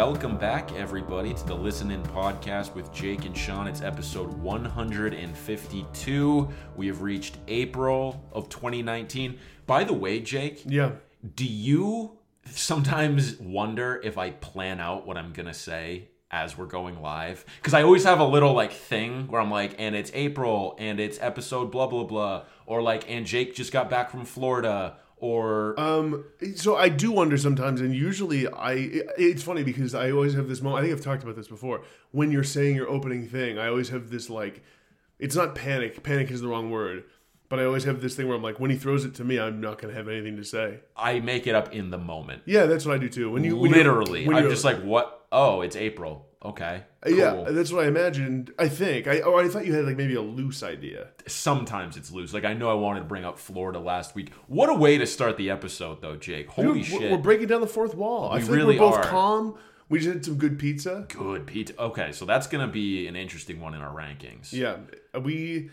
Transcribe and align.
Welcome 0.00 0.38
back, 0.38 0.72
everybody, 0.72 1.34
to 1.34 1.46
the 1.46 1.54
Listen 1.54 1.90
In 1.90 2.02
podcast 2.02 2.74
with 2.74 2.90
Jake 2.90 3.26
and 3.26 3.36
Sean. 3.36 3.66
It's 3.66 3.82
episode 3.82 4.32
152. 4.32 6.48
We 6.74 6.86
have 6.86 7.02
reached 7.02 7.36
April 7.48 8.26
of 8.32 8.48
2019. 8.48 9.38
By 9.66 9.84
the 9.84 9.92
way, 9.92 10.20
Jake, 10.20 10.62
Yeah. 10.64 10.92
do 11.34 11.44
you 11.44 12.16
sometimes 12.46 13.38
wonder 13.40 14.00
if 14.02 14.16
I 14.16 14.30
plan 14.30 14.80
out 14.80 15.06
what 15.06 15.18
I'm 15.18 15.34
going 15.34 15.48
to 15.48 15.52
say 15.52 16.08
as 16.30 16.56
we're 16.56 16.64
going 16.64 17.02
live? 17.02 17.44
Because 17.56 17.74
I 17.74 17.82
always 17.82 18.04
have 18.04 18.20
a 18.20 18.26
little 18.26 18.54
like 18.54 18.72
thing 18.72 19.26
where 19.28 19.42
I'm 19.42 19.50
like, 19.50 19.74
and 19.78 19.94
it's 19.94 20.10
April 20.14 20.76
and 20.78 20.98
it's 20.98 21.18
episode 21.20 21.70
blah, 21.70 21.88
blah, 21.88 22.04
blah. 22.04 22.44
Or 22.64 22.80
like, 22.80 23.04
and 23.10 23.26
Jake 23.26 23.54
just 23.54 23.70
got 23.70 23.90
back 23.90 24.10
from 24.10 24.24
Florida. 24.24 24.96
Or 25.22 25.78
Um, 25.78 26.24
so 26.56 26.76
I 26.76 26.88
do 26.88 27.12
wonder 27.12 27.36
sometimes, 27.36 27.82
and 27.82 27.94
usually 27.94 28.48
I. 28.48 28.72
It's 29.18 29.42
funny 29.42 29.62
because 29.62 29.94
I 29.94 30.10
always 30.10 30.32
have 30.32 30.48
this 30.48 30.62
moment. 30.62 30.80
I 30.82 30.86
think 30.86 30.98
I've 30.98 31.04
talked 31.04 31.22
about 31.22 31.36
this 31.36 31.46
before. 31.46 31.82
When 32.10 32.32
you're 32.32 32.42
saying 32.42 32.74
your 32.74 32.88
opening 32.88 33.28
thing, 33.28 33.58
I 33.58 33.68
always 33.68 33.90
have 33.90 34.08
this 34.10 34.30
like, 34.30 34.62
it's 35.18 35.36
not 35.36 35.54
panic. 35.54 36.02
Panic 36.02 36.30
is 36.30 36.40
the 36.40 36.48
wrong 36.48 36.70
word, 36.70 37.04
but 37.50 37.60
I 37.60 37.64
always 37.66 37.84
have 37.84 38.00
this 38.00 38.16
thing 38.16 38.28
where 38.28 38.36
I'm 38.36 38.42
like, 38.42 38.58
when 38.58 38.70
he 38.70 38.78
throws 38.78 39.04
it 39.04 39.14
to 39.16 39.24
me, 39.24 39.38
I'm 39.38 39.60
not 39.60 39.78
gonna 39.78 39.92
have 39.92 40.08
anything 40.08 40.38
to 40.38 40.44
say. 40.44 40.80
I 40.96 41.20
make 41.20 41.46
it 41.46 41.54
up 41.54 41.74
in 41.74 41.90
the 41.90 41.98
moment. 41.98 42.40
Yeah, 42.46 42.64
that's 42.64 42.86
what 42.86 42.94
I 42.94 42.98
do 42.98 43.10
too. 43.10 43.30
When 43.30 43.44
you 43.44 43.58
when 43.58 43.72
Literally. 43.72 44.26
when 44.26 44.36
I'm 44.38 44.48
just 44.48 44.64
like, 44.64 44.80
what? 44.82 45.26
Oh, 45.30 45.60
it's 45.60 45.76
April. 45.76 46.29
Okay. 46.42 46.82
Cool. 47.04 47.16
yeah, 47.18 47.44
that's 47.50 47.70
what 47.70 47.84
I 47.84 47.88
imagined. 47.88 48.50
I 48.58 48.68
think 48.68 49.06
I 49.06 49.20
or 49.20 49.42
I 49.42 49.48
thought 49.48 49.66
you 49.66 49.74
had 49.74 49.84
like 49.84 49.96
maybe 49.98 50.14
a 50.14 50.22
loose 50.22 50.62
idea. 50.62 51.08
Sometimes 51.26 51.96
it's 51.98 52.10
loose. 52.10 52.32
Like, 52.32 52.44
I 52.46 52.54
know 52.54 52.70
I 52.70 52.74
wanted 52.74 53.00
to 53.00 53.06
bring 53.06 53.24
up 53.26 53.38
Florida 53.38 53.78
last 53.78 54.14
week. 54.14 54.32
What 54.46 54.70
a 54.70 54.74
way 54.74 54.96
to 54.98 55.06
start 55.06 55.36
the 55.36 55.50
episode, 55.50 56.00
though, 56.00 56.16
Jake. 56.16 56.48
Holy 56.48 56.80
Dude, 56.80 56.86
shit. 56.86 57.10
we're, 57.10 57.18
breaking 57.18 57.48
down 57.48 57.60
the 57.60 57.66
fourth 57.66 57.94
wall. 57.94 58.30
I 58.30 58.36
We 58.36 58.42
feel 58.42 58.54
really 58.54 58.78
like 58.78 58.80
we're 58.80 58.96
both 58.96 59.04
are. 59.06 59.10
calm. 59.10 59.54
We 59.90 59.98
just 59.98 60.08
had 60.14 60.24
some 60.24 60.36
good 60.36 60.58
pizza. 60.58 61.04
Good 61.08 61.46
pizza. 61.46 61.78
Okay, 61.78 62.12
so 62.12 62.24
that's 62.24 62.46
going 62.46 62.64
to 62.66 62.72
be 62.72 63.06
an 63.06 63.16
interesting 63.16 63.60
one 63.60 63.74
in 63.74 63.80
our 63.82 63.94
rankings. 63.94 64.52
Yeah, 64.52 64.76
we 65.20 65.70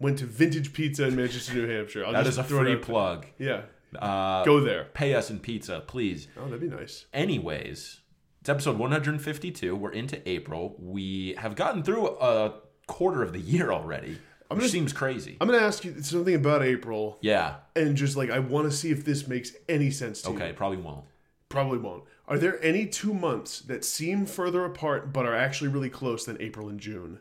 went 0.00 0.18
to 0.18 0.26
Vintage 0.26 0.72
Pizza 0.72 1.06
in 1.06 1.14
Manchester, 1.16 1.54
New 1.54 1.68
Hampshire. 1.68 2.04
I'll 2.04 2.12
That 2.12 2.26
is 2.26 2.36
a 2.36 2.42
free 2.44 2.70
there. 2.74 2.78
plug. 2.78 3.26
Yeah, 3.38 3.62
Uh, 3.98 4.44
go 4.44 4.60
there. 4.60 4.84
pay 4.92 5.14
us 5.14 5.30
in 5.30 5.38
pizza, 5.38 5.82
please. 5.86 6.26
Oh, 6.36 6.44
that'd 6.46 6.60
be 6.60 6.66
nice. 6.68 7.06
Anyways, 7.14 7.99
it's 8.40 8.48
episode 8.48 8.78
152. 8.78 9.76
We're 9.76 9.92
into 9.92 10.26
April. 10.28 10.74
We 10.78 11.34
have 11.38 11.56
gotten 11.56 11.82
through 11.82 12.08
a 12.08 12.54
quarter 12.86 13.22
of 13.22 13.32
the 13.32 13.38
year 13.40 13.70
already, 13.70 14.12
which 14.48 14.58
gonna- 14.60 14.68
seems 14.68 14.92
crazy. 14.92 15.36
I'm 15.40 15.48
gonna 15.48 15.62
ask 15.64 15.84
you 15.84 16.00
something 16.02 16.34
about 16.34 16.62
April, 16.62 17.18
yeah. 17.20 17.56
and 17.76 17.96
just 17.96 18.16
like 18.16 18.30
I 18.30 18.38
want 18.38 18.70
to 18.70 18.76
see 18.76 18.90
if 18.90 19.04
this 19.04 19.28
makes 19.28 19.52
any 19.68 19.90
sense 19.90 20.22
to 20.22 20.30
you. 20.30 20.36
Okay, 20.36 20.52
probably 20.52 20.78
won't. 20.78 21.04
Probably 21.48 21.78
won't. 21.78 22.04
Are 22.28 22.38
there 22.38 22.62
any 22.64 22.86
two 22.86 23.12
months 23.12 23.60
that 23.62 23.84
seem 23.84 24.24
further 24.24 24.64
apart 24.64 25.12
but 25.12 25.26
are 25.26 25.34
actually 25.34 25.68
really 25.68 25.90
close 25.90 26.24
than 26.24 26.36
April 26.40 26.68
and 26.68 26.78
June? 26.80 27.18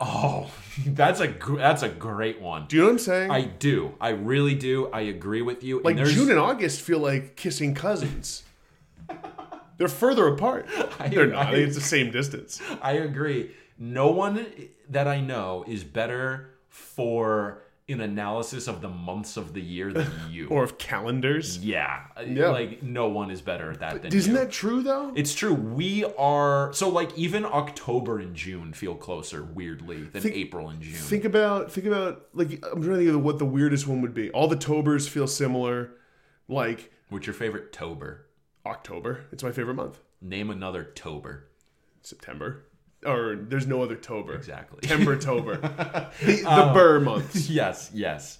Oh, 0.00 0.50
that's 0.86 1.20
a 1.20 1.28
that's 1.56 1.82
a 1.82 1.88
great 1.88 2.40
one. 2.40 2.66
Do 2.66 2.76
you 2.76 2.82
know 2.82 2.88
what 2.88 2.92
I'm 2.92 2.98
saying? 2.98 3.30
I 3.30 3.42
do. 3.42 3.94
I 4.00 4.10
really 4.10 4.54
do. 4.54 4.88
I 4.92 5.02
agree 5.02 5.40
with 5.42 5.62
you. 5.64 5.80
like 5.82 5.96
and 5.96 6.06
June 6.06 6.30
and 6.30 6.38
August 6.38 6.80
feel 6.82 6.98
like 6.98 7.36
kissing 7.36 7.74
cousins. 7.74 8.42
They're 9.80 9.88
further 9.88 10.28
apart. 10.28 10.66
They're 11.10 11.26
not. 11.26 11.54
I- 11.54 11.56
It's 11.56 11.74
the 11.74 11.80
same 11.80 12.10
distance. 12.10 12.60
I 12.82 12.92
agree. 12.92 13.50
No 13.78 14.10
one 14.10 14.46
that 14.90 15.08
I 15.08 15.22
know 15.22 15.64
is 15.66 15.84
better 15.84 16.50
for 16.68 17.62
an 17.88 18.02
analysis 18.02 18.68
of 18.68 18.82
the 18.82 18.90
months 18.90 19.38
of 19.38 19.54
the 19.54 19.60
year 19.62 19.90
than 19.90 20.06
you. 20.30 20.48
Or 20.48 20.62
of 20.64 20.76
calendars. 20.76 21.58
yeah, 21.64 22.02
Yeah. 22.26 22.50
like 22.50 22.82
no 22.82 23.08
one 23.08 23.30
is 23.30 23.40
better 23.40 23.70
at 23.72 23.80
that 23.80 24.02
than 24.02 24.12
Isn't 24.14 24.32
you. 24.34 24.38
that 24.38 24.50
true 24.52 24.82
though? 24.82 25.12
It's 25.16 25.34
true. 25.34 25.54
We 25.54 26.04
are 26.18 26.72
so 26.74 26.90
like 26.90 27.16
even 27.16 27.46
October 27.46 28.18
and 28.20 28.36
June 28.36 28.74
feel 28.74 28.94
closer 28.94 29.42
weirdly 29.42 30.02
than 30.02 30.20
Think- 30.20 30.36
April 30.36 30.68
and 30.68 30.82
June. 30.82 30.92
Think 30.92 31.24
about 31.24 31.72
think 31.72 31.86
about 31.86 32.26
like 32.34 32.50
I'm 32.70 32.82
trying 32.82 32.98
to 32.98 33.04
think 33.06 33.08
of 33.16 33.24
what 33.24 33.38
the 33.38 33.46
weirdest 33.46 33.86
one 33.88 34.02
would 34.02 34.12
be. 34.14 34.30
All 34.32 34.46
the 34.46 34.56
Tobers 34.56 35.08
feel 35.08 35.26
similar. 35.26 35.92
Like 36.48 36.92
What's 37.08 37.26
your 37.26 37.34
favorite 37.34 37.72
Tober? 37.72 38.26
October. 38.66 39.26
It's 39.32 39.42
my 39.42 39.52
favorite 39.52 39.74
month. 39.74 39.98
Name 40.20 40.50
another 40.50 40.84
Tober. 40.84 41.44
September. 42.02 42.64
Or 43.04 43.36
there's 43.36 43.66
no 43.66 43.82
other 43.82 43.96
Tober. 43.96 44.34
Exactly. 44.34 44.80
September 44.82 45.16
Tober. 45.16 45.56
the 46.22 46.36
the 46.42 46.70
Burr 46.74 47.00
months. 47.00 47.48
yes, 47.50 47.90
yes. 47.94 48.38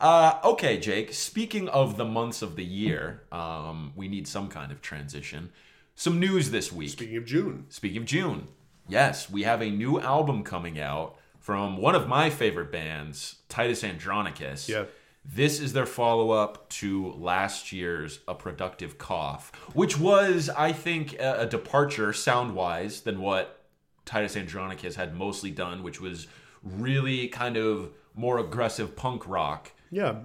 Uh, 0.00 0.38
okay, 0.44 0.78
Jake. 0.78 1.12
Speaking 1.14 1.68
of 1.68 1.96
the 1.96 2.04
months 2.04 2.42
of 2.42 2.56
the 2.56 2.64
year, 2.64 3.22
um, 3.32 3.92
we 3.96 4.08
need 4.08 4.26
some 4.26 4.48
kind 4.48 4.70
of 4.70 4.82
transition. 4.82 5.50
Some 5.94 6.18
news 6.18 6.50
this 6.50 6.72
week. 6.72 6.90
Speaking 6.90 7.16
of 7.16 7.24
June. 7.24 7.66
Speaking 7.68 7.98
of 7.98 8.04
June, 8.04 8.48
yes, 8.88 9.30
we 9.30 9.44
have 9.44 9.62
a 9.62 9.70
new 9.70 10.00
album 10.00 10.42
coming 10.42 10.78
out 10.78 11.16
from 11.38 11.76
one 11.76 11.94
of 11.94 12.08
my 12.08 12.30
favorite 12.30 12.70
bands, 12.70 13.36
Titus 13.48 13.82
Andronicus. 13.82 14.68
Yeah. 14.68 14.84
This 15.24 15.60
is 15.60 15.72
their 15.72 15.86
follow 15.86 16.32
up 16.32 16.68
to 16.70 17.12
last 17.12 17.72
year's 17.72 18.20
A 18.26 18.34
Productive 18.34 18.98
Cough, 18.98 19.52
which 19.72 19.98
was, 19.98 20.50
I 20.50 20.72
think, 20.72 21.14
a, 21.14 21.42
a 21.42 21.46
departure 21.46 22.12
sound 22.12 22.54
wise 22.54 23.02
than 23.02 23.20
what 23.20 23.64
Titus 24.04 24.36
Andronicus 24.36 24.96
had 24.96 25.14
mostly 25.14 25.50
done, 25.50 25.82
which 25.82 26.00
was 26.00 26.26
really 26.62 27.28
kind 27.28 27.56
of 27.56 27.90
more 28.14 28.38
aggressive 28.38 28.96
punk 28.96 29.26
rock. 29.28 29.72
Yeah. 29.90 30.16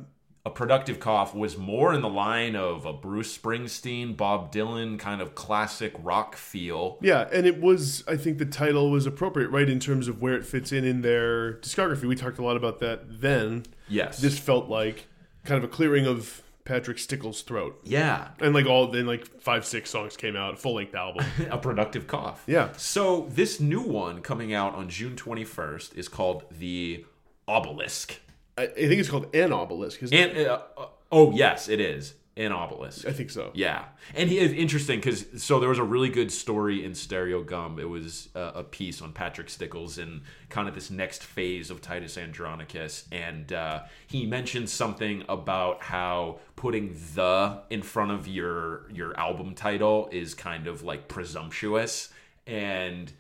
A 0.46 0.50
Productive 0.50 1.00
Cough 1.00 1.36
was 1.36 1.58
more 1.58 1.94
in 1.94 2.02
the 2.02 2.10
line 2.10 2.56
of 2.56 2.86
a 2.86 2.94
Bruce 2.94 3.38
Springsteen, 3.38 4.16
Bob 4.16 4.52
Dylan 4.52 4.98
kind 4.98 5.22
of 5.22 5.36
classic 5.36 5.94
rock 6.00 6.38
feel. 6.38 6.98
Yeah, 7.02 7.28
and 7.34 7.46
it 7.46 7.60
was 7.60 8.04
I 8.08 8.16
think 8.16 8.38
the 8.38 8.46
title 8.46 8.90
was 8.90 9.06
appropriate, 9.06 9.50
right, 9.50 9.70
in 9.70 9.80
terms 9.80 10.08
of 10.08 10.22
where 10.22 10.36
it 10.36 10.46
fits 10.46 10.72
in 10.72 10.86
in 10.86 11.02
their 11.02 11.56
discography. 11.56 12.06
We 12.06 12.16
talked 12.16 12.40
a 12.40 12.44
lot 12.44 12.56
about 12.56 12.80
that 12.80 13.20
then. 13.22 13.64
Yes. 13.88 14.20
This 14.20 14.38
felt 14.38 14.70
like 14.70 15.08
kind 15.44 15.58
of 15.64 15.70
a 15.70 15.72
clearing 15.74 16.06
of 16.06 16.42
Patrick 16.66 17.00
Stickles' 17.00 17.42
throat. 17.42 17.80
yeah. 17.86 18.30
And 18.42 18.54
like 18.54 18.66
all 18.66 18.88
then 18.88 19.06
like 19.08 19.26
five, 19.42 19.66
six 19.66 19.90
songs 19.90 20.18
came 20.18 20.36
out, 20.36 20.60
full 20.60 20.76
length 20.76 20.96
album. 20.96 21.26
A 21.50 21.58
Productive 21.58 22.08
Cough. 22.08 22.44
Yeah. 22.46 22.70
So 22.76 23.28
this 23.30 23.60
new 23.62 23.82
one 23.82 24.22
coming 24.22 24.54
out 24.54 24.76
on 24.76 24.90
June 24.90 25.16
21st 25.16 25.96
is 25.96 26.10
called 26.10 26.44
The 26.52 27.06
Obelisk. 27.48 28.20
I, 28.58 28.64
I 28.64 28.68
think 28.68 28.94
it's 29.00 29.10
called 29.10 29.34
An 29.34 29.54
Obelisk, 29.54 30.04
isn't 30.04 30.18
it? 30.18 30.36
And 30.36 30.48
uh, 30.48 30.62
uh, 30.78 30.88
oh 31.12 31.32
yes, 31.32 31.70
it 31.70 31.80
is 31.80 32.16
an 32.38 32.52
obelisk. 32.52 33.08
I 33.08 33.12
think 33.12 33.30
so. 33.30 33.52
Yeah, 33.54 33.86
and 34.16 34.30
he 34.30 34.38
is 34.38 34.54
interesting 34.54 35.00
because 35.00 35.26
so 35.38 35.60
there 35.60 35.70
was 35.70 35.80
a 35.80 35.84
really 35.84 36.10
good 36.10 36.32
story 36.32 36.86
in 36.86 36.92
Stereogum. 36.92 37.80
It 37.80 37.86
was 37.86 38.30
uh, 38.36 38.52
a 38.56 38.64
piece 38.64 39.02
on 39.02 39.12
Patrick 39.12 39.50
Stickles 39.50 39.98
and 39.98 40.22
kind 40.50 40.70
of 40.70 40.76
this 40.76 40.90
next 40.92 41.24
phase 41.24 41.72
of 41.72 41.82
Titus 41.82 42.18
Andronicus, 42.18 43.08
and 43.12 43.52
uh, 43.52 43.84
he 44.06 44.26
mentioned 44.26 44.70
something 44.70 45.24
about 45.28 45.84
how 45.84 46.40
putting 46.56 46.96
the 47.16 47.62
in 47.70 47.82
front 47.82 48.12
of 48.12 48.28
your 48.28 48.90
your 48.92 49.20
album 49.20 49.56
title 49.56 50.08
is 50.12 50.34
kind 50.34 50.68
of 50.68 50.84
like 50.84 51.08
presumptuous, 51.08 52.10
and 52.46 53.12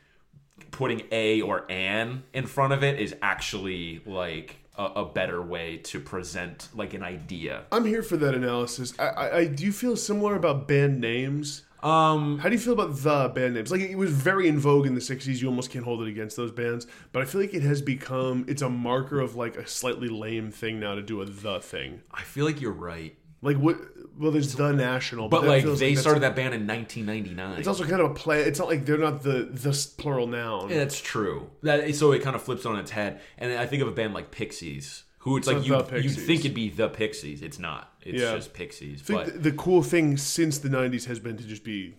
putting 0.71 1.01
a 1.11 1.41
or 1.41 1.69
an 1.71 2.23
in 2.33 2.45
front 2.45 2.73
of 2.73 2.83
it 2.83 2.99
is 2.99 3.15
actually 3.21 4.01
like 4.05 4.57
a, 4.77 4.83
a 5.01 5.05
better 5.05 5.41
way 5.41 5.77
to 5.77 5.99
present 5.99 6.69
like 6.73 6.93
an 6.93 7.03
idea. 7.03 7.63
I'm 7.71 7.85
here 7.85 8.03
for 8.03 8.17
that 8.17 8.35
analysis. 8.35 8.93
I, 8.99 9.07
I, 9.07 9.37
I 9.37 9.47
do 9.47 9.65
you 9.65 9.71
feel 9.71 9.95
similar 9.95 10.35
about 10.35 10.67
band 10.67 11.01
names? 11.01 11.63
Um, 11.83 12.39
How 12.39 12.49
do 12.49 12.55
you 12.55 12.59
feel 12.59 12.73
about 12.73 12.95
the 12.95 13.31
band 13.33 13.53
names? 13.53 13.71
Like 13.71 13.81
it 13.81 13.95
was 13.95 14.11
very 14.11 14.47
in 14.47 14.59
vogue 14.59 14.87
in 14.87 14.95
the 14.95 15.01
'60s. 15.01 15.41
You 15.41 15.47
almost 15.47 15.69
can't 15.69 15.85
hold 15.85 16.01
it 16.01 16.07
against 16.07 16.35
those 16.35 16.51
bands, 16.51 16.87
but 17.11 17.21
I 17.21 17.25
feel 17.25 17.41
like 17.41 17.53
it 17.53 17.61
has 17.63 17.81
become 17.81 18.45
it's 18.47 18.61
a 18.61 18.69
marker 18.69 19.19
of 19.19 19.35
like 19.35 19.57
a 19.57 19.67
slightly 19.67 20.07
lame 20.09 20.51
thing 20.51 20.79
now 20.79 20.95
to 20.95 21.01
do 21.01 21.21
a 21.21 21.25
the 21.25 21.59
thing. 21.59 22.01
I 22.11 22.23
feel 22.23 22.45
like 22.45 22.61
you're 22.61 22.71
right. 22.71 23.15
Like 23.41 23.57
what? 23.57 23.77
Well, 24.17 24.31
there's 24.31 24.55
the 24.55 24.71
national, 24.73 25.29
But 25.29 25.41
that 25.41 25.47
like 25.47 25.63
they 25.63 25.69
that's- 25.93 25.99
started 26.01 26.21
that 26.21 26.35
band 26.35 26.55
in 26.55 26.65
1999. 26.65 27.59
It's 27.59 27.67
also 27.67 27.83
kind 27.85 28.01
of 28.01 28.11
a 28.11 28.13
play. 28.15 28.41
It's 28.41 28.57
not 28.57 28.67
like 28.67 28.85
they're 28.85 28.97
not 28.97 29.21
the 29.21 29.47
the 29.51 29.71
plural 29.97 30.25
noun. 30.25 30.69
That's 30.69 30.99
true. 30.99 31.51
That 31.61 31.93
so 31.95 32.11
it 32.13 32.23
kind 32.23 32.35
of 32.35 32.41
flips 32.41 32.65
on 32.65 32.79
its 32.79 32.91
head. 32.91 33.21
And 33.37 33.53
I 33.53 33.67
think 33.67 33.81
of 33.83 33.87
a 33.87 33.91
band 33.91 34.15
like 34.15 34.31
Pixies, 34.31 35.03
who 35.19 35.37
it's, 35.37 35.45
like 35.45 35.63
you 35.65 35.75
you 35.99 36.09
think 36.09 36.39
it'd 36.41 36.55
be 36.55 36.69
the 36.69 36.89
Pixies. 36.89 37.43
It's 37.43 37.59
not. 37.59 37.93
It's 38.01 38.19
Yeah. 38.21 38.33
just 38.35 38.53
Pixies. 38.53 39.03
But 39.07 39.25
the, 39.27 39.31
the 39.33 39.51
cool 39.51 39.83
thing 39.83 40.17
since 40.17 40.57
the 40.57 40.69
'90s 40.69 41.05
has 41.05 41.19
been 41.19 41.37
to 41.37 41.43
just 41.43 41.63
be 41.63 41.93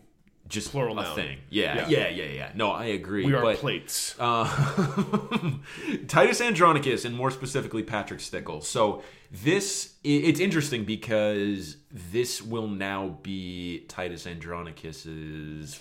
just 0.48 0.70
plural 0.70 0.98
a 0.98 1.02
noun. 1.02 1.14
thing. 1.14 1.38
Yeah, 1.50 1.86
Yeah. 1.88 1.88
yeah, 1.88 2.08
yeah, 2.08 2.32
yeah. 2.32 2.52
No, 2.54 2.70
I 2.70 2.86
agree. 2.86 3.24
we 3.26 3.34
are 3.34 3.42
but, 3.42 3.58
plates. 3.58 4.14
Uh, 4.18 4.46
Titus 6.08 6.40
Andronicus, 6.40 7.04
and 7.04 7.14
more 7.14 7.30
specifically 7.30 7.82
Patrick 7.82 8.20
Stickles. 8.20 8.66
So 8.68 9.02
this 9.30 9.94
it's 10.04 10.40
interesting 10.40 10.84
because 10.84 11.76
this 11.90 12.40
will 12.42 12.68
now 12.68 13.18
be 13.22 13.84
Titus 13.88 14.26
Andronicus's 14.26 15.78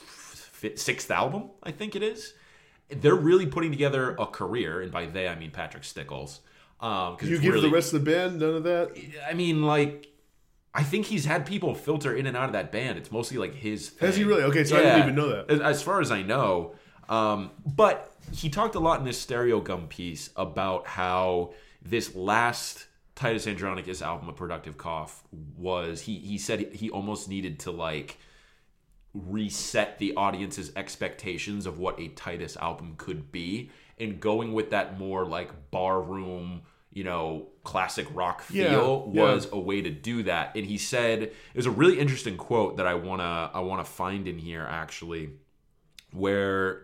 sixth 0.76 1.10
album. 1.12 1.52
I 1.64 1.72
think 1.72 1.96
it 1.96 2.04
is. 2.04 2.34
They're 2.90 3.16
really 3.16 3.46
putting 3.46 3.72
together 3.72 4.16
a 4.20 4.26
career, 4.26 4.82
and 4.82 4.92
by 4.92 5.06
they 5.06 5.28
I 5.28 5.36
mean 5.36 5.52
Patrick 5.52 5.84
Stickles. 5.84 6.42
Um, 6.80 7.18
'cause 7.18 7.28
you 7.28 7.36
it's 7.36 7.44
give 7.44 7.54
really, 7.56 7.70
the 7.70 7.74
rest 7.74 7.94
of 7.94 8.04
the 8.04 8.12
band 8.12 8.40
none 8.40 8.54
of 8.56 8.64
that. 8.64 8.92
I 9.28 9.34
mean, 9.34 9.64
like 9.64 10.08
I 10.74 10.84
think 10.84 11.08
he's 11.08 11.26
had 11.26 11.46
people 11.46 11.74
filter 11.74 12.16
in 12.16 12.28
and 12.28 12.38
out 12.38 12.46
of 12.46 12.54
that 12.54 12.72
band. 12.72 12.98
It's 12.98 13.12
mostly 13.12 13.38
like 13.38 13.56
his. 13.56 13.90
Thing. 13.90 14.08
Has 14.08 14.18
he 14.18 14.24
really? 14.24 14.44
Okay, 14.44 14.64
so 14.64 14.78
I 14.78 14.82
didn't 14.82 15.00
even 15.04 15.16
know 15.16 15.30
that. 15.30 15.50
As, 15.50 15.60
as 15.60 15.82
far 15.82 16.02
as 16.02 16.12
I 16.12 16.22
know, 16.22 16.76
um, 17.10 17.52
but 17.66 18.14
he 18.32 18.50
talked 18.50 18.76
a 18.76 18.80
lot 18.80 19.00
in 19.00 19.06
this 19.06 19.24
Stereogum 19.26 19.90
piece 19.90 20.30
about 20.36 20.86
how 20.86 21.54
this 21.82 22.16
last 22.16 22.86
Titus 23.16 23.48
Andronicus 23.48 24.02
album, 24.02 24.30
A 24.30 24.34
Productive 24.34 24.78
Cough, 24.78 25.24
was 25.58 26.02
he 26.02 26.20
he 26.20 26.38
said 26.38 26.74
he 26.74 26.90
almost 26.90 27.28
needed 27.28 27.60
to 27.62 27.72
like 27.72 28.18
reset 29.14 29.98
the 29.98 30.14
audience's 30.16 30.72
expectations 30.76 31.66
of 31.66 31.80
what 31.80 32.00
a 32.00 32.10
Titus 32.10 32.56
album 32.58 32.94
could 32.98 33.32
be 33.32 33.72
and 33.98 34.20
going 34.20 34.54
with 34.54 34.70
that 34.70 35.00
more 35.00 35.26
like 35.26 35.72
barroom 35.72 36.62
you 36.98 37.04
know 37.04 37.48
classic 37.64 38.08
rock 38.22 38.42
feel 38.42 39.12
Yeah, 39.14 39.22
was 39.24 39.46
yeah. 39.46 39.58
a 39.58 39.60
way 39.70 39.80
to 39.88 39.90
do 39.90 40.24
that 40.24 40.46
and 40.56 40.66
he 40.66 40.78
said 40.78 41.18
it 41.24 41.56
was 41.62 41.66
a 41.74 41.76
really 41.82 41.98
interesting 42.04 42.38
quote 42.38 42.78
that 42.78 42.88
i 42.94 42.96
want 43.08 43.20
to 43.22 43.58
i 43.58 43.62
want 43.70 43.80
to 43.86 43.92
find 44.02 44.28
in 44.28 44.38
here 44.40 44.66
actually 44.84 45.24
where 46.12 46.84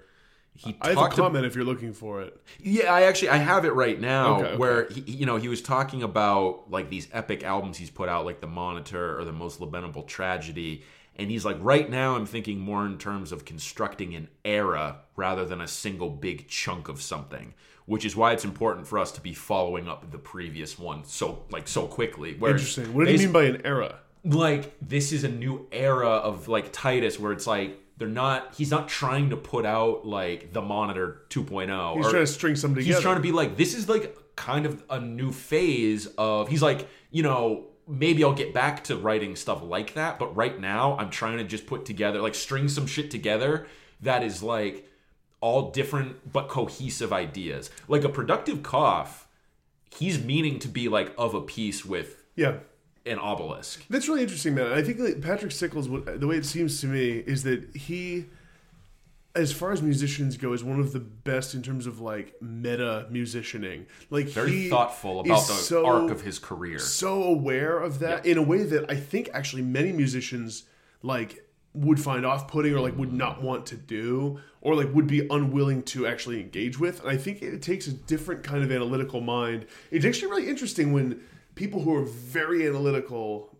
he 0.56 0.75
I 0.81 0.89
have 0.89 0.98
a 0.98 1.00
talked 1.00 1.13
ab- 1.13 1.19
comment 1.19 1.45
if 1.48 1.56
you're 1.56 1.65
looking 1.65 1.94
for 1.94 2.21
it. 2.21 2.39
yeah, 2.60 2.94
I 2.94 3.04
actually 3.04 3.30
I 3.30 3.38
have 3.38 3.65
it 3.65 3.74
right 3.74 4.00
now 4.00 4.36
Okay, 4.36 4.45
okay. 4.50 4.57
where 4.57 4.88
he, 4.89 5.01
you 5.01 5.25
know 5.25 5.38
he 5.38 5.48
was 5.48 5.62
talking 5.63 6.04
about 6.04 6.69
like 6.69 6.89
these 6.92 7.07
epic 7.12 7.44
albums 7.44 7.77
he's 7.77 7.89
put 7.89 8.07
out 8.07 8.24
like 8.25 8.39
The 8.39 8.48
Monitor 8.48 9.18
or 9.19 9.25
The 9.25 9.31
Most 9.31 9.60
Lamentable 9.62 10.04
Tragedy 10.04 10.83
and 11.15 11.31
he's 11.31 11.44
like 11.44 11.57
right 11.60 11.89
now 11.89 12.15
I'm 12.15 12.27
thinking 12.27 12.60
more 12.60 12.86
in 12.86 13.00
terms 13.00 13.31
of 13.31 13.45
constructing 13.45 14.13
an 14.13 14.27
era 14.45 14.98
rather 15.15 15.44
than 15.44 15.60
a 15.60 15.68
single 15.68 16.12
big 16.12 16.48
chunk 16.48 16.88
of 16.88 17.01
something 17.01 17.56
which 17.86 18.06
is 18.06 18.16
why 18.16 18.32
it's 18.34 18.46
important 18.46 18.88
for 18.88 18.98
us 19.00 19.12
to 19.12 19.22
be 19.22 19.34
following 19.34 19.88
up 19.88 20.10
the 20.12 20.18
previous 20.18 20.80
one 20.80 21.04
so 21.04 21.44
like 21.52 21.68
so 21.68 21.86
quickly 21.88 22.36
where 22.36 22.52
Interesting. 22.52 22.94
What 22.94 23.06
do 23.06 23.12
you 23.12 23.18
mean 23.20 23.32
by 23.32 23.44
an 23.44 23.62
era? 23.66 24.00
like 24.26 24.74
this 24.82 25.12
is 25.12 25.24
a 25.26 25.30
new 25.30 25.68
era 25.72 26.08
of 26.10 26.48
like 26.48 26.72
Titus 26.72 27.20
where 27.20 27.32
it's 27.34 27.46
like 27.46 27.80
they're 27.98 28.08
not 28.08 28.54
he's 28.56 28.72
not 28.72 28.88
trying 28.88 29.30
to 29.32 29.36
put 29.38 29.66
out 29.66 30.06
like 30.08 30.54
the 30.54 30.62
monitor 30.62 31.24
2.0 31.30 31.96
He's 31.98 32.06
or- 32.06 32.10
trying 32.10 32.24
to 32.24 32.28
string 32.28 32.56
something 32.56 32.82
together. 32.84 32.96
he's 32.96 33.04
trying 33.04 33.16
to 33.18 33.22
be 33.22 33.32
like 33.34 33.58
this 33.58 33.74
is 33.76 33.90
like 33.90 34.18
kind 34.36 34.66
of 34.66 34.82
a 34.90 35.00
new 35.00 35.32
phase 35.32 36.08
of 36.18 36.48
he's 36.48 36.62
like 36.62 36.88
you 37.12 37.22
know 37.22 37.66
maybe 37.88 38.24
i'll 38.24 38.34
get 38.34 38.54
back 38.54 38.86
to 38.86 38.96
writing 38.96 39.36
stuff 39.36 39.62
like 39.62 39.94
that 39.94 40.18
but 40.18 40.34
right 40.36 40.60
now 40.60 40.98
i'm 40.98 41.10
trying 41.10 41.38
to 41.38 41.44
just 41.44 41.68
put 41.68 41.86
together 41.86 42.20
like 42.22 42.34
string 42.34 42.68
some 42.70 42.88
shit 42.88 43.12
together 43.12 43.68
that 44.02 44.24
is 44.24 44.42
like 44.42 44.90
all 45.44 45.72
different 45.72 46.31
but 46.31 46.48
cohesive 46.48 47.12
ideas 47.12 47.69
like 47.90 48.06
a 48.06 48.10
productive 48.10 48.63
cough 48.63 49.28
he's 50.00 50.24
meaning 50.24 50.57
to 50.57 50.69
be 50.69 50.88
like 50.88 51.13
of 51.18 51.34
a 51.34 51.42
piece 51.42 51.84
with 51.84 52.24
yeah. 52.38 52.60
an 53.06 53.19
obelisk 53.19 53.86
That's 53.90 54.07
really 54.07 54.22
interesting, 54.22 54.56
man. 54.56 54.72
I 54.72 54.81
think 54.81 55.00
that 55.00 55.22
Patrick 55.22 55.51
Stickles, 55.51 55.90
the 55.90 56.28
way 56.28 56.38
it 56.38 56.45
seems 56.45 56.80
to 56.80 56.88
me, 56.88 57.18
is 57.18 57.44
that 57.44 57.75
he, 57.75 58.25
as 59.36 59.51
far 59.51 59.74
as 59.74 59.81
musicians 59.81 60.38
go, 60.38 60.54
is 60.54 60.63
one 60.63 60.80
of 60.80 60.94
the 60.94 61.01
best 61.01 61.54
in 61.54 61.62
terms 61.62 61.88
of 61.88 62.00
like 62.00 62.42
meta 62.42 63.07
musicianing. 63.12 63.86
Like 64.10 64.28
very 64.28 64.69
thoughtful 64.69 65.19
about 65.19 65.46
the 65.48 65.54
so- 65.54 65.86
arc 65.86 66.10
of 66.10 66.22
his 66.22 66.39
career 66.39 66.80
so 66.80 67.22
aware 67.22 67.80
of 67.80 68.00
that 68.00 68.25
in 68.25 68.38
a 68.38 68.44
way 68.44 68.63
that 68.63 68.89
I 68.89 68.96
think 68.96 69.30
actually 69.34 69.63
many 69.63 69.92
musicians 69.92 70.63
like 71.01 71.43
would 71.74 72.00
find 72.00 72.25
off-putting 72.25 72.74
or 72.74 72.80
like 72.80 72.96
would 72.98 73.14
not 73.14 73.42
want 73.42 73.66
to 73.66 73.75
do 73.75 74.40
or 74.62 74.75
like 74.75 74.94
would 74.94 75.08
be 75.08 75.28
unwilling 75.30 75.81
to 75.84 76.06
actually 76.06 76.40
engage 76.40 76.80
with. 76.80 77.00
And 77.00 77.10
I 77.10 77.18
think 77.18 77.42
it 77.42 77.62
takes 77.62 77.88
a 77.88 77.94
different 77.94 78.44
kind 78.44 78.64
of 78.64 78.72
analytical 78.72 79.22
mind. 79.22 79.66
It's 79.90 80.06
actually 80.06 80.30
really 80.30 80.50
interesting 80.50 80.94
when 80.94 81.22
people 81.56 81.81
who 81.81 81.96
are 81.96 82.04
very 82.04 82.68
analytical 82.68 83.58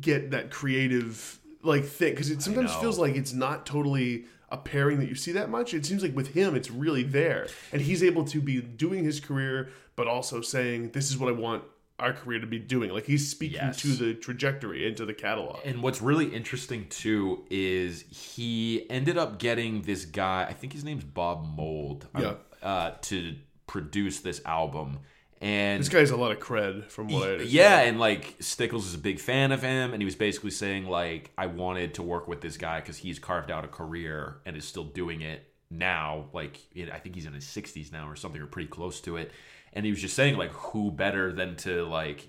get 0.00 0.30
that 0.32 0.50
creative 0.50 1.38
like 1.62 1.84
thing 1.84 2.12
because 2.12 2.30
it 2.30 2.42
sometimes 2.42 2.74
feels 2.74 2.98
like 2.98 3.16
it's 3.16 3.32
not 3.32 3.66
totally 3.66 4.24
a 4.50 4.56
pairing 4.56 5.00
that 5.00 5.08
you 5.08 5.14
see 5.14 5.32
that 5.32 5.50
much. 5.50 5.74
It 5.74 5.84
seems 5.84 6.02
like 6.02 6.14
with 6.14 6.28
him, 6.28 6.54
it's 6.54 6.70
really 6.70 7.02
there, 7.02 7.48
and 7.72 7.82
he's 7.82 8.02
able 8.02 8.24
to 8.26 8.40
be 8.40 8.60
doing 8.60 9.02
his 9.02 9.18
career, 9.18 9.70
but 9.96 10.06
also 10.06 10.40
saying, 10.40 10.90
"This 10.90 11.10
is 11.10 11.18
what 11.18 11.28
I 11.28 11.32
want 11.32 11.64
our 11.98 12.12
career 12.12 12.38
to 12.40 12.46
be 12.46 12.58
doing." 12.58 12.90
Like 12.90 13.06
he's 13.06 13.30
speaking 13.30 13.56
Yes. 13.62 13.80
to 13.82 13.88
the 13.88 14.14
trajectory 14.14 14.86
and 14.86 14.96
to 14.96 15.04
the 15.06 15.14
catalog. 15.14 15.60
And 15.64 15.82
what's 15.82 16.00
really 16.02 16.26
interesting 16.34 16.86
too 16.88 17.44
is 17.50 18.02
he 18.10 18.86
ended 18.90 19.16
up 19.18 19.38
getting 19.38 19.82
this 19.82 20.04
guy, 20.04 20.46
I 20.48 20.52
think 20.52 20.72
his 20.72 20.84
name's 20.84 21.04
Bob 21.04 21.44
Mould, 21.56 22.06
Yeah. 22.18 22.34
uh, 22.62 22.92
to 23.02 23.36
produce 23.66 24.20
this 24.20 24.40
album. 24.44 25.00
And 25.42 25.80
This 25.80 25.90
guy 25.90 25.98
has 25.98 26.10
a 26.10 26.16
lot 26.16 26.32
of 26.32 26.38
cred 26.38 26.84
from 26.90 27.08
what 27.08 27.24
I 27.28 27.32
understand. 27.32 27.50
yeah, 27.52 27.80
and 27.82 28.00
like 28.00 28.36
Stickles 28.40 28.86
is 28.86 28.94
a 28.94 28.98
big 28.98 29.20
fan 29.20 29.52
of 29.52 29.60
him, 29.62 29.92
and 29.92 30.00
he 30.00 30.04
was 30.06 30.14
basically 30.16 30.50
saying 30.50 30.86
like, 30.86 31.30
I 31.36 31.46
wanted 31.46 31.92
to 31.94 32.02
work 32.02 32.26
with 32.26 32.40
this 32.40 32.56
guy 32.56 32.80
because 32.80 32.96
he's 32.96 33.18
carved 33.18 33.50
out 33.50 33.62
a 33.64 33.68
career 33.68 34.38
and 34.46 34.56
is 34.56 34.64
still 34.66 34.84
doing 34.84 35.20
it 35.20 35.46
now. 35.70 36.30
Like, 36.32 36.58
I 36.90 36.98
think 37.00 37.14
he's 37.16 37.26
in 37.26 37.34
his 37.34 37.46
sixties 37.46 37.92
now 37.92 38.08
or 38.08 38.16
something, 38.16 38.40
or 38.40 38.46
pretty 38.46 38.68
close 38.68 39.00
to 39.02 39.18
it. 39.18 39.30
And 39.72 39.84
he 39.84 39.90
was 39.90 40.00
just 40.00 40.14
saying 40.16 40.36
like, 40.36 40.52
who 40.52 40.90
better 40.90 41.32
than 41.32 41.56
to 41.56 41.84
like 41.84 42.28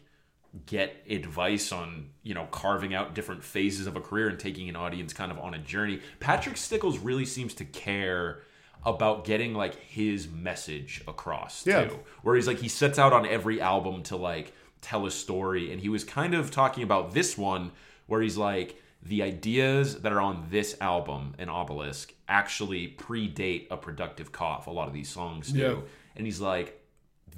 get 0.65 1.03
advice 1.09 1.71
on 1.71 2.09
you 2.23 2.33
know 2.33 2.47
carving 2.51 2.93
out 2.95 3.13
different 3.13 3.43
phases 3.43 3.85
of 3.85 3.95
a 3.95 4.01
career 4.01 4.27
and 4.29 4.39
taking 4.39 4.67
an 4.69 4.75
audience 4.75 5.13
kind 5.13 5.31
of 5.31 5.37
on 5.39 5.53
a 5.53 5.59
journey. 5.59 5.99
Patrick 6.19 6.57
Stickles 6.57 6.97
really 6.97 7.25
seems 7.25 7.53
to 7.55 7.65
care 7.65 8.41
about 8.85 9.25
getting 9.25 9.53
like 9.53 9.75
his 9.75 10.27
message 10.27 11.03
across 11.07 11.65
Yeah. 11.67 11.85
too 11.85 11.99
where 12.21 12.35
he's 12.35 12.47
like 12.47 12.59
he 12.59 12.69
sets 12.69 12.97
out 12.97 13.11
on 13.13 13.25
every 13.25 13.59
album 13.59 14.03
to 14.03 14.15
like 14.15 14.53
tell 14.81 15.05
a 15.05 15.11
story 15.11 15.71
and 15.71 15.81
he 15.81 15.89
was 15.89 16.03
kind 16.03 16.33
of 16.33 16.49
talking 16.51 16.83
about 16.83 17.13
this 17.13 17.37
one 17.37 17.71
where 18.05 18.21
he's 18.21 18.37
like 18.37 18.81
the 19.03 19.21
ideas 19.23 20.01
that 20.01 20.11
are 20.13 20.21
on 20.21 20.47
this 20.49 20.77
album 20.79 21.35
an 21.39 21.49
obelisk 21.49 22.13
actually 22.29 22.95
predate 22.97 23.67
a 23.71 23.77
productive 23.77 24.31
cough 24.31 24.67
a 24.67 24.71
lot 24.71 24.87
of 24.87 24.93
these 24.93 25.09
songs 25.09 25.51
do 25.51 25.59
Yeah. 25.59 25.75
and 26.15 26.25
he's 26.25 26.39
like 26.39 26.81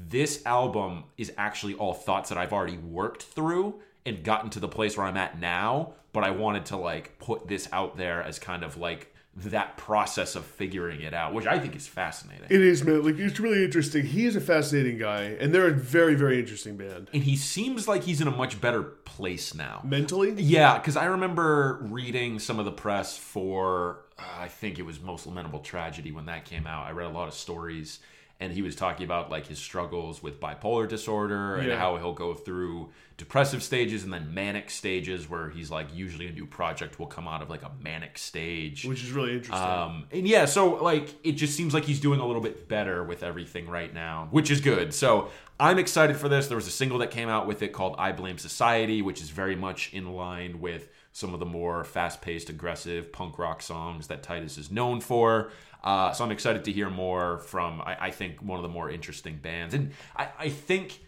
this 0.07 0.45
album 0.45 1.03
is 1.17 1.31
actually 1.37 1.73
all 1.75 1.93
thoughts 1.93 2.29
that 2.29 2.37
I've 2.37 2.53
already 2.53 2.77
worked 2.77 3.23
through 3.23 3.75
and 4.05 4.23
gotten 4.23 4.49
to 4.51 4.59
the 4.59 4.67
place 4.67 4.97
where 4.97 5.05
I'm 5.05 5.17
at 5.17 5.39
now, 5.39 5.93
but 6.13 6.23
I 6.23 6.31
wanted 6.31 6.65
to 6.67 6.77
like 6.77 7.19
put 7.19 7.47
this 7.47 7.67
out 7.71 7.97
there 7.97 8.23
as 8.23 8.39
kind 8.39 8.63
of 8.63 8.77
like 8.77 9.13
that 9.35 9.77
process 9.77 10.35
of 10.35 10.45
figuring 10.45 11.01
it 11.01 11.13
out, 11.13 11.33
which 11.33 11.45
I 11.45 11.59
think 11.59 11.75
is 11.75 11.87
fascinating. 11.87 12.45
It 12.49 12.61
is, 12.61 12.83
man. 12.83 13.03
Like 13.03 13.17
it's 13.17 13.39
really 13.39 13.63
interesting. 13.63 14.05
He 14.05 14.25
is 14.25 14.35
a 14.35 14.41
fascinating 14.41 14.97
guy, 14.97 15.23
and 15.39 15.53
they're 15.53 15.67
a 15.67 15.73
very, 15.73 16.15
very 16.15 16.39
interesting 16.39 16.77
band. 16.77 17.09
and 17.13 17.23
he 17.23 17.35
seems 17.35 17.87
like 17.87 18.03
he's 18.03 18.21
in 18.21 18.27
a 18.27 18.31
much 18.31 18.59
better 18.59 18.83
place 18.83 19.53
now. 19.53 19.81
Mentally, 19.83 20.33
Yeah, 20.37 20.77
because 20.77 20.97
I 20.97 21.05
remember 21.05 21.79
reading 21.83 22.39
some 22.39 22.59
of 22.59 22.65
the 22.65 22.71
press 22.71 23.17
for, 23.17 24.05
uh, 24.17 24.23
I 24.39 24.47
think 24.47 24.79
it 24.79 24.83
was 24.83 24.99
Most 24.99 25.25
Lamentable 25.25 25.59
Tragedy 25.59 26.11
when 26.11 26.25
that 26.25 26.45
came 26.45 26.67
out. 26.67 26.85
I 26.87 26.91
read 26.91 27.07
a 27.07 27.13
lot 27.13 27.27
of 27.27 27.33
stories, 27.33 27.99
and 28.41 28.53
he 28.53 28.61
was 28.61 28.75
talking 28.75 29.03
about 29.05 29.29
like 29.29 29.47
his 29.47 29.59
struggles 29.59 30.23
with 30.23 30.39
bipolar 30.39 30.87
disorder 30.87 31.55
and 31.57 31.67
Yeah. 31.67 31.77
how 31.77 31.97
he'll 31.97 32.13
go 32.13 32.33
through 32.33 32.89
depressive 33.17 33.61
stages 33.61 34.05
and 34.05 34.13
then 34.13 34.33
manic 34.33 34.69
stages, 34.69 35.29
where 35.29 35.49
he's 35.49 35.69
like, 35.69 35.87
usually 35.93 36.27
a 36.27 36.31
new 36.31 36.45
project 36.45 36.99
will 36.99 37.05
come 37.07 37.27
out 37.27 37.41
of 37.41 37.49
like 37.49 37.63
a 37.63 37.71
manic 37.83 38.17
stage. 38.17 38.85
which 38.85 39.03
is 39.03 39.11
really 39.11 39.33
interesting. 39.33 39.61
Um, 39.69 40.05
and 40.11 40.25
yeah, 40.25 40.45
so 40.45 40.75
like 40.81 41.13
it 41.25 41.33
just 41.33 41.55
seems 41.57 41.73
like 41.73 41.83
he's 41.83 41.99
doing 41.99 42.21
a 42.21 42.25
little 42.25 42.41
bit 42.41 42.69
better 42.69 43.03
with 43.03 43.23
everything 43.23 43.67
right 43.67 43.93
now, 43.93 44.29
which 44.31 44.49
is 44.49 44.61
good. 44.61 44.93
So 44.93 45.29
I'm 45.59 45.77
excited 45.77 46.15
for 46.15 46.29
this. 46.29 46.47
There 46.47 46.55
was 46.55 46.67
a 46.67 46.71
single 46.71 46.99
that 46.99 47.11
came 47.11 47.27
out 47.27 47.45
with 47.45 47.61
it 47.61 47.73
called 47.73 47.95
"I 47.97 48.13
Blame 48.13 48.37
Society," 48.37 49.01
which 49.01 49.19
is 49.21 49.29
very 49.29 49.57
much 49.57 49.93
in 49.93 50.13
line 50.13 50.61
with 50.61 50.87
some 51.11 51.33
of 51.33 51.39
the 51.41 51.45
more 51.45 51.83
fast-paced, 51.83 52.49
aggressive 52.49 53.11
punk 53.11 53.37
rock 53.37 53.61
songs 53.61 54.07
that 54.07 54.23
Titus 54.23 54.57
is 54.57 54.71
known 54.71 55.01
for. 55.01 55.51
Uh, 55.83 56.11
so 56.11 56.25
I'm 56.25 56.31
excited 56.31 56.65
to 56.65 56.71
hear 56.71 56.89
more 56.89 57.39
from. 57.39 57.81
I, 57.81 58.07
I 58.07 58.11
think 58.11 58.41
one 58.41 58.57
of 58.59 58.63
the 58.63 58.69
more 58.69 58.89
interesting 58.89 59.37
bands, 59.37 59.73
and 59.73 59.91
I, 60.15 60.27
I 60.37 60.49
think 60.49 60.99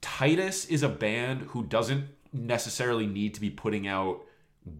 Titus 0.00 0.64
is 0.66 0.82
a 0.82 0.88
band 0.88 1.42
who 1.42 1.64
doesn't 1.64 2.06
necessarily 2.32 3.06
need 3.06 3.34
to 3.34 3.40
be 3.40 3.50
putting 3.50 3.86
out 3.86 4.22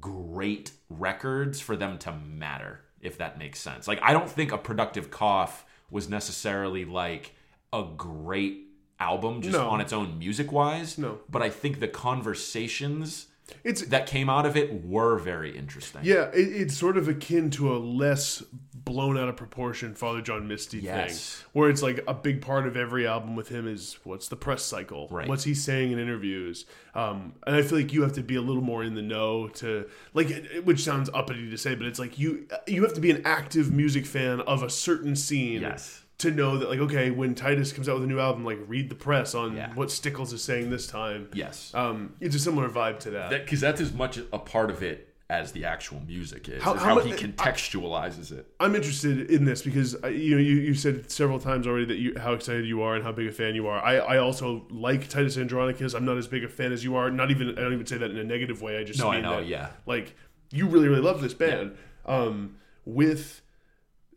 great 0.00 0.72
records 0.88 1.60
for 1.60 1.76
them 1.76 1.98
to 1.98 2.12
matter, 2.12 2.80
if 3.00 3.18
that 3.18 3.38
makes 3.38 3.60
sense. 3.60 3.86
Like, 3.86 4.00
I 4.02 4.12
don't 4.12 4.28
think 4.28 4.52
a 4.52 4.58
productive 4.58 5.10
cough 5.10 5.64
was 5.90 6.08
necessarily 6.08 6.84
like 6.84 7.34
a 7.72 7.84
great 7.96 8.68
album 8.98 9.42
just 9.42 9.56
No. 9.56 9.68
on 9.68 9.80
its 9.80 9.92
own 9.92 10.18
music 10.18 10.50
wise. 10.52 10.98
No. 10.98 11.18
But 11.28 11.42
I 11.42 11.50
think 11.50 11.80
the 11.80 11.88
conversations 11.88 13.26
it's 13.64 13.82
that 13.87 14.06
came 14.06 14.28
out 14.30 14.46
of 14.46 14.56
it 14.56 14.84
were 14.84 15.18
very 15.18 15.56
interesting. 15.56 16.00
yeah, 16.04 16.25
it, 16.32 16.40
it's 16.40 16.76
sort 16.76 16.96
of 16.96 17.08
akin 17.08 17.50
to 17.50 17.75
a 17.75 17.78
less 17.78 18.42
blown 18.84 19.16
out 19.16 19.28
of 19.28 19.37
proportion 19.37 19.94
Father 19.94 20.20
John 20.20 20.49
Misty 20.49 20.78
Yes. 20.80 21.37
thing, 21.37 21.46
where 21.52 21.70
it's 21.70 21.82
like 21.82 22.02
a 22.08 22.14
big 22.14 22.40
part 22.42 22.66
of 22.66 22.76
every 22.76 23.06
album 23.06 23.37
with 23.37 23.49
him 23.49 23.68
is 23.68 23.96
what's 24.02 24.26
the 24.28 24.34
press 24.37 24.62
cycle, 24.64 25.06
Right. 25.11 25.28
what's 25.28 25.44
he 25.44 25.54
saying 25.54 25.92
in 25.92 25.99
interviews, 26.00 26.66
um, 26.94 27.34
and 27.46 27.54
I 27.54 27.62
feel 27.62 27.78
like 27.78 27.92
you 27.92 28.02
have 28.02 28.14
to 28.14 28.22
be 28.22 28.34
a 28.37 28.40
little 28.42 28.62
more 28.62 28.82
in 28.82 28.94
the 28.94 29.02
know 29.02 29.49
to 29.49 29.88
like, 30.14 30.30
which 30.64 30.82
sounds 30.82 31.08
uppity 31.14 31.49
to 31.50 31.56
say, 31.58 31.75
but 31.76 31.87
it's 31.87 31.99
like 32.00 32.18
you 32.18 32.46
you 32.66 32.82
have 32.82 32.94
to 32.94 33.00
be 33.00 33.11
an 33.12 33.22
active 33.25 33.72
music 33.72 34.04
fan 34.06 34.40
of 34.40 34.62
a 34.64 34.70
certain 34.70 35.14
scene 35.14 35.61
Yes. 35.62 36.01
To 36.22 36.30
know 36.30 36.58
that 36.58 36.68
like 36.68 36.80
okay, 36.80 37.10
when 37.10 37.34
Titus 37.34 37.72
comes 37.72 37.88
out 37.88 37.94
with 37.96 38.04
a 38.04 38.06
new 38.08 38.18
album, 38.18 38.44
like 38.44 38.58
read 38.66 38.88
the 38.88 38.94
press 38.94 39.34
on 39.34 39.54
Yeah. 39.56 39.72
what 39.74 39.90
Stickles 39.90 40.32
is 40.32 40.42
saying 40.42 40.70
this 40.70 40.86
time. 40.86 41.28
Yes. 41.34 41.70
Um, 41.74 42.14
it's 42.20 42.34
a 42.34 42.38
similar 42.40 42.68
vibe 42.68 42.98
to 43.00 43.10
that. 43.10 43.30
because 43.30 43.60
that's 43.60 43.80
as 43.80 43.92
much 43.92 44.18
a 44.32 44.38
part 44.38 44.70
of 44.70 44.82
it 44.82 45.08
as 45.30 45.52
the 45.52 45.64
actual 45.64 45.98
music 46.06 46.46
is. 46.48 46.62
How- 46.62 46.74
is 46.74 46.82
how 46.82 46.94
how, 46.94 47.00
he 47.00 47.12
contextualizes 47.12 48.32
it. 48.32 48.46
I'm 48.60 48.74
interested 48.74 49.30
in 49.30 49.44
this 49.44 49.62
because 49.62 49.96
uh, 50.04 50.08
you 50.08 50.34
know 50.34 50.40
you, 50.42 50.56
you 50.56 50.74
said 50.74 51.10
several 51.10 51.38
times 51.38 51.66
already 51.66 51.86
that 51.86 51.96
you 51.98 52.14
how 52.18 52.32
excited 52.34 52.66
you 52.66 52.82
are 52.82 52.94
and 52.94 53.04
how 53.04 53.12
big 53.12 53.26
a 53.28 53.32
fan 53.32 53.54
you 53.54 53.66
are. 53.66 53.82
I, 53.82 53.96
I 53.96 54.18
also 54.18 54.66
like 54.70 55.08
Titus 55.08 55.36
Andronicus. 55.38 55.94
I'm 55.94 56.04
not 56.04 56.18
as 56.18 56.26
big 56.26 56.44
a 56.44 56.48
fan 56.48 56.72
as 56.72 56.84
you 56.84 56.96
are. 56.96 57.10
Not 57.10 57.30
even 57.30 57.50
I 57.50 57.62
don't 57.62 57.72
even 57.72 57.86
say 57.86 57.96
that 57.98 58.10
in 58.10 58.16
a 58.18 58.24
negative 58.24 58.60
way. 58.62 58.78
I 58.78 58.84
just 58.84 58.98
No, 58.98 59.10
I 59.10 59.20
know, 59.20 59.36
that, 59.36 59.46
yeah. 59.46 59.68
Like 59.86 60.14
you 60.50 60.66
really 60.68 60.88
really 60.88 61.02
love 61.02 61.20
this 61.22 61.34
band. 61.34 61.76
Um, 62.04 62.56
with 62.84 63.41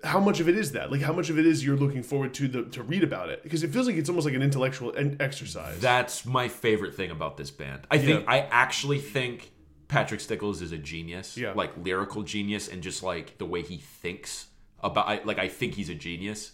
how 0.06 0.20
much 0.20 0.40
of 0.40 0.48
it 0.48 0.58
is 0.58 0.72
that? 0.74 0.92
Like 0.92 1.02
how 1.02 1.14
much 1.14 1.30
of 1.30 1.38
it 1.40 1.46
is 1.46 1.66
you're 1.66 1.76
looking 1.78 2.04
forward 2.04 2.34
to 2.36 2.48
the 2.48 2.64
to 2.76 2.84
read 2.84 3.04
about 3.04 3.30
it? 3.30 3.44
Because 3.44 3.64
it 3.64 3.72
feels 3.72 3.88
like 3.88 3.96
it's 3.98 4.10
almost 4.10 4.26
like 4.26 4.36
an 4.36 4.42
intellectual 4.42 4.96
en- 4.96 5.18
exercise. 5.20 5.80
That's 5.80 6.26
my 6.26 6.48
favorite 6.48 6.96
thing 6.96 7.12
about 7.12 7.38
this 7.38 7.52
band. 7.52 7.88
I 7.92 7.98
think 7.98 8.22
Yeah. 8.26 8.32
I 8.32 8.40
actually 8.52 9.00
think 9.00 9.52
Patrick 9.88 10.20
Stickles 10.22 10.62
is 10.62 10.72
a 10.72 10.78
genius, 10.78 11.38
Yeah. 11.38 11.54
like 11.54 11.72
lyrical 11.78 12.24
genius, 12.24 12.68
and 12.68 12.82
just 12.82 13.04
like 13.04 13.38
the 13.38 13.46
way 13.46 13.62
he 13.62 13.78
thinks 13.78 14.48
about. 14.84 15.08
I, 15.08 15.22
like 15.24 15.40
I 15.40 15.48
think 15.48 15.74
he's 15.76 15.90
a 15.90 15.96
genius. 15.96 16.52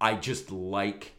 I 0.00 0.14
just 0.14 0.50
like 0.50 1.12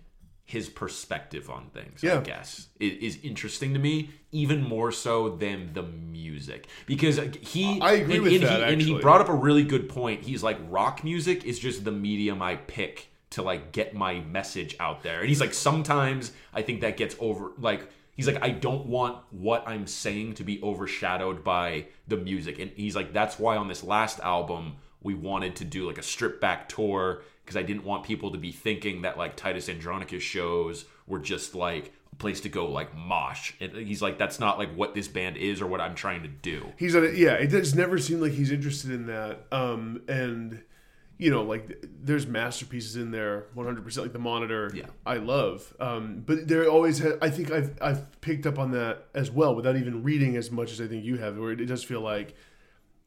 his 0.46 0.70
perspective 0.70 1.50
on 1.50 1.70
things. 1.74 2.04
Yeah. 2.04 2.20
I 2.20 2.22
guess 2.22 2.68
is 2.80 3.18
interesting 3.24 3.74
to 3.74 3.80
me 3.80 4.10
even 4.32 4.62
more 4.62 4.92
so 4.92 5.30
than 5.30 5.74
the 5.74 5.84
music 5.84 6.68
because 6.86 7.20
he. 7.42 7.80
I 7.80 7.94
agree 7.94 8.16
and, 8.16 8.24
with 8.24 8.34
and 8.34 8.44
that, 8.44 8.68
He, 8.68 8.74
and 8.74 8.82
he 8.82 9.00
brought 9.00 9.22
up 9.22 9.30
a 9.30 9.34
really 9.34 9.64
good 9.64 9.88
point. 9.88 10.24
He's 10.24 10.44
like 10.44 10.58
rock 10.70 11.04
music 11.04 11.46
is 11.46 11.60
just 11.60 11.86
the 11.86 11.92
medium 11.92 12.42
I 12.42 12.58
pick 12.58 13.10
to 13.32 13.42
like 13.42 13.72
get 13.72 13.96
my 13.96 14.20
message 14.20 14.76
out 14.80 15.02
there. 15.02 15.22
And 15.22 15.30
he's 15.30 15.42
like 15.42 15.54
sometimes 15.54 16.34
I 16.54 16.62
think 16.62 16.82
that 16.82 16.98
gets 16.98 17.16
over 17.20 17.52
like 17.58 17.90
he's 18.16 18.28
like 18.28 18.44
I 18.44 18.50
don't 18.50 18.86
want 18.86 19.24
what 19.32 19.68
I'm 19.68 19.88
saying 19.88 20.36
to 20.36 20.44
be 20.44 20.62
overshadowed 20.62 21.44
by 21.44 21.88
the 22.08 22.18
music. 22.18 22.60
And 22.60 22.72
he's 22.76 22.96
like 22.96 23.14
that's 23.14 23.40
why 23.40 23.56
on 23.58 23.70
this 23.70 23.84
last 23.84 24.20
album 24.20 24.76
we 25.02 25.14
wanted 25.14 25.56
to 25.58 25.66
do 25.66 25.88
like 25.88 25.98
a 25.98 26.04
strip 26.04 26.40
back 26.40 26.70
tour 26.70 27.24
because 27.44 27.58
I 27.58 27.64
didn't 27.64 27.84
want 27.84 28.04
people 28.04 28.32
to 28.32 28.38
be 28.38 28.52
thinking 28.52 29.02
that 29.04 29.18
like 29.18 29.36
Titus 29.36 29.70
Andronicus 29.70 30.24
shows 30.24 30.86
were 31.08 31.20
just 31.20 31.54
like 31.56 31.92
a 32.12 32.16
place 32.16 32.42
to 32.42 32.50
go 32.50 32.68
like 32.70 32.96
mosh. 32.96 33.54
And 33.60 33.74
he's 33.76 34.02
like 34.02 34.18
that's 34.18 34.40
not 34.40 34.58
like 34.58 34.74
what 34.76 34.94
this 34.94 35.08
band 35.08 35.38
is 35.38 35.62
or 35.62 35.68
what 35.68 35.82
I'm 35.82 35.96
trying 35.96 36.24
to 36.24 36.30
do. 36.30 36.72
He's 36.78 36.96
on 36.96 37.04
it. 37.04 37.16
Yeah, 37.16 37.34
it 37.34 37.48
does 37.48 37.76
never 37.76 37.98
seem 37.98 38.22
like 38.22 38.32
he's 38.34 38.52
interested 38.52 38.92
in 38.92 39.08
that. 39.08 39.46
Um, 39.52 40.02
and 40.08 40.64
you 41.20 41.30
know, 41.30 41.44
like 41.44 41.86
there's 42.02 42.26
masterpieces 42.26 42.96
in 42.96 43.12
there, 43.12 43.46
100. 43.54 43.84
percent 43.84 44.06
Like 44.06 44.14
the 44.14 44.20
Monitor, 44.20 44.72
Yeah. 44.74 44.88
I 45.06 45.18
love. 45.18 45.74
Um, 45.80 46.24
but 46.26 46.48
there 46.48 46.68
always, 46.68 47.00
ha- 47.00 47.18
I 47.22 47.30
think 47.30 47.52
I've 47.52 47.78
I've 47.82 48.20
picked 48.22 48.48
up 48.48 48.58
on 48.58 48.72
that 48.72 49.06
as 49.14 49.30
well 49.30 49.56
without 49.56 49.76
even 49.78 50.04
reading 50.04 50.36
as 50.38 50.50
much 50.52 50.72
as 50.72 50.82
I 50.82 50.88
think 50.88 51.06
you 51.06 51.18
have. 51.18 51.38
Where 51.38 51.52
it, 51.52 51.62
it 51.62 51.66
does 51.68 51.84
feel 51.84 52.02
like 52.02 52.36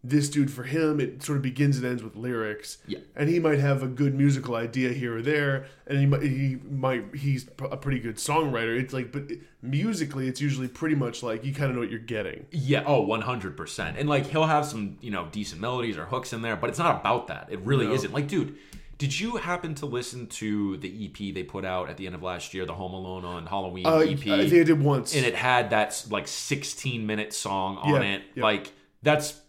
this 0.09 0.29
dude 0.29 0.51
for 0.51 0.63
him, 0.65 1.01
it 1.01 1.23
sort 1.23 1.37
of 1.37 1.43
begins 1.43 1.77
and 1.79 1.87
ends 1.87 2.03
with 2.03 2.15
lyrics. 2.17 2.79
Yeah. 2.87 2.99
and 3.17 3.29
he 3.29 3.39
might 3.41 3.59
have 3.59 3.83
a 3.83 3.87
good 3.89 4.15
musical 4.15 4.55
idea 4.55 4.91
here 4.93 5.17
or 5.17 5.23
there, 5.23 5.67
and 5.87 5.99
he 5.99 6.07
might 6.07 6.23
he 6.23 6.59
might 6.71 7.15
he's 7.17 7.49
a 7.71 7.77
pretty 7.77 7.99
good 7.99 8.17
songwriter. 8.17 8.79
It's 8.81 8.93
like, 8.93 9.11
but 9.13 9.31
it- 9.31 9.41
musically, 9.63 10.29
it's 10.29 10.41
usually 10.41 10.69
pretty 10.69 10.95
much 10.95 11.23
like 11.23 11.45
you 11.45 11.53
kind 11.53 11.71
of 11.71 11.75
know 11.75 11.81
what 11.81 11.91
you're 11.91 11.99
getting. 11.99 12.47
Yeah, 12.53 12.85
oh, 12.87 13.05
100%. 13.07 13.95
And 13.99 14.09
like 14.09 14.27
he'll 14.27 14.47
have 14.47 14.65
some, 14.67 14.97
you 15.01 15.11
know, 15.11 15.29
decent 15.33 15.61
melodies 15.61 15.97
or 15.97 16.05
hooks 16.07 16.33
in 16.33 16.43
there, 16.43 16.57
but 16.57 16.71
it's 16.71 16.79
not 16.79 17.01
about 17.01 17.27
that. 17.29 17.49
It 17.51 17.61
really 17.61 17.87
No. 17.87 17.93
isn't. 17.95 18.13
Like, 18.13 18.29
dude, 18.29 18.57
did 18.99 19.19
you 19.19 19.37
happen 19.37 19.75
to 19.77 19.87
listen 19.87 20.27
to 20.29 20.77
the 20.79 21.05
EP 21.07 21.33
they 21.35 21.43
put 21.43 21.65
out 21.65 21.91
at 21.91 21.97
the 21.97 22.07
end 22.07 22.15
of 22.15 22.23
last 22.23 22.55
year, 22.55 22.65
the 22.65 22.75
Home 22.75 22.95
Alone 22.95 23.25
on 23.25 23.47
Halloween 23.47 23.87
Uh, 23.87 23.97
EP? 23.99 24.19
I 24.31 24.49
think 24.49 24.53
I 24.61 24.63
did 24.63 24.81
once. 24.83 25.15
and 25.15 25.27
it 25.27 25.35
had 25.35 25.71
that 25.71 26.05
like 26.11 26.29
16 26.29 27.07
minute 27.07 27.33
song 27.33 27.77
on 27.79 27.95
Yeah, 28.03 28.09
it. 28.15 28.23
yeah. 28.37 28.43
Like 28.45 28.73
that's 29.03 29.41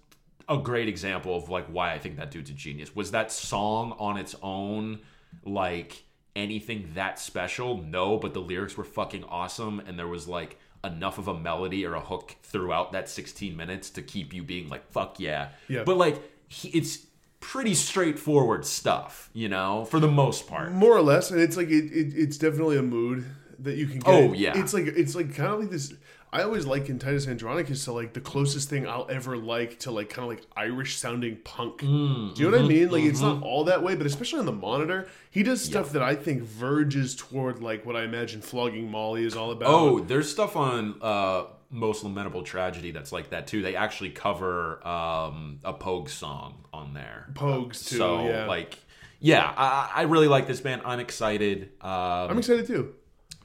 a 0.50 0.58
great 0.58 0.88
example 0.88 1.36
of 1.36 1.50
like 1.50 1.68
why 1.68 1.94
I 1.94 2.00
think 2.00 2.18
that 2.18 2.32
dude's 2.32 2.50
a 2.50 2.54
genius. 2.54 2.96
Was 2.96 3.12
that 3.12 3.32
song 3.32 3.96
on 4.00 4.18
its 4.18 4.36
own 4.42 5.00
like 5.44 6.04
anything 6.36 6.92
that 6.96 7.20
special? 7.20 7.77
No, 7.82 8.18
but 8.18 8.34
the 8.34 8.39
lyrics 8.39 8.77
were 8.77 8.84
fucking 8.84 9.24
awesome 9.25 9.80
and 9.86 9.98
there 9.98 10.08
was 10.08 10.27
like 10.27 10.58
enough 10.84 11.18
of 11.18 11.27
a 11.27 11.38
melody 11.38 11.86
or 11.86 11.96
a 11.96 12.00
hook 12.00 12.36
throughout 12.44 12.92
that 12.94 13.10
16 13.10 13.58
minutes 13.58 13.89
to 13.89 14.01
keep 14.01 14.34
you 14.34 14.44
being 14.44 14.70
like 14.70 14.89
fuck 14.92 15.20
yeah. 15.20 15.50
Yeah. 15.68 15.84
But 15.84 15.98
like 15.98 16.22
he, 16.48 16.70
it's 16.70 17.06
pretty 17.39 17.74
straightforward 17.74 18.66
stuff, 18.66 19.30
you 19.34 19.50
know, 19.50 19.86
for 19.86 20.00
the 20.00 20.08
most 20.08 20.48
part. 20.48 20.72
more 20.72 20.96
or 20.96 21.01
less 21.01 21.32
and 21.32 21.39
it's 21.42 21.58
like 21.58 21.70
it, 21.70 21.86
it 21.92 22.13
it's 22.16 22.38
definitely 22.38 22.77
a 22.77 22.84
mood 22.84 23.25
that 23.60 23.75
you 23.75 23.88
can 23.88 24.00
get 24.00 24.13
Oh, 24.13 24.34
yeah. 24.34 24.58
it's 24.58 24.74
like 24.74 24.86
it's 24.86 25.16
like 25.16 25.34
kind 25.36 25.51
of 25.51 25.60
like 25.62 25.70
this 25.72 25.94
i 26.31 26.41
always 26.43 26.65
liken 26.65 27.00
titus 27.00 27.27
andronicus 27.27 27.86
to 27.86 27.91
like 27.91 28.13
the 28.13 28.22
closest 28.22 28.69
thing 28.69 28.88
i'll 28.88 29.07
ever 29.10 29.38
like 29.38 29.79
to 29.79 29.91
like 29.91 30.10
kind 30.10 30.24
of 30.24 30.29
like 30.38 30.46
irish 30.55 30.98
sounding 30.98 31.38
punk 31.43 31.81
Mm, 31.81 32.34
do 32.34 32.43
you 32.43 32.50
know 32.51 32.57
what 32.57 32.63
i 32.63 32.67
mm-hmm, 32.67 32.67
mean 32.67 32.89
like 32.91 33.03
it's 33.03 33.22
not 33.22 33.41
all 33.41 33.63
that 33.65 33.84
way 33.84 33.96
but 33.96 34.05
especially 34.05 34.39
on 34.39 34.46
the 34.46 34.51
monitor 34.51 35.07
he 35.29 35.43
does 35.43 35.63
stuff 35.63 35.91
that 35.91 36.01
i 36.01 36.15
think 36.15 36.41
verges 36.43 37.15
toward 37.15 37.62
like 37.62 37.86
what 37.86 37.96
i 37.96 38.03
imagine 38.03 38.41
flogging 38.41 38.89
molly 38.91 39.24
is 39.24 39.36
all 39.36 39.51
about 39.51 39.67
Oh, 39.69 40.00
there's 40.00 40.29
stuff 40.31 40.55
on 40.55 40.96
uh, 41.01 41.46
Most 41.69 42.03
Lamentable 42.03 42.43
Tragedy 42.43 42.91
that's 42.91 43.12
like 43.12 43.29
that 43.31 43.48
too. 43.48 43.62
They 43.62 43.75
actually 43.75 44.12
cover 44.12 44.86
um, 44.88 45.60
a 45.63 45.74
Pogue 45.74 46.10
song 46.10 46.63
on 46.74 46.93
there. 46.93 47.29
pogues 47.34 47.86
too 47.88 47.98
so, 47.98 48.25
yeah 48.25 48.46
like, 48.46 48.77
yeah, 49.19 49.51
I, 49.57 49.91
I 49.96 50.01
really 50.03 50.27
like 50.27 50.48
this 50.48 50.62
band. 50.62 50.84
I'm 50.86 51.00
excited. 51.00 51.72
Um, 51.81 52.29
i'm 52.29 52.38
excited 52.38 52.67
too 52.67 52.93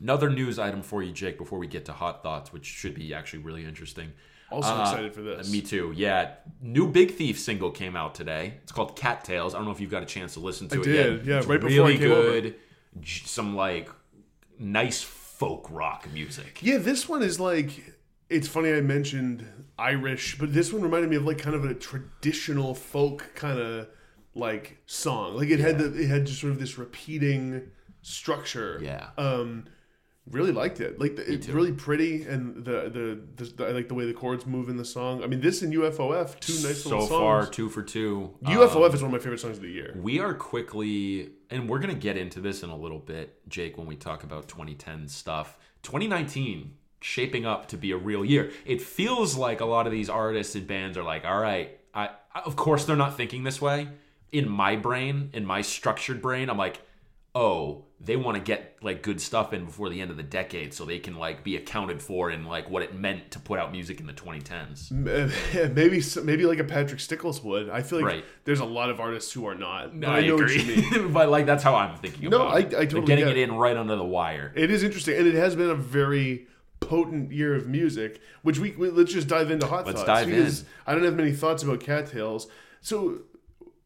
another 0.03 0.29
news 0.29 0.59
item 0.59 0.83
for 0.83 1.03
you, 1.03 1.13
Jake, 1.13 1.39
before 1.39 1.59
we 1.59 1.67
get 1.67 1.85
to 1.87 1.93
Hot 1.93 2.23
Thoughts, 2.23 2.53
which 2.53 2.67
should 2.67 2.95
be 2.95 3.15
actually 3.15 3.43
really 3.43 3.65
interesting. 3.65 4.13
also 4.51 4.69
Uh, 4.75 4.83
excited 4.83 5.15
for 5.15 5.23
this 5.23 5.51
Me 5.51 5.63
too. 5.63 5.93
Yeah, 5.97 6.35
new 6.61 6.87
Big 6.89 7.13
Thief 7.13 7.39
single 7.41 7.71
came 7.71 7.97
out 7.97 8.15
today. 8.15 8.55
It's 8.63 8.73
called 8.73 8.97
Cattails. 8.97 9.55
I 9.55 9.59
don't 9.59 9.65
know 9.67 9.73
if 9.73 9.81
you've 9.81 9.91
got 9.91 10.03
a 10.03 10.07
chance 10.07 10.35
to 10.35 10.41
listen 10.41 10.69
to 10.69 10.77
I 10.77 10.81
it 10.81 10.85
did, 10.85 11.17
yet. 11.21 11.25
yeah, 11.27 11.39
It's 11.39 11.47
right 11.47 11.61
before 11.61 11.85
I 11.85 11.89
really 11.89 11.99
came 11.99 12.13
over. 12.13 12.41
good. 12.41 12.55
J- 13.01 13.23
Some 13.25 13.57
like 13.57 13.89
nice 14.59 15.03
folk 15.03 15.69
rock 15.71 16.07
music. 16.13 16.59
Yeah, 16.63 16.77
this 16.79 17.09
one 17.09 17.23
is 17.23 17.41
like 17.41 17.71
it's 18.29 18.47
funny 18.49 18.73
I 18.73 18.81
mentioned 18.83 19.47
Irish, 19.79 20.39
but 20.39 20.53
this 20.53 20.73
one 20.73 20.83
reminded 20.83 21.09
me 21.11 21.17
of 21.17 21.25
like 21.25 21.39
kind 21.39 21.57
of 21.57 21.65
a 21.65 21.75
traditional 21.75 22.75
folk 22.75 23.31
kind 23.35 23.59
of 23.59 23.89
like 24.35 24.79
song. 24.87 25.37
Like 25.37 25.49
it 25.49 25.61
had 25.61 25.79
the 25.79 25.93
it 25.99 26.09
had 26.09 26.27
just 26.27 26.41
sort 26.41 26.53
of 26.53 26.61
this 26.61 26.77
repeating 26.77 27.71
structure. 28.03 28.81
Yeah. 28.83 29.09
Um 29.17 29.65
really 30.31 30.53
liked 30.53 30.81
it. 30.81 31.01
Like 31.01 31.17
the, 31.17 31.31
it's 31.31 31.49
really 31.49 31.73
pretty 31.73 32.23
and 32.25 32.65
the, 32.65 33.21
the 33.37 33.45
the 33.45 33.67
I 33.67 33.71
like 33.73 33.89
the 33.89 33.95
way 33.95 34.07
the 34.07 34.13
chords 34.15 34.47
move 34.47 34.69
in 34.69 34.77
the 34.77 34.85
song. 34.85 35.23
I 35.23 35.27
mean, 35.27 35.41
this 35.41 35.63
and 35.63 35.73
UFOF, 35.75 36.39
two 36.41 36.53
nice 36.67 36.83
so 36.83 36.91
little 36.91 37.07
songs. 37.07 37.21
far 37.21 37.47
two 37.47 37.69
for 37.69 37.83
two 37.83 38.31
UFOF 38.45 38.77
Um, 38.87 38.95
is 38.95 39.03
one 39.03 39.09
of 39.09 39.13
my 39.13 39.19
favorite 39.19 39.41
songs 39.41 39.57
of 39.57 39.63
the 39.63 39.71
year. 39.71 39.95
we 40.01 40.21
are 40.21 40.35
quickly 40.35 41.31
and 41.51 41.69
we're 41.69 41.81
gonna 41.81 41.95
get 41.95 42.17
into 42.17 42.41
this 42.41 42.63
in 42.63 42.71
a 42.71 42.77
little 42.77 42.99
bit 42.99 43.39
jake 43.49 43.77
when 43.77 43.87
we 43.87 43.95
talk 43.97 44.23
about 44.23 44.49
2010 44.49 45.09
stuff 45.09 45.59
2019 45.83 46.75
shaping 47.01 47.45
up 47.45 47.67
to 47.69 47.77
be 47.77 47.91
a 47.91 47.97
real 47.97 48.25
year 48.25 48.53
it 48.65 48.81
feels 48.81 49.37
like 49.37 49.61
a 49.61 49.65
lot 49.65 49.87
of 49.87 49.93
these 49.93 50.09
artists 50.09 50.55
and 50.55 50.67
bands 50.67 50.97
are 50.97 51.03
like 51.03 51.25
all 51.25 51.39
right 51.39 51.79
I 51.95 52.11
of 52.47 52.55
course 52.57 52.85
they're 52.87 52.97
not 52.97 53.17
thinking 53.17 53.43
this 53.45 53.61
way 53.61 53.89
in 54.31 54.49
my 54.49 54.77
brain 54.77 55.31
in 55.35 55.45
my 55.45 55.61
structured 55.63 56.23
brain 56.23 56.49
i'm 56.49 56.57
like 56.57 56.81
oh 57.35 57.85
they 58.05 58.17
want 58.17 58.37
to 58.37 58.43
get 58.43 58.77
like 58.83 59.01
good 59.03 59.21
stuff 59.21 59.53
in 59.53 59.65
before 59.65 59.89
the 59.89 60.01
end 60.01 60.11
of 60.11 60.17
the 60.17 60.23
decade 60.25 60.75
so 60.75 60.85
they 60.85 60.99
can 60.99 61.17
like 61.17 61.45
be 61.45 61.57
accounted 61.57 62.03
for 62.03 62.31
in 62.31 62.45
like 62.45 62.69
what 62.69 62.83
it 62.83 62.95
meant 62.95 63.31
to 63.31 63.39
put 63.39 63.59
out 63.61 63.71
music 63.71 64.01
in 64.01 64.07
the 64.07 64.13
2010s 64.13 64.91
eh, 65.09 65.31
eh, 65.61 65.69
maybe 65.73 66.03
maybe 66.25 66.45
like 66.45 66.59
a 66.59 66.65
Patrick 66.65 66.99
Stickles 67.01 67.43
would. 67.45 67.69
I 67.71 67.83
feel 67.83 67.99
like 68.01 68.07
Right. 68.15 68.25
there's 68.45 68.61
a 68.61 68.65
lot 68.65 68.91
of 68.91 68.99
artists 68.99 69.33
who 69.33 69.47
are 69.47 69.55
not. 69.55 69.99
But 70.01 70.09
I, 70.09 70.19
I, 70.19 70.27
know 70.27 70.35
agree. 70.35 70.59
what 70.59 70.67
you 70.93 71.01
mean. 71.03 71.13
but 71.13 71.29
like 71.29 71.47
that's 71.47 71.63
how 71.63 71.75
I'm 71.77 71.97
thinking 71.99 72.29
No, 72.31 72.43
about 72.47 72.55
I- 72.55 72.59
it. 72.61 72.67
I 72.75 72.85
totally 72.87 73.07
getting 73.07 73.25
get 73.27 73.37
it 73.37 73.41
it. 73.41 73.49
in 73.49 73.55
right 73.57 73.77
under 73.77 73.95
the 73.97 74.05
wire. 74.05 74.53
It 74.57 74.71
is 74.71 74.83
interesting, 74.83 75.17
and 75.19 75.27
it 75.27 75.35
has 75.35 75.55
been 75.55 75.71
a 75.71 75.75
very 75.75 76.49
potent 76.81 77.31
year 77.31 77.55
of 77.55 77.69
music. 77.69 78.21
Which 78.43 78.59
we, 78.59 78.73
we 78.73 78.91
let's 78.91 79.13
just 79.13 79.29
dive 79.29 79.51
into 79.53 79.67
hot 79.67 79.87
Let's 79.87 79.99
thoughts 80.03 80.07
dive 80.07 80.27
because 80.27 80.61
in. 80.63 80.67
I 80.87 80.95
don't 80.95 81.05
have 81.05 81.15
many 81.15 81.33
thoughts 81.33 81.63
about 81.63 81.79
cattails. 81.81 82.49
So, 82.81 83.21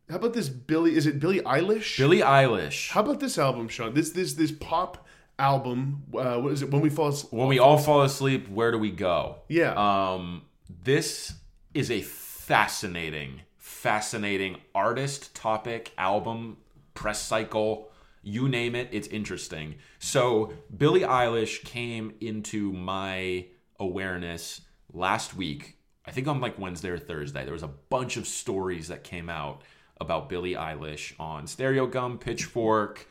how 0.09 0.17
about 0.17 0.35
this 0.35 0.49
Billy? 0.49 0.97
Is 0.97 1.07
it 1.07 1.19
Billie 1.19 1.41
Eilish? 1.41 1.99
Billie 1.99 2.21
Eilish. 2.21 2.91
How 2.91 3.01
about 3.01 3.21
this 3.21 3.39
album, 3.39 3.69
Sean? 3.69 3.95
This 3.95 4.11
this 4.11 4.35
this 4.35 4.53
pop 4.53 5.07
album. 5.39 6.05
Uh, 6.15 6.39
what 6.39 6.53
is 6.53 6.63
it? 6.63 6.71
When 6.71 6.81
we 6.81 6.91
fall. 6.91 7.09
Asleep? 7.09 7.33
when 7.33 7.49
we 7.49 7.59
all 7.59 7.79
fall 7.79 8.03
asleep, 8.03 8.49
where 8.49 8.71
do 8.71 8.79
we 8.79 8.91
go? 8.91 9.39
Yeah. 9.49 9.73
Um, 9.75 10.43
this 10.85 11.35
is 11.75 11.91
a 11.91 12.03
fascinating, 12.03 13.43
fascinating 13.59 14.59
artist, 14.75 15.35
topic, 15.35 15.93
album, 15.99 16.59
press 16.95 17.21
cycle. 17.21 17.91
You 18.23 18.49
name 18.49 18.75
it, 18.75 18.89
it's 18.93 19.07
interesting. 19.09 19.77
So, 20.01 20.53
Billie 20.77 21.03
Eilish 21.03 21.65
came 21.65 22.15
into 22.21 22.73
my 22.73 23.47
awareness 23.79 24.63
last 24.93 25.35
week. 25.35 25.77
I 26.05 26.13
think 26.13 26.27
on 26.29 26.41
like 26.41 26.59
Wednesday 26.59 26.91
or 26.91 26.99
Thursday. 26.99 27.45
There 27.45 27.53
was 27.53 27.63
a 27.63 27.69
bunch 27.69 28.17
of 28.17 28.27
stories 28.27 28.89
that 28.89 29.05
came 29.05 29.29
out 29.29 29.63
about 30.01 30.29
Billie 30.29 30.55
Eilish 30.55 31.15
on 31.19 31.45
Stereogum, 31.45 32.21
Pitchfork, 32.21 33.07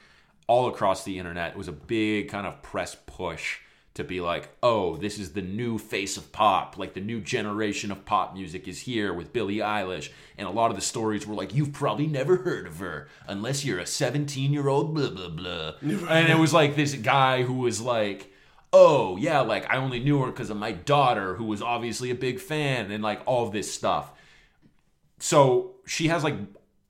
all 0.47 0.67
across 0.67 1.03
the 1.03 1.17
internet. 1.17 1.51
It 1.51 1.57
was 1.57 1.67
a 1.67 1.73
big 1.73 2.29
kind 2.29 2.45
of 2.45 2.61
press 2.61 2.95
push 3.05 3.59
to 3.95 4.03
be 4.03 4.19
like, 4.19 4.49
oh, 4.61 4.97
this 4.97 5.17
is 5.17 5.31
the 5.31 5.41
new 5.41 5.77
face 5.77 6.17
of 6.17 6.31
pop. 6.33 6.77
Like 6.77 6.93
the 6.93 7.01
new 7.01 7.21
generation 7.21 7.91
of 7.91 8.05
pop 8.05 8.33
music 8.33 8.67
is 8.67 8.81
here 8.81 9.13
with 9.13 9.31
Billie 9.31 9.57
Eilish. 9.57 10.09
And 10.37 10.47
a 10.47 10.51
lot 10.51 10.69
of 10.69 10.75
the 10.75 10.81
stories 10.81 11.25
were 11.25 11.33
like, 11.33 11.55
you've 11.55 11.71
probably 11.71 12.05
never 12.05 12.37
heard 12.37 12.67
of 12.67 12.79
her 12.79 13.07
unless 13.25 13.63
you're 13.63 13.79
a 13.79 13.85
17 13.85 14.51
year 14.51 14.67
old, 14.67 14.93
blah, 14.93 15.09
blah, 15.09 15.29
blah. 15.29 15.73
and 15.81 16.29
it 16.29 16.37
was 16.37 16.53
like 16.53 16.75
this 16.75 16.93
guy 16.93 17.43
who 17.43 17.53
was 17.53 17.79
like, 17.79 18.33
oh, 18.73 19.15
yeah, 19.15 19.39
like 19.39 19.71
I 19.71 19.77
only 19.77 20.01
knew 20.01 20.19
her 20.23 20.27
because 20.31 20.49
of 20.49 20.57
my 20.57 20.73
daughter 20.73 21.35
who 21.35 21.45
was 21.45 21.61
obviously 21.61 22.11
a 22.11 22.15
big 22.15 22.41
fan 22.41 22.91
and 22.91 23.01
like 23.01 23.21
all 23.25 23.49
this 23.49 23.71
stuff. 23.71 24.11
So 25.19 25.75
she 25.85 26.09
has 26.09 26.21
like 26.21 26.35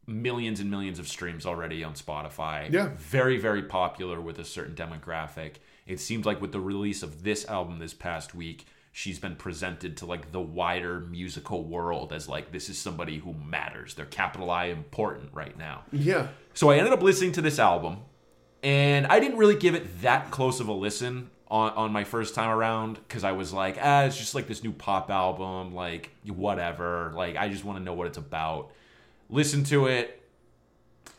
millions 0.07 0.59
and 0.59 0.69
millions 0.69 0.99
of 0.99 1.07
streams 1.07 1.45
already 1.45 1.83
on 1.83 1.93
Spotify. 1.93 2.71
Yeah. 2.71 2.89
Very, 2.97 3.37
very 3.37 3.63
popular 3.63 4.21
with 4.21 4.39
a 4.39 4.45
certain 4.45 4.75
demographic. 4.75 5.55
It 5.85 5.99
seems 5.99 6.25
like 6.25 6.41
with 6.41 6.51
the 6.51 6.59
release 6.59 7.03
of 7.03 7.23
this 7.23 7.45
album 7.47 7.79
this 7.79 7.93
past 7.93 8.35
week, 8.35 8.65
she's 8.91 9.19
been 9.19 9.35
presented 9.35 9.97
to 9.97 10.05
like 10.05 10.31
the 10.31 10.39
wider 10.39 11.01
musical 11.01 11.63
world 11.63 12.13
as 12.13 12.29
like 12.29 12.51
this 12.51 12.69
is 12.69 12.77
somebody 12.77 13.17
who 13.19 13.33
matters. 13.33 13.93
They're 13.93 14.05
capital 14.05 14.49
I 14.49 14.65
important 14.67 15.31
right 15.33 15.57
now. 15.57 15.83
Yeah. 15.91 16.29
So 16.53 16.69
I 16.69 16.77
ended 16.77 16.93
up 16.93 17.01
listening 17.01 17.33
to 17.33 17.41
this 17.41 17.59
album, 17.59 17.97
and 18.63 19.05
I 19.07 19.19
didn't 19.19 19.37
really 19.37 19.57
give 19.57 19.75
it 19.75 20.01
that 20.01 20.31
close 20.31 20.59
of 20.61 20.69
a 20.69 20.73
listen 20.73 21.29
on, 21.49 21.71
on 21.71 21.91
my 21.91 22.03
first 22.03 22.35
time 22.35 22.49
around 22.49 22.95
because 22.95 23.23
I 23.23 23.33
was 23.33 23.51
like, 23.51 23.77
ah, 23.81 24.03
it's 24.03 24.17
just 24.17 24.33
like 24.33 24.47
this 24.47 24.63
new 24.63 24.71
pop 24.71 25.11
album, 25.11 25.75
like 25.75 26.11
whatever. 26.25 27.11
Like 27.15 27.35
I 27.35 27.49
just 27.49 27.65
want 27.65 27.77
to 27.77 27.83
know 27.83 27.93
what 27.93 28.07
it's 28.07 28.17
about. 28.17 28.71
Listen 29.29 29.63
to 29.65 29.87
it. 29.87 30.21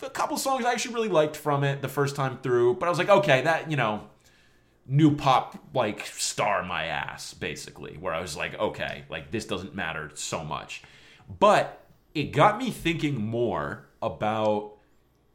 A 0.03 0.11
couple 0.11 0.37
songs 0.37 0.65
I 0.65 0.73
actually 0.73 0.95
really 0.95 1.09
liked 1.09 1.37
from 1.37 1.65
it 1.65 1.83
the 1.83 1.89
first 1.89 2.17
time 2.17 2.39
through, 2.43 2.75
but 2.75 2.87
I 2.87 2.91
was 2.91 2.99
like, 2.99 3.09
okay, 3.09 3.43
that 3.43 3.71
you 3.71 3.77
know, 3.77 4.09
new 4.87 5.17
pop 5.17 5.59
like 5.75 6.07
star 6.07 6.63
my 6.63 6.85
ass 6.87 7.35
basically. 7.35 7.97
Where 7.99 8.15
I 8.15 8.21
was 8.21 8.37
like, 8.37 8.59
okay, 8.59 9.05
like 9.09 9.31
this 9.31 9.47
doesn't 9.47 9.75
matter 9.75 10.11
so 10.15 10.45
much, 10.45 10.83
but 11.39 11.87
it 12.15 12.33
got 12.33 12.59
me 12.59 12.71
thinking 12.71 13.17
more 13.17 13.89
about 14.03 14.75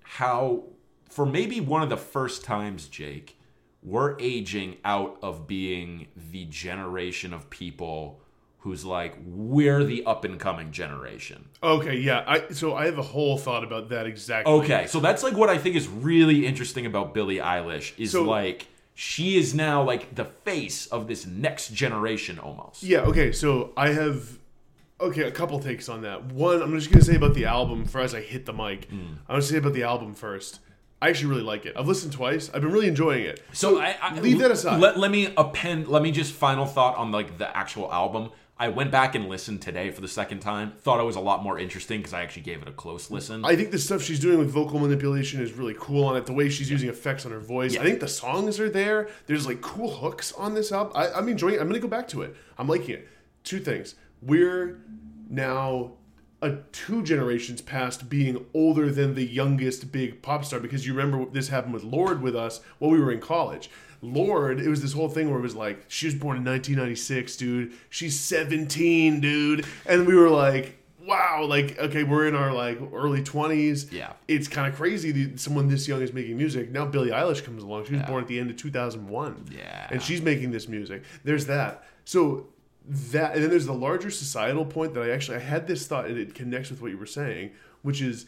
how 0.03 0.63
for 1.09 1.25
maybe 1.25 1.59
one 1.59 1.83
of 1.83 1.89
the 1.89 1.97
first 1.97 2.43
times, 2.43 2.87
Jake, 2.87 3.37
we're 3.83 4.17
aging 4.19 4.77
out 4.85 5.17
of 5.21 5.47
being 5.47 6.07
the 6.15 6.45
generation 6.45 7.33
of 7.33 7.49
people 7.49 8.20
who's 8.61 8.85
like 8.85 9.17
we're 9.25 9.83
the 9.83 10.05
up 10.05 10.23
and 10.23 10.39
coming 10.39 10.71
generation. 10.71 11.49
Okay, 11.61 11.97
yeah. 11.97 12.23
I 12.27 12.51
so 12.53 12.75
I 12.75 12.85
have 12.85 12.97
a 12.97 13.03
whole 13.03 13.37
thought 13.37 13.63
about 13.63 13.89
that 13.89 14.05
exactly. 14.05 14.53
Okay, 14.53 14.87
so 14.87 14.99
that's 14.99 15.23
like 15.23 15.35
what 15.35 15.49
I 15.49 15.57
think 15.57 15.75
is 15.75 15.87
really 15.87 16.45
interesting 16.45 16.85
about 16.85 17.13
Billie 17.13 17.37
Eilish 17.37 17.93
is 17.97 18.11
So- 18.11 18.23
like 18.23 18.67
she 18.93 19.37
is 19.37 19.53
now 19.55 19.81
like 19.83 20.13
the 20.15 20.25
face 20.25 20.85
of 20.87 21.07
this 21.07 21.25
next 21.25 21.73
generation 21.73 22.37
almost. 22.39 22.83
Yeah, 22.83 22.99
okay, 23.01 23.31
so 23.31 23.71
I 23.75 23.89
have 23.89 24.37
okay, 24.99 25.23
a 25.23 25.31
couple 25.31 25.59
takes 25.59 25.89
on 25.89 26.01
that. 26.03 26.25
One, 26.25 26.61
I'm 26.61 26.71
just 26.77 26.91
gonna 26.91 27.03
say 27.03 27.15
about 27.15 27.33
the 27.33 27.45
album 27.45 27.85
for 27.85 28.01
as 28.01 28.13
I 28.13 28.21
hit 28.21 28.45
the 28.45 28.53
mic. 28.53 28.85
Hmm. 28.85 28.99
I'm 29.27 29.35
gonna 29.35 29.41
say 29.41 29.57
about 29.57 29.73
the 29.73 29.83
album 29.83 30.13
first. 30.13 30.59
I 31.01 31.09
actually 31.09 31.29
really 31.31 31.41
like 31.41 31.65
it. 31.65 31.73
I've 31.75 31.87
listened 31.87 32.13
twice. 32.13 32.51
I've 32.53 32.61
been 32.61 32.71
really 32.71 32.87
enjoying 32.87 33.23
it. 33.23 33.41
So 33.53 33.81
I, 33.81 33.95
I 33.99 34.19
leave 34.19 34.37
that 34.37 34.51
aside. 34.51 34.79
Let, 34.79 34.99
let 34.99 35.09
me 35.09 35.33
append. 35.35 35.87
Let 35.87 36.03
me 36.03 36.11
just 36.11 36.31
final 36.31 36.67
thought 36.67 36.95
on 36.97 37.11
like 37.11 37.39
the 37.39 37.57
actual 37.57 37.91
album. 37.91 38.29
I 38.61 38.67
went 38.67 38.91
back 38.91 39.15
and 39.15 39.27
listened 39.27 39.63
today 39.63 39.89
for 39.89 40.01
the 40.01 40.07
second 40.07 40.41
time. 40.41 40.73
Thought 40.81 40.99
it 40.99 41.03
was 41.03 41.15
a 41.15 41.19
lot 41.19 41.41
more 41.41 41.57
interesting 41.57 41.97
because 41.97 42.13
I 42.13 42.21
actually 42.21 42.43
gave 42.43 42.61
it 42.61 42.67
a 42.67 42.71
close 42.71 43.09
listen. 43.09 43.43
I 43.43 43.55
think 43.55 43.71
the 43.71 43.79
stuff 43.79 44.03
she's 44.03 44.19
doing 44.19 44.37
with 44.37 44.51
vocal 44.51 44.77
manipulation 44.77 45.41
is 45.41 45.53
really 45.53 45.75
cool 45.79 46.03
on 46.03 46.15
it. 46.15 46.27
The 46.27 46.33
way 46.33 46.47
she's 46.47 46.69
using 46.69 46.87
effects 46.87 47.25
on 47.25 47.31
her 47.31 47.39
voice. 47.39 47.75
I 47.75 47.81
think 47.81 48.01
the 48.01 48.07
songs 48.07 48.59
are 48.59 48.69
there. 48.69 49.09
There's 49.25 49.47
like 49.47 49.61
cool 49.61 49.89
hooks 49.89 50.31
on 50.33 50.53
this 50.53 50.71
album. 50.71 50.93
I, 50.95 51.11
I'm 51.11 51.27
enjoying 51.27 51.55
it. 51.55 51.59
I'm 51.59 51.69
gonna 51.69 51.79
go 51.79 51.87
back 51.87 52.07
to 52.09 52.21
it. 52.21 52.35
I'm 52.59 52.67
liking 52.67 52.91
it. 52.91 53.09
Two 53.43 53.59
things. 53.59 53.95
We're 54.21 54.79
now 55.27 55.93
a 56.43 56.57
two 56.71 57.01
generations 57.01 57.61
past 57.61 58.09
being 58.09 58.45
older 58.53 58.91
than 58.91 59.15
the 59.15 59.25
youngest 59.25 59.91
big 59.91 60.21
pop 60.21 60.45
star 60.45 60.59
because 60.59 60.85
you 60.85 60.93
remember 60.93 61.25
this 61.31 61.47
happened 61.47 61.73
with 61.73 61.83
Lorde 61.83 62.21
with 62.21 62.35
us 62.35 62.61
while 62.77 62.91
we 62.91 62.99
were 62.99 63.11
in 63.11 63.21
college. 63.21 63.71
Lorde, 64.01 64.59
it 64.59 64.67
was 64.67 64.81
this 64.81 64.93
whole 64.93 65.09
thing 65.09 65.29
where 65.29 65.39
it 65.39 65.43
was 65.43 65.55
like 65.55 65.85
she 65.87 66.07
was 66.07 66.15
born 66.15 66.37
in 66.37 66.43
1996, 66.43 67.37
dude. 67.37 67.73
She's 67.89 68.19
17, 68.19 69.19
dude, 69.19 69.65
and 69.85 70.07
we 70.07 70.15
were 70.15 70.29
like, 70.29 70.77
wow, 71.05 71.45
like 71.47 71.77
okay, 71.77 72.03
we're 72.03 72.27
in 72.27 72.35
our 72.35 72.53
like 72.53 72.79
early 72.93 73.21
20s. 73.21 73.91
Yeah. 73.91 74.13
it's 74.27 74.47
kind 74.47 74.71
of 74.71 74.75
crazy 74.75 75.11
that 75.11 75.39
someone 75.39 75.67
this 75.67 75.87
young 75.87 76.01
is 76.01 76.13
making 76.13 76.37
music. 76.37 76.71
Now 76.71 76.85
Billie 76.85 77.11
Eilish 77.11 77.43
comes 77.43 77.63
along. 77.63 77.85
She 77.85 77.93
was 77.93 78.03
born 78.03 78.23
at 78.23 78.27
the 78.27 78.39
end 78.39 78.49
of 78.49 78.57
2001. 78.57 79.45
Yeah. 79.51 79.87
and 79.91 80.01
she's 80.01 80.21
making 80.21 80.51
this 80.51 80.67
music. 80.67 81.03
There's 81.23 81.45
that. 81.47 81.83
So 82.05 82.47
that, 82.87 83.35
and 83.35 83.43
then 83.43 83.49
there's 83.51 83.67
the 83.67 83.73
larger 83.73 84.09
societal 84.09 84.65
point 84.65 84.93
that 84.95 85.03
I 85.03 85.11
actually 85.11 85.37
I 85.37 85.41
had 85.41 85.67
this 85.67 85.85
thought 85.85 86.05
and 86.05 86.17
it 86.17 86.33
connects 86.33 86.71
with 86.71 86.81
what 86.81 86.91
you 86.91 86.97
were 86.97 87.05
saying, 87.05 87.51
which 87.83 88.01
is 88.01 88.25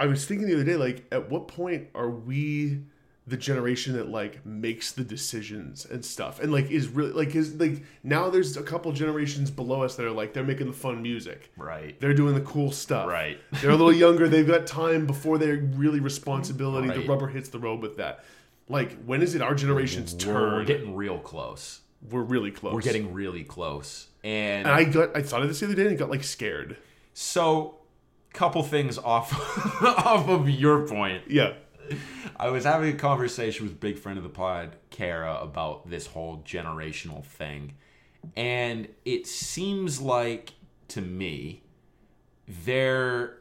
I 0.00 0.06
was 0.06 0.24
thinking 0.24 0.48
the 0.48 0.54
other 0.54 0.64
day, 0.64 0.76
like, 0.76 1.04
at 1.12 1.30
what 1.30 1.46
point 1.46 1.88
are 1.94 2.10
we 2.10 2.80
the 3.26 3.36
generation 3.36 3.94
that 3.94 4.08
like 4.08 4.44
makes 4.44 4.92
the 4.92 5.04
decisions 5.04 5.86
and 5.86 6.04
stuff, 6.04 6.40
and 6.40 6.52
like 6.52 6.70
is 6.70 6.88
really 6.88 7.12
like 7.12 7.34
is 7.36 7.54
like 7.54 7.84
now 8.02 8.28
there's 8.28 8.56
a 8.56 8.62
couple 8.62 8.90
generations 8.92 9.50
below 9.50 9.82
us 9.82 9.94
that 9.94 10.04
are 10.04 10.10
like 10.10 10.32
they're 10.32 10.42
making 10.42 10.66
the 10.66 10.72
fun 10.72 11.00
music, 11.02 11.52
right. 11.56 12.00
they're 12.00 12.14
doing 12.14 12.34
the 12.34 12.40
cool 12.40 12.72
stuff, 12.72 13.06
Right. 13.06 13.38
They're 13.60 13.70
a 13.70 13.76
little 13.76 13.92
younger, 13.92 14.28
they've 14.28 14.46
got 14.46 14.66
time 14.66 15.06
before 15.06 15.38
they're 15.38 15.56
really 15.56 16.00
responsibility. 16.00 16.88
The 16.88 17.06
rubber 17.06 17.28
hits 17.28 17.48
the 17.48 17.58
road 17.58 17.80
with 17.80 17.98
that. 17.98 18.24
Like, 18.68 19.02
when 19.04 19.22
is 19.22 19.34
it 19.34 19.42
our 19.42 19.54
generation's 19.54 20.14
We're, 20.14 20.20
turn? 20.20 20.52
we're 20.54 20.64
getting 20.64 20.96
real 20.96 21.18
close. 21.18 21.80
We're 22.10 22.22
really 22.22 22.50
close. 22.50 22.74
We're 22.74 22.80
getting 22.80 23.12
really 23.12 23.44
close. 23.44 24.08
And 24.24 24.66
And 24.66 24.68
I 24.68 24.84
got 24.84 25.16
I 25.16 25.22
thought 25.22 25.42
of 25.42 25.48
this 25.48 25.60
the 25.60 25.66
other 25.66 25.74
day 25.74 25.86
and 25.86 25.98
got 25.98 26.10
like 26.10 26.24
scared. 26.24 26.76
so, 27.12 27.76
couple 28.32 28.62
things 28.62 28.96
off 28.98 29.32
off 29.82 30.28
of 30.28 30.48
your 30.48 30.86
point. 30.88 31.24
Yeah. 31.28 31.52
I 32.36 32.48
was 32.50 32.64
having 32.64 32.94
a 32.94 32.96
conversation 32.98 33.66
with 33.66 33.80
big 33.80 33.98
friend 33.98 34.18
of 34.18 34.24
the 34.24 34.30
pod, 34.30 34.76
Kara, 34.90 35.38
about 35.40 35.88
this 35.90 36.06
whole 36.06 36.38
generational 36.44 37.24
thing. 37.24 37.74
And 38.36 38.88
it 39.04 39.26
seems 39.26 40.00
like 40.00 40.52
to 40.88 41.00
me 41.00 41.62
there 42.64 43.38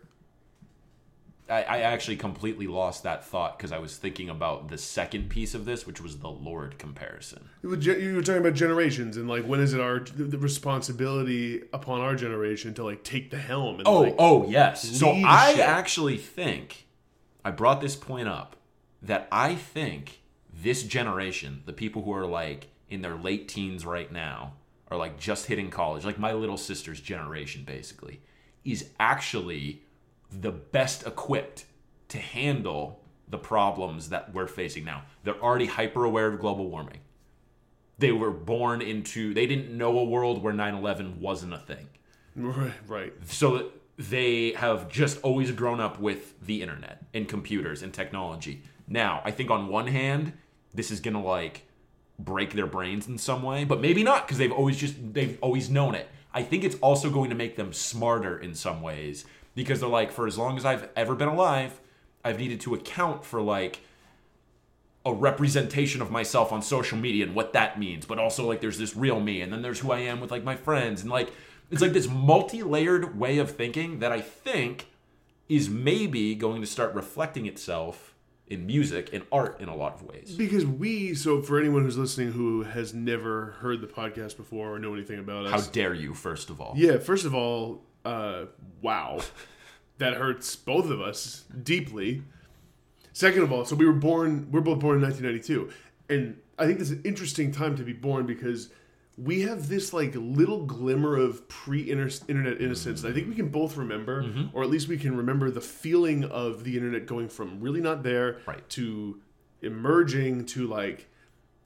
I, 1.50 1.64
I 1.64 1.78
actually 1.80 2.16
completely 2.16 2.66
lost 2.66 3.04
that 3.04 3.26
thought 3.26 3.58
because 3.58 3.74
I 3.74 3.80
was 3.80 3.98
thinking 3.98 4.30
about 4.30 4.70
the 4.70 4.78
second 4.78 5.30
piece 5.30 5.54
of 5.54 5.66
this, 5.66 5.86
which 5.86 6.00
was 6.00 6.20
the 6.20 6.30
Lorde 6.30 6.78
comparison. 6.80 7.50
You 7.62 7.70
were 7.70 7.76
ge- 7.78 7.88
you 8.00 8.16
were 8.16 8.22
talking 8.22 8.40
about 8.40 8.54
generations 8.54 9.18
and 9.18 9.28
like 9.28 9.44
when 9.44 9.60
is 9.60 9.74
it 9.74 9.82
our 9.82 10.00
the 10.00 10.38
responsibility 10.38 11.62
upon 11.74 12.00
our 12.00 12.16
generation 12.16 12.74
to 12.76 12.84
like 12.86 13.04
take 13.04 13.32
the 13.32 13.38
helm 13.38 13.80
and 13.80 13.88
Oh, 13.88 14.02
like, 14.02 14.16
oh 14.18 14.48
yes. 14.48 14.98
So 14.98 15.12
I 15.12 15.52
shit. 15.52 15.60
actually 15.62 16.18
think 16.18 16.88
I 17.44 17.52
brought 17.52 17.82
this 17.82 17.96
point 17.96 18.28
up 18.28 18.56
that 19.02 19.28
I 19.32 19.56
think 19.56 20.22
this 20.54 20.84
generation, 20.84 21.64
the 21.66 21.74
people 21.74 22.04
who 22.04 22.14
are 22.14 22.26
like 22.26 22.68
in 22.90 23.02
their 23.02 23.16
late 23.16 23.48
teens 23.48 23.86
right 23.86 24.12
now, 24.12 24.54
are 24.90 24.98
like 24.98 25.18
just 25.18 25.46
hitting 25.46 25.70
college, 25.70 26.04
like 26.06 26.20
my 26.20 26.34
little 26.34 26.58
sister's 26.58 27.00
generation 27.00 27.64
basically, 27.66 28.22
is 28.66 28.90
actually 29.00 29.82
the 30.30 30.52
best 30.52 31.08
equipped 31.08 31.66
to 32.10 32.18
handle 32.18 33.02
the 33.28 33.38
problems 33.38 34.10
that 34.10 34.34
we're 34.34 34.48
facing 34.48 34.84
now. 34.84 35.04
They're 35.24 35.42
already 35.42 35.66
hyper 35.66 36.04
aware 36.04 36.28
of 36.28 36.40
global 36.40 36.70
warming. 36.70 37.00
They 37.98 38.12
were 38.12 38.32
born 38.32 38.82
into 38.82 39.34
they 39.34 39.48
didn't 39.48 39.76
know 39.76 39.98
a 39.98 40.04
world 40.04 40.44
where 40.44 40.54
9/11 40.54 41.18
wasn't 41.18 41.54
a 41.54 41.60
thing 41.60 41.88
right, 42.36 42.74
right. 42.88 43.14
so 43.26 43.72
they 43.98 44.52
have 44.54 44.90
just 44.90 45.22
always 45.22 45.52
grown 45.52 45.80
up 45.80 46.00
with 46.00 46.40
the 46.46 46.62
internet 46.62 47.04
and 47.14 47.28
computers 47.28 47.84
and 47.84 47.94
technology. 47.94 48.64
Now, 48.88 49.22
I 49.24 49.32
think 49.32 49.50
on 49.50 49.68
one 49.68 49.88
hand, 49.88 50.34
this 50.74 50.92
is 50.92 51.00
gonna 51.00 51.22
like 51.22 51.66
break 52.18 52.54
their 52.54 52.68
brains 52.68 53.08
in 53.08 53.18
some 53.18 53.44
way, 53.44 53.64
but 53.64 53.82
maybe 53.82 54.04
not 54.04 54.26
because 54.26 54.38
they've 54.38 54.52
always 54.52 54.78
just 54.78 55.14
they've 55.14 55.38
always 55.42 55.70
known 55.70 55.96
it. 55.96 56.08
I 56.34 56.44
think 56.44 56.64
it's 56.64 56.78
also 56.82 57.10
going 57.10 57.30
to 57.30 57.36
make 57.36 57.56
them 57.56 57.74
smarter 57.74 58.40
in 58.40 58.56
some 58.56 58.82
ways 58.82 59.26
because 59.54 59.82
they're 59.82 59.90
like, 59.90 60.12
for 60.12 60.28
as 60.28 60.38
long 60.38 60.58
as 60.58 60.66
I've 60.66 60.88
ever 60.96 61.14
been 61.14 61.28
alive, 61.28 61.80
I've 62.24 62.40
needed 62.40 62.62
to 62.62 62.74
account 62.74 63.26
for 63.26 63.42
like 63.42 63.82
a 65.06 65.14
representation 65.14 66.02
of 66.02 66.12
myself 66.12 66.52
on 66.52 66.62
social 66.62 66.98
media 66.98 67.26
and 67.26 67.36
what 67.36 67.54
that 67.54 67.80
means, 67.80 68.06
but 68.06 68.20
also 68.20 68.48
like 68.48 68.62
there's 68.62 68.78
this 68.78 68.96
real 68.96 69.20
me, 69.20 69.42
and 69.42 69.52
then 69.52 69.62
there's 69.62 69.80
who 69.80 69.92
I 69.92 70.00
am 70.00 70.20
with 70.22 70.32
like 70.32 70.44
my 70.44 70.56
friends, 70.56 71.02
and 71.02 71.10
like 71.10 71.34
it's 71.72 71.82
like 71.82 71.94
this 71.94 72.08
multi-layered 72.10 73.18
way 73.18 73.38
of 73.38 73.52
thinking 73.52 74.00
that 74.00 74.12
I 74.12 74.22
think 74.22 74.88
is 75.50 75.70
maybe 75.70 76.36
going 76.36 76.62
to 76.62 76.68
start 76.68 76.94
reflecting 76.94 77.46
itself 77.46 78.14
in 78.48 78.66
music 78.66 79.10
and 79.14 79.24
art 79.32 79.60
in 79.62 79.70
a 79.70 79.76
lot 79.76 79.94
of 79.96 80.04
ways. 80.04 80.36
Because 80.38 80.66
we 80.66 81.14
so 81.16 81.42
for 81.42 81.60
anyone 81.60 81.84
who's 81.84 81.98
listening 81.98 82.34
who 82.34 82.64
has 82.64 82.94
never 82.94 83.52
heard 83.62 83.82
the 83.82 83.88
podcast 83.88 84.36
before 84.38 84.74
or 84.76 84.80
know 84.80 84.94
anything 84.94 85.20
about 85.20 85.46
us, 85.46 85.52
How 85.66 85.72
dare 85.72 85.94
you, 85.94 86.14
first 86.14 86.50
of 86.50 86.60
all? 86.60 86.74
yeah, 86.76 86.98
first 86.98 87.26
of 87.26 87.34
all, 87.34 87.82
uh 88.04 88.46
wow. 88.82 89.20
that 90.00 90.16
hurts 90.16 90.56
both 90.56 90.90
of 90.90 91.00
us 91.00 91.46
deeply. 91.64 92.24
Second 93.14 93.44
of 93.44 93.52
all, 93.52 93.66
so 93.66 93.76
we 93.76 93.86
were 93.86 93.94
born. 93.94 94.48
We're 94.52 94.62
both 94.62 94.80
born 94.80 94.98
in 94.98 95.02
1992, 95.04 95.70
and 96.14 96.38
I 96.58 96.66
think 96.66 96.80
this 96.80 96.90
is 96.92 96.98
an 96.98 97.04
interesting 97.04 97.52
time 97.52 97.76
to 97.78 97.84
be 97.84 97.94
born 97.94 98.26
because 98.26 98.70
we 99.18 99.42
have 99.42 99.68
this 99.68 99.94
like 99.94 100.14
little 100.16 100.66
glimmer 100.66 101.16
of 101.18 101.48
pre-internet 101.48 102.62
innocence. 102.62 103.04
And 103.04 103.12
I 103.12 103.16
think 103.16 103.28
we 103.30 103.36
can 103.36 103.50
both 103.50 103.78
remember, 103.78 104.24
Mm-hmm. 104.24 104.56
or 104.56 104.64
at 104.64 104.70
least 104.70 104.88
we 104.88 104.98
can 104.98 105.16
remember 105.16 105.52
the 105.52 105.62
feeling 105.62 106.24
of 106.26 106.64
the 106.64 106.76
internet 106.78 107.06
going 107.06 107.28
from 107.30 107.60
really 107.60 107.82
not 107.82 108.04
there 108.04 108.40
Right. 108.48 108.68
to 108.70 109.20
emerging 109.62 110.46
to 110.48 110.68
like. 110.68 111.08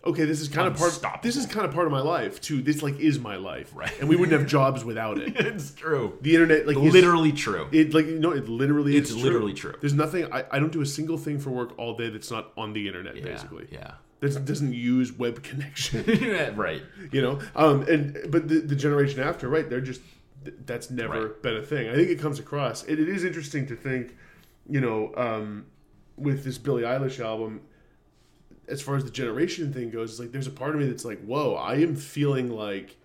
Okay, 0.06 0.26
this 0.26 0.40
is 0.40 0.48
kind 0.50 0.68
of 0.68 0.78
part. 0.78 1.24
This 1.24 1.36
is 1.36 1.48
kind 1.48 1.66
of 1.66 1.74
part 1.74 1.88
of 1.88 1.92
my 1.92 2.00
life. 2.02 2.40
To 2.42 2.62
this, 2.62 2.84
like, 2.84 3.00
is 3.00 3.18
my 3.18 3.38
life, 3.38 3.72
Right. 3.74 3.92
And 4.00 4.08
we 4.08 4.16
wouldn't 4.16 4.40
have 4.40 4.48
jobs 4.58 4.86
without 4.86 5.18
it. 5.18 5.34
it's 5.36 5.72
true. 5.74 6.16
The 6.22 6.36
internet, 6.36 6.68
like, 6.68 6.78
is- 6.78 6.94
Literally 6.94 7.32
true. 7.32 7.68
it 7.72 7.92
like 7.94 8.06
you 8.06 8.20
know 8.20 8.32
it 8.32 8.48
literally 8.48 8.98
It's 8.98 9.10
is 9.10 9.18
literally 9.18 9.54
true. 9.54 9.74
There's 9.82 9.96
nothing 9.96 10.32
I, 10.32 10.46
I 10.52 10.60
don't 10.60 10.72
do 10.72 10.82
a 10.82 10.86
single 10.86 11.18
thing 11.18 11.40
for 11.40 11.50
work 11.50 11.74
all 11.80 11.96
day 11.98 12.10
that's 12.10 12.30
not 12.30 12.52
on 12.56 12.74
the 12.74 12.88
internet 12.88 13.16
Yeah, 13.16 13.24
basically. 13.24 13.68
Yeah. 13.72 13.94
That 14.22 14.46
doesn't 14.46 14.74
use 14.74 15.12
web 15.14 15.44
connection. 15.44 16.04
right. 16.56 16.82
you 17.12 17.22
know? 17.22 17.40
Um 17.56 17.82
and 17.84 18.18
but 18.30 18.48
the, 18.48 18.60
the 18.60 18.76
generation 18.76 19.20
after, 19.22 19.48
right, 19.50 19.70
they're 19.70 19.82
just 19.82 20.02
that's 20.66 20.90
never 20.92 21.28
Right. 21.28 21.42
been 21.42 21.58
a 21.58 21.62
thing. 21.62 21.90
I 21.90 21.96
think 21.96 22.10
it 22.10 22.20
comes 22.20 22.40
across. 22.40 22.84
It, 22.86 23.00
it 23.00 23.10
is 23.10 23.24
interesting 23.24 23.66
to 23.68 23.76
think, 23.76 24.16
you 24.70 24.82
know, 24.82 25.14
um 25.16 25.66
with 26.18 26.44
this 26.44 26.58
Billie 26.58 26.84
Eilish 26.84 27.20
album, 27.20 27.62
as 28.68 28.82
far 28.82 28.96
as 28.96 29.04
the 29.04 29.12
generation 29.12 29.74
thing 29.74 29.90
goes, 29.92 30.12
it's 30.12 30.20
like 30.20 30.32
there's 30.32 30.48
a 30.48 30.52
part 30.52 30.74
of 30.74 30.82
me 30.82 30.88
that's 30.88 31.06
like, 31.06 31.24
whoa, 31.26 31.56
I 31.56 31.76
am 31.76 31.96
feeling 31.96 32.50
like 32.50 32.96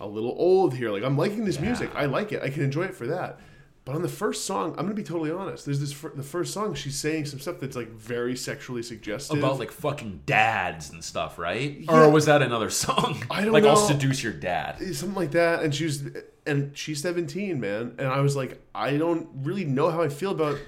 a 0.00 0.06
little 0.06 0.34
old 0.38 0.74
here. 0.74 0.90
Like 0.90 1.02
I'm 1.02 1.16
liking 1.18 1.44
this 1.44 1.58
music. 1.60 1.90
I 1.94 2.06
like 2.06 2.32
it. 2.32 2.42
I 2.42 2.50
can 2.50 2.62
enjoy 2.62 2.84
it 2.84 2.94
for 2.94 3.06
that. 3.08 3.40
But 3.84 3.96
on 3.96 4.02
the 4.02 4.08
first 4.08 4.46
song, 4.46 4.70
I'm 4.78 4.84
gonna 4.86 4.94
be 4.94 5.02
totally 5.02 5.30
honest. 5.30 5.66
There's 5.66 5.78
this 5.80 5.92
fir- 5.92 6.12
the 6.14 6.22
first 6.22 6.54
song. 6.54 6.72
She's 6.74 6.96
saying 6.96 7.26
some 7.26 7.38
stuff 7.38 7.60
that's 7.60 7.76
like 7.76 7.90
very 7.90 8.34
sexually 8.34 8.82
suggestive. 8.82 9.38
About 9.38 9.58
like 9.58 9.70
fucking 9.70 10.22
dads 10.24 10.90
and 10.90 11.04
stuff, 11.04 11.38
right? 11.38 11.80
Yeah. 11.80 11.92
Or 11.92 12.08
was 12.10 12.24
that 12.24 12.40
another 12.40 12.70
song? 12.70 13.22
I 13.30 13.42
don't 13.42 13.52
like 13.52 13.64
I'll 13.64 13.76
seduce 13.76 14.22
your 14.22 14.32
dad. 14.32 14.78
something 14.94 15.14
like 15.14 15.32
that. 15.32 15.62
And 15.62 15.74
she 15.74 15.84
was, 15.84 16.02
and 16.46 16.76
she's 16.76 17.02
17, 17.02 17.60
man. 17.60 17.94
And 17.98 18.08
I 18.08 18.20
was 18.20 18.34
like, 18.36 18.58
I 18.74 18.96
don't 18.96 19.28
really 19.42 19.66
know 19.66 19.90
how 19.90 20.00
I 20.00 20.08
feel 20.08 20.30
about 20.30 20.58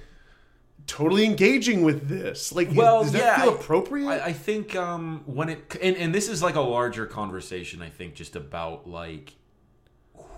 totally 0.86 1.24
engaging 1.24 1.82
with 1.82 2.08
this. 2.08 2.52
Like, 2.52 2.68
Well, 2.72 3.02
does 3.02 3.12
that 3.12 3.18
yeah, 3.18 3.42
feel 3.42 3.54
appropriate? 3.54 4.08
I, 4.08 4.26
I 4.26 4.32
think 4.34 4.76
um, 4.76 5.22
when 5.24 5.48
it 5.48 5.76
and, 5.82 5.96
and 5.96 6.14
this 6.14 6.28
is 6.28 6.42
like 6.42 6.54
a 6.54 6.60
larger 6.60 7.06
conversation. 7.06 7.80
I 7.80 7.88
think 7.88 8.14
just 8.14 8.36
about 8.36 8.86
like 8.86 9.36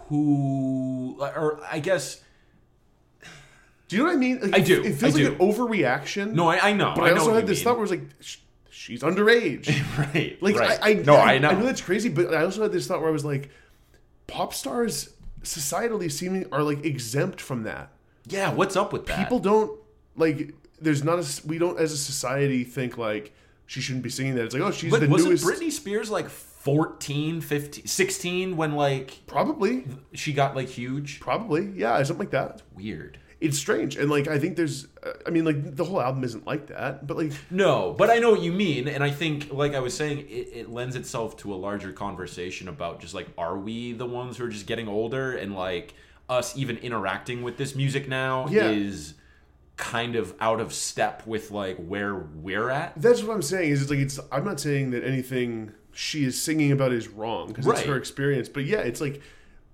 who 0.08 1.16
or 1.20 1.60
I 1.70 1.80
guess 1.80 2.22
do 3.88 3.96
you 3.96 4.02
know 4.02 4.08
what 4.10 4.14
I 4.16 4.18
mean? 4.18 4.40
Like, 4.40 4.54
I 4.54 4.58
it- 4.58 4.66
do, 4.66 4.82
It 4.84 4.94
feels 4.94 5.02
I 5.02 5.18
like 5.22 5.38
do. 5.38 5.44
an 5.44 5.52
overreaction. 5.52 6.32
no, 6.32 6.48
I, 6.48 6.68
I 6.68 6.72
know. 6.72 6.92
but 6.94 7.04
I, 7.04 7.08
I, 7.08 7.12
also 7.18 7.34
had 7.34 7.46
this 7.46 7.58
mean. 7.58 7.64
thought 7.64 7.70
where 7.72 7.78
I 7.80 7.82
was 7.82 7.90
like, 7.90 8.02
she's 8.70 9.02
underage. 9.02 9.66
right, 10.14 10.36
Like 10.42 10.56
right. 10.56 10.78
I, 10.82 10.90
I 10.90 10.94
no, 10.94 11.16
I, 11.16 11.38
know. 11.38 11.48
I 11.48 11.54
know 11.54 11.64
that's 11.64 11.80
crazy, 11.80 12.08
but 12.08 12.32
I 12.34 12.44
also 12.44 12.62
had 12.62 12.72
this 12.72 12.86
thought 12.86 13.00
where 13.00 13.08
I 13.08 13.12
was 13.12 13.24
like, 13.24 13.50
pop 14.26 14.52
stars 14.54 15.10
societally 15.42 16.10
seeming 16.12 16.46
are 16.52 16.62
like 16.62 16.84
exempt 16.84 17.40
from 17.40 17.62
that. 17.64 17.90
yeah, 18.26 18.52
what's 18.52 18.76
up 18.76 18.92
with 18.92 19.06
that? 19.06 19.18
People 19.18 19.38
don't 19.38 19.78
like. 20.16 20.54
There's 20.80 21.02
not 21.02 21.18
a. 21.18 21.46
We 21.46 21.58
don't 21.58 21.78
as 21.78 21.92
a 21.92 21.96
society 21.96 22.64
think 22.64 22.98
like 22.98 23.32
she 23.66 23.80
shouldn't 23.80 24.02
be 24.04 24.10
singing 24.10 24.34
that. 24.34 24.44
It's 24.44 24.54
like 24.54 24.62
oh 24.62 24.70
she's 24.70 24.90
but 24.90 25.00
the 25.00 25.08
wasn't 25.08 25.30
newest. 25.30 25.44
Britney 25.46 25.72
Spears 25.72 26.10
like 26.10 26.28
14, 26.28 27.40
15, 27.40 27.86
16 27.86 28.56
when 28.56 28.74
like 28.74 29.20
Probably, 29.26 29.86
she 30.12 30.32
got 30.32 30.54
like 30.54 30.68
huge? 30.68 31.20
probably, 31.20 31.72
yeah, 31.74 32.02
something 32.02 32.18
like 32.26 32.30
that. 32.30 32.50
It's 32.50 32.62
weird. 32.74 33.18
It's 33.40 33.56
strange, 33.56 33.96
and 33.96 34.10
like 34.10 34.26
I 34.26 34.38
think 34.40 34.56
there's. 34.56 34.88
uh, 35.02 35.12
I 35.26 35.30
mean, 35.30 35.44
like 35.44 35.76
the 35.76 35.84
whole 35.84 36.00
album 36.00 36.24
isn't 36.24 36.44
like 36.46 36.66
that, 36.68 37.06
but 37.06 37.16
like 37.16 37.32
No, 37.50 37.94
but 37.96 38.10
I 38.10 38.18
know 38.18 38.30
what 38.32 38.40
you 38.42 38.50
mean, 38.52 38.88
and 38.88 39.04
I 39.04 39.10
think, 39.10 39.52
like 39.52 39.74
I 39.74 39.80
was 39.80 39.94
saying, 39.94 40.18
it, 40.28 40.48
it 40.52 40.68
lends 40.70 40.96
itself 40.96 41.36
to 41.38 41.54
a 41.54 41.56
larger 41.56 41.92
conversation 41.92 42.66
about 42.68 43.00
just 43.00 43.14
like, 43.14 43.28
are 43.38 43.56
we 43.56 43.92
the 43.92 44.06
ones 44.06 44.36
who 44.38 44.44
are 44.44 44.48
just 44.48 44.66
getting 44.66 44.88
older, 44.88 45.32
and 45.36 45.54
like 45.54 45.94
us 46.28 46.56
even 46.56 46.78
interacting 46.78 47.42
with 47.42 47.56
this 47.58 47.74
music 47.76 48.08
now 48.08 48.46
Yeah. 48.50 48.70
is 48.70 49.14
kind 49.76 50.16
of 50.16 50.34
out 50.40 50.58
of 50.60 50.72
step 50.74 51.24
with 51.24 51.52
like 51.52 51.76
where 51.76 52.14
we're 52.16 52.70
at. 52.70 53.00
That's 53.00 53.22
what 53.22 53.34
I'm 53.34 53.42
saying. 53.42 53.70
Is 53.70 53.82
it's 53.82 53.90
like 53.90 54.00
it's. 54.00 54.18
I'm 54.32 54.44
not 54.44 54.58
saying 54.58 54.90
that 54.90 55.04
anything 55.04 55.70
she 55.92 56.24
is 56.24 56.40
singing 56.42 56.72
about 56.72 56.92
is 56.92 57.06
wrong 57.06 57.46
because 57.48 57.66
it's 57.68 57.82
her 57.82 57.96
experience. 57.96 58.48
But 58.48 58.64
yeah, 58.64 58.78
it's 58.80 59.00
like, 59.00 59.22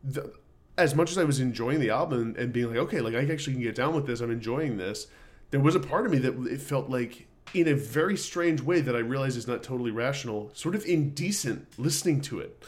the, 0.03 0.31
as 0.77 0.95
much 0.95 1.11
as 1.11 1.19
I 1.19 1.25
was 1.25 1.41
enjoying 1.41 1.81
the 1.81 1.91
album 1.91 2.35
and, 2.39 2.53
being 2.53 2.69
like, 2.69 2.79
okay, 2.79 3.01
like 3.01 3.15
I 3.15 3.31
actually 3.31 3.55
can 3.55 3.63
get 3.63 3.75
down 3.75 3.95
with 3.95 4.07
this. 4.07 4.21
I'm 4.21 4.31
enjoying 4.31 4.77
this. 4.77 5.07
There 5.51 5.61
was 5.61 5.75
a 5.75 5.81
part 5.81 6.07
of 6.07 6.13
me 6.13 6.19
that 6.19 6.35
it 6.47 6.61
felt 6.61 6.91
like, 6.91 7.27
in 7.53 7.69
a 7.69 7.75
very 7.75 8.17
strange 8.17 8.61
way 8.61 8.81
that 8.81 8.97
I 8.97 9.01
realize 9.01 9.37
is 9.37 9.47
not 9.47 9.63
totally 9.63 9.93
rational, 9.93 10.51
sort 10.55 10.75
of 10.75 10.85
indecent 10.85 11.69
listening 11.79 12.21
to 12.23 12.41
it. 12.41 12.65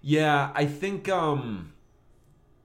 Yeah, 0.00 0.50
I 0.54 0.64
think 0.64 1.08
um 1.08 1.72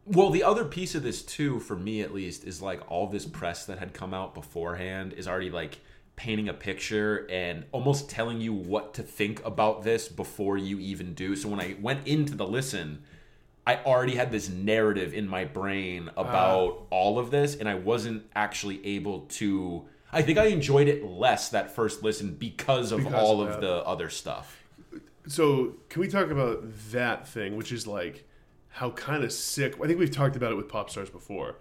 well, 0.06 0.30
the 0.30 0.44
other 0.44 0.64
piece 0.64 0.96
of 0.96 1.04
this 1.04 1.22
too 1.22 1.60
for 1.60 1.76
me 1.76 2.02
at 2.02 2.14
least 2.14 2.46
is 2.46 2.62
like 2.62 2.82
all 2.90 3.08
this 3.08 3.26
press 3.26 3.66
that 3.66 3.80
had 3.80 3.94
come 3.94 4.14
out 4.14 4.34
beforehand 4.34 5.12
is 5.14 5.28
already 5.28 5.50
like 5.50 5.80
painting 6.16 6.48
a 6.48 6.54
picture 6.54 7.28
and 7.30 7.66
almost 7.74 8.10
telling 8.10 8.40
you 8.40 8.54
what 8.54 8.94
to 8.94 9.04
think 9.04 9.44
about 9.46 9.84
this 9.84 10.08
before 10.08 10.58
you 10.58 10.80
even 10.80 11.14
do. 11.14 11.36
So 11.36 11.50
when 11.50 11.60
I 11.60 11.76
went 11.82 12.08
into 12.08 12.36
the 12.36 12.48
listen, 12.48 13.04
I 13.68 13.84
already 13.84 14.16
had 14.16 14.32
this 14.32 14.48
narrative 14.48 15.14
in 15.14 15.28
my 15.28 15.44
brain 15.44 16.10
about 16.16 16.88
all 16.90 17.20
of 17.20 17.32
this 17.32 17.56
and 17.56 17.68
I 17.68 17.76
wasn't 17.76 18.24
actually 18.34 18.86
able 18.86 19.22
to 19.22 19.86
I 20.14 20.22
think 20.22 20.38
I 20.38 20.46
enjoyed 20.46 20.88
it 20.88 21.04
less 21.04 21.50
that 21.50 21.76
first 21.76 22.02
listen 22.02 22.34
because 22.36 22.94
of 22.94 23.00
Because 23.00 23.14
all 23.14 23.42
of 23.42 23.50
of 23.50 23.62
the 23.62 23.84
other 23.86 24.10
stuff. 24.10 24.64
So 25.28 25.76
can 25.90 26.00
we 26.00 26.08
talk 26.08 26.32
about 26.32 26.64
that 26.92 27.28
thing, 27.28 27.58
which 27.58 27.74
is 27.74 27.86
like 27.86 28.26
how 28.70 28.92
kind 28.92 29.26
of 29.26 29.34
sick? 29.34 29.76
I 29.84 29.88
think 29.88 30.00
we've 30.00 30.12
talked 30.12 30.38
about 30.38 30.54
it 30.54 30.56
with 30.56 30.70
pop 30.70 30.90
stars 30.90 31.10
before. 31.10 31.58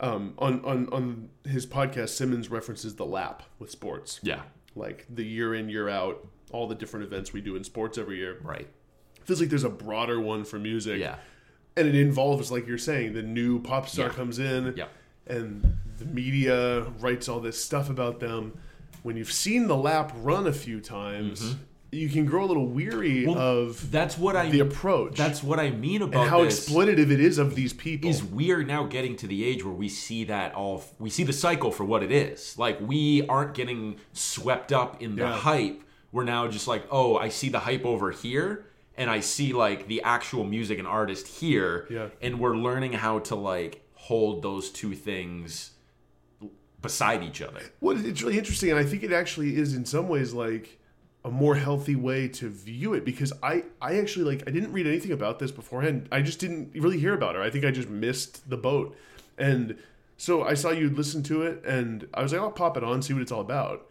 Um, 0.00 0.34
on 0.36 0.62
on 0.64 0.88
on 0.92 1.30
his 1.44 1.66
podcast, 1.66 2.10
Simmons 2.10 2.50
references 2.50 2.96
the 2.96 3.06
lap 3.06 3.44
with 3.58 3.70
sports, 3.70 4.20
Yeah, 4.22 4.42
like 4.76 5.06
the 5.08 5.24
year 5.24 5.54
in 5.54 5.70
year 5.70 5.88
out, 5.88 6.28
all 6.52 6.68
the 6.68 6.74
different 6.74 7.06
events 7.06 7.32
we 7.32 7.40
do 7.40 7.56
in 7.56 7.64
sports 7.64 7.96
every 7.96 8.18
year. 8.18 8.38
right. 8.42 8.68
Feels 9.28 9.40
like 9.40 9.50
there's 9.50 9.62
a 9.64 9.68
broader 9.68 10.18
one 10.18 10.42
for 10.42 10.58
music, 10.58 10.98
Yeah. 10.98 11.16
and 11.76 11.86
it 11.86 11.94
involves, 11.94 12.50
like 12.50 12.66
you're 12.66 12.78
saying, 12.78 13.12
the 13.12 13.22
new 13.22 13.60
pop 13.60 13.86
star 13.86 14.06
Yeah. 14.06 14.12
comes 14.14 14.38
in, 14.38 14.72
Yep. 14.74 14.90
and 15.26 15.76
the 15.98 16.06
media 16.06 16.84
writes 16.98 17.28
all 17.28 17.38
this 17.38 17.62
stuff 17.62 17.90
about 17.90 18.20
them. 18.20 18.54
When 19.02 19.18
you've 19.18 19.30
seen 19.32 19.68
the 19.68 19.76
lap 19.76 20.12
run 20.22 20.46
a 20.46 20.52
few 20.52 20.80
times, 20.80 21.56
you 21.92 22.08
can 22.08 22.24
grow 22.24 22.44
a 22.44 22.46
little 22.46 22.66
weary 22.66 23.24
Mm-hmm. 23.26 23.30
Well, 23.32 23.38
of 23.38 23.90
That's 23.90 24.16
what 24.16 24.34
I 24.34 24.48
the 24.48 24.60
approach. 24.60 25.16
That's 25.18 25.42
what 25.42 25.60
I 25.60 25.70
mean 25.70 26.00
about 26.00 26.22
and 26.22 26.30
how 26.30 26.44
exploitative 26.44 27.10
it 27.10 27.20
is 27.20 27.36
of 27.36 27.54
these 27.54 27.74
people. 27.74 28.08
is 28.08 28.24
we 28.24 28.50
are 28.50 28.64
now 28.64 28.84
getting 28.84 29.14
to 29.16 29.26
the 29.26 29.44
age 29.44 29.62
where 29.62 29.74
we 29.74 29.90
see 29.90 30.24
that 30.24 30.54
all 30.54 30.82
we 30.98 31.10
see 31.10 31.22
the 31.22 31.32
cycle 31.34 31.70
for 31.70 31.84
what 31.84 32.02
it 32.02 32.10
is. 32.12 32.56
Like 32.58 32.78
we 32.80 33.26
aren't 33.26 33.52
getting 33.54 33.96
swept 34.14 34.72
up 34.72 35.02
in 35.02 35.16
the 35.16 35.22
Yeah. 35.24 35.36
hype. 35.36 35.82
We're 36.12 36.24
now 36.24 36.48
just 36.48 36.66
like, 36.66 36.84
oh, 36.90 37.16
I 37.18 37.28
see 37.28 37.50
the 37.50 37.60
hype 37.60 37.84
over 37.84 38.10
here 38.10 38.64
and 38.98 39.08
I 39.08 39.20
see 39.20 39.52
like 39.54 39.86
the 39.86 40.02
actual 40.02 40.44
music 40.44 40.78
and 40.78 40.86
artist 40.86 41.26
here. 41.26 41.86
Yeah. 41.88 42.08
And 42.20 42.40
we're 42.40 42.56
learning 42.56 42.92
how 42.92 43.20
to 43.20 43.36
like 43.36 43.82
hold 43.94 44.42
those 44.42 44.70
two 44.70 44.94
things 44.94 45.70
beside 46.82 47.22
each 47.22 47.40
other. 47.40 47.60
Well, 47.80 48.04
it's 48.04 48.22
really 48.22 48.38
interesting, 48.38 48.70
and 48.70 48.78
I 48.78 48.84
think 48.84 49.02
it 49.02 49.12
actually 49.12 49.56
is 49.56 49.74
in 49.74 49.84
some 49.86 50.08
ways 50.08 50.34
like 50.34 50.78
a 51.24 51.30
more 51.30 51.54
healthy 51.54 51.96
way 51.96 52.28
to 52.28 52.48
view 52.48 52.94
it 52.94 53.04
because 53.04 53.32
I, 53.42 53.64
I 53.80 53.98
actually 53.98 54.24
like 54.24 54.48
I 54.48 54.50
didn't 54.50 54.72
read 54.72 54.86
anything 54.86 55.12
about 55.12 55.38
this 55.38 55.50
beforehand. 55.50 56.08
I 56.12 56.20
just 56.20 56.40
didn't 56.40 56.72
really 56.74 56.98
hear 56.98 57.14
about 57.14 57.34
her. 57.36 57.42
I 57.42 57.50
think 57.50 57.64
I 57.64 57.70
just 57.70 57.88
missed 57.88 58.50
the 58.50 58.56
boat, 58.56 58.96
and 59.38 59.78
so 60.16 60.42
I 60.42 60.54
saw 60.54 60.70
you 60.70 60.90
listen 60.90 61.22
to 61.24 61.42
it, 61.42 61.64
and 61.64 62.08
I 62.14 62.22
was 62.22 62.32
like, 62.32 62.42
I'll 62.42 62.50
pop 62.50 62.76
it 62.76 62.82
on, 62.82 63.00
see 63.02 63.12
what 63.12 63.22
it's 63.22 63.32
all 63.32 63.40
about. 63.40 63.86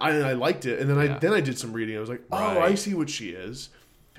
I, 0.00 0.10
and 0.10 0.24
I 0.24 0.32
liked 0.32 0.66
it, 0.66 0.80
and 0.80 0.90
then 0.90 0.98
I 0.98 1.18
then 1.18 1.32
I 1.32 1.40
did 1.40 1.58
some 1.58 1.72
reading. 1.72 1.96
I 1.96 2.00
was 2.00 2.08
like, 2.08 2.22
oh, 2.32 2.60
I 2.60 2.74
see 2.74 2.94
what 2.94 3.08
she 3.08 3.30
is. 3.30 3.68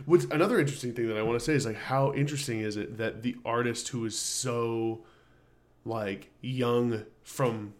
What's 0.05 0.25
another 0.25 0.59
interesting 0.59 0.93
thing 0.93 1.07
that 1.07 1.17
I 1.17 1.21
want 1.21 1.39
to 1.39 1.45
say 1.45 1.53
is 1.53 1.65
like 1.65 1.75
how 1.77 2.13
interesting 2.13 2.61
is 2.61 2.77
it 2.77 2.97
that 2.97 3.21
the 3.23 3.35
artist 3.45 3.89
who 3.89 4.05
is 4.05 4.17
so 4.17 5.03
like 5.85 6.29
young 6.41 7.03
from 7.23 7.73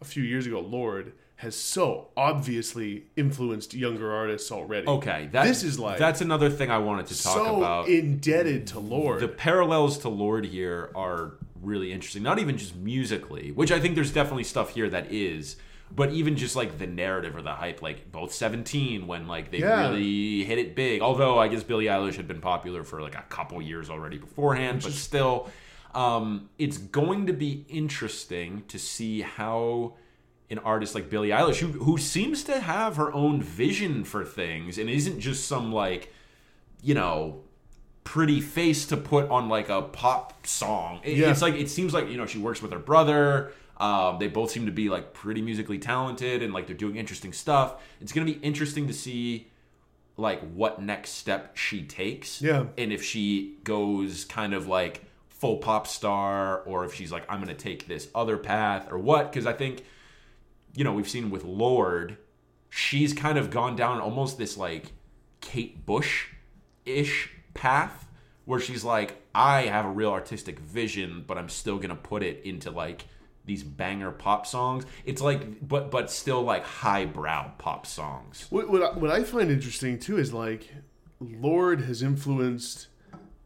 a 0.00 0.04
few 0.04 0.22
years 0.22 0.46
ago, 0.46 0.60
Lorde, 0.60 1.12
has 1.36 1.54
so 1.54 2.08
obviously 2.16 3.04
influenced 3.16 3.72
younger 3.72 4.12
artists 4.12 4.50
already. 4.50 4.86
Okay, 4.88 5.28
that, 5.32 5.44
This 5.46 5.62
is 5.62 5.78
like- 5.78 5.98
that's 5.98 6.20
another 6.20 6.50
thing 6.50 6.70
I 6.70 6.78
wanted 6.78 7.06
to 7.06 7.22
talk 7.22 7.34
so 7.36 7.56
about. 7.58 7.88
indebted 7.88 8.66
to 8.68 8.80
Lorde. 8.80 9.20
the 9.20 9.28
parallels 9.28 9.98
to 9.98 10.08
Lorde 10.08 10.46
here 10.46 10.90
are 10.96 11.34
really 11.62 11.92
interesting. 11.92 12.22
Not 12.24 12.38
even 12.40 12.58
just 12.58 12.74
musically, 12.76 13.52
which 13.52 13.70
I 13.72 13.78
think 13.80 13.94
there's 13.94 14.12
definitely 14.12 14.44
stuff 14.44 14.70
here 14.74 14.88
that 14.90 15.12
is, 15.12 15.56
but 15.90 16.10
even 16.12 16.36
just 16.36 16.54
like 16.56 16.78
the 16.78 16.86
narrative 16.86 17.34
or 17.36 17.42
the 17.42 17.52
hype, 17.52 17.80
like 17.82 18.10
both 18.12 18.32
17 18.32 19.06
when 19.06 19.26
like 19.26 19.50
they 19.50 19.58
Yeah. 19.58 19.88
really 19.90 20.44
hit 20.44 20.58
it 20.58 20.74
big. 20.76 21.00
Although 21.02 21.38
I 21.38 21.48
guess 21.48 21.62
Billie 21.62 21.86
Eilish 21.86 22.16
had 22.16 22.28
been 22.28 22.40
popular 22.40 22.84
for 22.84 23.00
like 23.02 23.14
a 23.14 23.24
couple 23.28 23.60
years 23.62 23.88
already 23.90 24.18
beforehand, 24.18 24.82
but 24.82 24.92
still, 24.92 25.48
um, 25.94 26.50
it's 26.58 26.76
going 26.78 27.26
to 27.26 27.32
be 27.32 27.64
interesting 27.68 28.64
to 28.68 28.78
see 28.78 29.22
how 29.22 29.94
an 30.50 30.58
artist 30.60 30.94
like 30.94 31.10
Billie 31.10 31.28
Eilish, 31.30 31.56
who 31.58 31.68
who 31.84 31.98
seems 31.98 32.42
to 32.44 32.60
have 32.60 32.96
her 32.96 33.12
own 33.12 33.42
vision 33.42 34.04
for 34.04 34.24
things 34.24 34.78
and 34.78 34.88
isn't 34.88 35.20
just 35.20 35.46
some 35.46 35.72
like, 35.72 36.12
you 36.82 36.94
know, 36.94 37.40
pretty 38.04 38.40
face 38.40 38.86
to 38.86 38.96
put 38.96 39.28
on 39.28 39.48
like 39.50 39.68
a 39.68 39.82
pop 39.82 40.46
song. 40.46 41.00
It- 41.04 41.18
Yeah. 41.18 41.30
It's 41.30 41.42
like 41.42 41.54
it 41.54 41.68
seems 41.68 41.92
like 41.92 42.08
you 42.10 42.16
know 42.16 42.26
she 42.26 42.38
works 42.38 42.62
with 42.62 42.72
her 42.72 42.78
brother. 42.78 43.52
Um, 43.78 44.18
they 44.18 44.28
both 44.28 44.50
seem 44.50 44.66
to 44.66 44.72
be 44.72 44.88
like 44.88 45.12
pretty 45.12 45.40
musically 45.40 45.78
talented 45.78 46.42
and 46.42 46.52
like 46.52 46.66
they're 46.66 46.76
doing 46.76 46.96
interesting 46.96 47.32
stuff. 47.32 47.80
It's 48.00 48.12
gonna 48.12 48.26
be 48.26 48.38
interesting 48.42 48.86
to 48.88 48.92
see 48.92 49.48
like 50.18 50.40
what 50.52 50.82
next 50.82 51.10
step 51.10 51.56
she 51.56 51.82
takes. 51.82 52.42
Yeah. 52.42 52.66
And 52.76 52.92
if 52.92 53.02
she 53.02 53.56
goes 53.62 54.24
kind 54.24 54.52
of 54.52 54.66
like 54.66 55.04
full 55.38 55.58
pop 55.58 55.86
star 55.86 56.60
or 56.62 56.84
if 56.84 56.92
she's 56.92 57.12
like, 57.12 57.24
I'm 57.28 57.40
going 57.40 57.56
to 57.56 57.62
take 57.62 57.86
this 57.86 58.08
other 58.14 58.36
path 58.36 58.88
or 58.90 58.98
what. 58.98 59.32
Because 59.32 59.46
I 59.46 59.52
think, 59.52 59.84
you 60.74 60.82
know, 60.82 60.92
we've 60.92 61.08
seen 61.08 61.30
with 61.30 61.44
Lorde, 61.44 62.18
she's 62.68 63.12
kind 63.12 63.38
of 63.38 63.50
gone 63.50 63.76
down 63.76 64.00
almost 64.00 64.36
this 64.36 64.56
like 64.56 64.92
Kate 65.40 65.86
Bush 65.86 66.26
ish 66.84 67.30
path 67.54 68.06
where 68.44 68.58
she's 68.58 68.82
like, 68.82 69.22
I 69.34 69.62
have 69.62 69.84
a 69.84 69.90
real 69.90 70.10
artistic 70.10 70.58
vision, 70.58 71.22
but 71.26 71.38
I'm 71.38 71.48
still 71.48 71.76
going 71.76 71.90
to 71.90 71.96
put 71.96 72.24
it 72.24 72.42
into 72.44 72.72
like 72.72 73.04
these 73.48 73.64
banger 73.64 74.12
pop 74.12 74.46
songs. 74.46 74.84
It's 75.04 75.20
like, 75.20 75.66
but 75.66 75.90
but 75.90 76.10
still 76.12 76.42
like 76.42 76.64
highbrow 76.64 77.52
pop 77.58 77.84
songs. 77.86 78.46
What, 78.50 78.70
what, 78.70 78.82
I, 78.82 78.96
what 78.96 79.10
I 79.10 79.24
find 79.24 79.50
interesting 79.50 79.98
too 79.98 80.18
is 80.18 80.32
like, 80.32 80.68
Lorde 81.20 81.80
has 81.82 82.02
influenced 82.02 82.86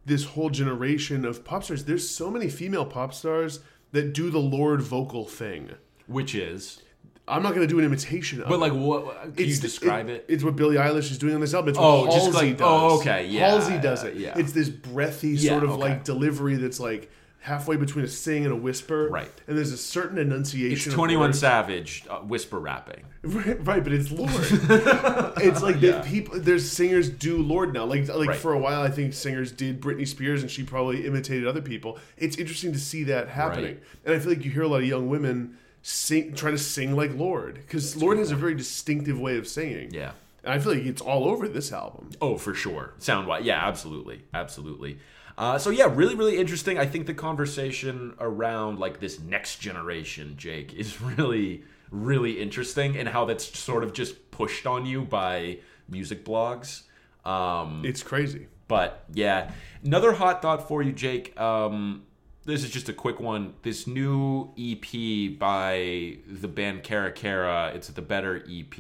this 0.05 0.25
whole 0.25 0.51
generation 0.51 1.25
of 1.25 1.45
pop 1.45 1.65
stars. 1.65 1.85
There's 1.87 2.07
so 2.09 2.31
many 2.31 2.49
female 2.51 2.85
pop 2.85 3.15
stars 3.15 3.61
that 3.93 4.13
do 4.13 4.29
the 4.29 4.39
Lorde 4.41 4.83
vocal 4.83 5.25
thing. 5.25 5.71
Which 6.09 6.35
is, 6.35 6.83
I'm 7.29 7.43
not 7.45 7.55
going 7.55 7.67
to 7.67 7.73
do 7.73 7.79
an 7.79 7.85
imitation 7.85 8.43
of 8.43 8.49
but 8.49 8.59
like, 8.59 8.73
what 8.73 9.37
can 9.37 9.47
you 9.47 9.57
describe 9.57 10.09
it? 10.09 10.25
It's 10.29 10.43
what 10.43 10.57
Billie 10.57 10.77
Eilish 10.77 11.11
is 11.13 11.19
doing 11.19 11.35
on 11.37 11.41
this 11.41 11.55
album. 11.55 11.71
It's 11.71 11.79
what 11.79 11.85
Oh, 11.87 12.05
just 12.07 12.33
Halsey 12.33 12.51
like- 12.51 12.61
oh, 12.61 12.89
does. 12.91 12.93
oh, 12.99 13.01
okay, 13.01 13.27
yeah, 13.29 13.49
Halsey 13.51 13.79
does 13.79 14.03
it. 14.03 14.17
yeah. 14.17 14.37
It's 14.37 14.53
this 14.53 14.69
breathy 14.69 15.31
Yeah, 15.31 15.53
sort 15.53 15.63
of 15.63 15.71
okay. 15.71 15.81
like 15.81 16.05
delivery 16.05 16.57
that's 16.57 16.81
like 16.81 17.09
halfway 17.43 17.77
between 17.77 18.05
a 18.05 18.09
sing 18.09 18.45
and 18.45 18.53
a 18.53 18.57
whisper. 18.57 19.09
Right. 19.09 19.31
And 19.47 19.57
there's 19.59 19.73
a 19.73 19.77
certain 19.77 20.17
enunciation. 20.19 20.91
It's 20.91 20.95
21. 20.95 21.33
Savage 21.33 22.05
uh, 22.09 22.19
whisper 22.19 22.59
rapping. 22.59 23.05
Right, 23.25 23.65
right, 23.65 23.85
but 23.85 23.93
it's 23.93 24.11
Lorde. 24.11 24.33
it's 25.41 25.63
like 25.63 25.81
Yeah. 25.81 26.03
people. 26.03 26.41
There's 26.41 26.69
singers 26.69 27.09
do 27.09 27.39
Lorde 27.39 27.73
now. 27.73 27.85
Like 27.85 28.09
like 28.09 28.31
Right. 28.31 28.37
for 28.39 28.53
a 28.53 28.59
while, 28.59 28.83
I 28.83 28.91
think 28.91 29.13
singers 29.15 29.53
did 29.53 29.81
Britney 29.81 30.09
Spears, 30.09 30.43
and 30.43 30.51
she 30.51 30.65
probably 30.65 31.07
imitated 31.07 31.47
other 31.47 31.61
people. 31.61 31.99
It's 32.19 32.37
interesting 32.37 32.73
to 32.73 32.81
see 32.81 33.05
that 33.05 33.29
happening, 33.29 33.65
Right. 33.77 33.83
and 34.07 34.15
I 34.15 34.19
feel 34.19 34.31
like 34.33 34.45
you 34.45 34.51
hear 34.51 34.63
a 34.63 34.69
lot 34.69 34.81
of 34.83 34.87
young 34.89 35.09
women 35.09 35.57
sing, 35.83 36.35
trying 36.35 36.55
to 36.55 36.59
sing 36.63 36.97
like 36.97 37.15
Lorde, 37.15 37.55
because 37.55 37.97
Lorde 37.97 38.19
has 38.19 38.33
a 38.33 38.37
very 38.37 38.55
distinctive 38.57 39.21
way 39.21 39.37
of 39.37 39.47
singing. 39.47 39.93
Yeah. 39.93 40.13
and 40.45 40.53
I 40.53 40.59
feel 40.59 40.75
like 40.75 40.85
it's 40.85 41.01
all 41.01 41.29
over 41.29 41.47
this 41.47 41.73
album. 41.73 42.11
Oh, 42.21 42.37
for 42.39 42.55
sure. 42.55 42.95
Sound 42.99 43.29
wise. 43.29 43.45
Yeah, 43.45 43.65
absolutely. 43.69 44.23
Absolutely. 44.35 44.99
Uh, 45.39 45.59
so 45.59 45.71
yeah, 45.71 45.89
really, 45.93 46.15
really 46.15 46.39
interesting. 46.39 46.79
I 46.79 46.87
think 46.87 47.07
the 47.07 47.15
conversation 47.15 48.15
around 48.21 48.79
like 48.79 49.01
this 49.01 49.21
next 49.21 49.57
generation, 49.61 50.35
Jake, 50.37 50.75
is 50.75 51.01
really, 51.01 51.65
really 51.91 52.41
interesting, 52.41 52.97
and 52.97 53.09
how 53.09 53.25
that's 53.25 53.59
sort 53.59 53.85
of 53.85 53.93
just 53.93 54.31
pushed 54.31 54.67
on 54.67 54.87
you 54.87 55.03
by 55.03 55.59
music 55.89 56.25
blogs. 56.25 56.83
Um, 57.25 57.83
It's 57.85 58.03
crazy. 58.03 58.49
But 58.69 59.05
yeah, 59.13 59.51
another 59.85 60.13
hot 60.13 60.41
thought 60.41 60.67
for 60.67 60.83
you, 60.83 60.93
Jake. 60.93 61.39
Um, 61.39 62.05
this 62.45 62.65
is 62.65 62.71
just 62.71 62.89
a 62.89 62.93
quick 62.93 63.21
one. 63.21 63.55
This 63.63 63.87
new 63.87 64.51
EP 64.59 65.39
by 65.39 66.17
the 66.27 66.49
band 66.49 66.83
Caracara. 66.83 67.75
It's 67.75 67.89
the 67.89 68.03
Better 68.03 68.37
EP. 68.51 68.75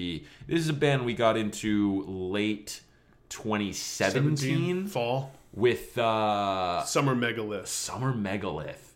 This 0.46 0.60
is 0.60 0.68
a 0.68 0.72
band 0.72 1.04
we 1.04 1.14
got 1.14 1.36
into 1.36 2.04
late 2.08 2.80
2017 3.28 4.86
fall, 4.86 5.32
with 5.52 5.96
uh, 5.98 6.84
summer 6.84 7.14
megalith. 7.14 7.66
Summer 7.66 8.12
Megalith. 8.12 8.90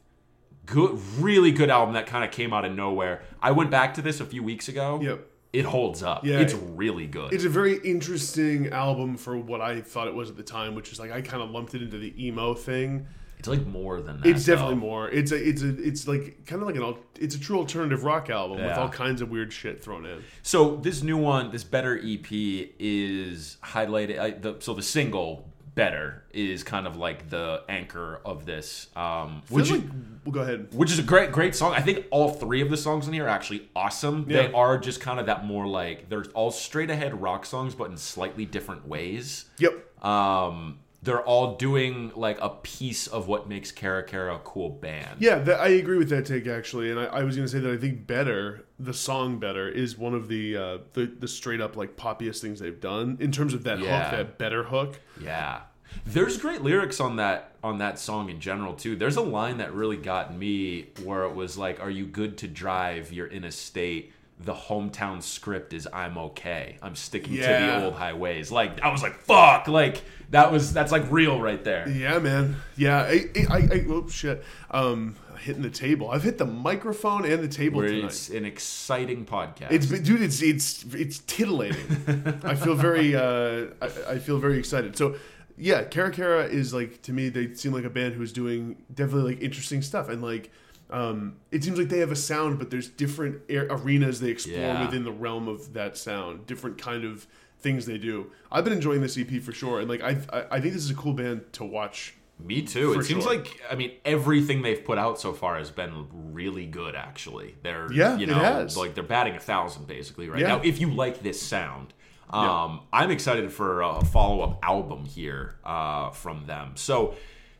Good, 0.64 0.98
really 1.18 1.52
good 1.52 1.70
album 1.70 1.94
that 1.94 2.06
kind 2.06 2.24
of 2.24 2.32
came 2.32 2.52
out 2.52 2.64
of 2.64 2.74
nowhere. 2.74 3.22
I 3.40 3.52
went 3.52 3.70
back 3.70 3.94
to 3.94 4.02
this 4.02 4.20
a 4.20 4.24
few 4.24 4.42
weeks 4.42 4.68
ago. 4.68 5.00
Yep. 5.00 5.26
It 5.52 5.64
holds 5.64 6.02
up. 6.02 6.24
Yeah. 6.24 6.40
It's 6.40 6.54
really 6.54 7.06
good. 7.06 7.32
It's 7.32 7.44
a 7.44 7.48
very 7.48 7.78
interesting 7.78 8.68
album 8.72 9.16
for 9.16 9.38
what 9.38 9.60
I 9.60 9.80
thought 9.80 10.08
it 10.08 10.14
was 10.14 10.28
at 10.28 10.36
the 10.36 10.42
time, 10.42 10.74
which 10.74 10.92
is 10.92 10.98
like 10.98 11.12
I 11.12 11.22
kind 11.22 11.42
of 11.42 11.50
lumped 11.50 11.74
it 11.74 11.82
into 11.82 11.98
the 11.98 12.12
emo 12.22 12.52
thing. 12.52 13.06
It's 13.38 13.48
like 13.48 13.66
more 13.66 14.00
than 14.00 14.20
that. 14.20 14.28
It's 14.28 14.44
definitely 14.44 14.74
though. 14.74 14.80
more. 14.80 15.10
It's 15.10 15.30
a 15.30 15.36
it's 15.36 15.62
a 15.62 15.68
it's 15.80 16.08
like 16.08 16.46
kind 16.46 16.62
of 16.62 16.68
like 16.68 16.76
an 16.76 16.96
it's 17.20 17.34
a 17.36 17.40
true 17.40 17.58
alternative 17.58 18.02
rock 18.02 18.28
album 18.28 18.58
with 18.58 18.76
all 18.76 18.88
kinds 18.88 19.20
of 19.20 19.30
weird 19.30 19.52
shit 19.52 19.82
thrown 19.82 20.04
in. 20.04 20.22
So 20.42 20.76
this 20.76 21.02
new 21.02 21.16
one, 21.16 21.52
this 21.52 21.64
Better 21.64 21.96
EP, 21.96 22.26
is 22.30 23.58
highlighted. 23.62 24.18
I, 24.18 24.30
the, 24.30 24.56
so 24.58 24.74
the 24.74 24.82
single 24.82 25.48
Better 25.76 26.24
is 26.32 26.64
kind 26.64 26.86
of 26.86 26.96
like 26.96 27.28
the 27.30 27.62
anchor 27.68 28.18
of 28.24 28.46
this, 28.46 28.88
um, 28.96 29.42
which 29.50 29.70
like, 29.70 29.82
well, 30.24 30.32
go 30.32 30.40
ahead. 30.40 30.68
which 30.72 30.90
is 30.90 30.98
a 30.98 31.02
great 31.02 31.30
great 31.30 31.54
song. 31.54 31.74
I 31.74 31.82
think 31.82 32.06
all 32.10 32.32
three 32.32 32.62
of 32.62 32.70
the 32.70 32.78
songs 32.78 33.06
in 33.06 33.12
here 33.12 33.26
are 33.26 33.28
actually 33.28 33.68
awesome. 33.76 34.24
They 34.26 34.50
are 34.52 34.78
just 34.78 35.02
kind 35.02 35.20
of 35.20 35.26
that 35.26 35.44
more 35.44 35.66
like 35.66 36.08
they're 36.08 36.24
all 36.34 36.50
straight 36.50 36.88
ahead 36.90 37.20
rock 37.20 37.44
songs, 37.46 37.74
but 37.74 37.90
in 37.90 37.98
slightly 37.98 38.46
different 38.46 38.88
ways. 38.88 39.44
Yep. 39.58 40.04
Um, 40.04 40.78
they're 41.06 41.22
all 41.22 41.54
doing 41.56 42.10
like 42.16 42.36
a 42.42 42.50
piece 42.50 43.06
of 43.06 43.28
what 43.28 43.48
makes 43.48 43.70
Caracara 43.72 44.34
a 44.34 44.38
cool 44.40 44.68
band. 44.68 45.16
Yeah, 45.20 45.38
that, 45.38 45.60
I 45.60 45.68
agree 45.68 45.96
with 45.98 46.10
that 46.10 46.26
take 46.26 46.46
actually, 46.46 46.90
and 46.90 47.00
I, 47.00 47.04
I 47.04 47.22
was 47.22 47.36
going 47.36 47.46
to 47.46 47.52
say 47.52 47.60
that 47.60 47.72
I 47.72 47.76
think 47.78 48.06
"Better," 48.06 48.66
the 48.78 48.92
song 48.92 49.38
"Better," 49.38 49.68
is 49.68 49.96
one 49.96 50.14
of 50.14 50.28
the 50.28 50.56
uh, 50.56 50.78
the 50.92 51.06
the 51.06 51.28
straight 51.28 51.60
up 51.60 51.76
like 51.76 51.96
poppiest 51.96 52.40
things 52.40 52.60
they've 52.60 52.80
done 52.80 53.16
in 53.20 53.32
terms 53.32 53.54
of 53.54 53.62
that 53.64 53.78
Yeah. 53.78 54.10
hook, 54.10 54.18
that 54.18 54.38
"Better" 54.38 54.64
hook. 54.64 55.00
Yeah. 55.20 55.60
There's 56.04 56.36
great 56.36 56.60
lyrics 56.62 57.00
on 57.00 57.16
that 57.16 57.52
on 57.62 57.78
that 57.78 57.98
song 57.98 58.28
in 58.28 58.40
general 58.40 58.74
too. 58.74 58.96
There's 58.96 59.16
a 59.16 59.22
line 59.22 59.58
that 59.58 59.72
really 59.72 59.96
got 59.96 60.34
me 60.34 60.88
where 61.04 61.22
it 61.22 61.34
was 61.34 61.56
like, 61.56 61.80
"Are 61.80 61.88
you 61.90 62.04
good 62.04 62.36
to 62.38 62.48
drive? 62.48 63.12
You're 63.12 63.28
in 63.28 63.44
a 63.44 63.52
state. 63.52 64.12
The 64.38 64.54
hometown 64.54 65.22
script 65.22 65.72
is 65.72 65.88
I'm 65.92 66.18
okay. 66.18 66.76
I'm 66.82 66.94
sticking 66.94 67.36
to 67.36 67.40
the 67.40 67.84
old 67.84 67.94
highways." 67.94 68.52
Like 68.52 68.82
I 68.82 68.90
was 68.90 69.02
like, 69.02 69.14
"Fuck!" 69.20 69.66
Like 69.68 70.02
that 70.30 70.52
was 70.52 70.72
that's 70.72 70.92
like 70.92 71.10
real 71.10 71.40
right 71.40 71.62
there. 71.62 71.88
Yeah, 71.88 72.18
man. 72.18 72.56
Yeah, 72.76 72.98
I, 73.02 73.24
I, 73.36 73.46
I, 73.50 73.56
I 73.56 73.84
oh 73.88 74.08
shit, 74.08 74.44
um, 74.70 75.16
hitting 75.38 75.62
the 75.62 75.70
table. 75.70 76.10
I've 76.10 76.22
hit 76.22 76.38
the 76.38 76.46
microphone 76.46 77.24
and 77.24 77.42
the 77.42 77.48
table 77.48 77.78
Where 77.78 77.88
tonight. 77.88 78.06
it's 78.06 78.28
an 78.30 78.44
exciting 78.44 79.24
podcast. 79.24 79.70
It's 79.70 79.86
dude, 79.86 80.22
it's 80.22 80.42
it's 80.42 80.84
it's 80.94 81.20
titillating. 81.20 82.40
I 82.44 82.54
feel 82.54 82.74
very 82.74 83.14
uh, 83.14 83.66
I, 83.80 83.86
I 84.14 84.18
feel 84.18 84.38
very 84.38 84.58
excited. 84.58 84.96
So 84.96 85.16
yeah, 85.56 85.84
Caracara 85.84 86.48
is 86.48 86.74
like 86.74 87.02
to 87.02 87.12
me 87.12 87.28
they 87.28 87.54
seem 87.54 87.72
like 87.72 87.84
a 87.84 87.90
band 87.90 88.14
who's 88.14 88.32
doing 88.32 88.76
definitely 88.92 89.34
like 89.34 89.42
interesting 89.42 89.82
stuff 89.82 90.08
and 90.08 90.22
like 90.22 90.50
um, 90.90 91.36
it 91.50 91.64
seems 91.64 91.78
like 91.78 91.88
they 91.88 91.98
have 91.98 92.12
a 92.12 92.16
sound, 92.16 92.58
but 92.58 92.70
there's 92.70 92.88
different 92.88 93.42
air, 93.48 93.66
arenas 93.70 94.20
they 94.20 94.30
explore 94.30 94.58
Yeah. 94.58 94.84
within 94.84 95.04
the 95.04 95.12
realm 95.12 95.48
of 95.48 95.72
that 95.74 95.96
sound, 95.96 96.46
different 96.46 96.78
kind 96.78 97.04
of 97.04 97.26
things 97.58 97.86
they 97.86 97.98
do. 97.98 98.30
I've 98.52 98.64
been 98.64 98.72
enjoying 98.72 99.00
this 99.00 99.18
EP 99.18 99.40
for 99.42 99.52
sure, 99.52 99.80
and 99.80 99.88
like 99.88 100.02
I 100.02 100.18
I, 100.32 100.44
I 100.56 100.60
think 100.60 100.74
this 100.74 100.84
is 100.84 100.90
a 100.90 100.94
cool 100.94 101.12
band 101.14 101.52
to 101.54 101.64
watch. 101.64 102.14
Me 102.38 102.60
too. 102.60 102.92
It 102.92 103.04
seems 103.04 103.24
sure. 103.24 103.34
like 103.34 103.60
I 103.70 103.74
mean 103.76 103.92
everything 104.04 104.60
they've 104.60 104.84
put 104.84 104.98
out 104.98 105.18
so 105.18 105.32
far 105.32 105.56
has 105.56 105.70
been 105.70 106.06
really 106.32 106.66
good. 106.66 106.94
Actually, 106.94 107.56
they're 107.62 107.90
Yeah, 107.92 108.16
you 108.18 108.24
it 108.24 108.28
know 108.28 108.34
has. 108.34 108.76
like 108.76 108.94
they're 108.94 109.02
batting 109.02 109.34
a 109.36 109.40
thousand 109.40 109.86
basically 109.86 110.28
right 110.28 110.40
Yeah. 110.40 110.48
now. 110.48 110.60
If 110.62 110.78
you 110.80 110.92
like 110.92 111.22
this 111.22 111.40
sound, 111.40 111.94
um, 112.28 112.44
Yeah. 112.44 112.78
I'm 112.92 113.10
excited 113.10 113.50
for 113.52 113.80
a 113.80 114.04
follow 114.04 114.42
up 114.42 114.58
album 114.62 115.06
here 115.06 115.54
uh, 115.64 116.10
from 116.10 116.44
them. 116.46 116.72
So 116.74 117.14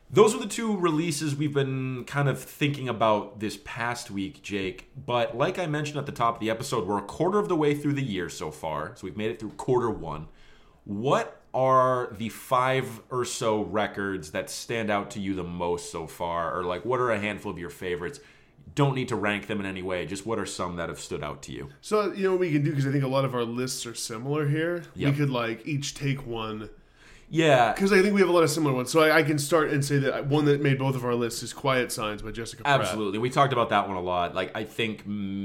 those 0.09 0.33
are 0.33 0.39
the 0.39 0.47
two 0.47 0.77
releases 0.77 1.35
we've 1.35 1.53
been 1.53 2.05
kind 2.05 2.29
of 2.29 2.41
thinking 2.41 2.87
about 2.87 3.39
this 3.39 3.57
past 3.65 4.09
week, 4.09 4.41
Jake. 4.41 4.89
But 4.95 5.37
like 5.37 5.59
I 5.59 5.67
mentioned 5.67 5.97
at 5.97 6.05
the 6.05 6.13
top 6.13 6.35
of 6.35 6.39
the 6.39 6.49
episode, 6.49 6.87
we're 6.87 6.99
a 6.99 7.03
quarter 7.03 7.39
of 7.39 7.49
the 7.49 7.55
way 7.55 7.75
through 7.75 7.93
the 7.93 8.03
year 8.03 8.29
so 8.29 8.49
far. 8.49 8.95
So 8.95 9.01
we've 9.03 9.17
made 9.17 9.31
it 9.31 9.39
through 9.39 9.51
quarter 9.51 9.89
one. 9.89 10.27
What 10.85 11.41
are 11.53 12.13
the 12.17 12.29
five 12.29 13.01
or 13.09 13.25
so 13.25 13.63
records 13.63 14.31
that 14.31 14.49
stand 14.49 14.89
out 14.89 15.11
to 15.11 15.19
you 15.19 15.35
the 15.35 15.43
most 15.43 15.91
so 15.91 16.07
far? 16.07 16.57
Or 16.57 16.63
like 16.63 16.85
what 16.85 17.01
are 17.01 17.11
a 17.11 17.19
handful 17.19 17.51
of 17.51 17.57
your 17.57 17.69
favorites? 17.69 18.21
Don't 18.75 18.95
need 18.95 19.09
to 19.09 19.15
rank 19.15 19.47
them 19.47 19.59
in 19.59 19.65
any 19.65 19.81
way. 19.81 20.05
Just 20.05 20.25
what 20.25 20.39
are 20.39 20.45
some 20.45 20.77
that 20.77 20.87
have 20.87 20.99
stood 20.99 21.23
out 21.23 21.41
to 21.43 21.51
you? 21.51 21.69
So 21.81 22.13
you 22.13 22.23
know 22.23 22.31
what 22.31 22.39
we 22.41 22.51
can 22.51 22.63
do 22.63 22.69
because 22.69 22.87
I 22.87 22.91
think 22.91 23.03
a 23.03 23.09
lot 23.09 23.25
of 23.25 23.35
our 23.35 23.43
lists 23.43 23.85
are 23.85 23.95
similar 23.95 24.47
here. 24.47 24.83
Yep. 24.95 25.11
We 25.11 25.17
could 25.17 25.29
like 25.29 25.67
each 25.67 25.95
take 25.95 26.25
one 26.25 26.69
Yeah, 27.29 27.73
because 27.73 27.91
I 27.91 28.01
think 28.01 28.13
we 28.13 28.21
have 28.21 28.29
a 28.29 28.33
lot 28.33 28.43
of 28.43 28.49
similar 28.49 28.73
ones. 28.73 28.89
So 28.89 29.01
I, 29.01 29.17
I 29.17 29.23
can 29.23 29.37
start 29.37 29.69
and 29.69 29.83
say 29.83 29.97
that 29.97 30.27
one 30.27 30.45
that 30.45 30.61
made 30.61 30.79
both 30.79 30.95
of 30.95 31.03
our 31.03 31.13
lists 31.13 31.43
is 31.43 31.51
"Quiet 31.51 31.91
Signs" 31.91 32.21
by 32.21 32.31
Jessica. 32.31 32.63
Pratt. 32.63 32.79
absolutely. 32.79 33.19
We 33.19 33.29
talked 33.29 33.51
about 33.51 33.69
that 33.69 33.87
one 33.87 33.97
a 33.97 34.01
lot. 34.01 34.33
Like 34.33 34.55
I 34.55 34.63
think 34.63 35.03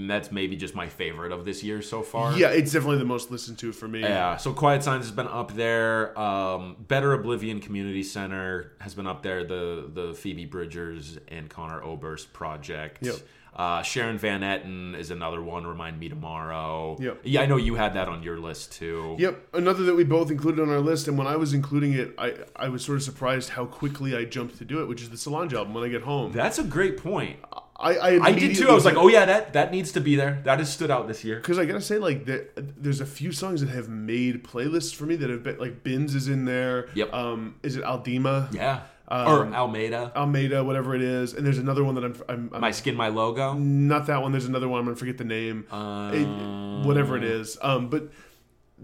that's 0.08 0.30
maybe 0.30 0.54
just 0.56 0.74
my 0.74 0.88
favorite 0.88 1.32
of 1.32 1.44
this 1.44 1.64
year 1.64 1.82
so 1.82 2.02
far. 2.02 2.36
Yeah, 2.36 2.48
it's 2.50 2.72
definitely 2.72 2.98
the 2.98 3.04
most 3.04 3.30
listened 3.30 3.58
to 3.58 3.72
for 3.72 3.88
me. 3.88 4.00
Yeah, 4.00 4.36
so 4.36 4.52
Quiet 4.52 4.82
Signs 4.84 5.04
has 5.06 5.12
been 5.12 5.28
up 5.28 5.54
there. 5.54 6.16
Um, 6.18 6.76
Better 6.86 7.12
Oblivion 7.14 7.60
Community 7.60 8.04
Center 8.04 8.72
has 8.78 8.94
been 8.94 9.06
up 9.06 9.22
there. 9.22 9.44
The 9.44 9.90
the 9.92 10.14
Phoebe 10.14 10.44
Bridgers 10.44 11.18
and 11.28 11.50
Conor 11.50 11.82
Oberst 11.82 12.32
project. 12.32 13.04
Yep. 13.04 13.16
Uh, 13.54 13.82
Sharon 13.82 14.16
Van 14.16 14.40
Etten 14.40 14.96
is 14.98 15.10
another 15.10 15.42
one. 15.42 15.66
Remind 15.66 16.00
me 16.00 16.08
tomorrow. 16.08 16.96
Yep. 16.98 17.20
Yeah, 17.24 17.42
I 17.42 17.46
know 17.46 17.56
you 17.56 17.74
had 17.74 17.94
that 17.94 18.08
on 18.08 18.22
your 18.22 18.38
list 18.38 18.72
too. 18.72 19.16
Yep, 19.18 19.48
another 19.52 19.82
that 19.84 19.94
we 19.94 20.04
both 20.04 20.30
included 20.30 20.62
on 20.62 20.70
our 20.70 20.80
list, 20.80 21.06
and 21.06 21.18
when 21.18 21.26
I 21.26 21.36
was 21.36 21.52
including 21.52 21.92
it, 21.92 22.14
I, 22.16 22.34
I 22.56 22.68
was 22.70 22.82
sort 22.84 22.96
of 22.96 23.02
surprised 23.02 23.50
how 23.50 23.66
quickly 23.66 24.16
I 24.16 24.24
jumped 24.24 24.56
to 24.58 24.64
do 24.64 24.80
it, 24.82 24.88
which 24.88 25.02
is 25.02 25.10
the 25.10 25.18
Solange 25.18 25.52
album. 25.52 25.74
When 25.74 25.84
I 25.84 25.88
get 25.88 26.02
home, 26.02 26.32
That's 26.32 26.58
a 26.58 26.64
great 26.64 26.96
point. 26.96 27.36
I 27.78 27.94
I, 27.96 28.24
I 28.26 28.32
did 28.32 28.56
too. 28.56 28.68
I 28.68 28.72
was 28.74 28.84
like, 28.84 28.96
oh 28.96 29.08
yeah, 29.08 29.24
that 29.26 29.52
that 29.54 29.70
needs 29.72 29.92
to 29.92 30.00
be 30.00 30.14
there. 30.16 30.40
That 30.44 30.58
has 30.60 30.72
stood 30.72 30.90
out 30.90 31.08
this 31.08 31.24
year. 31.24 31.36
because 31.36 31.58
I 31.58 31.64
gotta 31.64 31.80
say, 31.80 31.98
like, 31.98 32.24
there, 32.24 32.46
there's 32.54 33.00
a 33.00 33.06
few 33.06 33.32
songs 33.32 33.60
that 33.60 33.70
have 33.70 33.88
made 33.88 34.44
playlists 34.44 34.94
for 34.94 35.04
me 35.04 35.16
that 35.16 35.28
have 35.28 35.42
been 35.42 35.58
like 35.58 35.82
Binz 35.82 36.14
is 36.14 36.28
in 36.28 36.44
there. 36.44 36.88
Yep. 36.94 37.12
Um, 37.12 37.56
is 37.62 37.76
it 37.76 37.82
Almeda? 37.84 38.48
Yeah. 38.54 38.82
Um, 39.12 39.28
or 39.28 39.54
Almeida. 39.54 40.10
Almeida, 40.16 40.64
whatever 40.64 40.94
it 40.94 41.02
is, 41.02 41.34
and 41.34 41.44
there's 41.44 41.58
another 41.58 41.84
one 41.84 41.94
that 41.96 42.04
I'm, 42.04 42.16
I'm, 42.28 42.50
I'm 42.54 42.60
My 42.62 42.70
skin, 42.70 42.94
my 42.96 43.08
logo. 43.08 43.52
not 43.54 44.06
that 44.06 44.22
one. 44.22 44.32
There's 44.32 44.46
another 44.46 44.68
one. 44.68 44.78
I'm 44.80 44.86
gonna 44.86 44.96
forget 44.96 45.18
the 45.18 45.24
name. 45.24 45.66
Uh, 45.70 46.10
It- 46.14 46.86
whatever 46.86 47.16
it 47.16 47.24
is. 47.24 47.58
Um, 47.60 47.88
but 47.88 48.10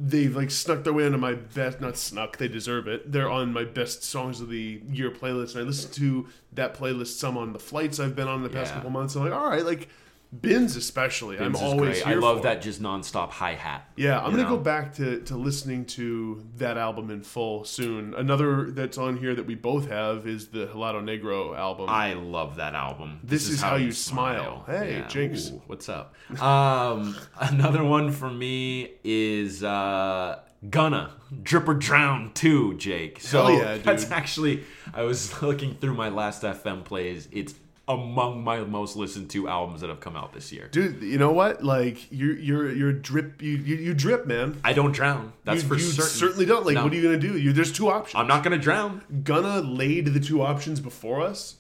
they've 0.01 0.37
like 0.37 0.51
snuck 0.51 0.85
their 0.85 0.93
way 0.93 1.07
into 1.07 1.19
my 1.19 1.35
best. 1.35 1.81
Not 1.81 1.97
snuck. 1.97 2.37
They 2.37 2.47
deserve 2.49 2.87
it. 2.89 3.11
They're 3.11 3.31
on 3.31 3.53
my 3.53 3.65
best 3.65 4.05
songs 4.05 4.41
of 4.41 4.49
the 4.51 4.83
year 4.91 5.11
playlist, 5.11 5.55
and 5.55 5.65
I 5.65 5.67
listen 5.67 5.91
to 5.93 6.27
that 6.53 6.75
playlist 6.75 7.19
some 7.19 7.37
on 7.39 7.53
the 7.55 7.59
flights 7.59 7.99
I've 7.99 8.15
been 8.15 8.29
on 8.29 8.37
in 8.37 8.43
the 8.43 8.51
past 8.51 8.71
Yeah. 8.71 8.75
couple 8.77 8.91
months. 8.91 9.15
I'm 9.17 9.25
like, 9.25 9.33
all 9.33 9.49
right, 9.49 9.65
like 9.65 9.89
Binz 10.35 10.77
especially. 10.77 11.39
I'm 11.39 11.55
is 11.55 11.63
always 11.63 12.03
I 12.03 12.15
love 12.15 12.43
that 12.43 12.61
just 12.61 12.83
nonstop 12.83 13.31
hi 13.31 13.55
hat. 13.55 13.89
Yeah, 13.97 14.19
I'm 14.19 14.31
gonna 14.31 14.43
know? 14.43 14.57
go 14.57 14.59
back 14.59 14.95
to, 14.97 15.21
to 15.23 15.37
listening 15.37 15.87
to 15.87 16.47
that 16.57 16.77
album 16.77 17.11
in 17.11 17.23
full 17.23 17.65
soon. 17.65 18.13
Another 18.15 18.71
that's 18.71 18.99
on 18.99 19.17
here 19.17 19.35
that 19.35 19.47
we 19.47 19.55
both 19.55 19.89
have 19.89 20.27
is 20.27 20.49
the 20.49 20.67
Helado 20.67 21.03
Negro 21.03 21.57
album. 21.57 21.89
I 21.89 22.13
love 22.13 22.57
that 22.57 22.75
album. 22.75 23.21
This 23.25 23.49
is 23.49 23.63
how 23.63 23.77
you 23.77 23.93
smile. 23.93 24.65
Hey, 24.67 25.03
Jinx. 25.09 25.51
Ooh, 25.51 25.63
what's 25.67 25.89
up? 25.89 26.15
Um, 26.41 27.17
another 27.41 27.83
one 27.83 28.13
for 28.13 28.31
me 28.31 28.97
is 29.05 29.65
uh, 29.65 30.41
Gunna 30.69 31.13
Drip 31.43 31.69
or 31.69 31.75
Drown 31.75 32.33
2, 32.35 32.75
Jake. 32.75 33.21
So 33.21 33.49
yeah, 33.49 33.79
that's 33.83 34.11
actually 34.11 34.65
I 34.93 35.03
was 35.03 35.41
looking 35.43 35.75
through 35.75 35.95
my 35.95 36.09
last 36.09 36.43
FM 36.43 36.85
plays. 36.85 37.29
It's 37.31 37.55
among 37.89 38.45
my 38.45 38.61
most 38.61 38.97
listened 38.97 39.31
to 39.31 39.49
albums 39.49 39.81
that 39.81 39.89
have 39.89 40.01
come 40.01 40.15
out 40.17 40.33
this 40.35 40.53
year. 40.53 40.69
Dude, 40.71 41.03
you 41.03 41.17
know 41.19 41.33
what? 41.33 41.65
Like 41.65 42.07
you're 42.13 42.37
you're 42.37 42.71
you're 42.73 42.93
drip 42.93 43.41
you 43.43 43.57
you, 43.57 43.77
you 43.77 43.95
drip, 43.95 44.27
man. 44.27 44.61
I 44.63 44.73
don't 44.75 44.93
drown. 44.93 45.33
That's 45.45 45.63
you, 45.63 45.69
for 45.69 45.75
you 45.75 45.81
certain. 45.81 46.11
certainly 46.11 46.45
don't. 46.47 46.67
Like, 46.67 46.75
No. 46.75 46.85
what 46.85 46.93
are 46.93 46.97
you 46.97 47.03
gonna 47.03 47.19
do? 47.19 47.39
You, 47.39 47.53
there's 47.53 47.73
two 47.73 47.89
options. 47.89 48.15
I'm 48.21 48.27
not 48.29 48.45
gonna 48.45 48.59
drown. 48.59 49.03
Gonna 49.25 49.61
laid 49.61 50.07
the 50.13 50.21
two 50.21 50.43
options 50.43 50.81
before 50.81 51.23
us. 51.23 51.57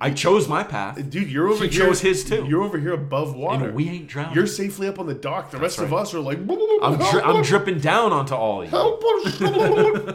I 0.00 0.10
chose 0.12 0.46
my 0.48 0.62
path. 0.62 1.10
Dude, 1.10 1.28
you're 1.28 1.48
over 1.48 1.64
He 1.64 1.70
here. 1.70 1.86
chose 1.86 2.00
his 2.00 2.22
too. 2.24 2.46
You're 2.48 2.62
over 2.62 2.78
here 2.78 2.92
above 2.92 3.34
water. 3.34 3.66
And 3.66 3.74
we 3.74 3.88
ain't 3.88 4.06
drowning. 4.06 4.32
You're 4.36 4.46
safely 4.46 4.86
up 4.86 5.00
on 5.00 5.06
the 5.06 5.14
dock. 5.14 5.50
The 5.50 5.58
rest 5.58 5.80
of 5.80 5.92
us 5.92 6.14
are 6.14 6.20
like. 6.20 6.38
I'm, 6.38 6.46
dri- 6.98 7.20
I'm 7.20 7.42
dripping 7.50 7.80
down 7.80 8.12
onto 8.12 8.32
all 8.34 8.62
of 8.62 8.70
you. 8.72 10.14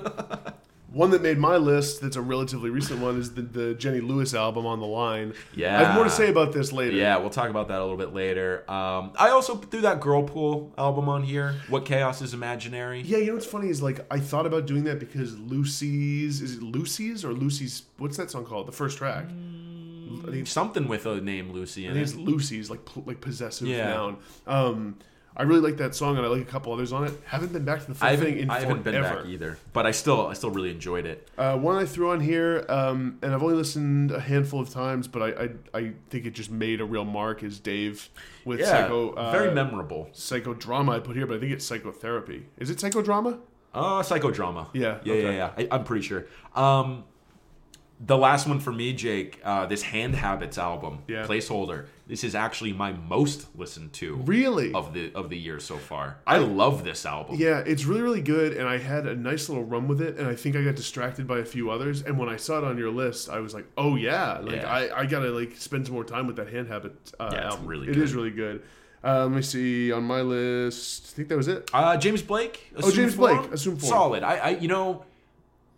One 0.94 1.10
that 1.10 1.22
made 1.24 1.38
my 1.40 1.58
list, 1.58 2.02
that's 2.02 2.16
a 2.16 2.22
relatively 2.22 2.70
recent 2.70 3.00
one, 3.02 3.18
is 3.20 3.34
the, 3.34 3.42
the 3.42 3.74
Jenny 3.74 4.00
Lewis 4.00 4.34
album 4.36 4.66
on 4.68 4.80
the 4.80 4.86
line. 4.86 5.34
Yeah. 5.56 5.80
I 5.80 5.84
have 5.86 5.96
more 5.96 6.04
to 6.04 6.10
say 6.10 6.30
about 6.30 6.54
this 6.54 6.72
later. 6.72 6.96
Yeah, 6.96 7.18
we'll 7.18 7.32
talk 7.32 7.50
about 7.50 7.68
that 7.70 7.80
a 7.80 7.82
little 7.82 7.98
bit 7.98 8.14
later. 8.14 8.64
Um, 8.72 9.12
I 9.18 9.30
also 9.30 9.56
threw 9.56 9.82
that 9.82 10.00
Girlpool 10.02 10.72
album 10.78 11.10
on 11.10 11.24
here. 11.24 11.56
What 11.68 11.86
Chaos 11.86 12.22
is 12.22 12.34
Imaginary. 12.36 13.02
Yeah, 13.02 13.18
you 13.18 13.26
know 13.28 13.34
what's 13.34 13.46
funny 13.48 13.70
is 13.70 13.82
like 13.82 14.06
I 14.12 14.20
thought 14.20 14.46
about 14.46 14.68
doing 14.68 14.84
that 14.84 15.00
because 15.00 15.38
Lucy's 15.40 16.42
is 16.42 16.58
it 16.58 16.62
Lucy's 16.64 17.26
or 17.26 17.34
Lucy's 17.34 17.84
what's 17.98 18.18
that 18.18 18.30
song 18.30 18.46
called? 18.46 18.68
The 18.68 18.72
first 18.72 18.98
track. 19.00 19.26
I 19.26 20.32
think, 20.32 20.48
Something 20.48 20.88
with 20.88 21.06
a 21.08 21.20
name 21.22 21.52
Lucy 21.52 21.86
I 21.86 21.94
think 21.94 21.98
it. 22.00 22.04
it's 22.04 22.14
Lucy's 22.16 22.70
like 22.70 22.82
like 23.08 23.20
possessive 23.20 23.68
Yeah. 23.68 23.88
noun. 23.90 24.18
Um, 24.46 24.98
I 25.36 25.44
really 25.44 25.62
like 25.62 25.78
that 25.78 25.96
song 25.96 26.18
and 26.18 26.26
I 26.26 26.30
like 26.30 26.42
a 26.42 26.46
couple 26.46 26.72
others 26.74 26.94
on 26.94 27.06
it. 27.06 27.14
Haven't 27.26 27.54
been 27.54 27.66
back 27.66 27.82
to 27.82 27.88
the 27.88 27.96
full 27.96 28.08
I 28.08 28.16
thing 28.16 28.26
haven't, 28.28 28.40
in 28.44 28.50
I 28.52 28.60
haven't 28.60 28.84
been 28.84 28.94
forever. 28.94 29.22
back 29.22 29.26
either, 29.26 29.58
but 29.74 29.86
I 29.86 29.92
still 29.92 30.28
I 30.28 30.34
still 30.34 30.52
really 30.52 30.70
enjoyed 30.72 31.06
it. 31.06 31.28
Uh, 31.38 31.58
one 31.58 31.76
I 31.76 31.86
threw 31.86 32.12
on 32.12 32.20
here, 32.20 32.66
um, 32.70 33.18
and 33.24 33.34
I've 33.34 33.42
only 33.42 33.56
listened 33.56 34.12
a 34.12 34.20
handful 34.20 34.60
of 34.60 34.70
times, 34.70 35.08
but 35.08 35.22
I, 35.24 35.44
I 35.44 35.50
I 35.80 35.94
think 36.10 36.26
it 36.26 36.32
just 36.32 36.52
made 36.52 36.82
a 36.82 36.86
real 36.86 37.06
mark. 37.06 37.42
Is 37.44 37.60
Dave 37.60 38.10
with 38.46 38.60
Yeah, 38.60 38.66
psycho 38.68 39.14
uh, 39.14 39.32
very 39.32 39.54
memorable. 39.54 40.10
psychodrama 40.14 40.90
I 40.96 41.00
put 41.00 41.16
here, 41.16 41.26
but 41.26 41.38
I 41.38 41.40
think 41.40 41.52
it's 41.52 41.66
psychotherapy. 41.66 42.46
Is 42.58 42.70
it 42.70 42.78
psychodrama? 42.78 43.40
Uh, 43.74 44.04
psychodrama. 44.04 44.68
Yeah, 44.74 45.00
yeah, 45.04 45.14
okay. 45.14 45.24
yeah, 45.24 45.32
yeah. 45.58 45.66
I, 45.72 45.76
I'm 45.76 45.84
pretty 45.84 46.06
sure. 46.06 46.26
Um, 46.56 47.06
the 48.06 48.18
last 48.18 48.48
one 48.48 48.60
for 48.60 48.72
me, 48.74 48.92
Jake, 48.94 49.40
uh, 49.46 49.66
this 49.66 49.82
Hand 49.84 50.16
Habits 50.16 50.58
album, 50.58 51.00
Yeah. 51.08 51.26
placeholder. 51.26 51.86
This 52.06 52.24
is 52.26 52.36
actually 52.36 52.74
my 52.74 52.92
most 52.92 53.48
listened 53.58 53.94
to 53.94 54.16
Really? 54.26 54.74
of 54.74 54.94
the 54.94 55.14
of 55.16 55.30
the 55.30 55.38
year 55.38 55.60
so 55.60 55.78
far. 55.78 56.18
I 56.28 56.38
love 56.40 56.84
this 56.84 57.06
album. 57.06 57.38
Yeah, 57.40 57.60
it's 57.66 57.86
really, 57.86 58.02
really 58.02 58.22
good, 58.22 58.54
and 58.58 58.68
I 58.68 58.78
had 58.78 59.08
a 59.08 59.16
nice 59.16 59.48
little 59.48 59.64
run 59.64 59.88
with 59.88 60.02
it, 60.02 60.18
and 60.18 60.28
I 60.28 60.36
think 60.36 60.56
I 60.58 60.64
got 60.64 60.76
distracted 60.76 61.28
by 61.28 61.40
a 61.40 61.46
few 61.46 61.70
others. 61.72 62.02
And 62.02 62.18
when 62.20 62.28
I 62.28 62.36
saw 62.36 62.58
it 62.58 62.64
on 62.66 62.78
your 62.78 62.92
list, 62.92 63.30
I 63.30 63.40
was 63.40 63.54
like, 63.54 63.66
"Oh 63.78 63.96
yeah, 63.96 64.40
like 64.40 64.56
Yeah. 64.62 64.68
I, 64.70 65.02
I 65.02 65.06
gotta 65.06 65.30
like 65.32 65.56
spend 65.58 65.86
some 65.86 65.96
more 65.96 66.04
time 66.04 66.28
with 66.28 66.36
that 66.36 66.50
hand 66.50 66.68
habit 66.68 66.94
uh, 67.20 67.30
Yeah, 67.32 67.46
it's 67.46 67.56
album. 67.56 67.68
really 67.68 67.88
It 67.88 67.94
good. 67.94 68.04
is 68.04 68.14
really 68.14 68.32
good. 68.32 68.62
Uh, 69.06 69.24
let 69.24 69.32
me 69.32 69.42
see 69.42 69.92
on 69.92 70.04
my 70.04 70.22
list. 70.22 71.12
I 71.14 71.16
think 71.16 71.28
that 71.30 71.38
was 71.38 71.48
it. 71.48 71.70
Uh, 71.74 71.96
James 71.98 72.22
Blake. 72.22 72.72
Oh, 72.78 72.82
James 72.92 72.94
Assume 72.94 73.10
Form? 73.12 73.38
Blake, 73.38 73.52
Assume 73.54 73.78
Form. 73.78 73.90
Solid. 73.90 74.24
I, 74.24 74.36
I, 74.38 74.50
you 74.52 74.68
know, 74.68 75.04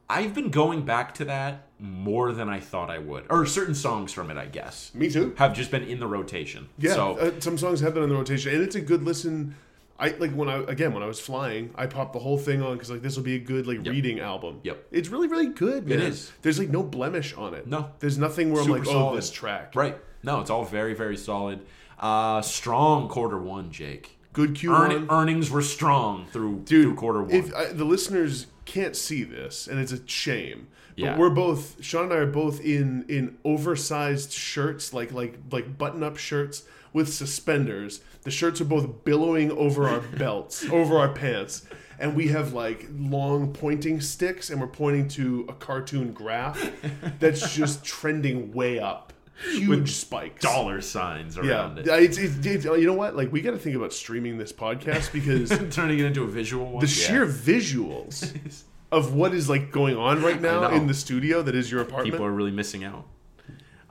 I've 0.09 0.33
been 0.35 0.49
going 0.51 0.83
back 0.85 1.13
to 1.15 1.25
that 1.25 1.64
more 1.79 2.31
than 2.31 2.47
I 2.49 2.59
thought 2.59 2.89
I 2.89 2.99
would, 2.99 3.25
or 3.29 3.45
certain 3.45 3.75
songs 3.75 4.11
from 4.13 4.31
it. 4.31 4.37
I 4.37 4.45
guess 4.45 4.91
Me 4.93 5.09
too. 5.09 5.33
have 5.37 5.53
just 5.53 5.71
been 5.71 5.83
in 5.83 5.99
the 5.99 6.07
rotation. 6.07 6.69
Yeah, 6.77 6.93
So 6.93 7.17
uh, 7.17 7.31
some 7.39 7.57
songs 7.57 7.81
have 7.81 7.93
been 7.93 8.03
in 8.03 8.09
the 8.09 8.15
rotation, 8.15 8.53
and 8.53 8.63
it's 8.63 8.75
a 8.75 8.81
good 8.81 9.03
listen. 9.03 9.55
I 9.97 10.09
like 10.09 10.31
when 10.31 10.49
I 10.49 10.57
again 10.63 10.93
when 10.93 11.03
I 11.03 11.05
was 11.05 11.19
flying, 11.19 11.71
I 11.75 11.85
popped 11.87 12.13
the 12.13 12.19
whole 12.19 12.37
thing 12.37 12.61
on 12.61 12.73
because 12.73 12.91
like 12.91 13.01
this 13.01 13.15
will 13.15 13.23
be 13.23 13.35
a 13.35 13.39
good 13.39 13.65
like 13.67 13.79
reading 13.85 14.19
album. 14.19 14.59
Yep. 14.63 14.87
it's 14.91 15.09
really 15.09 15.27
really 15.27 15.47
good. 15.47 15.87
Man. 15.87 15.99
It 15.99 16.03
is. 16.05 16.31
There's 16.41 16.59
like 16.59 16.69
no 16.69 16.83
blemish 16.83 17.33
on 17.35 17.53
it. 17.53 17.65
No. 17.67 17.91
there's 17.99 18.17
nothing 18.17 18.51
where 18.51 18.61
Super 18.63 18.73
I'm 18.77 18.79
like, 18.83 18.87
solid. 18.89 19.11
oh, 19.13 19.15
this 19.15 19.31
track. 19.31 19.73
right. 19.75 19.97
No, 20.23 20.41
it's 20.41 20.49
all 20.49 20.65
very 20.65 20.93
very 20.95 21.15
solid. 21.17 21.65
Uh, 21.97 22.41
strong 22.41 23.07
quarter 23.07 23.37
one, 23.37 23.71
Jake. 23.71 24.17
Good 24.33 24.55
Q 24.55 24.73
Earn, 24.75 25.07
one. 25.07 25.07
earnings 25.09 25.49
were 25.49 25.61
strong 25.61 26.25
through 26.27 26.63
Dude, 26.65 26.83
through 26.87 26.95
quarter 26.95 27.21
one. 27.23 27.31
If 27.31 27.55
I, 27.55 27.67
the 27.67 27.85
listeners 27.85 28.47
can't 28.65 28.95
see 28.95 29.23
this, 29.23 29.67
and 29.67 29.79
it's 29.79 29.91
a 29.91 30.05
shame, 30.07 30.67
but 30.97 31.03
Yeah. 31.03 31.17
we're 31.17 31.29
both 31.29 31.83
Sean 31.83 32.05
and 32.05 32.13
I 32.13 32.17
are 32.17 32.25
both 32.25 32.59
in 32.61 33.05
in 33.07 33.37
oversized 33.45 34.31
shirts, 34.31 34.93
like 34.93 35.11
like 35.11 35.37
like 35.51 35.77
button 35.77 36.03
up 36.03 36.17
shirts 36.17 36.63
with 36.93 37.11
suspenders. 37.13 38.01
The 38.23 38.31
shirts 38.31 38.59
are 38.61 38.65
both 38.65 39.03
billowing 39.03 39.51
over 39.51 39.87
our 39.87 39.99
belts, 40.17 40.65
over 40.69 40.97
our 40.97 41.09
pants, 41.09 41.63
and 41.99 42.15
we 42.15 42.29
have 42.29 42.53
like 42.53 42.87
long 42.97 43.53
pointing 43.53 44.01
sticks, 44.01 44.49
and 44.49 44.59
we're 44.59 44.67
pointing 44.67 45.07
to 45.09 45.45
a 45.49 45.53
cartoon 45.53 46.11
graph 46.13 46.71
that's 47.19 47.53
just 47.55 47.83
trending 47.83 48.51
way 48.53 48.79
up, 48.79 49.13
huge 49.51 49.91
spikes. 49.91 50.41
Dollar 50.41 50.81
signs 50.81 51.35
Yeah, 51.37 51.43
around 51.43 51.79
it. 51.79 51.87
it's, 51.87 52.17
it's, 52.17 52.45
it's 52.45 52.65
you 52.65 52.85
know 52.85 52.93
what? 52.93 53.15
Like 53.15 53.31
we 53.31 53.41
got 53.41 53.51
to 53.51 53.57
think 53.57 53.75
about 53.75 53.93
streaming 53.93 54.37
this 54.37 54.53
podcast 54.53 55.11
because 55.11 55.49
Turning 55.75 55.99
it 55.99 56.05
into 56.05 56.23
a 56.23 56.27
visual 56.27 56.71
one. 56.71 56.81
the 56.85 56.87
Yeah. 56.91 57.07
sheer 57.07 57.25
visuals 57.25 58.63
of 58.91 59.13
what 59.13 59.33
is 59.33 59.49
like 59.49 59.71
going 59.71 59.97
on 59.97 60.21
right 60.21 60.41
now 60.41 60.69
in 60.71 60.87
the 60.87 60.93
studio 60.93 61.41
that 61.41 61.55
is 61.55 61.71
your 61.71 61.81
apartment. 61.81 62.11
people 62.11 62.25
are 62.25 62.31
really 62.31 62.51
missing 62.51 62.83
out. 62.83 63.07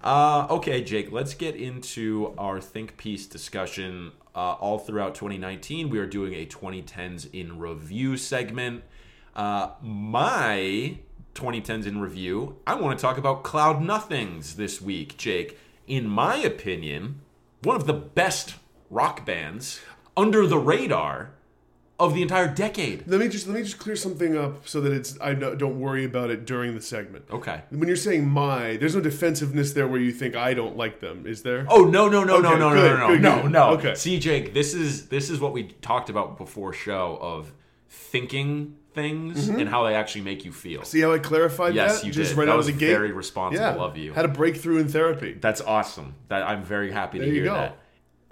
Uh, 0.03 0.47
okay, 0.51 0.83
Jake, 0.85 1.11
let's 1.13 1.33
get 1.35 1.57
into 1.57 2.35
our 2.37 2.61
think 2.61 2.97
piece 2.97 3.27
discussion. 3.27 4.13
Uh, 4.35 4.53
all 4.55 4.79
throughout 4.79 5.15
2019, 5.15 5.89
we 5.91 5.99
are 5.99 6.07
doing 6.07 6.35
a 6.35 6.45
2010s 6.45 7.33
in 7.33 7.59
review 7.59 8.17
segment. 8.17 8.83
Uh, 9.35 9.71
my 9.81 10.99
2010s 11.35 11.87
in 11.87 12.01
review, 12.01 12.57
I 12.67 12.75
want 12.75 12.99
to 12.99 13.03
talk 13.03 13.19
about 13.19 13.43
Cloud 13.43 13.83
Nothings 13.83 14.55
this 14.57 14.81
week, 14.81 15.17
Jake. 15.17 15.59
In 15.87 16.09
my 16.09 16.37
opinion, 16.37 17.21
one 17.63 17.77
of 17.77 17.87
the 17.87 17.93
best 17.93 18.55
rock 18.91 19.27
bands 19.27 19.81
under 20.17 20.47
the 20.47 20.59
radar 20.59 21.31
of 21.99 22.13
the 22.13 22.23
entire 22.23 22.53
decade. 22.53 23.05
let 23.07 23.21
me 23.21 23.29
just 23.29 23.47
let 23.47 23.55
me 23.57 23.63
just 23.63 23.79
clear 23.79 23.95
something 23.95 24.37
up 24.37 24.67
so 24.67 24.81
that 24.81 24.93
it's 24.93 25.17
I 25.21 25.33
don't 25.35 25.59
don't 25.59 25.79
worry 25.79 26.05
about 26.05 26.31
it 26.31 26.45
during 26.45 26.75
the 26.75 26.81
segment. 26.81 27.25
Okay. 27.31 27.63
When 27.71 27.87
you're 27.87 27.97
saying 27.97 28.29
my, 28.29 28.77
there's 28.79 28.97
no 28.97 29.01
defensiveness 29.01 29.73
there 29.73 29.87
where 29.87 30.01
you 30.01 30.11
think 30.11 30.35
I 30.35 30.55
don't 30.55 30.77
like 30.77 30.99
them, 31.01 31.25
is 31.27 31.43
there? 31.43 31.67
Oh 31.69 31.85
no 31.85 32.09
no 32.09 32.25
no 32.25 32.41
no 32.41 32.49
Okay, 32.51 32.59
no 32.59 32.69
no 32.71 32.75
good, 32.75 32.99
no 32.99 33.09
good, 33.09 33.23
no 33.23 33.43
good. 33.43 33.53
no. 33.53 33.71
Okay. 33.75 33.95
See, 33.95 34.19
Jake, 34.19 34.55
this 34.55 34.75
is 34.75 35.07
this 35.09 35.31
is 35.31 35.39
what 35.39 35.53
we 35.53 35.65
talked 35.83 36.11
about 36.11 36.37
before 36.37 36.73
show 36.73 37.17
of 37.21 37.53
thinking 37.89 38.77
things 38.95 39.49
and 39.49 39.69
how 39.69 39.85
they 39.85 39.95
actually 39.95 40.23
make 40.23 40.45
you 40.45 40.53
feel. 40.53 40.83
See 40.85 41.01
how 41.01 41.13
I 41.13 41.19
clarified 41.19 41.75
yes, 41.75 42.01
that? 42.01 42.07
you 42.07 42.13
just 42.13 42.31
did. 42.31 42.39
right 42.39 42.47
that 42.47 42.53
out 42.53 42.57
was 42.59 42.69
of 42.69 42.75
the 42.75 42.81
gate. 42.81 42.93
very 42.93 43.13
responsible 43.13 43.65
yeah, 43.65 43.75
of 43.75 43.97
you. 43.97 44.13
Had 44.13 44.25
a 44.25 44.29
breakthrough 44.29 44.79
in 44.79 44.89
therapy. 44.89 45.37
That's 45.41 45.61
awesome. 45.61 46.15
That 46.29 46.43
I'm 46.43 46.63
very 46.65 46.93
happy 46.93 47.19
to 47.19 47.25
There 47.25 47.35
you 47.35 47.43
hear 47.43 47.51
go. 47.51 47.55
that. 47.55 47.79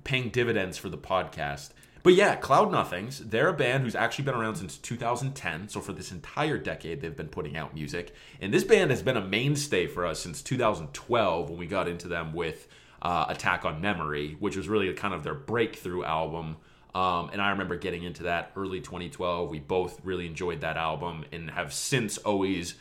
Paying 0.05 0.31
dividends 0.31 0.79
for 0.79 0.89
the 0.89 0.99
podcast. 0.99 1.71
But 2.03 2.15
yeah, 2.15 2.35
Cloud 2.35 2.73
Nothings, 2.73 3.21
they're 3.21 3.49
a 3.49 3.53
band 3.53 3.85
who's 3.85 3.95
actually 3.95 4.25
been 4.25 4.35
around 4.35 4.57
since 4.57 4.77
2010. 4.77 5.69
So 5.69 5.81
for 5.81 5.93
this 5.93 6.11
entire 6.11 6.59
decade, 6.59 7.01
they've 7.01 7.17
been 7.17 7.29
putting 7.29 7.57
out 7.57 7.75
music. 7.75 8.13
And 8.41 8.53
this 8.53 8.65
band 8.65 8.91
has 8.91 9.03
been 9.03 9.17
a 9.17 9.25
mainstay 9.25 9.87
for 9.87 10.05
us 10.05 10.19
since 10.19 10.43
2012 10.43 11.51
when 11.51 11.59
we 11.59 11.67
got 11.67 11.87
into 11.89 12.09
them 12.09 12.33
with 12.33 12.67
uh, 13.03 13.27
Attack 13.29 13.65
on 13.65 13.81
Memory, 13.81 14.37
which 14.41 14.57
was 14.57 14.69
really 14.69 14.93
kind 14.95 15.15
of 15.15 15.23
their 15.23 15.35
breakthrough 15.35 16.03
album. 16.05 16.57
Um, 16.95 17.31
and 17.33 17.41
I 17.41 17.51
remember 17.51 17.77
getting 17.77 18.03
into 18.03 18.25
that 18.25 18.53
early 18.57 18.81
2012. 18.81 19.49
We 19.49 19.59
both 19.61 20.01
really 20.05 20.27
enjoyed 20.27 20.61
that 20.61 20.77
album 20.77 21.25
and 21.33 21.51
have 21.51 21.73
since 21.73 22.19
always 22.19 22.75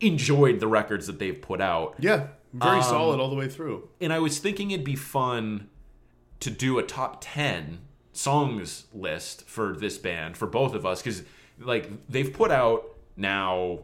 enjoyed 0.00 0.60
the 0.60 0.66
records 0.66 1.06
that 1.06 1.18
they've 1.18 1.40
put 1.40 1.60
out. 1.60 1.94
Yeah, 1.98 2.28
very 2.52 2.78
Um, 2.78 2.82
solid 2.82 3.20
all 3.20 3.28
the 3.30 3.36
way 3.36 3.48
through. 3.48 3.88
And 4.00 4.12
I 4.12 4.18
was 4.18 4.38
thinking 4.38 4.70
it'd 4.70 4.84
be 4.84 4.96
fun 4.96 5.68
to 6.40 6.50
do 6.50 6.78
a 6.78 6.82
top 6.82 7.18
10 7.20 7.80
songs 8.12 8.84
list 8.92 9.46
for 9.48 9.74
this 9.76 9.98
band 9.98 10.36
for 10.36 10.46
both 10.46 10.74
of 10.74 10.86
us 10.86 11.02
because 11.02 11.22
like 11.58 11.90
they've 12.08 12.32
put 12.32 12.50
out 12.50 12.84
now 13.16 13.80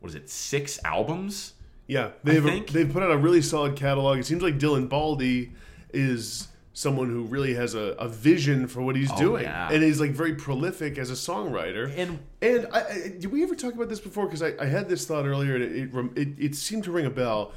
what 0.00 0.08
is 0.08 0.14
it 0.14 0.28
six 0.30 0.78
albums 0.84 1.54
Yeah, 1.88 2.10
they've 2.22 2.44
they've 2.72 2.90
put 2.92 3.02
out 3.02 3.10
a 3.10 3.16
really 3.16 3.42
solid 3.42 3.74
catalog. 3.76 4.18
It 4.18 4.26
seems 4.26 4.42
like 4.42 4.58
Dylan 4.58 4.88
Baldi 4.88 5.52
is 5.92 6.48
someone 6.74 7.08
who 7.08 7.22
really 7.24 7.54
has 7.54 7.74
a, 7.74 7.94
a 7.98 8.08
vision 8.08 8.66
for 8.66 8.80
what 8.80 8.96
he's 8.96 9.10
oh, 9.12 9.16
doing, 9.18 9.44
Oh, 9.44 9.48
yeah. 9.50 9.70
and 9.70 9.82
is 9.84 10.00
like 10.00 10.12
very 10.12 10.34
prolific 10.34 10.96
as 10.98 11.10
a 11.10 11.14
songwriter. 11.14 11.92
and 11.96 12.18
And 12.40 12.66
I, 12.72 12.78
I, 12.80 12.94
did 13.18 13.26
we 13.26 13.42
ever 13.42 13.54
talk 13.54 13.74
about 13.74 13.88
this 13.90 14.00
before? 14.00 14.24
Because 14.26 14.42
I, 14.42 14.52
I 14.58 14.64
had 14.66 14.88
this 14.88 15.06
thought 15.06 15.26
earlier, 15.26 15.54
and 15.56 15.64
it, 15.64 15.94
it 15.94 16.18
it 16.18 16.28
it 16.38 16.54
seemed 16.54 16.84
to 16.84 16.92
ring 16.92 17.06
a 17.06 17.10
bell. 17.10 17.52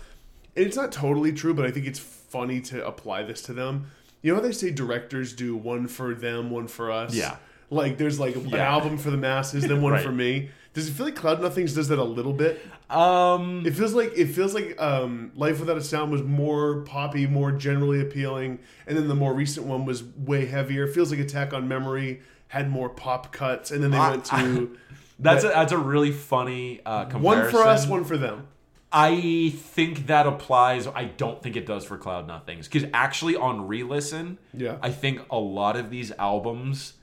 And 0.58 0.66
it's 0.66 0.78
not 0.78 0.92
totally 0.92 1.32
true, 1.34 1.54
but 1.54 1.66
I 1.66 1.72
think 1.72 1.86
it's 1.86 2.00
funny 2.00 2.62
to 2.62 2.86
apply 2.86 3.24
this 3.24 3.42
to 3.44 3.54
them. 3.54 3.92
You 4.22 4.32
know 4.34 4.38
how 4.42 4.46
they 4.46 4.52
say 4.54 4.72
directors 4.72 5.34
do 5.34 5.56
one 5.56 5.88
for 5.88 6.14
them, 6.14 6.50
one 6.50 6.68
for 6.68 6.92
us. 6.92 7.14
Yeah. 7.14 7.38
Like 7.70 7.98
there's 7.98 8.20
like 8.20 8.36
an 8.36 8.54
album 8.56 8.98
for 8.98 9.12
the 9.12 9.18
masses, 9.18 9.68
then 9.68 9.82
one 9.88 9.94
Right. 9.94 10.04
for 10.04 10.12
me. 10.12 10.50
Does 10.76 10.88
it 10.88 10.92
feel 10.92 11.08
like 11.08 11.16
Cloud 11.16 11.42
Nothings 11.42 11.74
does 11.74 11.88
that 11.88 11.98
a 11.98 12.04
little 12.04 12.34
bit? 12.34 12.62
um 12.92 13.66
It 13.66 13.74
feels 13.76 13.94
like 13.96 14.12
it 14.16 14.28
feels 14.28 14.54
like 14.54 14.80
um, 14.80 15.32
Life 15.36 15.60
Without 15.60 15.78
a 15.78 15.82
Sound 15.82 16.12
was 16.12 16.22
more 16.22 16.82
poppy, 16.82 17.26
more 17.26 17.52
generally 17.52 18.00
appealing, 18.02 18.60
and 18.86 18.96
then 18.98 19.08
the 19.08 19.16
more 19.16 19.34
recent 19.34 19.66
one 19.66 19.86
was 19.86 20.04
way 20.04 20.46
heavier. 20.46 20.84
It 20.86 20.94
feels 20.94 21.10
like 21.10 21.20
Attack 21.20 21.54
on 21.54 21.68
Memory 21.68 22.22
had 22.50 22.70
more 22.70 22.90
pop 22.90 23.32
cuts, 23.32 23.72
and 23.72 23.82
then 23.84 23.90
they 23.92 23.98
I- 23.98 24.10
went 24.12 24.26
to 24.26 24.78
that's 25.20 25.44
that- 25.44 25.52
a, 25.52 25.54
that's 25.56 25.72
a 25.72 25.78
really 25.78 26.12
funny 26.12 26.82
uh 26.86 27.06
comparison. 27.06 27.24
one 27.24 27.50
for 27.52 27.64
us, 27.68 27.88
one 27.88 28.04
for 28.04 28.18
them. 28.18 28.48
I 28.92 29.52
think 29.58 30.08
that 30.08 30.26
applies. 30.28 30.88
I 30.88 31.06
don't 31.06 31.42
think 31.44 31.56
it 31.58 31.66
does 31.66 31.84
for 31.84 31.98
Cloud 31.98 32.28
Nothings 32.28 32.68
because 32.70 32.88
actually 32.94 33.36
on 33.36 33.68
re-listen, 33.68 34.38
Yeah. 34.54 34.78
I 34.82 34.92
think 34.92 35.22
a 35.30 35.40
lot 35.40 35.76
of 35.76 35.90
these 35.90 36.12
albums 36.20 36.94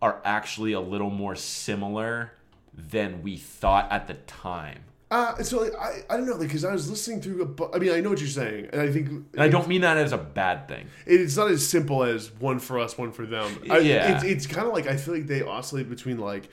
are 0.00 0.22
actually 0.24 0.72
a 0.72 0.80
little 0.80 1.10
more 1.10 1.34
similar 1.34 2.32
than 2.74 3.22
we 3.22 3.36
thought 3.36 3.90
at 3.90 4.06
the 4.08 4.14
time. 4.14 4.80
Uh, 5.10 5.42
so 5.42 5.60
like, 5.60 5.74
I 5.78 6.00
I 6.08 6.16
don't 6.16 6.26
know 6.26 6.38
because 6.38 6.64
I 6.64 6.72
was 6.72 6.88
listening 6.90 7.20
through 7.20 7.42
a. 7.42 7.44
bu- 7.46 7.70
I 7.74 7.78
mean 7.78 7.92
I 7.92 8.00
know 8.00 8.08
what 8.10 8.18
you're 8.20 8.28
saying, 8.30 8.70
and 8.72 8.80
I 8.80 8.90
think 8.90 9.08
And 9.08 9.42
I 9.42 9.48
don't 9.48 9.68
mean 9.68 9.82
that 9.82 9.98
as 9.98 10.12
a 10.12 10.18
bad 10.18 10.68
thing. 10.68 10.86
it's 11.04 11.36
not 11.36 11.50
as 11.50 11.66
simple 11.66 12.02
as 12.02 12.30
one 12.40 12.58
for 12.58 12.78
us, 12.78 12.96
one 12.96 13.12
for 13.12 13.26
them. 13.26 13.58
I, 13.70 13.78
Yeah. 13.78 14.14
it's, 14.14 14.24
it's 14.24 14.46
kind 14.46 14.66
of 14.66 14.72
like 14.72 14.86
I 14.86 14.96
feel 14.96 15.12
like 15.14 15.26
they 15.26 15.42
oscillate 15.42 15.90
between 15.90 16.18
like, 16.18 16.48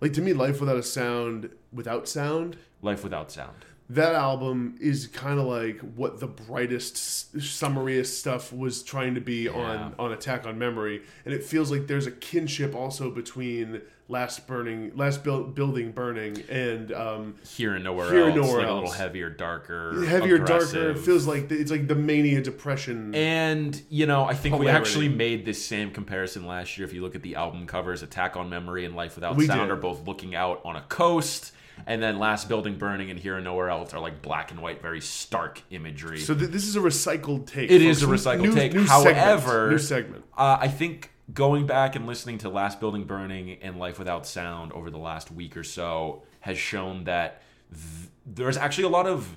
like 0.00 0.12
to 0.12 0.22
me, 0.22 0.32
Life 0.32 0.60
Without 0.60 0.76
a 0.76 0.82
Sound, 0.84 1.50
without 1.72 2.06
sound. 2.08 2.56
Life 2.82 3.02
without 3.02 3.32
sound. 3.32 3.56
that 3.90 4.14
album 4.14 4.76
is 4.80 5.08
kind 5.08 5.40
of 5.40 5.46
like 5.46 5.80
what 5.96 6.20
the 6.20 6.26
brightest, 6.28 6.96
summariest 7.42 8.18
stuff 8.18 8.52
was 8.52 8.82
trying 8.84 9.14
to 9.16 9.20
be 9.20 9.48
on 9.48 9.94
on 9.98 10.12
Attack 10.12 10.46
on 10.46 10.56
Memory, 10.58 11.02
and 11.24 11.34
it 11.34 11.42
feels 11.42 11.68
like 11.70 11.88
there's 11.88 12.06
a 12.06 12.12
kinship 12.12 12.76
also 12.76 13.10
between 13.10 13.82
Last 14.06 14.46
Burning, 14.46 14.92
Last 14.96 15.24
Buil- 15.24 15.44
Building 15.54 15.90
Burning, 15.92 16.42
and 16.50 16.92
um, 16.92 17.36
Here 17.56 17.74
and 17.74 17.82
nowhere 17.84 18.10
Here 18.12 18.24
else. 18.26 18.36
Nowhere 18.36 18.58
like 18.58 18.68
a 18.68 18.72
little 18.74 18.90
heavier, 18.90 19.30
darker, 19.30 20.04
heavier, 20.04 20.36
darker. 20.38 20.90
It 20.90 20.98
feels 20.98 21.26
like 21.26 21.50
it's 21.50 21.70
like 21.70 21.88
the 21.88 21.94
mania 21.94 22.42
depression. 22.42 23.14
And 23.14 23.80
you 23.88 24.04
know, 24.04 24.24
I 24.24 24.34
think 24.34 24.58
we 24.58 24.68
actually 24.68 25.08
made 25.08 25.46
this 25.46 25.64
same 25.64 25.90
comparison 25.90 26.46
last 26.46 26.76
year. 26.76 26.86
If 26.86 26.92
you 26.92 27.00
look 27.00 27.14
at 27.14 27.22
the 27.22 27.36
album 27.36 27.66
covers, 27.66 28.02
"Attack 28.02 28.36
on 28.36 28.50
Memory" 28.50 28.84
and 28.84 28.94
"Life 28.94 29.14
Without 29.14 29.36
We 29.36 29.46
Sound" 29.46 29.60
did. 29.62 29.70
are 29.70 29.76
both 29.76 30.06
looking 30.06 30.34
out 30.34 30.60
on 30.66 30.76
a 30.76 30.82
coast, 30.82 31.52
and 31.86 32.02
then 32.02 32.18
"Last 32.18 32.46
Building 32.46 32.76
Burning" 32.76 33.08
and 33.10 33.18
"Here 33.18 33.36
and 33.36 33.44
Nowhere 33.44 33.70
Else" 33.70 33.94
are 33.94 34.00
like 34.00 34.20
black 34.20 34.50
and 34.50 34.60
white, 34.60 34.82
very 34.82 35.00
stark 35.00 35.62
imagery. 35.70 36.18
so 36.20 36.34
th- 36.34 36.50
this 36.50 36.66
is 36.66 36.76
a 36.76 36.80
recycled 36.80 37.46
take. 37.46 37.70
It 37.70 37.80
is 37.80 38.02
folks. 38.02 38.26
a 38.26 38.28
recycled 38.28 38.42
New- 38.42 38.54
take. 38.54 38.74
New 38.74 38.86
segment. 38.86 39.16
However- 39.16 39.70
new 39.70 39.78
segment. 39.78 40.24
Uh, 40.36 40.58
I 40.60 40.68
think 40.68 41.10
going 41.32 41.66
back 41.66 41.96
and 41.96 42.06
listening 42.06 42.38
to 42.38 42.48
Last 42.48 42.80
Building 42.80 43.04
Burning 43.04 43.58
and 43.62 43.78
Life 43.78 43.98
Without 43.98 44.26
Sound 44.26 44.72
over 44.72 44.90
the 44.90 44.98
last 44.98 45.30
week 45.30 45.56
or 45.56 45.64
so 45.64 46.22
has 46.40 46.58
shown 46.58 47.04
that 47.04 47.42
th- 47.72 48.10
there's 48.26 48.56
actually 48.56 48.84
a 48.84 48.88
lot 48.90 49.06
of 49.06 49.36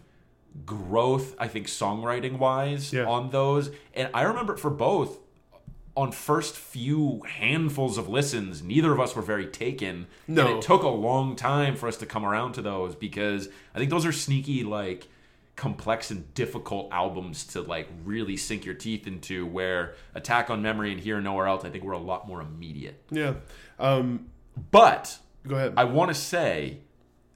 growth, 0.65 1.35
I 1.39 1.47
think, 1.47 1.67
songwriting 1.67 2.38
wise 2.39 2.91
Yeah. 2.91 3.05
on 3.05 3.29
those. 3.29 3.71
And 3.93 4.09
I 4.13 4.23
remember 4.23 4.57
for 4.57 4.69
both, 4.69 5.19
on 5.95 6.11
first 6.11 6.55
few 6.55 7.21
handfuls 7.27 7.97
of 7.97 8.07
listens, 8.07 8.61
neither 8.61 8.91
of 8.91 8.99
us 8.99 9.15
were 9.15 9.21
very 9.21 9.47
taken. 9.47 10.07
No. 10.27 10.45
And 10.47 10.57
it 10.57 10.61
took 10.61 10.83
a 10.83 10.88
long 10.89 11.35
time 11.35 11.75
for 11.75 11.88
us 11.88 11.97
to 11.97 12.05
come 12.05 12.23
around 12.25 12.53
to 12.53 12.61
those 12.61 12.95
because 12.95 13.49
I 13.73 13.79
think 13.79 13.89
those 13.89 14.05
are 14.05 14.11
sneaky, 14.11 14.63
like, 14.63 15.07
complex 15.58 16.12
and 16.12 16.34
difficult 16.36 16.88
albums 16.93 17.43
to 17.47 17.62
like 17.62 17.89
really 18.05 18.38
sink 18.38 18.64
your 18.64 18.76
teeth 18.76 19.08
into 19.08 19.45
where 19.45 19.95
attack 20.16 20.49
on 20.49 20.62
memory 20.62 20.91
and 20.93 21.01
here 21.01 21.16
and 21.16 21.26
nowhere 21.26 21.47
else 21.47 21.66
i 21.66 21.70
think 21.70 21.84
were 21.84 21.93
a 21.93 21.97
lot 21.97 22.28
more 22.28 22.39
immediate 22.41 23.03
Yeah. 23.12 23.34
Um, 23.80 24.28
but 24.72 25.18
go 25.45 25.55
ahead. 25.55 25.74
i 25.76 25.84
want 25.84 26.10
to 26.10 26.14
say 26.16 26.78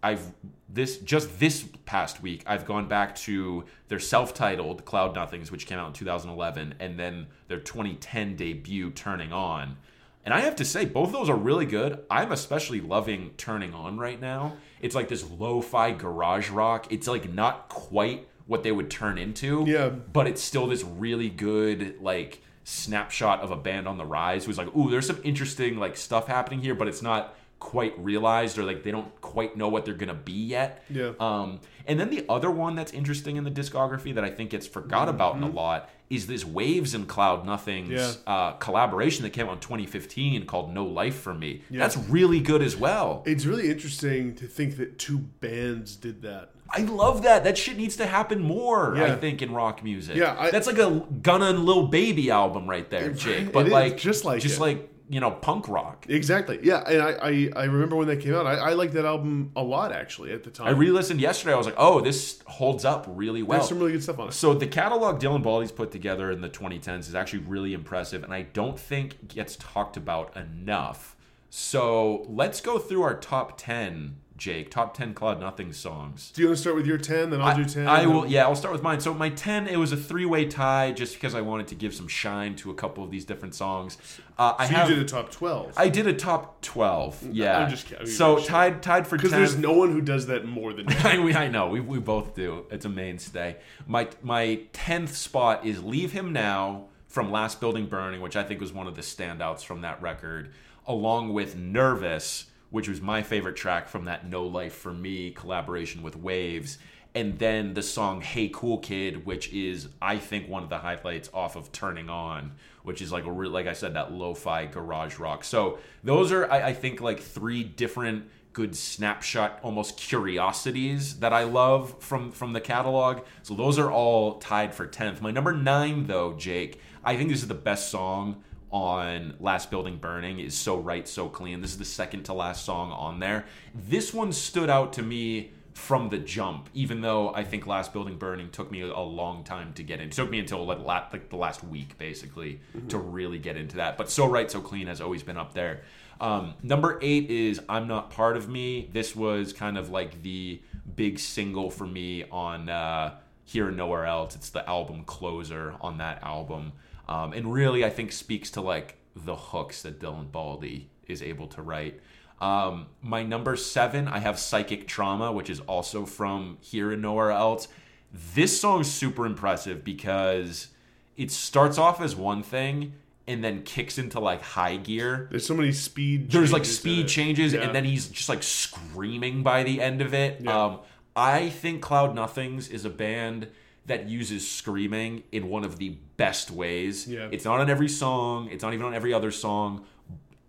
i've 0.03 0.31
this 0.69 0.97
just 0.99 1.39
this 1.39 1.65
past 1.85 2.21
week 2.21 2.43
i've 2.47 2.65
gone 2.65 2.87
back 2.87 3.15
to 3.15 3.65
their 3.89 3.99
self-titled 3.99 4.85
cloud 4.85 5.13
nothings 5.15 5.51
which 5.51 5.65
came 5.65 5.77
out 5.79 5.87
in 5.87 5.93
2011 5.93 6.75
and 6.79 6.97
then 6.99 7.27
their 7.47 7.59
2010 7.59 8.35
debut 8.35 8.91
turning 8.91 9.33
on 9.33 9.77
and 10.25 10.33
i 10.33 10.39
have 10.41 10.55
to 10.57 10.65
say 10.65 10.85
both 10.85 11.07
of 11.07 11.13
those 11.13 11.29
are 11.29 11.35
really 11.35 11.65
good. 11.65 11.99
I'm 12.09 12.31
especially 12.31 12.81
loving 12.81 13.31
turning 13.37 13.73
on 13.73 13.97
right 13.97 14.19
now. 14.19 14.57
It's 14.81 14.95
like 14.95 15.07
this 15.09 15.23
lo-fi 15.29 15.91
garage 15.91 16.49
rock. 16.49 16.87
It's 16.91 17.07
like 17.07 17.31
not 17.31 17.69
quite 17.69 18.27
what 18.47 18.63
they 18.63 18.71
would 18.71 18.89
turn 18.89 19.17
into 19.17 19.63
Yeah. 19.67 19.89
but 19.89 20.27
it's 20.27 20.41
still 20.41 20.67
this 20.67 20.83
really 20.83 21.29
good 21.29 22.01
like 22.01 22.41
snapshot 22.63 23.41
of 23.41 23.51
a 23.51 23.55
band 23.55 23.87
on 23.87 23.97
the 23.97 24.05
rise 24.05 24.45
who's 24.45 24.57
like 24.57 24.75
ooh 24.75 24.89
there's 24.89 25.07
some 25.07 25.19
interesting 25.23 25.77
like 25.77 25.97
stuff 25.97 26.27
happening 26.27 26.61
here 26.61 26.75
but 26.75 26.87
it's 26.87 27.01
not 27.01 27.33
quite 27.61 27.97
realized 27.99 28.57
or 28.57 28.63
like 28.63 28.81
they 28.83 28.89
don't 28.91 29.21
quite 29.21 29.55
know 29.55 29.69
what 29.69 29.85
they're 29.85 29.93
gonna 29.93 30.13
be 30.15 30.33
yet 30.33 30.83
Yeah. 30.89 31.11
um 31.19 31.59
and 31.85 31.99
then 31.99 32.09
the 32.09 32.25
other 32.27 32.49
one 32.49 32.75
that's 32.75 32.91
interesting 32.91 33.35
in 33.37 33.43
the 33.43 33.51
discography 33.51 34.13
that 34.15 34.23
i 34.25 34.31
think 34.31 34.49
gets 34.49 34.65
forgot 34.67 35.07
about 35.07 35.35
in 35.35 35.43
a 35.43 35.47
lot 35.49 35.87
is 36.09 36.25
this 36.27 36.43
Wavves 36.43 36.93
and 36.95 37.07
cloud 37.07 37.45
nothings 37.45 37.89
Mm-hmm. 37.89 37.93
Yeah. 38.27 38.33
uh, 38.33 38.51
collaboration 38.53 39.21
that 39.23 39.29
came 39.29 39.45
out 39.47 39.53
in 39.53 39.59
2015 39.59 40.45
called 40.47 40.73
no 40.73 40.85
life 40.85 41.15
for 41.19 41.35
me 41.35 41.61
Yeah. 41.69 41.79
that's 41.81 41.97
really 42.09 42.39
good 42.39 42.63
as 42.63 42.75
well 42.75 43.21
it's 43.27 43.45
really 43.45 43.69
interesting 43.69 44.33
to 44.35 44.47
think 44.47 44.77
that 44.77 44.97
two 44.97 45.19
bands 45.19 45.95
did 45.95 46.23
that. 46.23 46.49
I 46.73 46.83
love 46.83 47.23
that. 47.23 47.43
That 47.43 47.57
shit 47.57 47.75
needs 47.75 47.97
to 47.97 48.05
happen 48.05 48.39
more. 48.41 48.95
I 48.95 49.15
think 49.17 49.41
in 49.41 49.51
rock 49.53 49.83
music. 49.83 50.15
Yeah, 50.15 50.37
I- 50.39 50.51
that's 50.51 50.67
like 50.67 50.77
a 50.77 51.05
Gunna 51.21 51.47
and 51.47 51.65
Lil 51.65 51.87
Baby 51.87 52.31
album 52.31 52.65
right 52.69 52.89
there, 52.89 53.11
Jake. 53.11 53.51
But 53.57 53.67
like 53.67 53.97
just 53.97 54.23
like 54.23 54.41
just 54.41 54.55
it. 54.55 54.61
like 54.61 54.89
you 55.11 55.19
know 55.19 55.29
punk 55.29 55.67
rock. 55.67 56.05
Exactly. 56.07 56.57
Yeah, 56.63 56.83
and 56.87 57.01
I, 57.01 57.11
I, 57.11 57.49
I 57.55 57.63
remember 57.65 57.97
when 57.97 58.07
that 58.07 58.21
came 58.21 58.33
out. 58.33 58.47
I, 58.47 58.53
I 58.53 58.73
liked 58.73 58.93
that 58.93 59.03
album 59.03 59.51
a 59.57 59.61
lot 59.61 59.91
actually 59.91 60.31
at 60.31 60.45
the 60.45 60.49
time. 60.49 60.67
I 60.67 60.71
re-listened 60.71 61.19
yesterday. 61.19 61.53
I 61.53 61.57
was 61.57 61.65
like, 61.65 61.75
oh, 61.77 61.99
this 61.99 62.41
holds 62.47 62.85
up 62.85 63.05
really 63.09 63.43
well. 63.43 63.59
There's 63.59 63.67
some 63.67 63.79
really 63.79 63.91
good 63.91 64.03
stuff 64.03 64.19
on 64.19 64.29
it. 64.29 64.31
So 64.31 64.53
the 64.53 64.67
catalog 64.67 65.19
Dylan 65.19 65.43
Baldi's 65.43 65.71
put 65.73 65.91
together 65.91 66.31
in 66.31 66.39
the 66.39 66.49
2010s 66.49 67.01
is 67.01 67.13
actually 67.13 67.39
really 67.39 67.73
impressive, 67.73 68.23
and 68.23 68.33
I 68.33 68.43
don't 68.43 68.79
think 68.79 69.27
gets 69.27 69.57
talked 69.57 69.97
about 69.97 70.35
enough. 70.37 71.17
So 71.49 72.25
let's 72.29 72.61
go 72.61 72.79
through 72.79 73.01
our 73.01 73.15
top 73.15 73.57
10, 73.57 74.15
Jake. 74.41 74.71
Top 74.71 74.95
10 74.97 75.13
Cloud 75.13 75.39
Nothing 75.39 75.71
songs. 75.71 76.31
Do 76.33 76.41
you 76.41 76.47
want 76.47 76.57
to 76.57 76.61
start 76.61 76.75
with 76.75 76.87
your 76.87 76.97
ten? 76.97 77.29
Then 77.29 77.41
I'll 77.43 77.55
do 77.55 77.63
ten. 77.63 77.87
I 77.87 78.07
will. 78.07 78.25
Yeah, 78.25 78.45
I'll 78.45 78.55
start 78.55 78.73
with 78.73 78.81
mine. 78.81 78.99
So 78.99 79.13
my 79.13 79.29
ten, 79.29 79.67
it 79.67 79.77
was 79.77 79.91
a 79.91 79.97
three-way 79.97 80.45
tie, 80.45 80.93
just 80.93 81.13
because 81.13 81.35
I 81.35 81.41
wanted 81.41 81.67
to 81.67 81.75
give 81.75 81.93
some 81.93 82.07
shine 82.07 82.55
to 82.55 82.71
a 82.71 82.73
couple 82.73 83.03
of 83.03 83.11
these 83.11 83.23
different 83.23 83.53
songs. 83.53 83.99
Uh, 84.39 84.55
I 84.57 84.65
So 84.67 84.73
have. 84.73 84.89
you 84.89 84.95
did 84.95 85.05
a 85.05 85.07
top 85.07 85.29
twelve. 85.31 85.71
I 85.77 85.89
did 85.89 86.07
a 86.07 86.13
top 86.13 86.59
twelve. 86.61 87.21
Yeah. 87.31 87.59
I'm 87.59 87.69
just 87.69 87.85
kidding. 87.85 88.07
So 88.07 88.39
Shit. 88.39 88.47
tied, 88.47 88.81
tied 88.81 89.05
for 89.05 89.15
Because 89.15 89.29
ten. 89.29 89.39
there's 89.41 89.57
no 89.57 89.73
one 89.73 89.91
who 89.91 90.01
does 90.01 90.25
that 90.25 90.43
more 90.45 90.73
than. 90.73 90.87
I, 91.05 91.19
we- 91.19 91.35
I 91.35 91.47
know 91.47 91.67
we, 91.69 91.79
we 91.79 91.99
both 91.99 92.33
do. 92.33 92.65
It's 92.71 92.85
a 92.85 92.89
mainstay. 92.89 93.57
My 93.85 94.07
my 94.23 94.61
tenth 94.73 95.15
spot 95.15 95.67
is 95.67 95.83
"Leave 95.83 96.13
Him 96.13 96.33
Now" 96.33 96.85
from 97.07 97.31
Last 97.31 97.59
Building 97.59 97.85
Burning, 97.85 98.21
which 98.21 98.35
I 98.35 98.41
think 98.43 98.59
was 98.59 98.73
one 98.73 98.87
of 98.87 98.95
the 98.95 99.01
standouts 99.03 99.63
from 99.63 99.81
that 99.81 100.01
record, 100.01 100.49
along 100.87 101.31
with 101.31 101.55
"Nervous," 101.55 102.45
which 102.71 102.89
was 102.89 102.99
my 102.99 103.21
favorite 103.21 103.55
track 103.55 103.87
from 103.87 104.05
that 104.05 104.27
"No 104.27 104.43
Life 104.43 104.73
for 104.73 104.91
Me" 104.91 105.29
collaboration 105.29 106.01
with 106.01 106.17
Wavves, 106.17 106.79
and 107.13 107.37
then 107.37 107.75
the 107.75 107.83
song 107.83 108.21
"Hey 108.21 108.49
Cool 108.51 108.79
Kid," 108.79 109.25
which 109.25 109.53
is 109.53 109.89
I 110.01 110.17
think 110.17 110.49
one 110.49 110.63
of 110.63 110.69
the 110.69 110.79
highlights 110.79 111.29
off 111.33 111.55
of 111.55 111.71
"Turning 111.71 112.09
On." 112.09 112.53
Which 112.83 112.99
is 112.99 113.11
like 113.11 113.25
a 113.25 113.31
real, 113.31 113.51
like 113.51 113.67
I 113.67 113.73
said, 113.73 113.93
that 113.93 114.11
lo-fi 114.11 114.65
garage 114.65 115.19
rock. 115.19 115.43
So 115.43 115.77
those 116.03 116.31
are, 116.31 116.51
I, 116.51 116.69
I 116.69 116.73
think, 116.73 116.99
like 116.99 117.19
three 117.19 117.63
different 117.63 118.27
good 118.53 118.75
snapshot, 118.75 119.59
almost 119.61 119.97
curiosities 119.97 121.19
that 121.19 121.31
I 121.31 121.43
love 121.43 122.01
from 122.01 122.31
from 122.31 122.53
the 122.53 122.59
catalog. 122.59 123.21
So 123.43 123.53
those 123.53 123.77
are 123.77 123.91
all 123.91 124.39
tied 124.39 124.73
for 124.73 124.87
tenth. 124.87 125.21
My 125.21 125.29
number 125.29 125.53
nine, 125.53 126.07
though, 126.07 126.33
Jake, 126.33 126.81
I 127.03 127.15
think 127.17 127.29
this 127.29 127.43
is 127.43 127.47
the 127.47 127.53
best 127.53 127.91
song 127.91 128.43
on 128.71 129.35
Last 129.39 129.69
Building 129.69 129.97
Burning 129.97 130.39
is 130.39 130.55
So 130.55 130.77
Right, 130.79 131.07
So 131.07 131.27
Clean. 131.27 131.61
This 131.61 131.71
is 131.71 131.77
the 131.77 131.85
second 131.85 132.23
to 132.23 132.33
last 132.33 132.65
song 132.65 132.91
on 132.91 133.19
there. 133.19 133.45
This 133.75 134.13
one 134.13 134.31
stood 134.31 134.69
out 134.69 134.93
to 134.93 135.03
me 135.03 135.51
from 135.73 136.09
the 136.09 136.17
jump, 136.17 136.69
even 136.73 137.01
though 137.01 137.33
I 137.33 137.43
think 137.43 137.67
Last 137.67 137.93
Building 137.93 138.17
Burning 138.17 138.49
took 138.49 138.71
me 138.71 138.81
a 138.81 138.99
long 138.99 139.43
time 139.43 139.73
to 139.73 139.83
get 139.83 139.99
in. 139.99 140.07
It 140.07 140.11
took 140.13 140.29
me 140.29 140.39
until 140.39 140.65
like, 140.65 140.83
like 140.85 141.29
the 141.29 141.35
last 141.35 141.63
week, 141.63 141.97
basically, 141.97 142.61
mm-hmm. 142.75 142.87
to 142.87 142.97
really 142.97 143.39
get 143.39 143.57
into 143.57 143.77
that. 143.77 143.97
But 143.97 144.09
So 144.09 144.25
Right, 144.25 144.49
So 144.49 144.61
Clean 144.61 144.87
has 144.87 145.01
always 145.01 145.23
been 145.23 145.37
up 145.37 145.53
there. 145.53 145.81
Um, 146.19 146.53
number 146.61 146.99
eight 147.01 147.29
is 147.29 147.59
I'm 147.67 147.87
Not 147.87 148.11
Part 148.11 148.37
of 148.37 148.47
Me. 148.47 148.89
This 148.93 149.15
was 149.15 149.53
kind 149.53 149.77
of 149.77 149.89
like 149.89 150.21
the 150.21 150.61
big 150.95 151.19
single 151.19 151.69
for 151.71 151.87
me 151.87 152.25
on 152.31 152.69
uh, 152.69 153.15
Here 153.43 153.67
and 153.67 153.77
Nowhere 153.77 154.05
Else. 154.05 154.35
It's 154.35 154.49
the 154.49 154.67
album 154.69 155.03
closer 155.03 155.75
on 155.81 155.97
that 155.97 156.21
album 156.23 156.73
um, 157.07 157.33
and 157.33 157.51
really 157.51 157.83
I 157.83 157.89
think 157.89 158.11
speaks 158.11 158.51
to 158.51 158.61
like 158.61 158.97
the 159.15 159.35
hooks 159.35 159.81
that 159.83 159.99
Dylan 159.99 160.31
Baldi 160.31 160.89
is 161.07 161.21
able 161.21 161.47
to 161.47 161.61
write. 161.61 161.99
Um, 162.39 162.87
my 163.01 163.21
number 163.21 163.55
seven, 163.55 164.07
I 164.07 164.19
have 164.19 164.39
Psychic 164.39 164.87
Trauma, 164.87 165.31
which 165.31 165.49
is 165.49 165.59
also 165.61 166.05
from 166.05 166.57
Here 166.61 166.91
and 166.91 167.01
Nowhere 167.01 167.31
Else. 167.31 167.67
This 168.11 168.59
song 168.59 168.81
is 168.81 168.91
super 168.91 169.25
impressive 169.25 169.83
because 169.83 170.69
it 171.15 171.29
starts 171.29 171.77
off 171.77 172.01
as 172.01 172.15
one 172.15 172.41
thing 172.41 172.93
and 173.27 173.43
then 173.43 173.61
kicks 173.61 173.97
into 173.97 174.19
like 174.19 174.41
high 174.41 174.77
gear. 174.77 175.27
There's 175.29 175.45
so 175.45 175.53
many 175.53 175.71
speed. 175.71 176.31
There's 176.31 176.51
like 176.51 176.65
speed 176.65 177.07
changes, 177.07 177.53
yeah. 177.53 177.61
and 177.61 177.75
then 177.75 177.85
he's 177.85 178.07
just 178.07 178.27
like 178.27 178.41
screaming 178.41 179.43
by 179.43 179.63
the 179.63 179.79
end 179.79 180.01
of 180.01 180.13
it. 180.13 180.41
Yeah. 180.41 180.65
Um, 180.65 180.79
I 181.15 181.49
think 181.49 181.81
Cloud 181.81 182.15
Nothings 182.15 182.69
is 182.69 182.85
a 182.85 182.89
band 182.89 183.47
that 183.85 184.07
uses 184.07 184.49
screaming 184.49 185.23
in 185.31 185.49
one 185.49 185.63
of 185.63 185.77
the 185.77 185.89
best 186.17 186.51
ways. 186.51 187.07
Yeah. 187.07 187.29
It's 187.31 187.45
not 187.45 187.59
on 187.59 187.69
every 187.69 187.89
song, 187.89 188.49
it's 188.51 188.63
not 188.63 188.73
even 188.73 188.85
on 188.85 188.93
every 188.93 189.13
other 189.13 189.31
song. 189.31 189.85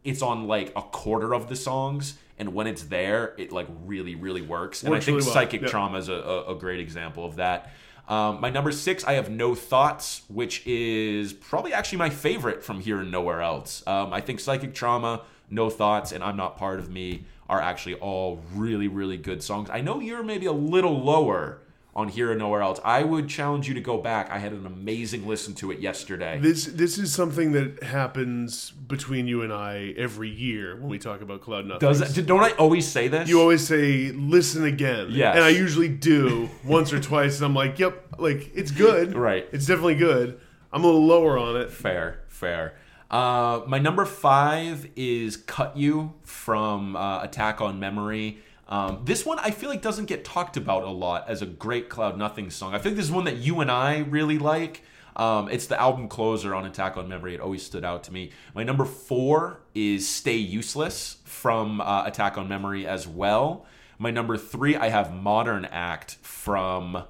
It's 0.05 0.21
on 0.21 0.49
like 0.49 0.73
a 0.75 0.83
quarter 0.83 1.33
of 1.33 1.49
the 1.49 1.55
songs, 1.55 2.19
and 2.37 2.55
when 2.55 2.67
it's 2.67 2.83
there, 2.85 3.35
it 3.39 3.53
like 3.53 3.69
really, 3.85 4.17
really 4.17 4.43
works. 4.43 4.83
And 4.83 4.93
I 4.93 4.99
think 4.99 5.17
really 5.17 5.27
well. 5.27 5.35
Psychic 5.35 5.63
yep. 5.63 5.71
Trauma 5.71 5.99
is 5.99 6.09
a, 6.09 6.15
a, 6.15 6.55
a, 6.55 6.55
great 6.57 6.81
example 6.81 7.25
of 7.25 7.37
that. 7.37 7.71
Um, 8.09 8.41
my 8.41 8.51
number 8.51 8.73
six, 8.73 9.05
I 9.05 9.13
have 9.13 9.31
No 9.31 9.55
Thoughts, 9.55 10.23
which 10.29 10.67
is 10.67 11.33
probably 11.33 11.73
actually 11.73 11.99
my 11.99 12.11
favorite 12.11 12.65
from 12.65 12.81
here 12.81 12.99
and 12.99 13.13
nowhere 13.13 13.41
else. 13.43 13.87
Um, 13.87 14.13
I 14.13 14.21
think 14.21 14.41
Psychic 14.41 14.75
Trauma, 14.75 15.23
No 15.51 15.71
Thoughts, 15.71 16.11
and 16.11 16.23
I'm 16.25 16.37
Not 16.37 16.59
Part 16.59 16.81
of 16.81 16.91
Me 16.91 17.25
are 17.49 17.61
actually 17.61 17.95
all 17.95 18.43
really, 18.55 18.89
really 18.89 19.17
good 19.17 19.43
songs. 19.43 19.71
I 19.71 19.81
know 19.81 20.01
you're 20.01 20.25
maybe 20.25 20.47
a 20.47 20.53
little 20.53 21.01
lower 21.01 21.62
on 21.95 22.09
here 22.09 22.31
and 22.31 22.39
nowhere 22.39 22.63
else. 22.63 22.81
I 22.85 23.03
would 23.03 23.29
challenge 23.29 23.69
you 23.69 23.75
to 23.75 23.81
go 23.81 23.99
back. 23.99 24.31
I 24.31 24.39
had 24.39 24.53
an 24.53 24.65
amazing 24.65 25.27
listen 25.27 25.55
to 25.57 25.71
it 25.71 25.81
yesterday. 25.81 26.39
This 26.41 26.65
this 26.65 26.97
is 26.97 27.13
something 27.13 27.53
that 27.53 27.83
happens 27.83 28.71
between 28.71 29.27
you 29.27 29.43
and 29.43 29.53
I 29.53 29.95
every 29.99 30.31
year 30.31 30.77
when 30.77 30.89
we 30.89 30.99
talk 30.99 31.21
about 31.21 31.43
Cloud 31.43 31.67
Nothing. 31.67 31.89
Does 31.89 32.15
that, 32.15 32.27
don't 32.27 32.43
I 32.43 32.53
always 32.53 32.89
say 32.89 33.09
this? 33.09 33.29
You 33.29 33.41
always 33.41 33.67
say 33.67 34.11
listen 34.13 34.65
again. 34.65 35.09
Yeah, 35.11 35.33
and 35.33 35.45
I 35.45 35.51
usually 35.51 35.89
do 35.89 36.49
once 36.65 36.93
or 36.93 37.01
twice, 37.01 37.37
and 37.37 37.45
I'm 37.45 37.55
like, 37.55 37.79
yep, 37.79 38.07
like 38.19 38.51
it's 38.55 38.71
good. 38.71 39.15
right, 39.15 39.47
it's 39.53 39.67
definitely 39.67 39.97
good. 39.97 40.41
I'm 40.73 40.85
a 40.85 40.87
little 40.87 41.05
lower 41.05 41.37
on 41.37 41.57
it. 41.57 41.71
Fair, 41.71 42.21
fair. 42.29 42.75
Uh, 43.11 43.61
my 43.67 43.79
number 43.79 44.07
five 44.07 44.89
is 44.97 45.37
"Cut 45.37 45.77
You" 45.77 46.15
from 46.23 46.97
uh, 46.97 47.23
Attack 47.23 47.61
on 47.61 47.79
Memory. 47.79 48.39
Um, 48.73 49.03
this 49.05 49.27
one 49.27 49.39
I 49.39 49.51
feel 49.51 49.69
like 49.69 49.83
doesn't 49.83 50.07
get 50.07 50.25
talked 50.25 50.57
about 50.57 50.85
a 50.85 50.89
lot 50.89 51.29
as 51.29 51.43
a 51.43 51.47
great 51.47 51.91
Cloud 51.91 52.17
Nothing 52.17 52.49
song. 52.49 52.75
I 52.75 52.79
think 52.79 52.97
this 52.97 53.05
is 53.05 53.13
one 53.13 53.25
that 53.25 53.37
you 53.37 53.61
and 53.61 53.71
I 53.71 53.99
really 53.99 54.39
like. 54.39 54.83
Um, 55.15 55.51
it's 55.51 55.67
the 55.67 55.79
album 55.79 56.09
closer 56.09 56.55
on 56.55 56.65
Attack 56.65 56.97
on 56.97 57.07
Memory. 57.07 57.35
It 57.35 57.41
always 57.43 57.63
stood 57.63 57.85
out 57.85 58.05
to 58.05 58.13
me. 58.15 58.31
My 58.55 58.65
number 58.65 58.87
four 58.87 59.61
is 59.75 60.09
Stay 60.09 60.39
Useless 60.39 61.19
from 61.25 61.83
uh, 61.83 62.05
Attack 62.07 62.39
on 62.39 62.49
Memory 62.49 62.87
as 62.87 63.07
well. 63.07 63.67
My 63.99 64.11
number 64.11 64.39
three, 64.39 64.75
I 64.75 64.89
have 64.89 65.13
Modern 65.13 65.67
Act 65.67 66.15
from. 66.23 67.05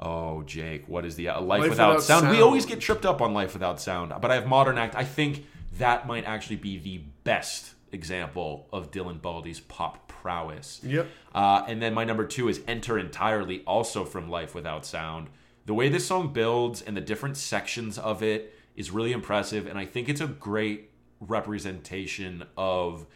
Oh, 0.00 0.42
Jake, 0.42 0.88
what 0.88 1.04
is 1.04 1.14
the 1.14 1.28
uh, 1.28 1.40
Life, 1.40 1.60
Life 1.60 1.70
Without, 1.70 1.88
Without 1.90 2.02
sound? 2.02 2.22
sound? 2.24 2.36
We 2.36 2.42
always 2.42 2.66
get 2.66 2.80
tripped 2.80 3.06
up 3.06 3.22
on 3.22 3.32
Life 3.34 3.52
Without 3.52 3.80
Sound, 3.80 4.12
but 4.20 4.32
I 4.32 4.34
have 4.34 4.48
Modern 4.48 4.76
Act. 4.76 4.96
I 4.96 5.04
think 5.04 5.46
that 5.78 6.08
might 6.08 6.24
actually 6.24 6.56
be 6.56 6.76
the 6.76 6.98
best 7.22 7.74
example 7.92 8.66
of 8.72 8.90
Dylan 8.90 9.20
Baldi's 9.20 9.60
pop 9.60 10.07
prowess. 10.22 10.80
Yep. 10.82 11.08
Uh, 11.34 11.64
and 11.66 11.80
then 11.80 11.94
my 11.94 12.04
number 12.04 12.24
two 12.24 12.48
is 12.48 12.60
Enter 12.66 12.98
Entirely, 12.98 13.62
also 13.66 14.04
from 14.04 14.28
Life 14.28 14.54
Without 14.54 14.84
Sound. 14.84 15.28
The 15.66 15.74
way 15.74 15.88
this 15.88 16.06
song 16.06 16.32
builds 16.32 16.80
and 16.82 16.96
the 16.96 17.00
different 17.00 17.36
sections 17.36 17.98
of 17.98 18.22
it 18.22 18.54
is 18.74 18.90
really 18.90 19.12
impressive, 19.12 19.66
and 19.66 19.78
I 19.78 19.84
think 19.84 20.08
it's 20.08 20.20
a 20.20 20.26
great 20.26 20.90
representation 21.20 22.44
of 22.56 23.06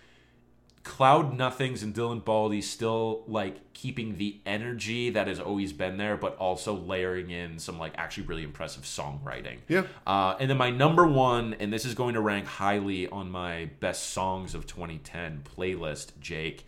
Cloud 0.85 1.39
Nothings 1.39 1.83
and 1.83 1.95
Dylan 1.95 2.25
Baldi 2.25 2.61
still 2.61 3.23
like 3.29 3.73
keeping 3.73 4.19
the 4.19 4.41
energy 4.45 5.11
that 5.11 5.29
has 5.29 5.39
always 5.39 5.73
been 5.73 5.97
there, 5.97 6.17
but 6.17 6.37
also 6.37 6.75
layering 6.75 7.31
in 7.31 7.59
some 7.59 7.79
like 7.79 7.93
actually 7.97 8.25
really 8.25 8.43
impressive 8.43 8.83
songwriting. 8.83 9.59
Yeah. 9.69 9.85
Uh, 10.07 10.35
and 10.41 10.51
then 10.51 10.57
my 10.57 10.71
number 10.71 11.07
one, 11.07 11.55
and 11.61 11.73
this 11.73 11.85
is 11.85 11.95
going 11.95 12.15
to 12.15 12.21
rank 12.21 12.47
highly 12.47 13.09
on 13.09 13.31
my 13.31 13.71
best 13.79 14.11
songs 14.11 14.55
of 14.55 14.67
2010 14.67 15.45
playlist, 15.57 16.19
Jake, 16.21 16.67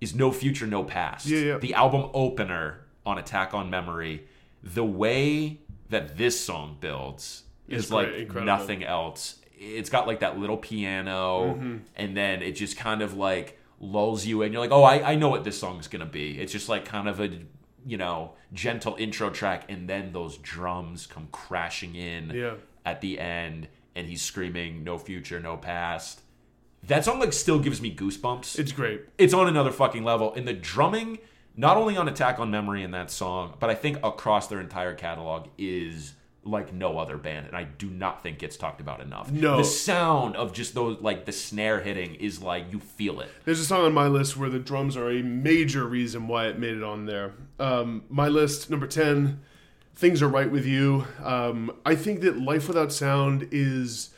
is 0.00 0.14
No 0.14 0.30
Future, 0.30 0.66
No 0.66 0.84
Past. 0.84 1.26
Yeah, 1.26 1.38
yeah. 1.38 1.58
The 1.58 1.74
album 1.74 2.10
opener 2.12 2.80
on 3.06 3.18
Attack 3.18 3.54
on 3.54 3.70
Memory. 3.70 4.26
The 4.62 4.84
way 4.84 5.60
that 5.90 6.16
this 6.16 6.40
song 6.40 6.76
builds 6.80 7.44
is 7.68 7.90
like 7.90 8.34
nothing 8.34 8.84
else 8.84 9.40
it's 9.56 9.90
got 9.90 10.06
like 10.06 10.20
that 10.20 10.38
little 10.38 10.56
piano 10.56 11.54
mm-hmm. 11.54 11.76
and 11.96 12.16
then 12.16 12.42
it 12.42 12.52
just 12.52 12.76
kind 12.76 13.02
of 13.02 13.16
like 13.16 13.58
lulls 13.80 14.24
you 14.24 14.42
in 14.42 14.52
you're 14.52 14.60
like 14.60 14.72
oh 14.72 14.82
I, 14.82 15.12
I 15.12 15.14
know 15.16 15.28
what 15.28 15.44
this 15.44 15.58
song's 15.58 15.88
gonna 15.88 16.06
be 16.06 16.38
it's 16.40 16.52
just 16.52 16.68
like 16.68 16.84
kind 16.84 17.08
of 17.08 17.20
a 17.20 17.30
you 17.86 17.96
know 17.96 18.32
gentle 18.52 18.96
intro 18.98 19.30
track 19.30 19.64
and 19.68 19.88
then 19.88 20.12
those 20.12 20.38
drums 20.38 21.06
come 21.06 21.28
crashing 21.32 21.94
in 21.94 22.30
yeah. 22.30 22.54
at 22.84 23.00
the 23.00 23.18
end 23.18 23.68
and 23.94 24.08
he's 24.08 24.22
screaming 24.22 24.84
no 24.84 24.98
future 24.98 25.40
no 25.40 25.56
past 25.56 26.20
that 26.86 27.04
song 27.04 27.18
like 27.18 27.32
still 27.32 27.58
gives 27.58 27.80
me 27.80 27.94
goosebumps 27.94 28.58
it's 28.58 28.72
great 28.72 29.02
it's 29.18 29.34
on 29.34 29.48
another 29.48 29.70
fucking 29.70 30.04
level 30.04 30.32
and 30.34 30.46
the 30.46 30.52
drumming 30.52 31.18
not 31.56 31.76
only 31.76 31.96
on 31.96 32.08
attack 32.08 32.38
on 32.38 32.50
memory 32.50 32.82
in 32.82 32.90
that 32.90 33.10
song 33.10 33.54
but 33.60 33.70
i 33.70 33.74
think 33.74 33.98
across 34.04 34.48
their 34.48 34.60
entire 34.60 34.94
catalog 34.94 35.48
is 35.58 36.14
like 36.46 36.72
no 36.72 36.98
other 36.98 37.16
band, 37.16 37.46
and 37.46 37.56
I 37.56 37.64
do 37.64 37.88
not 37.88 38.22
think 38.22 38.38
gets 38.38 38.56
talked 38.56 38.80
about 38.80 39.00
enough. 39.00 39.30
No, 39.30 39.56
the 39.56 39.64
sound 39.64 40.36
of 40.36 40.52
just 40.52 40.74
those 40.74 41.00
like 41.00 41.24
the 41.24 41.32
snare 41.32 41.80
hitting 41.80 42.14
is 42.16 42.42
like 42.42 42.66
you 42.72 42.80
feel 42.80 43.20
it. 43.20 43.30
There's 43.44 43.60
a 43.60 43.64
song 43.64 43.84
on 43.84 43.94
my 43.94 44.06
list 44.06 44.36
where 44.36 44.50
the 44.50 44.58
drums 44.58 44.96
are 44.96 45.10
a 45.10 45.22
major 45.22 45.86
reason 45.86 46.28
why 46.28 46.46
it 46.48 46.58
made 46.58 46.76
it 46.76 46.82
on 46.82 47.06
there. 47.06 47.32
Um, 47.58 48.04
my 48.08 48.28
list 48.28 48.70
number 48.70 48.86
ten, 48.86 49.40
"Things 49.94 50.22
Are 50.22 50.28
Right 50.28 50.50
with 50.50 50.66
You." 50.66 51.06
Um, 51.22 51.74
I 51.84 51.94
think 51.94 52.20
that 52.20 52.38
"Life 52.38 52.68
Without 52.68 52.92
Sound" 52.92 53.48
is 53.50 54.10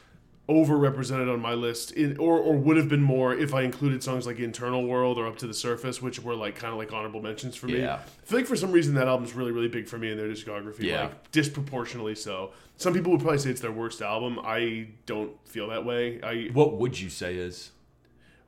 overrepresented 0.48 1.32
on 1.32 1.40
my 1.40 1.54
list 1.54 1.90
in, 1.92 2.16
or, 2.18 2.38
or 2.38 2.56
would 2.56 2.76
have 2.76 2.88
been 2.88 3.02
more 3.02 3.34
if 3.34 3.52
I 3.52 3.62
included 3.62 4.02
songs 4.02 4.26
like 4.26 4.38
Internal 4.38 4.86
World 4.86 5.18
or 5.18 5.26
Up 5.26 5.38
to 5.38 5.46
the 5.46 5.54
Surface, 5.54 6.00
which 6.00 6.20
were 6.22 6.34
like 6.34 6.54
kind 6.54 6.72
of 6.72 6.78
like 6.78 6.92
honorable 6.92 7.20
mentions 7.20 7.56
for 7.56 7.66
me. 7.66 7.80
Yeah. 7.80 7.94
I 7.96 8.26
feel 8.26 8.38
like 8.38 8.46
for 8.46 8.56
some 8.56 8.70
reason 8.70 8.94
that 8.94 9.08
album's 9.08 9.34
really, 9.34 9.50
really 9.50 9.68
big 9.68 9.88
for 9.88 9.98
me 9.98 10.10
in 10.10 10.16
their 10.16 10.28
discography. 10.28 10.84
Yeah. 10.84 11.02
Like 11.02 11.32
disproportionately 11.32 12.14
so. 12.14 12.52
Some 12.76 12.92
people 12.94 13.10
would 13.12 13.20
probably 13.20 13.38
say 13.38 13.50
it's 13.50 13.60
their 13.60 13.72
worst 13.72 14.02
album. 14.02 14.38
I 14.42 14.88
don't 15.06 15.32
feel 15.48 15.68
that 15.68 15.84
way. 15.84 16.20
I 16.22 16.50
What 16.52 16.76
would 16.76 17.00
you 17.00 17.10
say 17.10 17.34
is? 17.36 17.72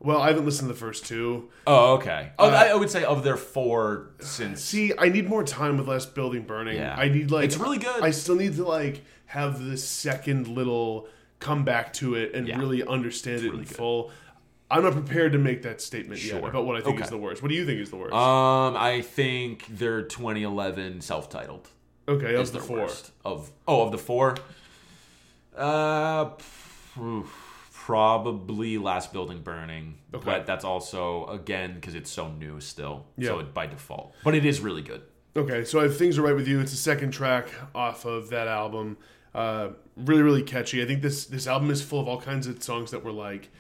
Well, 0.01 0.21
I 0.21 0.29
haven't 0.29 0.45
listened 0.45 0.69
to 0.69 0.75
the 0.75 0.79
first 0.79 1.07
two. 1.07 1.49
Oh, 1.67 1.95
okay. 1.95 2.31
Oh, 2.39 2.49
uh, 2.49 2.53
I 2.53 2.75
would 2.75 2.91
say 2.91 3.03
of 3.03 3.25
their 3.25 3.37
four 3.37 4.11
since. 4.21 4.63
See, 4.63 4.93
I 4.97 5.09
need 5.09 5.29
more 5.29 5.43
time 5.43 5.77
with 5.77 5.89
less 5.89 6.07
Building 6.07 6.43
Burning. 6.43 6.77
Yeah. 6.77 6.95
I 6.97 7.09
need 7.09 7.33
like 7.33 7.47
it's 7.47 7.57
really 7.57 7.79
good. 7.79 8.01
I 8.03 8.13
still 8.13 8.37
need 8.37 8.55
to 8.57 8.65
like 8.65 9.03
have 9.27 9.65
this 9.65 9.83
second 9.83 10.47
little 10.47 11.09
come 11.39 11.65
back 11.65 11.93
to 11.95 12.15
it 12.15 12.35
and 12.35 12.49
yeah. 12.49 12.59
really 12.59 12.85
understand 12.85 13.37
it's 13.37 13.45
it 13.45 13.51
really 13.51 13.63
in 13.63 13.69
good. 13.69 13.77
full. 13.77 14.11
I'm 14.71 14.83
not 14.83 14.93
prepared 14.93 15.33
to 15.33 15.39
make 15.39 15.63
that 15.63 15.81
statement 15.81 16.21
sure. 16.21 16.41
yet 16.41 16.49
about 16.49 16.67
what 16.67 16.77
I 16.77 16.81
think 16.81 16.97
okay. 16.97 17.05
is 17.05 17.11
the 17.11 17.17
worst. 17.17 17.43
What 17.43 17.49
do 17.49 17.55
you 17.55 17.65
think 17.65 17.81
is 17.81 17.91
the 17.91 17.97
worst? 17.97 18.15
Um, 18.15 18.77
I 18.77 19.01
think 19.01 19.67
their 19.67 20.03
2011 20.03 21.01
self-titled. 21.01 21.69
Okay, 22.07 22.35
of 22.35 22.53
the 22.53 22.61
four. 22.61 22.79
Worst. 22.79 23.13
Of 23.25 23.51
oh, 23.67 23.83
of 23.83 23.93
the 23.93 23.99
four. 23.99 24.37
Uh, 25.57 26.31
probably 27.73 28.79
Last 28.79 29.13
Building 29.13 29.41
Burning, 29.41 29.99
okay. 30.15 30.25
but 30.25 30.47
that's 30.47 30.65
also 30.65 31.27
again 31.27 31.75
because 31.75 31.95
it's 31.95 32.11
so 32.11 32.31
new 32.31 32.61
still, 32.61 33.07
yeah. 33.17 33.29
so 33.29 33.39
it, 33.41 33.55
by 33.55 33.67
default. 33.67 34.15
But 34.25 34.35
it 34.35 34.45
is 34.45 34.61
really 34.61 34.83
good. 34.83 35.03
Okay, 35.37 35.65
so 35.65 35.81
if 35.81 35.99
things 35.99 36.19
are 36.19 36.23
right 36.23 36.35
with 36.35 36.49
you, 36.49 36.61
it's 36.61 36.71
the 36.71 36.77
second 36.77 37.13
track 37.13 37.49
off 37.75 38.05
of 38.05 38.29
that 38.31 38.47
album. 38.47 38.99
Uh, 39.35 39.71
really, 39.97 40.23
really 40.23 40.43
catchy. 40.43 40.83
I 40.83 40.87
think 40.87 41.03
this 41.03 41.27
this 41.27 41.47
album 41.47 41.71
is 41.71 41.83
full 41.83 42.01
of 42.01 42.09
all 42.09 42.21
kinds 42.21 42.47
of 42.47 42.63
songs 42.63 42.91
that 42.91 43.05
were 43.05 43.13
like 43.13 43.51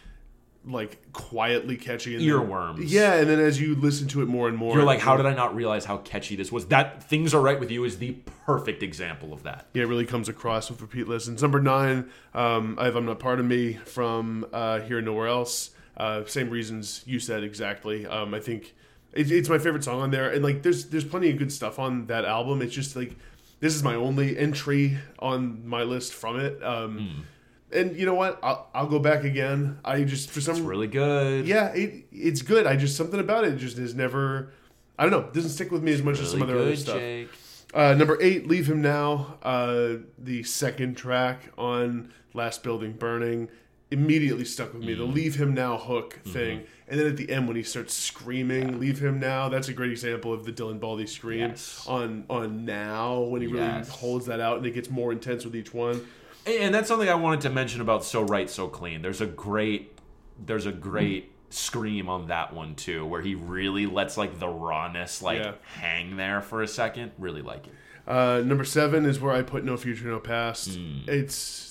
like 0.64 1.12
quietly 1.12 1.76
catchy 1.76 2.14
and 2.14 2.22
Earworms. 2.22 2.80
yeah, 2.86 3.14
and 3.14 3.28
then 3.30 3.38
as 3.38 3.60
you 3.60 3.74
listen 3.74 4.06
to 4.08 4.20
it 4.22 4.26
more 4.26 4.48
and 4.48 4.56
more, 4.56 4.74
You're 4.74 4.84
like, 4.84 5.00
how 5.00 5.16
did 5.16 5.24
I 5.24 5.32
not 5.34 5.54
realize 5.54 5.84
how 5.86 5.98
catchy 5.98 6.36
this 6.36 6.52
was? 6.52 6.66
That 6.66 7.02
Things 7.02 7.32
Are 7.32 7.40
Right 7.40 7.58
With 7.58 7.70
You 7.70 7.84
is 7.84 7.98
the 7.98 8.12
perfect 8.44 8.82
example 8.82 9.32
of 9.32 9.44
that. 9.44 9.68
Yeah, 9.72 9.84
it 9.84 9.86
really 9.86 10.04
comes 10.04 10.28
across 10.28 10.68
with 10.68 10.82
repeat 10.82 11.08
listens. 11.08 11.40
Number 11.40 11.60
nine, 11.60 12.10
um, 12.34 12.76
I 12.78 12.86
have 12.86 12.96
I'm 12.96 13.06
Not 13.06 13.18
Part 13.18 13.40
of 13.40 13.46
Me 13.46 13.74
from 13.74 14.46
uh, 14.52 14.80
Here 14.80 14.98
and 14.98 15.06
Nowhere 15.06 15.28
Else. 15.28 15.70
Uh, 15.96 16.24
same 16.26 16.50
reasons 16.50 17.02
you 17.06 17.18
said 17.18 17.44
exactly. 17.44 18.06
Um, 18.06 18.34
I 18.34 18.40
think 18.40 18.74
it, 19.12 19.30
it's 19.30 19.48
my 19.48 19.58
favorite 19.58 19.84
song 19.84 20.00
on 20.00 20.10
there, 20.10 20.30
and 20.30 20.44
like 20.44 20.62
there's 20.62 20.86
there's 20.86 21.04
plenty 21.04 21.30
of 21.30 21.38
good 21.38 21.52
stuff 21.52 21.78
on 21.78 22.06
that 22.06 22.24
album. 22.24 22.60
It's 22.62 22.74
just 22.74 22.94
like 22.94 23.16
this 23.60 23.74
is 23.74 23.82
my 23.82 23.94
only 23.94 24.36
entry 24.38 24.98
on 25.18 25.66
my 25.68 25.82
list 25.82 26.14
from 26.14 26.38
it. 26.40 26.62
Um, 26.62 27.24
And 27.70 27.96
you 27.98 28.06
know 28.06 28.14
what? 28.14 28.38
I'll, 28.42 28.70
I'll 28.74 28.86
go 28.86 28.98
back 28.98 29.24
again. 29.24 29.78
I 29.84 30.04
just 30.04 30.30
for 30.30 30.40
some 30.40 30.56
It's 30.56 30.64
really 30.64 30.86
good. 30.86 31.46
yeah, 31.46 31.66
it, 31.74 32.06
it's 32.10 32.40
good. 32.40 32.66
I 32.66 32.76
just 32.76 32.96
something 32.96 33.20
about 33.20 33.44
it 33.44 33.56
just 33.58 33.76
is 33.76 33.94
never. 33.94 34.52
I 34.98 35.02
don't 35.02 35.10
know. 35.12 35.30
Doesn't 35.32 35.50
stick 35.50 35.70
with 35.70 35.82
me 35.82 35.92
as 35.92 36.02
much 36.02 36.18
as 36.18 36.30
some 36.30 36.40
Really 36.40 36.52
other 36.52 36.60
other 36.62 36.70
good, 36.70 36.78
stuff. 36.78 36.96
Jake. 36.98 37.28
Uh, 37.74 37.92
number 37.94 38.16
eight, 38.22 38.46
Leave 38.48 38.66
Him 38.70 38.80
Now, 38.80 39.36
uh, 39.42 39.96
the 40.18 40.42
second 40.44 40.96
track 40.96 41.52
on 41.58 42.10
Last 42.32 42.62
Building 42.62 42.92
Burning, 42.92 43.48
immediately 43.90 44.44
stuck 44.44 44.72
with 44.74 44.82
me. 44.82 44.94
Mm. 44.94 44.98
The 44.98 45.04
Leave 45.04 45.34
Him 45.36 45.54
Now 45.54 45.76
hook 45.76 46.18
Mm-hmm. 46.20 46.30
thing. 46.32 46.62
And 46.88 46.98
then 46.98 47.06
at 47.06 47.16
the 47.16 47.30
end, 47.30 47.46
when 47.48 47.56
he 47.56 47.62
starts 47.62 47.92
screaming, 47.94 48.80
Leave 48.80 48.98
Him 48.98 49.20
Now, 49.20 49.48
that's 49.48 49.68
a 49.68 49.72
great 49.74 49.90
example 49.90 50.32
of 50.32 50.44
the 50.44 50.52
Dylan 50.52 50.80
Baldi 50.80 51.06
scream 51.06 51.40
Yes. 51.50 51.84
on, 51.86 52.24
on 52.30 52.64
Now, 52.64 53.20
when 53.20 53.40
he 53.42 53.46
really 53.46 53.64
Yes. 53.66 53.88
holds 53.88 54.26
that 54.26 54.40
out 54.40 54.56
and 54.58 54.66
it 54.66 54.70
gets 54.72 54.88
more 54.90 55.12
intense 55.12 55.44
with 55.44 55.54
each 55.56 55.72
one. 55.74 56.00
And 56.46 56.74
that's 56.74 56.88
something 56.88 57.08
I 57.08 57.14
wanted 57.14 57.42
to 57.42 57.50
mention 57.50 57.80
about 57.82 58.04
So 58.04 58.22
Right, 58.22 58.48
So 58.48 58.68
Clean. 58.68 59.02
There's 59.02 59.20
a 59.20 59.26
great, 59.26 59.98
there's 60.44 60.64
a 60.66 60.72
great 60.72 61.32
scream 61.50 62.08
on 62.08 62.28
that 62.28 62.54
one 62.54 62.74
too, 62.74 63.04
where 63.06 63.20
he 63.22 63.34
really 63.34 63.84
lets 63.86 64.16
like 64.16 64.38
the 64.38 64.48
rawness 64.48 65.20
like 65.22 65.38
Yeah. 65.40 65.52
hang 65.76 66.16
there 66.16 66.40
for 66.40 66.62
a 66.62 66.68
second. 66.68 67.12
Really 67.18 67.42
like 67.42 67.66
it. 67.66 67.72
Uh, 68.06 68.40
number 68.44 68.64
seven 68.64 69.04
is 69.04 69.20
where 69.20 69.34
I 69.34 69.42
put 69.42 69.64
No 69.64 69.76
Future, 69.76 70.06
No 70.08 70.18
Past. 70.20 70.74
Hmm. 70.74 71.00
It's 71.06 71.67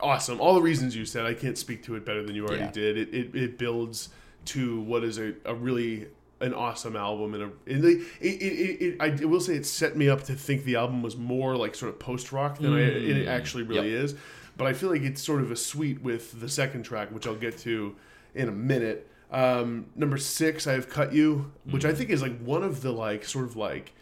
awesome. 0.00 0.40
All 0.40 0.54
the 0.54 0.62
reasons 0.62 0.94
you 0.96 1.04
said, 1.04 1.26
I 1.26 1.34
can't 1.34 1.56
speak 1.58 1.82
to 1.84 1.94
it 1.96 2.04
better 2.04 2.22
than 2.22 2.34
you 2.34 2.44
already 2.46 2.64
Yeah. 2.64 2.70
did. 2.72 2.96
It, 2.98 3.14
it 3.14 3.34
it 3.34 3.58
builds 3.58 4.08
to 4.46 4.80
what 4.80 5.02
is 5.04 5.18
a, 5.18 5.34
a 5.44 5.54
really 5.54 6.06
an 6.40 6.52
awesome 6.52 6.96
album 6.96 7.32
and 7.34 7.42
a 7.44 7.72
and 7.72 7.82
the, 7.82 7.88
it, 8.20 8.42
it, 8.42 8.42
it, 8.42 8.82
it 8.82 9.22
I 9.22 9.24
will 9.24 9.40
say 9.40 9.54
it 9.54 9.64
set 9.66 9.96
me 9.96 10.08
up 10.08 10.22
to 10.24 10.34
think 10.34 10.64
the 10.64 10.76
album 10.76 11.02
was 11.02 11.16
more 11.16 11.56
like 11.56 11.74
sort 11.74 11.88
of 11.92 11.98
post 11.98 12.30
rock 12.32 12.58
than 12.58 12.74
I, 12.74 12.80
it 12.80 13.26
actually 13.26 13.62
really 13.64 13.92
is. 13.92 14.14
But 14.58 14.66
I 14.66 14.72
feel 14.72 14.90
like 14.90 15.02
it's 15.02 15.22
sort 15.22 15.40
of 15.42 15.50
a 15.50 15.56
suite 15.56 16.00
with 16.02 16.40
the 16.40 16.48
second 16.48 16.82
track, 16.84 17.10
which 17.10 17.26
I'll 17.26 17.34
get 17.34 17.58
to 17.58 17.94
in 18.34 18.48
a 18.48 18.52
minute. 18.52 19.08
Um, 19.30 19.86
number 19.96 20.16
six, 20.18 20.66
I 20.66 20.72
have 20.74 20.88
cut 20.88 21.12
you, 21.12 21.50
which 21.70 21.84
I 21.84 21.92
think 21.92 22.10
is 22.10 22.22
like 22.22 22.38
one 22.40 22.62
of 22.62 22.80
the 22.82 22.92
like 22.92 23.24
sort 23.24 23.44
of 23.46 23.56
like 23.56 23.92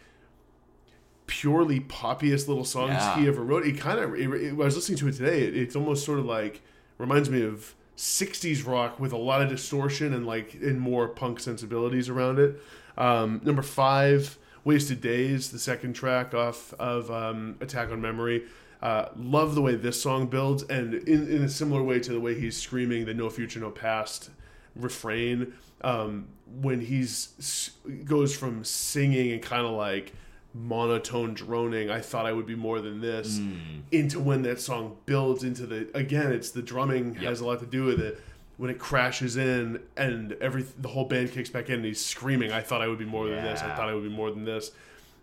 purely 1.27 1.79
poppiest 1.79 2.47
little 2.47 2.65
songs 2.65 2.91
Yeah. 2.93 3.19
he 3.19 3.27
ever 3.27 3.43
wrote. 3.43 3.65
It 3.65 3.77
kind 3.79 3.99
of, 3.99 4.13
I 4.13 4.53
was 4.53 4.75
listening 4.75 4.97
to 4.99 5.07
it 5.07 5.13
today. 5.13 5.41
It, 5.43 5.55
it's 5.57 5.75
almost 5.75 6.05
sort 6.05 6.19
of 6.19 6.25
like 6.25 6.61
reminds 6.97 7.29
me 7.29 7.43
of 7.43 7.75
'60s 7.97 8.65
rock 8.67 8.99
with 8.99 9.11
a 9.13 9.17
lot 9.17 9.41
of 9.41 9.49
distortion 9.49 10.13
and 10.13 10.25
like 10.27 10.53
and 10.55 10.79
more 10.79 11.07
punk 11.07 11.39
sensibilities 11.39 12.09
around 12.09 12.39
it. 12.39 12.61
Um, 12.97 13.41
number 13.43 13.61
five, 13.61 14.37
"Wasted 14.63 15.01
Days," 15.01 15.51
the 15.51 15.59
second 15.59 15.93
track 15.93 16.33
off 16.33 16.73
of 16.73 17.09
um, 17.11 17.55
Attack 17.61 17.91
on 17.91 18.01
Memory. 18.01 18.43
Uh, 18.81 19.09
love 19.15 19.55
the 19.55 19.61
way 19.61 19.73
this 19.75 19.99
song 19.99 20.27
builds, 20.27 20.61
and 20.63 20.93
in, 20.93 21.27
in 21.31 21.41
a 21.43 21.49
similar 21.49 21.81
way 21.81 21.99
to 21.99 22.11
the 22.11 22.19
way 22.19 22.39
he's 22.39 22.55
screaming 22.61 23.05
the 23.05 23.13
"No 23.13 23.29
Future, 23.29 23.59
No 23.59 23.71
Past" 23.71 24.29
refrain 24.75 25.53
um, 25.81 26.27
when 26.61 26.81
he's 26.81 27.71
goes 28.03 28.35
from 28.35 28.63
singing 28.63 29.31
and 29.31 29.41
kind 29.41 29.65
of 29.65 29.71
like 29.71 30.13
monotone 30.55 31.33
droning 31.33 31.89
i 31.89 31.99
thought 31.99 32.25
i 32.25 32.31
would 32.31 32.45
be 32.45 32.55
more 32.55 32.79
than 32.79 33.01
this 33.01 33.37
Hmm. 33.39 33.53
into 33.91 34.19
when 34.19 34.41
that 34.43 34.61
song 34.61 34.95
builds 35.05 35.43
into 35.43 35.65
the 35.65 35.87
again 35.93 36.31
it's 36.31 36.49
the 36.51 36.61
drumming 36.61 37.15
has 37.15 37.41
a 37.41 37.45
lot 37.45 37.59
to 37.59 37.65
do 37.65 37.83
with 37.83 37.99
it 37.99 38.21
when 38.57 38.69
it 38.69 38.79
crashes 38.79 39.35
in 39.35 39.81
and 39.97 40.31
every 40.39 40.63
the 40.79 40.87
whole 40.87 41.05
band 41.05 41.31
kicks 41.33 41.49
back 41.49 41.67
in 41.69 41.75
and 41.75 41.85
he's 41.85 42.03
screaming 42.03 42.53
i 42.53 42.61
thought 42.61 42.81
i 42.81 42.87
would 42.87 42.97
be 42.99 43.03
more 43.05 43.27
than 43.27 43.43
this 43.43 43.61
i 43.61 43.75
thought 43.75 43.89
i 43.89 43.93
would 43.93 44.03
be 44.03 44.09
more 44.09 44.31
than 44.31 44.45
this 44.45 44.71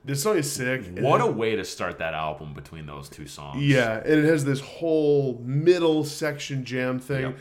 this 0.05 0.23
song 0.23 0.37
is 0.37 0.51
sick 0.53 0.83
What 0.99 1.21
it- 1.21 1.29
a 1.29 1.31
way 1.31 1.57
to 1.57 1.65
start 1.65 1.99
that 1.99 2.13
album 2.13 2.53
between 2.55 2.87
those 2.87 3.09
two 3.09 3.27
songs. 3.27 3.63
yeah, 3.63 3.99
and 4.05 4.13
it 4.19 4.25
has 4.25 4.45
this 4.45 4.59
whole 4.61 5.41
middle 5.45 6.03
section 6.05 6.65
jam 6.65 6.99
thing. 6.99 7.23
Yep. 7.23 7.39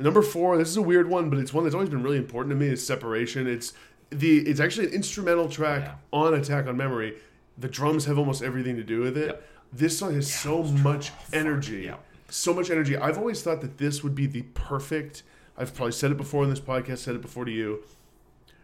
Number 0.00 0.20
four, 0.20 0.58
this 0.58 0.68
is 0.68 0.76
a 0.76 0.82
weird 0.82 1.08
one, 1.08 1.30
but 1.30 1.38
it's 1.38 1.54
one 1.54 1.64
that's 1.64 1.74
always 1.74 1.88
been 1.88 2.02
really 2.02 2.18
important 2.18 2.50
to 2.50 2.56
me. 2.56 2.66
Is 2.66 2.86
separation. 2.86 3.46
It's 3.46 3.72
the 4.18 4.38
it's 4.48 4.60
actually 4.60 4.86
an 4.88 4.92
instrumental 4.94 5.48
track 5.48 5.82
Yeah. 5.84 5.94
on 6.12 6.34
Attack 6.34 6.66
on 6.66 6.76
Memory. 6.76 7.16
The 7.58 7.68
drums 7.68 8.04
have 8.06 8.18
almost 8.18 8.42
everything 8.42 8.76
to 8.76 8.82
do 8.84 9.00
with 9.00 9.16
it. 9.16 9.26
Yep. 9.26 9.48
This 9.72 9.98
song 9.98 10.14
has 10.14 10.32
so 10.32 10.62
much 10.62 11.10
energy, 11.32 11.82
Yep. 11.82 12.04
so 12.28 12.52
much 12.54 12.70
energy. 12.70 12.96
I've 12.96 13.18
always 13.18 13.42
thought 13.42 13.60
that 13.60 13.78
this 13.78 14.02
would 14.02 14.14
be 14.14 14.26
the 14.26 14.42
perfect. 14.54 15.22
I've 15.56 15.74
probably 15.74 15.92
said 15.92 16.10
it 16.10 16.16
before 16.16 16.42
in 16.44 16.50
this 16.50 16.60
podcast, 16.60 16.98
said 16.98 17.14
it 17.14 17.22
before 17.22 17.44
to 17.44 17.52
you. 17.52 17.80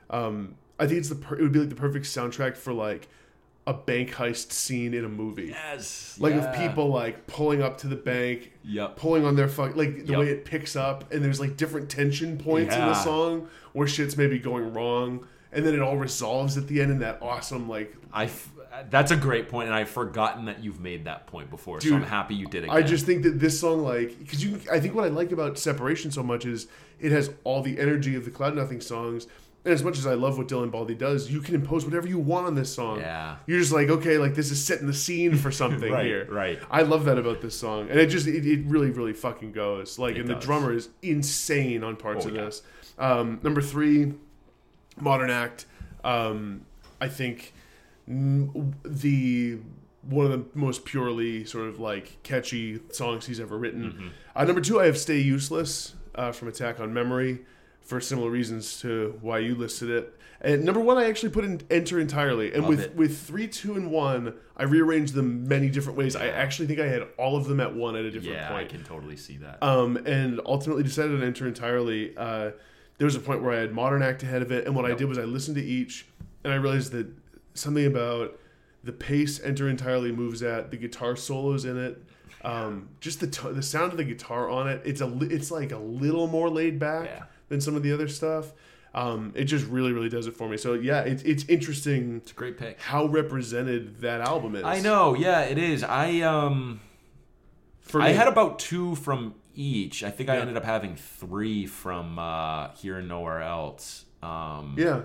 Um, 0.08 0.56
I 0.78 0.86
think 0.86 0.98
it's 0.98 1.08
the 1.08 1.14
per- 1.14 1.36
it 1.36 1.42
would 1.42 1.52
be 1.52 1.60
like 1.60 1.68
the 1.68 1.74
perfect 1.74 2.06
soundtrack 2.06 2.56
for 2.56 2.72
like 2.72 3.08
a 3.66 3.74
bank 3.74 4.10
heist 4.12 4.50
scene 4.52 4.94
in 4.94 5.04
a 5.04 5.08
movie 5.08 5.48
Yes. 5.48 6.16
like 6.18 6.34
yeah. 6.34 6.50
of 6.50 6.56
people 6.56 6.88
like 6.88 7.26
pulling 7.26 7.62
up 7.62 7.78
to 7.78 7.86
the 7.86 7.94
bank, 7.96 8.52
Yep. 8.64 8.96
pulling 8.96 9.24
on 9.24 9.36
their 9.36 9.48
fuck, 9.48 9.76
like 9.76 10.06
the 10.06 10.12
Yep. 10.12 10.18
way 10.18 10.28
it 10.30 10.44
picks 10.44 10.74
up, 10.74 11.12
and 11.12 11.22
there's 11.22 11.38
like 11.38 11.56
different 11.56 11.88
tension 11.90 12.38
points 12.38 12.74
in 12.74 12.80
the 12.80 12.94
song 12.94 13.48
where 13.72 13.86
shit's 13.86 14.16
maybe 14.16 14.38
going 14.38 14.72
wrong, 14.72 15.26
and 15.52 15.64
then 15.64 15.74
it 15.74 15.80
all 15.80 15.96
resolves 15.96 16.56
at 16.56 16.66
the 16.68 16.80
end 16.80 16.90
in 16.90 16.98
that 17.00 17.18
awesome 17.22 17.68
like. 17.68 17.94
I. 18.12 18.24
F- 18.24 18.52
that's 18.88 19.10
a 19.10 19.16
great 19.16 19.48
point, 19.48 19.66
and 19.66 19.74
I've 19.74 19.90
forgotten 19.90 20.44
that 20.44 20.62
you've 20.62 20.80
made 20.80 21.04
that 21.06 21.26
point 21.26 21.50
before. 21.50 21.80
so 21.80 21.92
I'm 21.94 22.04
happy 22.04 22.36
you 22.36 22.46
did 22.46 22.62
it. 22.64 22.70
I 22.70 22.82
just 22.82 23.04
think 23.04 23.24
that 23.24 23.40
this 23.40 23.58
song, 23.58 23.82
like, 23.82 24.16
because 24.20 24.42
you, 24.44 24.60
I 24.70 24.78
think 24.78 24.94
what 24.94 25.04
I 25.04 25.08
like 25.08 25.32
about 25.32 25.58
Separation 25.58 26.12
so 26.12 26.22
much 26.22 26.46
is 26.46 26.68
it 27.00 27.10
has 27.10 27.30
all 27.42 27.62
the 27.62 27.78
energy 27.80 28.14
of 28.14 28.24
the 28.24 28.30
Cloud 28.30 28.54
Nothing 28.54 28.80
songs. 28.80 29.26
And 29.64 29.74
as 29.74 29.82
much 29.82 29.98
as 29.98 30.06
I 30.06 30.14
love 30.14 30.38
what 30.38 30.46
Dylan 30.48 30.70
Baldi 30.70 30.94
does, 30.94 31.30
you 31.30 31.40
can 31.40 31.54
impose 31.56 31.84
whatever 31.84 32.06
you 32.08 32.18
want 32.18 32.46
on 32.46 32.54
this 32.54 32.72
song. 32.72 33.00
Yeah. 33.00 33.36
You're 33.46 33.58
just 33.58 33.72
like, 33.72 33.88
okay, 33.90 34.16
like 34.18 34.34
this 34.34 34.50
is 34.52 34.64
setting 34.64 34.86
the 34.86 34.94
scene 34.94 35.36
for 35.36 35.50
something 35.50 35.92
Right, 35.92 36.06
here. 36.06 36.26
right. 36.30 36.58
I 36.70 36.82
love 36.82 37.04
that 37.06 37.18
about 37.18 37.42
this 37.42 37.58
song. 37.58 37.90
And 37.90 37.98
it 37.98 38.06
just, 38.06 38.26
it, 38.28 38.46
it 38.46 38.64
really, 38.66 38.90
really 38.90 39.12
fucking 39.12 39.52
goes. 39.52 39.98
Like, 39.98 40.14
It 40.14 40.20
and 40.20 40.28
the 40.30 40.36
drummer 40.36 40.72
is 40.72 40.88
insane 41.02 41.82
on 41.84 41.96
parts 41.96 42.24
Oh, 42.24 42.28
of 42.30 42.36
yeah. 42.36 42.44
this. 42.44 42.62
Um, 42.98 43.40
number 43.42 43.60
three, 43.60 44.14
Modern 45.00 45.30
Act. 45.30 45.66
Um, 46.04 46.66
I 47.00 47.08
think 47.08 47.52
the 48.06 49.58
one 50.02 50.26
of 50.26 50.32
the 50.32 50.44
most 50.54 50.84
purely 50.84 51.44
sort 51.44 51.68
of 51.68 51.78
like 51.78 52.22
catchy 52.22 52.80
songs 52.90 53.26
he's 53.26 53.40
ever 53.40 53.56
written. 53.58 53.92
Mm-hmm. 53.92 54.08
Uh, 54.34 54.44
number 54.44 54.60
two, 54.60 54.80
I 54.80 54.86
have 54.86 54.98
"Stay 54.98 55.20
Useless" 55.20 55.94
uh, 56.14 56.32
from 56.32 56.48
Attack 56.48 56.80
on 56.80 56.92
Memory 56.92 57.40
for 57.80 58.00
similar 58.00 58.30
reasons 58.30 58.80
to 58.80 59.18
why 59.20 59.38
you 59.38 59.54
listed 59.54 59.90
it. 59.90 60.16
And 60.42 60.64
number 60.64 60.80
one, 60.80 60.96
I 60.96 61.06
actually 61.08 61.30
put 61.30 61.44
in 61.44 61.60
"Enter" 61.70 62.00
entirely. 62.00 62.52
And 62.52 62.62
Love 62.62 62.68
with 62.70 62.80
it. 62.80 62.96
with 62.96 63.18
three, 63.18 63.46
two, 63.46 63.74
and 63.74 63.90
one, 63.90 64.34
I 64.56 64.62
rearranged 64.64 65.14
them 65.14 65.46
many 65.46 65.68
different 65.68 65.98
ways. 65.98 66.16
I 66.16 66.28
actually 66.28 66.66
think 66.66 66.80
I 66.80 66.86
had 66.86 67.02
all 67.18 67.36
of 67.36 67.46
them 67.46 67.60
at 67.60 67.74
one 67.74 67.94
at 67.94 68.04
a 68.04 68.10
different 68.10 68.36
yeah, 68.36 68.48
point 68.48 68.60
I 68.60 68.64
can 68.64 68.82
totally 68.82 69.16
see 69.16 69.36
that. 69.38 69.62
um, 69.62 69.98
and 70.06 70.40
ultimately 70.46 70.82
decided 70.82 71.18
to 71.18 71.26
enter 71.26 71.46
entirely. 71.46 72.16
Uh, 72.16 72.52
there 73.00 73.06
was 73.06 73.16
a 73.16 73.20
point 73.20 73.42
where 73.42 73.52
I 73.52 73.60
had 73.60 73.72
Modern 73.72 74.02
Act 74.02 74.22
ahead 74.22 74.42
of 74.42 74.52
it, 74.52 74.66
and 74.66 74.76
what 74.76 74.84
I 74.84 74.92
did 74.94 75.06
was 75.08 75.16
I 75.16 75.22
listened 75.24 75.56
to 75.56 75.64
each, 75.64 76.04
and 76.44 76.52
I 76.52 76.56
realized 76.56 76.92
that 76.92 77.06
something 77.54 77.86
about 77.86 78.38
the 78.84 78.92
pace 78.92 79.40
Enter 79.42 79.70
entirely 79.70 80.12
moves 80.12 80.42
at, 80.42 80.70
the 80.70 80.76
guitar 80.76 81.16
solos 81.16 81.64
in 81.64 81.78
it, 81.78 82.02
um, 82.44 82.90
just 83.00 83.20
the 83.20 83.26
t- 83.26 83.52
the 83.52 83.62
sound 83.62 83.92
of 83.92 83.96
the 83.96 84.04
guitar 84.04 84.50
on 84.50 84.68
it. 84.68 84.82
It's 84.84 85.00
a 85.00 85.06
li- 85.06 85.28
it's 85.30 85.50
like 85.50 85.72
a 85.72 85.78
little 85.78 86.26
more 86.26 86.50
laid 86.50 86.78
back 86.78 87.06
Yeah. 87.06 87.22
than 87.48 87.62
some 87.62 87.74
of 87.74 87.82
the 87.82 87.90
other 87.90 88.06
stuff. 88.06 88.52
Um, 88.94 89.32
it 89.34 89.44
just 89.44 89.64
really 89.66 89.92
really 89.92 90.10
does 90.10 90.26
it 90.26 90.34
for 90.36 90.46
me. 90.46 90.58
So 90.58 90.74
yeah, 90.74 91.00
it's 91.00 91.22
it's 91.22 91.44
interesting 91.48 92.16
it's 92.18 92.32
a 92.32 92.34
great 92.34 92.58
pick. 92.58 92.78
how 92.82 93.06
represented 93.06 94.02
that 94.02 94.20
album 94.20 94.56
is. 94.56 94.64
I 94.64 94.80
know. 94.80 95.14
Yeah, 95.14 95.40
it 95.40 95.56
is. 95.56 95.82
I 95.84 96.20
um. 96.20 96.80
For 97.80 98.02
I 98.02 98.10
had 98.10 98.28
about 98.28 98.58
two 98.58 98.94
from 98.94 99.34
each. 99.54 100.02
I 100.04 100.10
think 100.10 100.28
I 100.28 100.36
ended 100.38 100.56
up 100.56 100.64
having 100.64 100.96
three 100.96 101.66
from 101.66 102.18
uh, 102.18 102.74
here 102.74 102.98
and 102.98 103.08
nowhere 103.08 103.42
else. 103.42 104.04
Um, 104.22 104.74
yeah. 104.78 105.02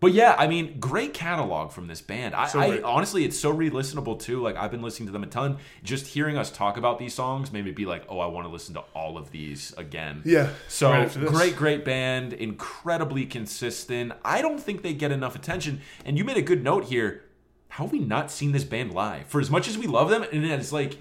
But 0.00 0.12
yeah, 0.12 0.36
I 0.38 0.46
mean, 0.46 0.78
great 0.78 1.12
catalog 1.12 1.72
from 1.72 1.88
this 1.88 2.00
band. 2.00 2.34
I, 2.34 2.46
So 2.46 2.60
I 2.60 2.80
honestly, 2.82 3.24
it's 3.24 3.38
so 3.38 3.50
re-listenable 3.50 4.18
too. 4.20 4.40
Like 4.40 4.56
I've 4.56 4.70
been 4.70 4.82
listening 4.82 5.08
to 5.08 5.12
them 5.12 5.24
a 5.24 5.26
ton. 5.26 5.58
Just 5.82 6.06
hearing 6.06 6.38
us 6.38 6.50
talk 6.50 6.76
about 6.76 7.00
these 7.00 7.14
songs 7.14 7.52
made 7.52 7.64
me 7.64 7.72
be 7.72 7.84
like, 7.84 8.04
oh, 8.08 8.20
I 8.20 8.26
want 8.26 8.46
to 8.46 8.52
listen 8.52 8.74
to 8.74 8.80
all 8.94 9.18
of 9.18 9.32
these 9.32 9.74
again. 9.76 10.22
Yeah. 10.24 10.50
So 10.68 10.90
right 10.90 11.12
great, 11.12 11.56
great 11.56 11.84
band, 11.84 12.32
incredibly 12.32 13.26
consistent. 13.26 14.12
I 14.24 14.40
don't 14.40 14.60
think 14.60 14.82
they 14.82 14.94
get 14.94 15.10
enough 15.10 15.34
attention. 15.34 15.80
And 16.04 16.16
you 16.16 16.24
made 16.24 16.36
a 16.36 16.42
good 16.42 16.62
note 16.62 16.84
here. 16.84 17.24
How 17.70 17.84
have 17.84 17.92
we 17.92 17.98
not 17.98 18.30
seen 18.30 18.52
this 18.52 18.64
band 18.64 18.94
live? 18.94 19.26
For 19.26 19.40
as 19.40 19.50
much 19.50 19.68
as 19.68 19.76
we 19.76 19.86
love 19.86 20.10
them, 20.10 20.22
and 20.22 20.44
it's 20.44 20.72
like 20.72 20.96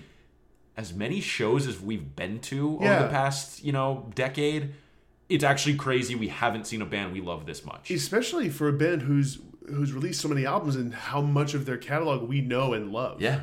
as 0.78 0.94
many 0.94 1.20
shows 1.20 1.68
as 1.68 1.82
we've 1.82 2.16
been 2.16 2.40
to 2.40 2.76
over 2.76 3.04
the 3.04 3.10
past, 3.10 3.64
you 3.64 3.72
know, 3.72 4.10
decade, 4.14 4.74
it's 5.28 5.44
actually 5.44 5.76
crazy 5.76 6.16
we 6.16 6.28
haven't 6.30 6.68
seen 6.68 6.82
a 6.82 6.86
band 6.86 7.12
we 7.12 7.20
love 7.20 7.46
this 7.46 7.66
much. 7.66 7.90
especially 7.92 8.48
for 8.50 8.70
a 8.70 8.74
band 8.74 9.02
who's 9.02 9.40
who's 9.68 9.92
released 9.92 10.22
so 10.22 10.30
many 10.30 10.46
albums 10.46 10.78
and 10.78 10.94
how 10.94 11.20
much 11.20 11.54
of 11.54 11.66
their 11.66 11.76
catalog 11.78 12.30
we 12.30 12.40
know 12.40 12.72
and 12.74 12.94
love. 12.94 13.22
Yeah. 13.22 13.42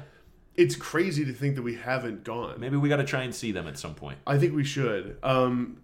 It's 0.56 0.74
crazy 0.76 1.24
to 1.26 1.32
think 1.32 1.56
that 1.56 1.62
we 1.62 1.74
haven't 1.74 2.24
gone. 2.24 2.58
Maybe 2.60 2.76
we 2.78 2.88
got 2.88 2.96
to 2.96 3.04
try 3.04 3.24
and 3.24 3.34
see 3.34 3.52
them 3.52 3.66
at 3.66 3.76
some 3.76 3.94
point. 3.94 4.18
I 4.26 4.38
think 4.38 4.54
we 4.54 4.64
should. 4.64 5.18
Um, 5.22 5.82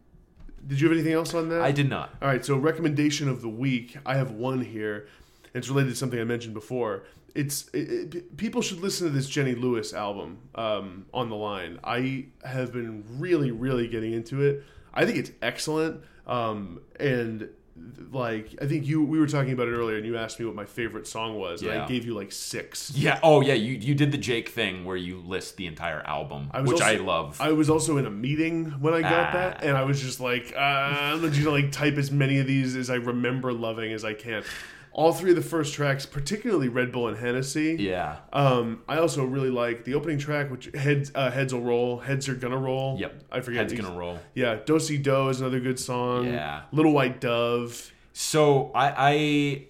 did 0.66 0.80
you 0.80 0.88
have 0.88 0.96
anything 0.96 1.12
else 1.12 1.34
on 1.34 1.48
that? 1.50 1.60
I 1.60 1.72
did 1.72 1.90
not. 1.90 2.14
All 2.22 2.28
right, 2.28 2.42
so 2.44 2.56
recommendation 2.56 3.28
of 3.28 3.42
the 3.42 3.48
week. 3.48 3.98
I 4.06 4.14
have 4.14 4.30
one 4.30 4.62
here. 4.62 5.08
It's 5.54 5.68
related 5.68 5.90
to 5.90 5.96
something 5.96 6.20
I 6.20 6.24
mentioned 6.24 6.54
before. 6.54 7.04
It's 7.34 7.68
it, 7.72 8.14
it, 8.14 8.36
people 8.36 8.60
should 8.62 8.80
listen 8.80 9.06
to 9.06 9.12
this 9.12 9.28
Jenny 9.28 9.54
Lewis 9.54 9.92
album 9.94 10.38
um, 10.54 11.06
on 11.14 11.28
the 11.28 11.36
line. 11.36 11.78
I 11.84 12.26
have 12.44 12.72
been 12.72 13.04
really, 13.18 13.50
really 13.50 13.86
getting 13.88 14.12
into 14.12 14.42
it. 14.42 14.64
I 14.92 15.06
think 15.06 15.18
it's 15.18 15.30
excellent. 15.40 16.02
Um, 16.26 16.80
and 16.98 17.48
like 18.10 18.56
I 18.60 18.66
think 18.66 18.86
you 18.86 19.02
we 19.02 19.18
were 19.18 19.26
talking 19.28 19.52
about 19.52 19.68
it 19.68 19.72
earlier, 19.72 19.96
and 19.96 20.04
you 20.04 20.16
asked 20.16 20.38
me 20.40 20.46
what 20.46 20.54
my 20.54 20.64
favorite 20.64 21.06
song 21.06 21.38
was, 21.38 21.62
and 21.62 21.70
I 21.72 21.86
gave 21.86 22.04
you 22.04 22.14
like 22.14 22.32
six. 22.32 22.90
Yeah. 22.94 23.20
Oh, 23.22 23.40
yeah. 23.40 23.54
You 23.54 23.74
you 23.74 23.94
did 23.94 24.12
the 24.12 24.18
Jake 24.18 24.48
thing 24.50 24.84
where 24.84 24.96
you 24.96 25.18
list 25.20 25.56
the 25.56 25.66
entire 25.66 26.00
album, 26.02 26.50
I 26.52 26.60
which 26.62 26.72
also- 26.72 26.84
I 26.84 26.96
love. 26.96 27.40
I 27.40 27.52
was 27.52 27.70
also 27.70 27.96
in 27.96 28.06
a 28.06 28.10
meeting 28.10 28.66
when 28.80 28.92
I 28.92 29.02
got 29.02 29.12
Ah. 29.28 29.32
that, 29.32 29.64
and 29.64 29.76
I 29.76 29.84
was 29.84 30.00
just 30.00 30.20
like, 30.20 30.52
uh, 30.56 30.58
I'm 30.58 31.20
just 31.22 31.38
gonna 31.44 31.50
like 31.50 31.72
type 31.72 31.96
as 31.96 32.10
many 32.10 32.38
of 32.38 32.46
these 32.46 32.76
as 32.76 32.90
I 32.90 32.96
remember 32.96 33.52
loving 33.52 33.92
as 33.92 34.04
I 34.04 34.14
can. 34.14 34.42
All 34.92 35.12
three 35.12 35.30
of 35.30 35.36
the 35.36 35.42
first 35.42 35.72
tracks, 35.74 36.04
particularly 36.04 36.68
Red 36.68 36.90
Bull 36.92 37.08
and 37.08 37.16
Hennessy. 37.16 37.76
yeah. 37.78 38.16
Um, 38.32 38.82
I 38.88 38.98
also 38.98 39.24
really 39.24 39.50
like 39.50 39.84
the 39.84 39.94
opening 39.94 40.18
track, 40.18 40.50
which 40.50 40.68
heads 40.74 41.12
uh, 41.14 41.30
heads 41.30 41.54
will 41.54 41.62
roll, 41.62 41.98
heads 41.98 42.28
are 42.28 42.34
gonna 42.34 42.58
roll. 42.58 42.98
Yep. 42.98 43.22
I 43.30 43.40
forget. 43.40 43.70
Head's 43.70 43.80
gonna 43.80 43.96
roll. 43.96 44.18
Yeah, 44.34 44.56
Do 44.64 44.78
Si 44.80 44.98
Do 44.98 45.28
is 45.28 45.40
another 45.40 45.60
good 45.60 45.78
song. 45.78 46.26
Yeah. 46.26 46.62
Little 46.72 46.92
White 46.92 47.20
Dove. 47.20 47.92
So 48.12 48.72
I, 48.74 48.94
I 48.96 49.64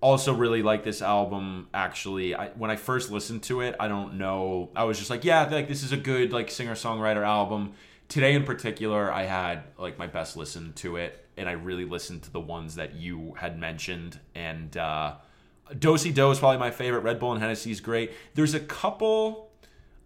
also 0.00 0.34
really 0.34 0.62
like 0.62 0.84
this 0.84 1.02
album. 1.02 1.68
Actually, 1.74 2.34
I, 2.34 2.48
when 2.50 2.70
I 2.70 2.76
first 2.76 3.10
listened 3.10 3.42
to 3.44 3.60
it, 3.62 3.74
I 3.80 3.88
don't 3.88 4.14
know. 4.18 4.70
I 4.76 4.84
was 4.84 4.98
just 4.98 5.10
like, 5.10 5.24
yeah, 5.24 5.44
like 5.46 5.66
this 5.68 5.82
is 5.82 5.92
a 5.92 5.96
good 5.96 6.32
like 6.32 6.50
singer 6.50 6.74
songwriter 6.74 7.24
album. 7.26 7.72
Today 8.08 8.34
in 8.34 8.44
particular, 8.44 9.10
I 9.10 9.24
had 9.24 9.64
like 9.78 9.98
my 9.98 10.06
best 10.06 10.36
listen 10.36 10.74
to 10.74 10.96
it, 10.96 11.23
and 11.36 11.48
I 11.48 11.52
really 11.52 11.84
listened 11.84 12.22
to 12.24 12.30
the 12.32 12.40
ones 12.40 12.74
that 12.76 12.94
you 12.94 13.34
had 13.38 13.58
mentioned. 13.58 14.18
And 14.34 14.76
uh, 14.76 15.14
Do 15.78 15.96
Si 15.98 16.12
Do 16.12 16.30
is 16.30 16.38
probably 16.38 16.58
my 16.58 16.70
favorite. 16.70 17.00
Red 17.00 17.18
Bull 17.18 17.32
and 17.32 17.40
Hennessy 17.42 17.70
is 17.70 17.80
great. 17.80 18.12
There's 18.34 18.54
a 18.54 18.60
couple 18.60 19.50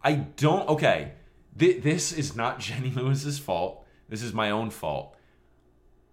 I 0.02 0.14
don't. 0.14 0.68
Okay, 0.68 1.12
Th- 1.58 1.82
this 1.82 2.12
is 2.12 2.36
not 2.36 2.58
Jenny 2.60 2.90
Lewis's 2.90 3.38
fault. 3.38 3.84
This 4.08 4.22
is 4.22 4.32
my 4.32 4.50
own 4.50 4.70
fault. 4.70 5.14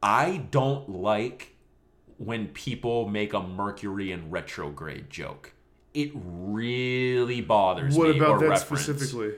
I 0.03 0.45
don't 0.51 0.89
like 0.89 1.55
when 2.18 2.47
people 2.49 3.07
make 3.07 3.34
a 3.34 3.41
Mercury 3.41 4.11
in 4.11 4.30
retrograde 4.30 5.09
joke. 5.09 5.53
It 5.93 6.11
really 6.16 7.41
bothers 7.41 7.95
What 7.97 8.09
me. 8.09 8.18
about 8.18 8.39
that 8.41 8.49
reference. 8.49 8.82
specifically? 8.84 9.34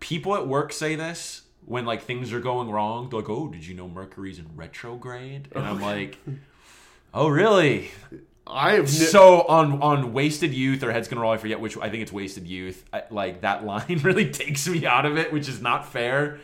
People 0.00 0.34
at 0.36 0.46
work 0.46 0.72
say 0.72 0.94
this 0.94 1.42
when 1.68 1.84
like 1.84 2.02
things 2.02 2.32
are 2.32 2.40
going 2.40 2.70
wrong. 2.70 3.08
They're 3.10 3.20
like, 3.20 3.28
"Oh, 3.28 3.48
did 3.48 3.66
you 3.66 3.74
know 3.74 3.88
Mercury's 3.88 4.38
in 4.38 4.46
retrograde?" 4.56 5.48
And 5.54 5.64
I'm 5.64 5.80
like, 5.80 6.18
"Oh, 7.14 7.28
really?" 7.28 7.90
I 8.46 8.72
have 8.72 8.88
So 8.88 9.42
on 9.42 9.82
on 9.82 10.12
wasted 10.14 10.54
youth 10.54 10.82
or 10.82 10.90
heads 10.90 11.06
gonna 11.08 11.20
roll, 11.20 11.32
I 11.32 11.36
forget 11.36 11.60
which. 11.60 11.76
I 11.76 11.90
think 11.90 12.02
it's 12.02 12.12
wasted 12.12 12.46
youth. 12.46 12.84
I, 12.92 13.02
like 13.10 13.42
that 13.42 13.64
line 13.70 14.00
really 14.02 14.30
takes 14.30 14.66
me 14.66 14.86
out 14.86 15.04
of 15.04 15.18
it, 15.18 15.32
which 15.32 15.48
is 15.48 15.60
not 15.60 15.86
fair, 15.92 16.38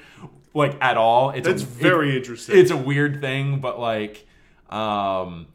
like 0.52 0.76
at 0.82 0.96
all. 0.98 1.30
It's 1.30 1.46
that's 1.48 1.62
a, 1.62 1.66
very 1.66 2.10
it- 2.10 2.16
interesting. 2.18 2.58
it's 2.58 2.70
a 2.70 2.76
weird 2.76 3.20
thing, 3.22 3.60
but 3.60 3.80
like, 3.80 4.26
um, 4.68 5.46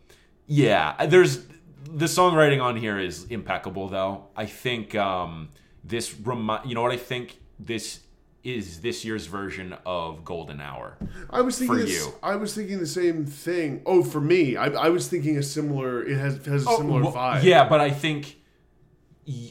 yeah, 0.48 1.06
there's 1.06 1.46
the 1.86 2.06
songwriting 2.06 2.62
on 2.62 2.76
here 2.76 2.98
is 2.98 3.26
impeccable 3.26 3.88
though. 3.88 4.26
I 4.36 4.48
think 4.48 4.96
um, 4.96 5.50
this 5.84 6.16
remi- 6.16 6.60
you 6.66 6.74
know 6.74 6.82
what 6.82 6.92
I 6.92 6.98
think 6.98 7.38
this 7.60 8.00
is 8.44 8.82
this 8.82 9.04
year's 9.04 9.26
version 9.26 9.76
of 9.86 10.24
Golden 10.24 10.62
Hour. 10.62 10.98
I 11.30 11.42
was 11.42 11.58
thinking 11.58 11.78
for 11.78 11.84
this- 11.84 12.06
you. 12.06 12.14
I 12.24 12.36
was 12.36 12.54
thinking 12.56 12.80
the 12.80 12.88
same 12.88 13.26
thing. 13.26 13.82
Oh, 13.86 14.04
for 14.04 14.22
me, 14.22 14.56
I, 14.56 14.68
I 14.68 14.90
was 14.90 15.08
thinking 15.08 15.38
a 15.38 15.44
similar. 15.44 16.04
It 16.04 16.18
has 16.18 16.46
has 16.46 16.66
a 16.66 16.76
similar 16.78 17.04
well, 17.04 17.14
vibe. 17.14 17.40
Oh, 17.40 17.42
Yeah, 17.42 17.68
but 17.68 17.82
I 17.82 17.90
think 17.92 18.38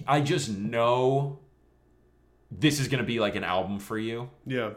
i 0.08 0.20
just 0.20 0.50
know 0.50 1.38
this 2.50 2.80
is 2.80 2.88
going 2.88 2.98
to 2.98 3.06
be 3.06 3.20
like 3.20 3.36
an 3.36 3.44
album 3.44 3.78
for 3.78 3.98
you, 3.98 4.30
yeah. 4.46 4.70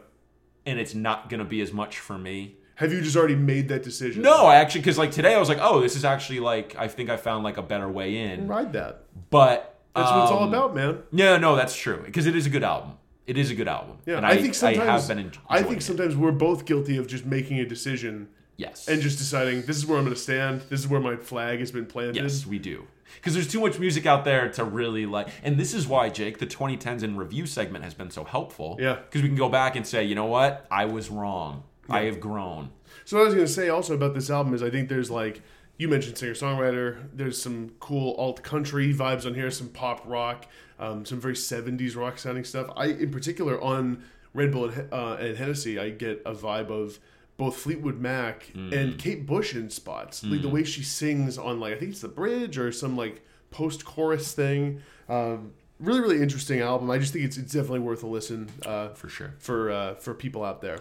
and 0.66 0.78
it's 0.78 0.94
not 0.94 1.28
going 1.28 1.38
to 1.38 1.44
be 1.44 1.60
as 1.60 1.72
much 1.72 1.98
for 1.98 2.16
me. 2.16 2.56
Have 2.76 2.92
you 2.92 3.00
just 3.00 3.16
already 3.16 3.34
made 3.34 3.68
that 3.68 3.82
decision? 3.82 4.22
No, 4.22 4.46
I 4.46 4.56
actually 4.56 4.82
because 4.82 4.98
like 4.98 5.10
today 5.10 5.34
I 5.34 5.38
was 5.38 5.48
like, 5.48 5.58
oh, 5.60 5.80
this 5.80 5.96
is 5.96 6.04
actually 6.04 6.40
like 6.40 6.76
I 6.78 6.88
think 6.88 7.10
I 7.10 7.16
found 7.16 7.44
like 7.44 7.56
a 7.56 7.62
better 7.62 7.88
way 7.88 8.16
in. 8.18 8.46
ride 8.46 8.72
that. 8.74 9.04
But 9.30 9.80
That's 9.94 10.10
what 10.10 10.22
it's 10.22 10.32
all 10.32 10.44
um, 10.44 10.48
about, 10.48 10.74
man. 10.74 11.02
Yeah, 11.12 11.36
no, 11.36 11.56
that's 11.56 11.76
true 11.76 12.02
because 12.04 12.26
it 12.26 12.36
is 12.36 12.46
a 12.46 12.50
good 12.50 12.62
album. 12.62 12.98
It 13.26 13.38
is 13.38 13.50
a 13.50 13.54
good 13.54 13.68
album. 13.68 13.98
Yeah, 14.04 14.16
and 14.16 14.26
I, 14.26 14.36
think 14.36 14.54
sometimes 14.54 14.80
I 14.80 14.92
have 14.92 15.08
been 15.08 15.32
I 15.48 15.62
think 15.62 15.88
it. 15.88 16.16
we're 16.16 16.32
both 16.32 16.64
guilty 16.64 16.96
of 16.96 17.06
just 17.06 17.24
making 17.24 17.60
a 17.60 17.64
decision 17.64 18.28
yes, 18.56 18.88
and 18.88 19.00
just 19.00 19.18
deciding 19.18 19.62
this 19.62 19.76
is 19.76 19.86
where 19.86 19.98
I'm 19.98 20.04
going 20.04 20.14
to 20.14 20.20
stand. 20.20 20.62
This 20.68 20.80
is 20.80 20.88
where 20.88 21.00
my 21.00 21.16
flag 21.16 21.60
has 21.60 21.70
been 21.70 21.86
planted. 21.86 22.16
Yes, 22.16 22.46
we 22.46 22.58
do. 22.58 22.86
Because 23.16 23.34
there's 23.34 23.48
too 23.48 23.60
much 23.60 23.78
music 23.78 24.06
out 24.06 24.24
there 24.24 24.48
to 24.52 24.64
really 24.64 25.06
like. 25.06 25.28
And 25.42 25.58
this 25.58 25.74
is 25.74 25.86
why, 25.86 26.08
Jake, 26.08 26.38
the 26.38 26.46
2010s 26.46 27.02
in 27.02 27.16
review 27.16 27.46
segment 27.46 27.84
has 27.84 27.94
been 27.94 28.10
so 28.10 28.24
helpful. 28.24 28.78
Yeah. 28.80 28.96
Because 28.96 29.22
we 29.22 29.28
can 29.28 29.36
go 29.36 29.48
back 29.48 29.76
and 29.76 29.86
say, 29.86 30.04
you 30.04 30.14
know 30.14 30.26
what? 30.26 30.66
I 30.70 30.86
was 30.86 31.10
wrong. 31.10 31.64
I 31.88 32.04
have 32.04 32.20
grown. 32.20 32.70
So 33.04 33.16
what 33.16 33.24
I 33.24 33.26
was 33.26 33.34
going 33.34 33.46
to 33.46 33.52
say 33.52 33.68
also 33.68 33.94
about 33.94 34.14
this 34.14 34.30
album 34.30 34.54
is 34.54 34.62
I 34.62 34.70
think 34.70 34.88
there's 34.88 35.10
like 35.10 35.42
you 35.82 35.88
mentioned 35.88 36.16
singer 36.16 36.32
songwriter. 36.34 37.08
There's 37.12 37.40
some 37.40 37.72
cool 37.80 38.14
alt 38.16 38.42
country 38.42 38.94
vibes 38.94 39.26
on 39.26 39.34
here, 39.34 39.50
some 39.50 39.68
pop 39.68 40.02
rock, 40.06 40.46
um, 40.78 41.04
some 41.04 41.20
very 41.20 41.34
70s 41.34 41.96
rock 41.96 42.18
sounding 42.18 42.44
stuff. 42.44 42.68
I 42.76 42.86
in 42.86 43.10
particular 43.10 43.60
on 43.60 44.02
Red 44.34 44.52
Bull 44.52 44.70
and, 44.70 44.92
uh, 44.92 45.16
and 45.20 45.36
Hennessy, 45.36 45.78
I 45.78 45.90
get 45.90 46.22
a 46.24 46.32
vibe 46.34 46.70
of 46.70 46.98
both 47.36 47.56
Fleetwood 47.56 47.98
Mac 47.98 48.50
Mm. 48.54 48.72
and 48.72 48.98
Kate 48.98 49.26
Bush 49.26 49.54
in 49.54 49.68
spots. 49.70 50.22
Like 50.24 50.42
the 50.42 50.48
way 50.48 50.64
she 50.64 50.82
sings 50.82 51.36
on 51.38 51.60
like 51.60 51.74
I 51.74 51.78
think 51.78 51.90
it's 51.92 52.00
the 52.00 52.08
bridge 52.08 52.56
or 52.58 52.70
some 52.72 52.96
like 52.96 53.22
post 53.50 53.84
chorus 53.84 54.32
thing. 54.32 54.80
Um, 55.08 55.52
really, 55.80 56.00
really 56.00 56.22
interesting 56.22 56.60
album. 56.60 56.90
I 56.90 56.98
just 56.98 57.12
think 57.12 57.24
it's 57.24 57.36
it's 57.36 57.52
definitely 57.52 57.80
worth 57.80 58.02
a 58.02 58.06
listen 58.06 58.48
uh, 58.64 58.88
For 58.90 59.08
sure. 59.08 59.34
for 59.38 59.70
uh, 59.70 59.94
for 59.96 60.14
people 60.14 60.44
out 60.44 60.60
there. 60.62 60.78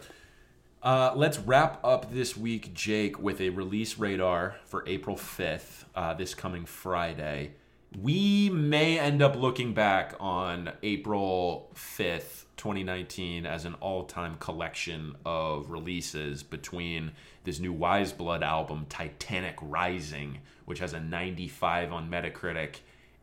Uh, 0.83 1.13
let's 1.15 1.37
wrap 1.37 1.79
up 1.83 2.11
this 2.11 2.35
week, 2.35 2.73
Jake, 2.73 3.19
with 3.19 3.39
a 3.39 3.49
release 3.49 3.99
radar 3.99 4.55
for 4.65 4.83
April 4.87 5.15
5th, 5.15 5.85
uh, 5.93 6.15
this 6.15 6.33
coming 6.33 6.65
Friday. 6.65 7.51
We 7.99 8.49
may 8.49 8.97
end 8.97 9.21
up 9.21 9.35
looking 9.35 9.75
back 9.75 10.15
on 10.19 10.71
April 10.81 11.69
5th, 11.75 12.45
2019, 12.57 13.45
as 13.45 13.65
an 13.65 13.75
all 13.75 14.05
time 14.05 14.37
collection 14.39 15.15
of 15.23 15.69
releases 15.69 16.41
between 16.41 17.11
this 17.43 17.59
new 17.59 17.73
Weyes 17.73 18.11
Blood 18.11 18.41
album, 18.41 18.87
Titanic 18.89 19.57
Rising, 19.61 20.39
which 20.65 20.79
has 20.79 20.93
a 20.93 20.99
95 20.99 21.93
on 21.93 22.09
Metacritic. 22.09 22.77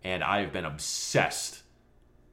And 0.05 0.23
I've 0.23 0.53
been 0.53 0.65
obsessed, 0.65 1.63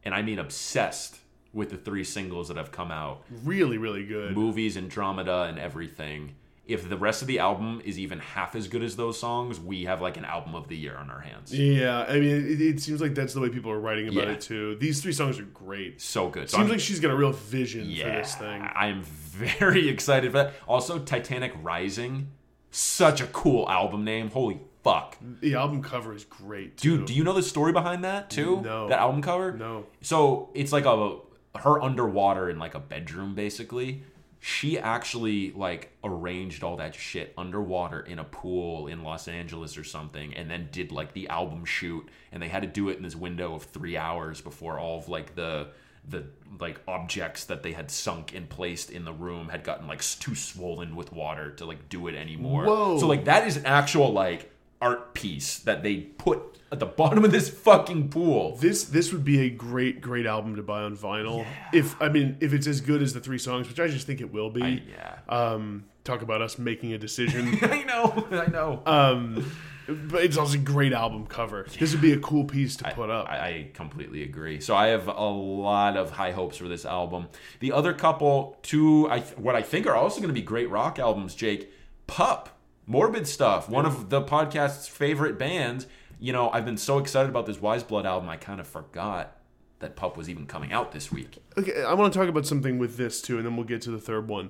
and 0.03 0.13
I 0.13 0.21
mean 0.21 0.37
obsessed, 0.37 1.17
with 1.55 1.71
the 1.71 1.77
three 1.77 2.03
singles 2.03 2.49
that 2.49 2.57
have 2.57 2.71
come 2.71 2.91
out 2.91 3.23
Really, 3.43 3.79
really 3.79 4.05
good. 4.05 4.35
movies, 4.35 4.77
Andromeda, 4.77 5.43
and 5.49 5.57
everything. 5.57 6.35
If 6.67 6.89
the 6.89 6.97
rest 6.97 7.21
of 7.21 7.27
the 7.27 7.37
album 7.39 7.79
is 7.85 7.97
even 7.99 8.17
half 8.19 8.55
as 8.55 8.67
good 8.67 8.81
as 8.83 8.95
those 8.95 9.19
songs, 9.19 9.59
we 9.59 9.85
have 9.85 10.01
like 10.01 10.17
an 10.17 10.25
album 10.25 10.55
of 10.55 10.67
the 10.67 10.75
year 10.75 10.95
on 10.97 11.09
our 11.11 11.19
hands. 11.21 11.53
Yeah, 11.57 12.05
I 12.09 12.13
mean, 12.19 12.35
it, 12.51 12.59
it 12.59 12.79
seems 12.81 12.99
like 13.01 13.13
that's 13.15 13.33
the 13.35 13.39
way 13.39 13.49
people 13.49 13.69
are 13.71 13.79
writing 13.79 14.07
about 14.07 14.25
Yeah. 14.27 14.33
it 14.33 14.41
too. 14.41 14.75
These 14.75 15.01
three 15.01 15.11
songs 15.13 15.39
are 15.39 15.43
great. 15.43 16.01
So 16.01 16.27
good. 16.29 16.49
So 16.49 16.57
Seems 16.57 16.65
I'm- 16.65 16.71
like 16.71 16.79
she's 16.79 16.99
got 16.99 17.11
a 17.11 17.15
real 17.15 17.31
vision 17.33 17.85
for 17.95 18.03
this 18.09 18.35
thing. 18.35 18.61
I 18.63 18.87
am 18.87 19.03
very 19.03 19.87
excited 19.95 20.31
for 20.31 20.37
that. 20.39 20.53
Also, 20.67 20.99
Titanic 20.99 21.53
Rising, 21.61 22.31
such 22.71 23.21
a 23.21 23.27
cool 23.27 23.69
album 23.69 24.03
name. 24.03 24.31
Holy 24.31 24.59
fuck. 24.83 25.17
The 25.41 25.53
album 25.55 25.81
cover 25.83 26.13
is 26.15 26.25
great, 26.25 26.77
too. 26.77 26.97
Dude, 26.97 27.07
do 27.07 27.13
you 27.13 27.23
know 27.23 27.33
the 27.33 27.43
story 27.43 27.73
behind 27.73 28.03
that 28.03 28.29
too? 28.29 28.61
No. 28.61 28.87
That 28.89 28.99
album 28.99 29.21
cover? 29.21 29.51
No. 29.53 29.85
So 30.01 30.49
it's 30.55 30.71
like 30.71 30.85
a 30.85 31.17
her 31.57 31.81
underwater 31.81 32.49
in 32.49 32.59
like 32.59 32.75
a 32.75 32.79
bedroom 32.79 33.35
basically. 33.35 34.03
She 34.39 34.77
actually 34.77 35.51
like 35.53 35.91
arranged 36.03 36.63
all 36.63 36.77
that 36.77 36.93
shit 36.93 37.33
underwater 37.37 38.01
in 38.01 38.19
a 38.19 38.23
pool 38.23 38.87
in 38.87 39.03
Los 39.03 39.27
Angeles 39.27 39.77
or 39.77 39.83
something 39.83 40.35
and 40.35 40.49
then 40.49 40.69
did 40.71 40.91
like 40.91 41.13
the 41.13 41.27
album 41.29 41.65
shoot 41.65 42.07
and 42.31 42.41
they 42.41 42.47
had 42.47 42.61
to 42.61 42.67
do 42.67 42.89
it 42.89 42.97
in 42.97 43.03
this 43.03 43.15
window 43.15 43.55
of 43.55 43.63
3 43.63 43.97
hours 43.97 44.41
before 44.41 44.79
all 44.79 44.99
of 44.99 45.09
like 45.09 45.35
the 45.35 45.69
the 46.07 46.25
like 46.59 46.79
objects 46.87 47.45
that 47.45 47.63
they 47.63 47.73
had 47.73 47.89
sunk 47.89 48.33
and 48.33 48.47
placed 48.47 48.91
in 48.91 49.05
the 49.05 49.13
room 49.13 49.49
had 49.49 49.63
gotten 49.63 49.87
like 49.87 50.01
too 50.19 50.35
swollen 50.35 50.95
with 50.95 51.11
water 51.11 51.51
to 51.51 51.65
like 51.65 51.89
do 51.89 52.07
it 52.07 52.15
anymore. 52.15 52.65
Whoa. 52.65 52.99
So 52.99 53.07
like 53.07 53.25
that 53.25 53.47
is 53.47 53.57
an 53.57 53.65
actual 53.65 54.13
like 54.13 54.51
art 54.81 55.13
piece 55.13 55.59
that 55.59 55.83
they 55.83 55.97
put 55.97 56.41
at 56.71 56.79
the 56.79 56.85
bottom 57.01 57.23
of 57.23 57.31
this 57.31 57.49
fucking 57.49 58.09
pool. 58.09 58.55
This 58.57 58.83
this 58.85 59.11
would 59.13 59.23
be 59.25 59.41
a 59.41 59.49
great 59.49 60.01
great 60.01 60.25
album 60.25 60.55
to 60.55 60.63
buy 60.63 60.81
on 60.83 60.95
vinyl. 60.97 61.45
If 61.73 61.99
I 62.01 62.09
mean 62.09 62.37
if 62.39 62.53
it's 62.53 62.67
as 62.67 62.81
good 62.81 63.01
as 63.01 63.13
the 63.13 63.19
three 63.19 63.37
songs, 63.39 63.67
which 63.67 63.79
I 63.79 63.87
just 63.87 64.05
think 64.07 64.21
it 64.21 64.31
will 64.33 64.49
be. 64.49 64.63
I- 64.63 64.83
yeah. 64.89 65.15
Um, 65.29 65.85
talk 66.03 66.21
about 66.21 66.41
us 66.41 66.57
making 66.59 66.93
a 66.93 66.97
decision. 66.99 67.57
I 67.63 67.83
know, 67.83 68.27
I 68.31 68.45
know. 68.47 68.81
um, 68.85 69.51
but 69.87 70.23
it's 70.23 70.37
also 70.37 70.55
a 70.55 70.61
great 70.61 70.93
album 70.93 71.25
cover. 71.27 71.65
This 71.79 71.91
would 71.93 72.01
be 72.01 72.11
a 72.13 72.19
cool 72.19 72.43
piece 72.43 72.75
to 72.77 72.83
put 72.91 73.09
up. 73.11 73.27
I, 73.29 73.37
I 73.37 73.69
completely 73.73 74.23
agree. 74.23 74.59
So 74.59 74.75
I 74.75 74.87
have 74.87 75.07
a 75.07 75.11
lot 75.23 75.95
of 75.97 76.11
high 76.11 76.31
hopes 76.31 76.57
for 76.57 76.67
this 76.67 76.85
album. 76.85 77.27
The 77.59 77.71
other 77.71 77.93
couple, 77.93 78.57
two, 78.63 79.07
I 79.09 79.19
what 79.21 79.55
I 79.55 79.61
think 79.61 79.85
are 79.87 79.95
also 79.95 80.17
going 80.17 80.29
to 80.29 80.33
be 80.33 80.41
great 80.43 80.69
rock 80.69 80.97
albums. 80.99 81.33
Jake, 81.35 81.71
Pup, 82.07 82.49
Morbid 82.87 83.27
Stuff, 83.27 83.67
one 83.69 83.85
of 83.85 84.09
the 84.09 84.21
podcast's 84.21 84.87
favorite 84.87 85.37
bands. 85.39 85.87
You 86.19 86.33
know, 86.33 86.49
I've 86.51 86.65
been 86.65 86.77
so 86.77 86.99
excited 86.99 87.29
about 87.29 87.45
this 87.45 87.59
Weyes 87.61 87.83
Blood 87.83 88.05
album, 88.05 88.29
I 88.29 88.37
kind 88.37 88.59
of 88.59 88.67
forgot 88.67 89.35
that 89.79 89.95
Pup 89.95 90.15
was 90.17 90.29
even 90.29 90.45
coming 90.47 90.71
out 90.71 90.91
this 90.91 91.11
week. 91.11 91.37
Okay, 91.57 91.83
I 91.83 91.93
want 91.93 92.13
to 92.13 92.17
talk 92.19 92.29
about 92.29 92.45
something 92.45 92.77
with 92.79 92.95
this 92.97 93.21
too, 93.21 93.37
and 93.37 93.45
then 93.45 93.55
we'll 93.57 93.65
get 93.65 93.81
to 93.83 93.91
the 93.91 93.99
third 93.99 94.27
one. 94.29 94.49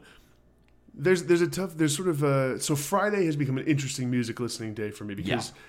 There's 0.94 1.24
there's 1.24 1.42
a 1.42 1.48
tough 1.48 1.76
there's 1.76 1.96
sort 1.96 2.08
of 2.08 2.24
a 2.24 2.60
so 2.60 2.76
Friday 2.76 3.26
has 3.26 3.36
become 3.36 3.58
an 3.58 3.66
interesting 3.66 4.10
music 4.10 4.40
listening 4.40 4.74
day 4.74 4.92
for 4.92 5.04
me 5.04 5.14
because 5.16 5.50
Yeah. 5.50 5.62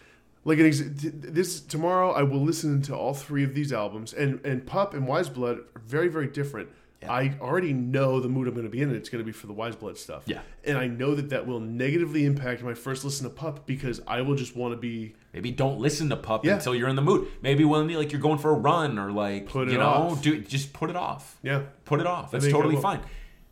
like 0.44 0.58
an 0.60 0.66
ex- 0.66 0.82
this 0.84 1.60
tomorrow 1.60 2.12
I 2.12 2.22
will 2.22 2.40
listen 2.42 2.80
to 2.82 2.94
all 2.94 3.12
three 3.12 3.42
of 3.42 3.52
these 3.54 3.72
albums 3.72 4.12
and 4.12 4.44
and 4.46 4.64
Pup 4.64 4.94
and 4.94 5.08
Weyes 5.08 5.28
Blood 5.28 5.58
are 5.74 5.80
very 5.84 6.06
very 6.08 6.28
different. 6.28 6.68
I 7.08 7.34
already 7.40 7.72
know 7.72 8.20
the 8.20 8.28
mood 8.28 8.46
I'm 8.48 8.54
going 8.54 8.64
to 8.66 8.70
be 8.70 8.82
in. 8.82 8.88
and 8.88 8.96
It's 8.96 9.08
going 9.08 9.22
to 9.22 9.26
be 9.26 9.32
for 9.32 9.46
the 9.46 9.52
Weyes 9.52 9.76
Blood 9.76 9.96
stuff. 9.98 10.22
Yeah. 10.26 10.40
and 10.64 10.76
I 10.78 10.86
know 10.86 11.14
that 11.14 11.30
that 11.30 11.46
will 11.46 11.60
negatively 11.60 12.24
impact 12.24 12.62
my 12.62 12.74
first 12.74 13.04
listen 13.04 13.24
to 13.28 13.34
Pup 13.34 13.66
because 13.66 14.00
I 14.06 14.20
will 14.22 14.34
just 14.36 14.56
want 14.56 14.72
to 14.72 14.76
be 14.78 15.14
Maybe 15.32 15.50
don't 15.50 15.78
listen 15.78 16.08
to 16.10 16.16
Pup 16.16 16.44
Yeah. 16.44 16.54
until 16.54 16.74
you're 16.74 16.88
in 16.88 16.96
the 16.96 17.02
mood. 17.02 17.28
Maybe 17.42 17.64
when 17.64 17.88
like 17.88 18.12
you're 18.12 18.20
going 18.20 18.38
for 18.38 18.50
a 18.50 18.54
run 18.58 18.98
or 18.98 19.12
like 19.12 19.46
Put 19.48 19.68
you 19.68 19.78
know, 19.78 19.84
off. 19.86 20.22
do 20.22 20.40
just 20.40 20.72
put 20.72 20.90
it 20.90 20.96
off. 20.96 21.38
yeah 21.42 21.62
Put 21.84 22.00
it 22.00 22.06
off. 22.06 22.30
That's 22.30 22.48
totally 22.48 22.76
fine. 22.76 23.00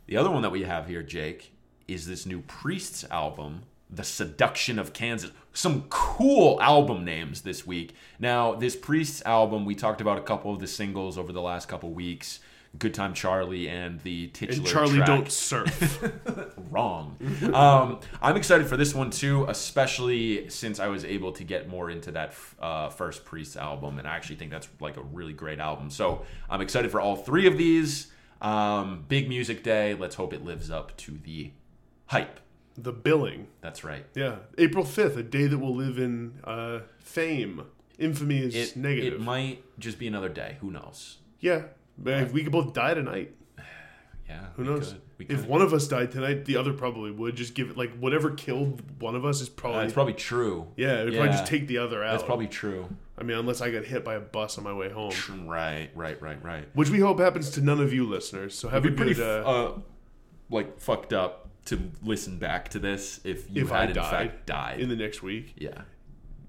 The 0.07 0.17
other 0.17 0.29
one 0.31 0.41
that 0.43 0.51
we 0.51 0.63
have 0.63 0.87
here, 0.87 1.01
Jake, 1.03 1.51
is 1.87 2.05
this 2.07 2.25
new 2.25 2.41
Priests 2.41 3.03
album, 3.09 3.63
The 3.89 4.03
Seduction 4.03 4.77
of 4.79 4.93
Kansas. 4.93 5.31
Some 5.53 5.83
cool 5.89 6.61
album 6.61 7.05
names 7.05 7.41
this 7.41 7.65
week. 7.65 7.95
Now, 8.19 8.53
this 8.55 8.75
Priests 8.75 9.21
album, 9.25 9.65
we 9.65 9.73
talked 9.73 10.01
about 10.01 10.17
a 10.17 10.21
couple 10.21 10.51
of 10.53 10.59
the 10.59 10.67
singles 10.67 11.17
over 11.17 11.31
the 11.31 11.41
last 11.41 11.67
couple 11.67 11.91
weeks. 11.91 12.39
Good 12.79 12.93
Time 12.93 13.13
Charlie 13.13 13.67
and 13.69 13.99
the 14.01 14.27
titular 14.27 14.59
and 14.61 14.67
Charlie 14.67 14.95
track. 14.97 15.07
don't 15.07 15.31
surf. 15.31 16.03
wrong. 16.71 17.17
um, 17.53 17.99
I'm 18.21 18.35
excited 18.37 18.67
for 18.67 18.77
this 18.77 18.93
one 18.93 19.09
too, 19.11 19.45
especially 19.47 20.49
since 20.49 20.79
I 20.79 20.87
was 20.87 21.05
able 21.05 21.31
to 21.33 21.43
get 21.43 21.67
more 21.69 21.89
into 21.89 22.11
that 22.13 22.33
uh, 22.59 22.89
first 22.89 23.25
Priest 23.25 23.57
album, 23.57 23.99
and 23.99 24.07
I 24.07 24.15
actually 24.15 24.37
think 24.37 24.51
that's 24.51 24.67
like 24.79 24.97
a 24.97 25.03
really 25.03 25.33
great 25.33 25.59
album. 25.59 25.89
So 25.89 26.25
I'm 26.49 26.61
excited 26.61 26.91
for 26.91 26.99
all 27.01 27.15
three 27.15 27.47
of 27.47 27.57
these. 27.57 28.11
Um, 28.41 29.05
big 29.07 29.29
music 29.29 29.63
day. 29.63 29.93
Let's 29.93 30.15
hope 30.15 30.33
it 30.33 30.43
lives 30.43 30.69
up 30.69 30.95
to 30.97 31.11
the 31.23 31.51
hype. 32.07 32.39
the 32.77 32.91
billing. 32.91 33.47
That's 33.61 33.83
right. 33.83 34.05
Yeah, 34.13 34.37
April 34.57 34.83
fifth, 34.83 35.15
a 35.17 35.23
day 35.23 35.47
that 35.47 35.57
will 35.57 35.75
live 35.75 35.97
in 35.97 36.39
uh, 36.43 36.79
fame. 36.99 37.63
Infamy 37.97 38.39
is 38.39 38.55
It, 38.55 38.75
negative. 38.75 39.13
it 39.13 39.21
might 39.21 39.63
just 39.79 39.97
be 39.97 40.07
another 40.07 40.27
day. 40.29 40.57
Who 40.59 40.69
knows? 40.71 41.17
yeah, 41.39 41.63
but 41.97 42.31
we 42.31 42.43
could 42.43 42.51
both 42.51 42.73
die 42.73 42.93
tonight. 42.93 43.35
Yeah. 44.27 44.39
Who 44.55 44.63
knows? 44.63 44.93
could. 44.93 45.01
We 45.19 45.25
If 45.25 45.41
could. 45.41 45.47
one 45.49 45.61
of 45.61 45.71
us 45.71 45.87
died 45.87 46.11
tonight, 46.11 46.45
the 46.45 46.57
other 46.57 46.73
probably 46.73 47.11
would. 47.11 47.35
Just 47.35 47.53
give 47.53 47.69
it 47.69 47.77
like 47.77 47.95
whatever 47.99 48.31
killed 48.31 48.81
one 48.99 49.15
of 49.15 49.23
us 49.23 49.39
is 49.39 49.49
probably. 49.49 49.83
it's 49.85 49.93
probably 49.93 50.13
true. 50.15 50.65
yeah, 50.77 51.01
it 51.01 51.05
would 51.05 51.13
probably 51.13 51.31
just 51.31 51.45
take 51.45 51.67
the 51.67 51.77
other 51.77 52.03
out. 52.03 52.13
That's 52.13 52.23
probably 52.23 52.47
true. 52.47 52.89
I 53.19 53.23
mean, 53.23 53.37
unless 53.37 53.61
I 53.61 53.69
got 53.69 53.85
hit 53.85 54.03
by 54.03 54.15
a 54.15 54.19
bus 54.19 54.57
on 54.57 54.63
my 54.63 54.73
way 54.73 54.89
home, 54.89 55.13
Right. 55.47 55.89
Right. 55.93 56.19
Right. 56.19 56.43
Right. 56.43 56.67
which 56.73 56.89
we 56.89 56.99
hope 57.01 57.19
happens 57.19 57.51
to 57.51 57.61
none 57.61 57.79
of 57.79 57.93
you 57.93 58.03
listeners. 58.03 58.57
So 58.57 58.67
have 58.69 58.83
a 58.83 58.87
It'd 58.87 58.97
good. 58.97 59.15
pretty 59.15 59.21
uh, 59.21 59.47
uh, 59.47 59.79
like 60.49 60.79
fucked 60.79 61.13
up 61.13 61.49
to 61.65 61.91
listen 62.01 62.39
back 62.39 62.69
to 62.69 62.79
this 62.79 63.19
if 63.23 63.47
you 63.51 63.63
if 63.65 63.69
had 63.69 63.89
I 63.89 63.89
in 63.89 63.93
fact 64.27 64.45
died. 64.47 64.79
in 64.79 64.89
the 64.89 64.95
next 64.95 65.21
week, 65.21 65.53
yeah. 65.57 65.81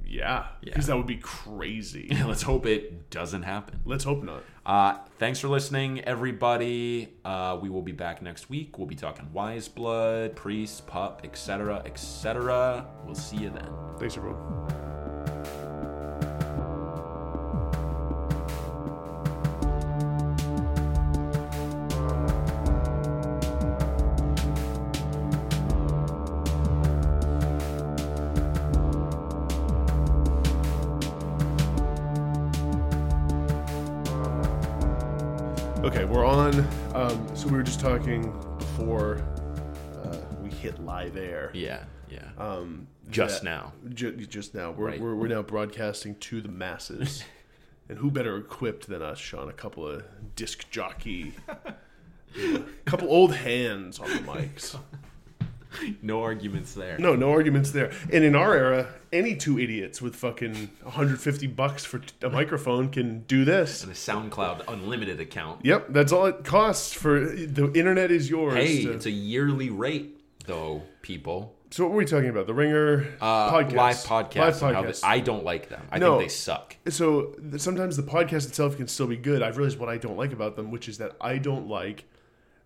Yeah, 0.09 0.47
Yeah. 0.63 0.71
because 0.71 0.87
that 0.87 0.97
would 0.97 1.07
be 1.07 1.17
crazy. 1.17 2.09
Let's 2.27 2.43
hope 2.43 2.65
it 2.67 3.11
doesn't 3.11 3.43
happen. 3.43 3.81
Let's 3.85 4.05
hope 4.05 4.23
not. 4.23 4.43
Uh, 4.65 4.99
thanks 5.19 5.41
for 5.41 5.49
listening, 5.49 6.01
everybody. 6.03 7.09
Uh, 7.25 7.59
we 7.61 7.69
will 7.69 7.83
be 7.83 7.93
back 7.93 8.23
next 8.23 8.49
week. 8.49 8.79
We'll 8.79 8.87
be 8.87 8.95
talking 8.95 9.29
Weyes 9.33 9.69
Blood, 9.69 10.37
Priest, 10.37 10.87
Pup, 10.87 11.23
etc., 11.25 11.83
etc. 11.85 12.87
We'll 13.05 13.15
see 13.15 13.39
you 13.39 13.51
then. 13.51 13.69
Thanks, 13.99 14.17
everyone. 14.17 14.86
Just 37.67 37.81
talking 37.81 38.23
before 38.59 39.19
uh, 40.05 40.17
we 40.41 40.49
hit 40.51 40.79
live 40.85 41.17
air. 41.17 41.51
Yeah, 41.53 41.83
yeah. 42.09 42.21
Um, 42.39 42.87
Just 43.11 43.43
that- 43.43 43.45
now. 43.45 43.73
Ju- 43.93 44.13
just 44.27 44.55
now. 44.55 44.71
We're, 44.71 44.87
Right. 44.87 45.01
we're, 45.01 45.17
we're 45.17 45.27
now 45.27 45.43
broadcasting 45.43 46.15
to 46.17 46.41
the 46.41 46.49
masses. 46.49 47.25
and 47.89 47.99
who 47.99 48.09
better 48.13 48.37
equipped 48.37 48.87
than 48.87 49.03
us, 49.03 49.19
Sean? 49.19 49.49
A 49.49 49.53
couple 49.53 49.85
of 49.87 50.05
disc 50.37 50.71
jockey, 50.71 51.35
a 52.41 52.61
couple 52.85 53.09
old 53.11 53.35
hands 53.35 53.99
on 53.99 54.09
the 54.11 54.19
mics. 54.19 54.79
No 56.03 56.23
arguments 56.23 56.75
there. 56.75 56.99
No, 56.99 57.15
no 57.17 57.31
arguments 57.31 57.71
there. 57.71 57.93
And 58.13 58.25
in 58.25 58.35
our 58.35 58.55
era, 58.55 58.89
any 59.13 59.37
two 59.37 59.59
idiots 59.59 60.01
with 60.01 60.15
fucking 60.17 60.71
150 60.83 61.47
bucks 61.49 61.85
for 61.85 62.01
a 62.23 62.31
microphone 62.31 62.89
can 62.91 63.21
do 63.23 63.45
this. 63.45 63.83
And 63.83 63.93
a 63.93 63.95
SoundCloud 63.95 64.65
Unlimited 64.69 65.21
account. 65.21 65.65
Yep, 65.65 65.87
that's 65.91 66.13
all 66.13 66.27
it 66.27 66.45
costs 66.45 66.93
for 66.93 67.21
the 67.21 67.71
internet 67.75 68.11
is 68.11 68.29
yours. 68.31 68.55
Hey, 68.55 68.85
to- 68.85 68.93
it's 68.93 69.07
a 69.07 69.11
yearly 69.11 69.71
rate, 69.71 70.21
though, 70.47 70.83
people. 71.03 71.55
so 71.71 71.85
what 71.85 71.93
were 71.93 71.99
we 71.99 72.05
talking 72.05 72.29
about? 72.31 72.47
The 72.47 72.55
Ringer 72.55 73.05
Uh, 73.21 73.51
podcast, 73.53 73.73
Live 73.75 73.97
podcast. 73.97 74.63
Live 74.63 74.75
how 74.75 74.83
they- 74.83 74.93
I 75.03 75.19
don't 75.21 75.45
like 75.45 75.69
them. 75.69 75.83
I 75.91 75.99
No. 75.99 76.19
think 76.19 76.31
they 76.31 76.35
suck. 76.35 76.77
so 76.89 77.35
sometimes 77.59 77.97
the 77.97 78.03
podcast 78.05 78.47
itself 78.49 78.77
can 78.77 78.87
still 78.89 79.09
be 79.09 79.17
good. 79.17 79.43
I've 79.43 79.57
realized 79.59 79.79
what 79.79 79.89
I 79.89 79.99
don't 79.99 80.17
like 80.17 80.33
about 80.33 80.57
them, 80.57 80.71
which 80.71 80.89
is 80.89 80.99
that 80.99 81.17
I 81.21 81.39
don't 81.39 81.69
like 81.69 82.05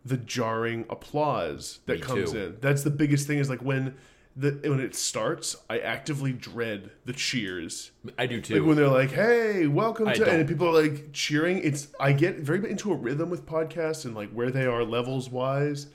the 0.04 0.16
jarring 0.16 0.86
applause 0.88 1.80
that 1.86 1.96
Me 1.96 2.00
comes 2.00 2.32
too. 2.32 2.38
in. 2.38 2.56
That's 2.60 2.82
the 2.82 2.90
biggest 2.90 3.26
thing. 3.26 3.38
Is 3.38 3.50
like 3.50 3.62
when 3.62 3.94
the 4.36 4.52
when 4.62 4.80
it 4.80 4.94
starts, 4.94 5.56
I 5.68 5.78
actively 5.80 6.32
dread 6.32 6.90
the 7.04 7.12
cheers. 7.12 7.90
I 8.18 8.26
do 8.26 8.36
Like 8.36 8.44
too. 8.44 8.64
when 8.64 8.76
they're 8.76 8.88
like, 8.88 9.10
"Hey, 9.10 9.66
welcome 9.66 10.08
I 10.08 10.14
to," 10.14 10.24
don't. 10.24 10.34
and 10.40 10.48
people 10.48 10.68
are 10.68 10.82
like 10.82 11.12
cheering. 11.12 11.58
It's 11.62 11.88
I 11.98 12.12
get 12.12 12.38
very 12.38 12.68
into 12.70 12.92
a 12.92 12.96
rhythm 12.96 13.28
with 13.30 13.44
podcasts 13.44 14.04
and 14.04 14.14
like 14.14 14.30
where 14.30 14.50
they 14.50 14.66
are 14.66 14.84
levels 14.84 15.28
wise, 15.28 15.88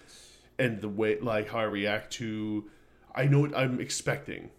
and 0.59 0.81
the 0.81 0.89
way 0.89 1.19
like 1.19 1.49
how 1.49 1.59
I 1.59 1.63
react 1.63 2.11
to. 2.13 2.69
I 3.15 3.25
know 3.25 3.39
what 3.39 3.57
I'm 3.57 3.79
expecting, 3.79 4.51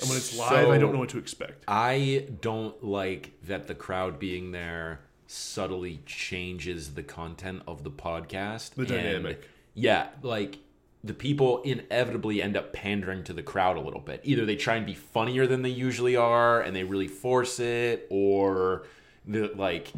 and 0.00 0.08
when 0.08 0.16
it's 0.16 0.38
live, 0.38 0.68
I 0.68 0.78
don't 0.78 0.92
know 0.92 1.00
what 1.00 1.08
to 1.10 1.18
expect. 1.18 1.64
I 1.66 2.28
don't 2.40 2.82
like 2.84 3.32
that 3.48 3.66
the 3.66 3.74
crowd 3.74 4.18
being 4.20 4.52
there 4.52 5.00
subtly 5.28 6.00
changes 6.06 6.94
the 6.94 7.02
content 7.02 7.62
of 7.68 7.84
the 7.84 7.90
podcast. 7.90 8.70
The 8.70 8.82
And, 8.82 8.88
dynamic. 8.88 9.48
Yeah, 9.74 10.08
like 10.22 10.58
the 11.04 11.14
people 11.14 11.62
inevitably 11.62 12.42
end 12.42 12.56
up 12.56 12.72
pandering 12.72 13.22
to 13.24 13.32
the 13.32 13.42
crowd 13.42 13.76
a 13.76 13.80
little 13.80 14.00
bit. 14.00 14.20
Either 14.24 14.44
they 14.44 14.56
try 14.56 14.76
and 14.76 14.86
be 14.86 14.94
funnier 14.94 15.46
than 15.46 15.62
they 15.62 15.68
usually 15.68 16.16
are 16.16 16.60
and 16.60 16.74
they 16.74 16.82
really 16.82 17.06
force 17.06 17.60
it, 17.60 18.06
or 18.10 18.86
the 19.26 19.52
like 19.54 19.92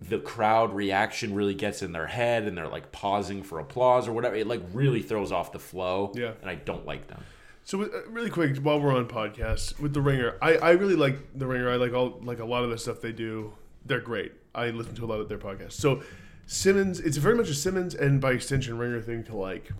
the 0.00 0.18
crowd 0.18 0.74
reaction 0.74 1.34
really 1.34 1.54
gets 1.54 1.82
in 1.82 1.92
their 1.92 2.06
head 2.06 2.44
and 2.44 2.56
they're 2.56 2.66
like 2.66 2.90
pausing 2.90 3.42
for 3.42 3.58
applause 3.58 4.08
or 4.08 4.12
whatever. 4.14 4.34
It 4.34 4.46
like 4.46 4.62
really 4.72 5.02
throws 5.02 5.30
off 5.30 5.52
the 5.52 5.58
flow. 5.58 6.10
Yeah. 6.14 6.32
And 6.40 6.50
I 6.50 6.54
don't 6.54 6.86
like 6.86 7.06
them. 7.06 7.22
So 7.64 7.82
uh, 7.82 7.88
really 8.08 8.30
quick, 8.30 8.56
while 8.56 8.80
we're 8.80 8.96
on 8.96 9.06
podcasts 9.06 9.78
with 9.78 9.92
the 9.92 10.00
Ringer, 10.00 10.36
I, 10.40 10.56
I 10.56 10.70
really 10.70 10.96
like 10.96 11.38
the 11.38 11.46
Ringer. 11.46 11.70
I 11.70 11.76
like 11.76 11.92
all 11.92 12.18
like 12.22 12.38
a 12.40 12.46
lot 12.46 12.64
of 12.64 12.70
the 12.70 12.78
stuff 12.78 13.02
they 13.02 13.12
do. 13.12 13.52
They're 13.84 14.00
great. 14.00 14.32
I 14.54 14.70
listen 14.70 14.94
to 14.96 15.04
a 15.04 15.06
lot 15.06 15.20
of 15.20 15.28
their 15.28 15.38
podcasts. 15.38 15.72
So 15.72 16.02
Simmons, 16.46 17.00
it's 17.00 17.16
very 17.16 17.34
much 17.34 17.48
a 17.48 17.54
Simmons 17.54 17.94
and 17.94 18.20
by 18.20 18.32
extension 18.32 18.78
Ringer 18.78 19.00
thing 19.00 19.24
to 19.24 19.36
like 19.36 19.70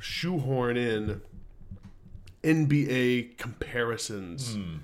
shoehorn 0.00 0.76
in 0.76 1.20
NBA 2.42 3.36
comparisons 3.38 4.54
hmm. 4.54 4.76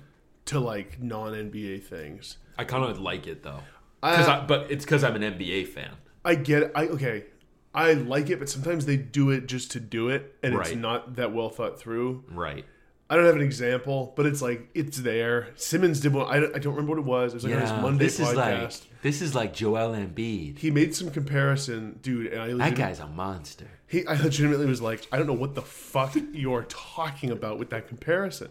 to 0.45 0.59
like 0.59 1.01
non 1.01 1.33
NBA 1.33 1.83
things. 1.83 2.37
I 2.57 2.63
kind 2.63 2.83
of 2.83 2.99
like 2.99 3.27
it 3.27 3.43
though. 3.43 3.61
I- 4.01 4.23
I, 4.23 4.45
but 4.45 4.69
it's 4.71 4.85
because 4.85 5.03
I'm 5.03 5.15
an 5.15 5.21
NBA 5.21 5.69
fan. 5.69 5.91
I 6.23 6.35
get 6.35 6.63
it. 6.63 6.71
I 6.75 6.87
okay. 6.87 7.25
I 7.73 7.93
like 7.93 8.29
it, 8.29 8.39
but 8.39 8.49
sometimes 8.49 8.85
they 8.85 8.95
do 8.95 9.31
it 9.31 9.47
just 9.47 9.71
to 9.71 9.79
do 9.79 10.09
it, 10.09 10.35
and 10.41 10.55
it's 10.55 10.73
not 10.73 11.17
that 11.17 11.33
well 11.33 11.49
thought 11.49 11.79
through. 11.79 12.23
Right. 12.29 12.65
I 13.07 13.15
don't 13.15 13.25
have 13.25 13.35
an 13.35 13.41
example, 13.41 14.13
but 14.15 14.25
it's 14.25 14.41
like 14.41 14.67
it's 14.73 14.97
there. 14.97 15.49
Simmons 15.55 15.99
did 15.99 16.13
one. 16.13 16.27
I 16.27 16.39
don't, 16.39 16.55
I 16.55 16.59
don't 16.59 16.73
remember 16.73 16.93
what 16.93 16.99
it 16.99 17.05
was. 17.05 17.33
It 17.33 17.35
was 17.35 17.43
like 17.43 17.53
on 17.55 17.61
his 17.61 17.71
Monday 17.71 18.05
this 18.05 18.19
podcast. 18.19 18.29
is 18.29 18.35
like 18.35 19.01
this 19.03 19.21
is 19.21 19.35
like 19.35 19.53
Joel 19.53 19.91
Embiid. 19.95 20.57
he 20.57 20.71
made 20.71 20.95
some 20.95 21.11
comparison, 21.11 21.99
dude, 22.01 22.33
and 22.33 22.41
I 22.61 22.69
That 22.69 22.75
guy's 22.77 22.99
a 22.99 23.05
monster. 23.07 23.67
he 23.87 24.07
I 24.07 24.15
legitimately 24.21 24.65
was 24.65 24.81
like, 24.81 25.07
I 25.11 25.17
don't 25.17 25.27
know 25.27 25.33
what 25.33 25.53
the 25.53 25.61
fuck 25.61 26.15
you're 26.33 26.63
talking 26.67 27.29
about 27.29 27.59
with 27.59 27.69
that 27.69 27.87
comparison. 27.87 28.49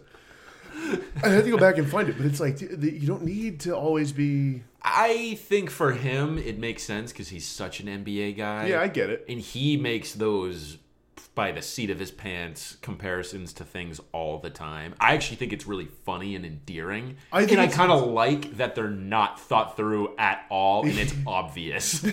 I 1.23 1.29
had 1.29 1.45
to 1.45 1.49
go 1.51 1.57
back 1.57 1.77
and 1.77 1.89
find 1.89 2.09
it, 2.09 2.17
but 2.17 2.25
it's 2.25 2.39
like 2.39 2.59
you 2.61 3.07
don't 3.07 3.23
need 3.23 3.61
to 3.61 3.75
always 3.75 4.11
be. 4.11 4.61
I 4.81 5.37
think 5.41 5.69
for 5.69 5.93
him 5.93 6.37
it 6.37 6.59
makes 6.59 6.83
sense 6.83 7.11
because 7.11 7.29
he's 7.29 7.47
such 7.47 7.79
an 7.79 7.87
NBA 7.87 8.37
guy. 8.37 8.67
Yeah, 8.67 8.81
I 8.81 8.87
get 8.87 9.09
it. 9.09 9.25
and 9.27 9.39
he 9.39 9.77
makes 9.77 10.13
those 10.13 10.77
by 11.35 11.51
the 11.51 11.61
seat 11.61 11.89
of 11.89 11.99
his 11.99 12.11
pants 12.11 12.77
comparisons 12.81 13.51
to 13.53 13.63
things 13.65 13.99
all 14.13 14.39
the 14.39 14.49
time. 14.49 14.95
I 14.99 15.13
actually 15.13 15.35
think 15.37 15.51
it's 15.53 15.67
really 15.67 15.89
funny 16.05 16.35
and 16.35 16.45
endearing. 16.45 17.17
I 17.31 17.41
think 17.41 17.51
and 17.51 17.61
I 17.61 17.67
kind 17.67 17.91
of 17.91 18.07
like 18.07 18.55
that 18.57 18.73
they're 18.73 18.89
not 18.89 19.39
thought 19.39 19.75
through 19.75 20.15
at 20.17 20.45
all 20.49 20.85
and 20.85 20.97
it's 20.97 21.13
obvious. 21.27 22.03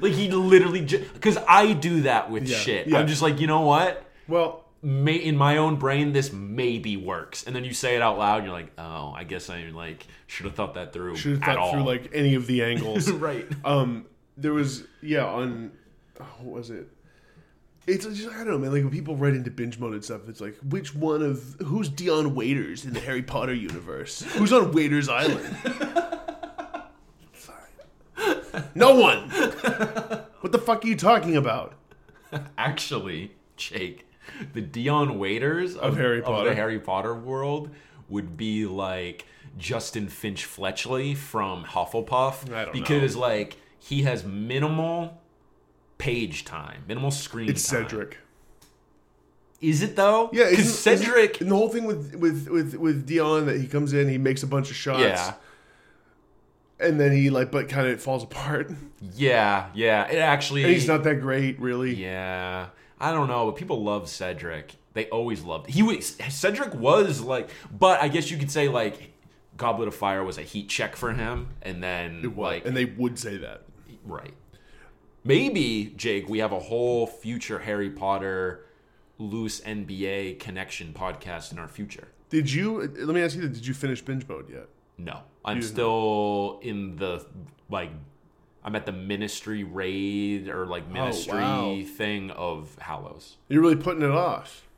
like 0.00 0.12
he 0.12 0.30
literally 0.30 0.82
because 0.82 1.38
I 1.48 1.72
do 1.72 2.02
that 2.02 2.30
with 2.30 2.46
Yeah, 2.48 2.56
shit. 2.58 2.86
yeah. 2.88 2.98
I'm 2.98 3.06
just 3.08 3.22
like, 3.22 3.40
you 3.40 3.46
know 3.46 3.62
what? 3.62 4.04
Well, 4.28 4.64
May, 4.84 5.14
in 5.16 5.36
my 5.36 5.58
own 5.58 5.76
brain, 5.76 6.12
this 6.12 6.32
maybe 6.32 6.96
works, 6.96 7.44
and 7.44 7.54
then 7.54 7.64
you 7.64 7.72
say 7.72 7.94
it 7.94 8.02
out 8.02 8.18
loud, 8.18 8.38
and 8.38 8.46
you're 8.46 8.52
like, 8.52 8.72
"Oh, 8.76 9.12
I 9.14 9.22
guess 9.22 9.48
I 9.48 9.62
like 9.72 10.04
should 10.26 10.44
have 10.44 10.56
thought 10.56 10.74
that 10.74 10.92
through." 10.92 11.14
should 11.14 11.40
have 11.40 11.54
thought 11.56 11.70
through 11.72 11.84
like 11.84 12.10
any 12.12 12.34
of 12.34 12.48
the 12.48 12.64
angles. 12.64 13.08
right. 13.12 13.46
Um, 13.64 14.06
there 14.36 14.52
was 14.52 14.82
yeah 15.00 15.24
on 15.24 15.70
oh, 16.20 16.24
what 16.40 16.56
was 16.56 16.70
it? 16.70 16.88
It's 17.86 18.06
just 18.06 18.28
I 18.28 18.38
don't 18.38 18.48
know, 18.48 18.58
man. 18.58 18.72
Like 18.72 18.82
when 18.82 18.92
people 18.92 19.16
write 19.16 19.34
into 19.34 19.50
binge 19.50 19.78
mode 19.78 19.94
and 19.94 20.04
stuff, 20.04 20.28
it's 20.28 20.40
like 20.40 20.56
which 20.68 20.94
one 20.94 21.22
of 21.22 21.56
who's 21.64 21.88
Dion 21.88 22.34
Waiters 22.34 22.84
in 22.84 22.92
the 22.92 23.00
Harry 23.00 23.22
Potter 23.22 23.54
universe? 23.54 24.22
Who's 24.34 24.52
on 24.52 24.72
Waiters 24.72 25.08
Island? 25.08 25.56
No 28.74 28.94
one. 28.94 29.28
What 30.40 30.52
the 30.52 30.58
fuck 30.58 30.84
are 30.84 30.88
you 30.88 30.96
talking 30.96 31.36
about? 31.36 31.74
Actually, 32.58 33.32
Jake, 33.56 34.06
the 34.54 34.60
Dion 34.60 35.18
Waiters 35.18 35.76
of, 35.76 35.96
Harry 35.96 36.18
of 36.18 36.24
Potter. 36.24 36.50
the 36.50 36.54
Harry 36.54 36.78
Potter 36.78 37.14
world 37.14 37.70
would 38.08 38.36
be 38.36 38.66
like 38.66 39.26
Justin 39.58 40.08
Finch 40.08 40.44
Fletchley 40.44 41.14
from 41.14 41.64
Hufflepuff 41.64 42.52
I 42.52 42.64
don't 42.64 42.72
because 42.72 43.16
like 43.16 43.56
he 43.78 44.02
has 44.02 44.24
minimal 44.24 45.21
page 46.02 46.44
time, 46.44 46.82
minimal 46.88 47.12
screen 47.12 47.48
It's 47.48 47.64
time. 47.68 47.84
Cedric. 47.84 48.18
Is 49.60 49.82
it 49.82 49.94
though? 49.94 50.30
Yeah, 50.32 50.50
because 50.50 50.76
Cedric. 50.76 51.40
and 51.40 51.48
the 51.48 51.54
whole 51.54 51.68
thing 51.68 51.84
with 51.84 52.16
with 52.16 52.48
with 52.48 52.74
with 52.74 53.06
Dion 53.06 53.46
that 53.46 53.60
he 53.60 53.68
comes 53.68 53.92
in, 53.92 54.08
he 54.08 54.18
makes 54.18 54.42
a 54.42 54.48
bunch 54.48 54.68
of 54.70 54.74
shots, 54.76 55.00
yeah, 55.00 55.34
and 56.80 56.98
then 56.98 57.12
he 57.12 57.30
like 57.30 57.52
but 57.52 57.68
kind 57.68 57.86
of 57.86 58.02
falls 58.02 58.24
apart. 58.24 58.72
Yeah, 59.14 59.68
yeah. 59.74 60.08
It 60.08 60.18
actually. 60.18 60.64
he's 60.64 60.88
not 60.88 61.04
that 61.04 61.20
great, 61.20 61.60
really. 61.60 61.94
Yeah, 61.94 62.70
I 62.98 63.12
don't 63.12 63.28
know, 63.28 63.46
but 63.46 63.56
people 63.56 63.84
love 63.84 64.08
Cedric. 64.08 64.74
They 64.94 65.08
always 65.10 65.42
loved. 65.42 65.70
He 65.70 65.84
was 65.84 66.16
Cedric 66.28 66.74
was 66.74 67.20
like, 67.20 67.48
but 67.70 68.02
I 68.02 68.08
guess 68.08 68.28
you 68.28 68.38
could 68.38 68.50
say 68.50 68.66
like 68.66 69.12
Goblet 69.56 69.86
of 69.86 69.94
Fire 69.94 70.24
was 70.24 70.36
a 70.38 70.42
heat 70.42 70.68
check 70.68 70.96
for 70.96 71.12
him, 71.12 71.50
and 71.62 71.80
then 71.80 72.34
like 72.36 72.66
and 72.66 72.76
they 72.76 72.86
would 72.86 73.20
say 73.20 73.36
that. 73.36 73.62
right. 74.04 74.34
Maybe 75.24 75.92
Jake, 75.96 76.28
we 76.28 76.38
have 76.40 76.52
a 76.52 76.58
whole 76.58 77.06
future 77.06 77.60
Harry 77.60 77.90
Potter 77.90 78.66
loose 79.18 79.60
NBA 79.60 80.40
connection 80.40 80.92
podcast 80.92 81.52
in 81.52 81.58
our 81.58 81.68
future. 81.68 82.08
Did 82.28 82.52
you? 82.52 82.80
Let 82.80 83.14
me 83.14 83.22
ask 83.22 83.36
you: 83.36 83.42
Did 83.42 83.66
you 83.66 83.74
finish 83.74 84.02
binge 84.02 84.26
mode 84.26 84.48
yet? 84.50 84.68
No, 84.98 85.20
I'm 85.44 85.58
You- 85.58 85.62
still 85.62 86.58
in 86.62 86.96
the 86.96 87.24
like. 87.70 87.90
I'm 88.64 88.76
at 88.76 88.86
the 88.86 88.92
ministry 88.92 89.64
raid 89.64 90.48
or 90.48 90.66
like 90.66 90.84
oh, 90.88 90.92
ministry 90.92 91.34
wow. 91.40 91.82
thing 91.96 92.30
of 92.30 92.76
Hallows. 92.78 93.36
You're 93.48 93.60
really 93.60 93.74
putting 93.74 94.02
it 94.02 94.10
off. 94.12 94.68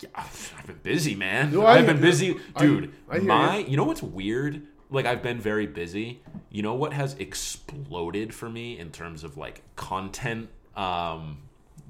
Yeah, 0.00 0.08
I've 0.16 0.66
been 0.66 0.80
busy, 0.82 1.14
man. 1.14 1.52
No, 1.52 1.64
I- 1.64 1.74
I've 1.78 1.86
been 1.86 2.00
busy, 2.00 2.36
dude. 2.58 2.92
I 3.08 3.18
hear 3.18 3.22
my, 3.22 3.58
you 3.58 3.76
know 3.76 3.84
what's 3.84 4.02
weird? 4.02 4.62
Like 4.90 5.06
I've 5.06 5.22
been 5.22 5.40
very 5.40 5.66
busy. 5.66 6.20
You 6.50 6.62
know 6.62 6.74
what 6.74 6.92
has 6.92 7.14
exploded 7.14 8.34
for 8.34 8.48
me 8.48 8.78
in 8.78 8.90
terms 8.90 9.24
of 9.24 9.36
like 9.36 9.62
content 9.76 10.48
um, 10.76 11.38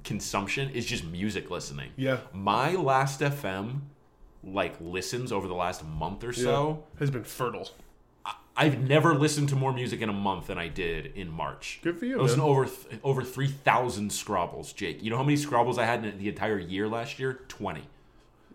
consumption 0.05 0.71
is 0.71 0.85
just 0.87 1.05
music 1.05 1.51
listening. 1.51 1.91
Yeah. 1.97 2.19
My 2.33 2.73
last 2.75 3.21
FM 3.21 3.81
like 4.43 4.75
listens 4.81 5.33
over 5.33 5.47
the 5.49 5.55
last 5.55 5.85
month 5.85 6.25
or 6.25 6.33
so. 6.33 6.85
has 6.99 7.11
been 7.11 7.25
fertile. 7.25 7.71
I've 8.57 8.81
never 8.81 9.15
listened 9.15 9.49
to 9.51 9.57
more 9.57 9.73
music 9.73 10.03
in 10.03 10.09
a 10.11 10.13
month 10.15 10.49
than 10.49 10.59
I 10.59 10.69
did 10.69 11.07
in 11.17 11.31
March. 11.31 11.81
Good 11.83 11.99
for 11.99 12.05
you, 12.05 12.19
I 12.19 12.23
listened 12.23 12.43
over 12.43 12.67
th- 12.67 13.01
over 13.03 13.23
three 13.23 13.47
thousand 13.47 14.11
Scrobbles, 14.11 14.75
Jake. 14.75 15.03
You 15.03 15.09
know 15.11 15.17
how 15.17 15.23
many 15.23 15.37
Scrobbles 15.39 15.79
I 15.79 15.87
had 15.87 16.05
in 16.05 16.19
the 16.19 16.29
entire 16.29 16.59
year 16.59 16.87
last 16.89 17.19
year? 17.19 17.41
Twenty. 17.49 17.85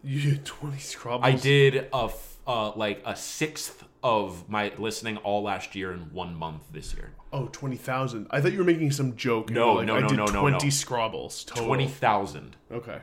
You 0.04 0.22
did 0.22 0.46
20 0.46 0.78
scrobbles. 0.78 1.24
I 1.24 1.32
did 1.32 1.76
a 1.91 2.04
f- 2.04 2.36
uh, 2.46 2.74
like 2.76 3.02
a 3.06 3.16
sixth 3.16 3.84
of 4.06 4.47
my 4.47 4.72
listening 4.78 5.18
all 5.18 5.41
last 5.41 5.76
year 5.76 5.91
in 5.91 6.14
one 6.14 6.36
month 6.36 6.62
this 6.72 6.93
year. 6.93 7.10
Oh, 7.34 7.49
20,000. 7.51 8.28
I 8.30 8.39
thought 8.39 8.51
you 8.51 8.60
were 8.60 8.64
making 8.64 8.91
some 8.91 9.16
joke. 9.16 9.49
No, 9.49 9.74
like, 9.74 9.88
no, 9.88 9.95
I 9.95 10.01
no, 10.01 10.08
did 10.08 10.18
no, 10.18 10.26
no, 10.26 10.41
20 10.41 10.51
no. 10.51 10.72
scrobbles 10.72 11.43
total. 11.43 11.66
Twenty 11.66 11.88
thousand. 11.88 12.56
Okay. 12.72 12.99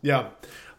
Yeah. 0.00 0.28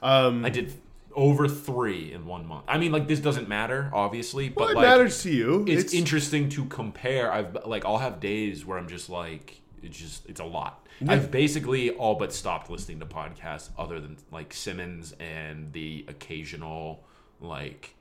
Um, 0.02 0.46
I 0.46 0.50
did 0.50 0.74
over 1.14 1.50
three 1.50 2.14
in 2.14 2.26
one 2.26 2.48
month. 2.48 2.64
I 2.70 2.78
mean, 2.78 2.94
like 2.94 3.10
this 3.10 3.20
doesn't 3.20 3.50
matter, 3.50 3.91
obviously, 3.94 4.54
well, 4.56 4.68
but 4.68 4.72
it 4.72 4.76
like 4.78 4.88
matters 4.88 5.22
to 5.24 5.32
you. 5.32 5.66
it's, 5.68 5.94
interesting 5.94 6.48
to 6.50 6.64
compare. 6.66 7.30
I've 7.30 7.66
like 7.66 7.84
I'll 7.84 7.98
have 7.98 8.22
days 8.22 8.66
where 8.66 8.78
I'm 8.78 8.88
just 8.88 9.10
like 9.10 9.60
it's 9.82 9.98
just 9.98 10.26
it's 10.30 10.39
a 10.39 10.46
lot. 10.46 10.88
I've 11.06 11.32
basically 11.32 11.89
all 11.89 12.16
but 12.16 12.32
stopped 12.32 12.70
listening 12.70 13.02
to 13.02 13.06
podcasts 13.06 13.72
other 13.78 14.00
than 14.00 14.16
like 14.32 14.54
Simmons 14.54 15.14
and 15.20 15.74
the 15.74 16.06
occasional 16.08 17.04
like 17.41 17.94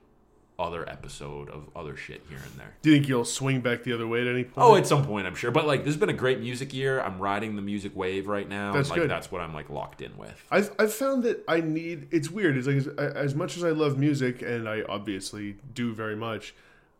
other 0.62 0.88
episode 0.88 1.50
of 1.50 1.68
other 1.76 1.96
shit 1.96 2.22
here 2.28 2.38
and 2.38 2.58
there. 2.58 2.72
Do 2.82 2.90
you 2.90 2.96
think 2.96 3.08
you'll 3.08 3.24
swing 3.24 3.60
back 3.60 3.82
the 3.82 3.92
other 3.92 4.06
way 4.06 4.20
at 4.22 4.26
any 4.28 4.44
point? 4.44 4.54
Oh, 4.56 4.76
at 4.76 4.86
some 4.86 5.04
point 5.04 5.26
I'm 5.26 5.34
sure. 5.34 5.50
But 5.50 5.66
like 5.66 5.80
this 5.80 5.94
has 5.94 5.96
been 6.00 6.08
a 6.08 6.14
great 6.14 6.40
music 6.40 6.72
year. 6.72 7.00
I'm 7.00 7.18
riding 7.18 7.56
the 7.56 7.62
music 7.62 7.94
wave 7.96 8.28
right 8.28 8.48
now. 8.48 8.72
That's 8.72 8.90
like 8.90 9.00
good. 9.00 9.10
that's 9.10 9.30
what 9.32 9.40
I'm 9.40 9.52
like 9.52 9.68
locked 9.68 10.00
in 10.00 10.16
with. 10.16 10.42
I've, 10.50 10.70
I've 10.78 10.94
found 10.94 11.24
that 11.24 11.42
I 11.48 11.60
need. 11.60 12.08
It's 12.10 12.30
weird. 12.30 12.56
It's 12.56 12.66
like 12.66 12.76
as, 12.76 12.86
as 12.86 13.34
much 13.34 13.56
as 13.56 13.64
I 13.64 13.70
love 13.70 13.98
music, 13.98 14.40
and 14.42 14.68
I 14.68 14.82
obviously 14.88 15.56
do 15.74 15.92
very 15.92 16.16
much, 16.16 16.54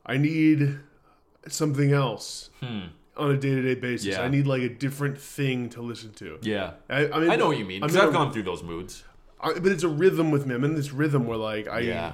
I 0.05 0.17
need 0.17 0.81
something 1.49 1.93
else 1.93 2.51
on 2.63 3.31
a 3.31 3.37
day 3.37 3.55
to 3.55 3.63
day 3.63 3.75
basis. 3.81 4.15
Hmm. 4.17 4.21
Yeah. 4.21 4.27
I 4.27 4.29
need 4.29 4.47
like 4.47 4.63
a 4.63 4.69
different 4.69 5.19
thing 5.19 5.69
to 5.71 5.83
listen 5.83 6.13
to. 6.15 6.39
Yeah. 6.43 6.73
I, 6.89 7.09
I, 7.09 7.19
mean, 7.21 7.31
I 7.31 7.37
know 7.37 7.49
what 7.49 7.59
you 7.59 7.65
mean. 7.65 7.81
Because 7.81 7.97
I've 7.97 8.09
a- 8.11 8.13
gone 8.13 8.33
through 8.33 8.45
those 8.45 8.63
moods. 8.63 9.05
I- 9.41 9.55
but 9.55 9.73
it's 9.73 9.83
a 9.83 9.89
rhythm 9.89 10.31
with 10.31 10.47
me. 10.47 10.55
I'm 10.55 10.65
in 10.65 10.75
this 10.75 10.93
rhythm 10.93 11.27
where 11.27 11.37
like 11.39 11.67
I, 11.69 11.81
Yeah. 11.81 12.13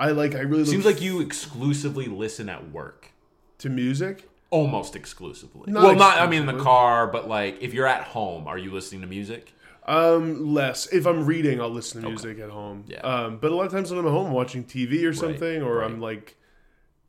I 0.00 0.10
like 0.12 0.34
I 0.34 0.40
really 0.40 0.64
Seems 0.64 0.84
like 0.86 1.00
you 1.00 1.20
exclusively 1.20 2.06
listen 2.06 2.48
at 2.48 2.70
work. 2.70 3.12
to 3.58 3.68
music. 3.68 4.28
Almost 4.50 4.96
exclusively. 4.96 5.70
Not 5.70 5.82
well, 5.84 5.94
not 5.94 6.18
I 6.18 6.26
mean 6.26 6.48
in 6.48 6.56
the 6.56 6.62
car, 6.62 7.06
but 7.06 7.28
like 7.28 7.58
if 7.60 7.72
you're 7.72 7.86
at 7.86 8.02
home, 8.02 8.48
are 8.48 8.58
you 8.58 8.72
listening 8.72 9.02
to 9.02 9.06
music? 9.06 9.52
Um, 9.86 10.54
less. 10.54 10.86
If 10.92 11.06
I'm 11.06 11.24
reading, 11.26 11.60
I'll 11.60 11.70
listen 11.70 12.02
to 12.02 12.08
music 12.08 12.38
at 12.40 12.50
home. 12.50 12.84
Yeah. 12.88 12.98
Um, 13.00 13.38
but 13.38 13.52
a 13.52 13.54
lot 13.54 13.66
of 13.66 13.72
times 13.72 13.90
when 13.90 14.00
I'm 14.00 14.06
at 14.06 14.10
home 14.12 14.32
watching 14.32 14.64
TV 14.64 15.04
or 15.08 15.12
something, 15.12 15.62
or 15.62 15.76
right. 15.76 15.84
I'm 15.84 16.00
like 16.00 16.36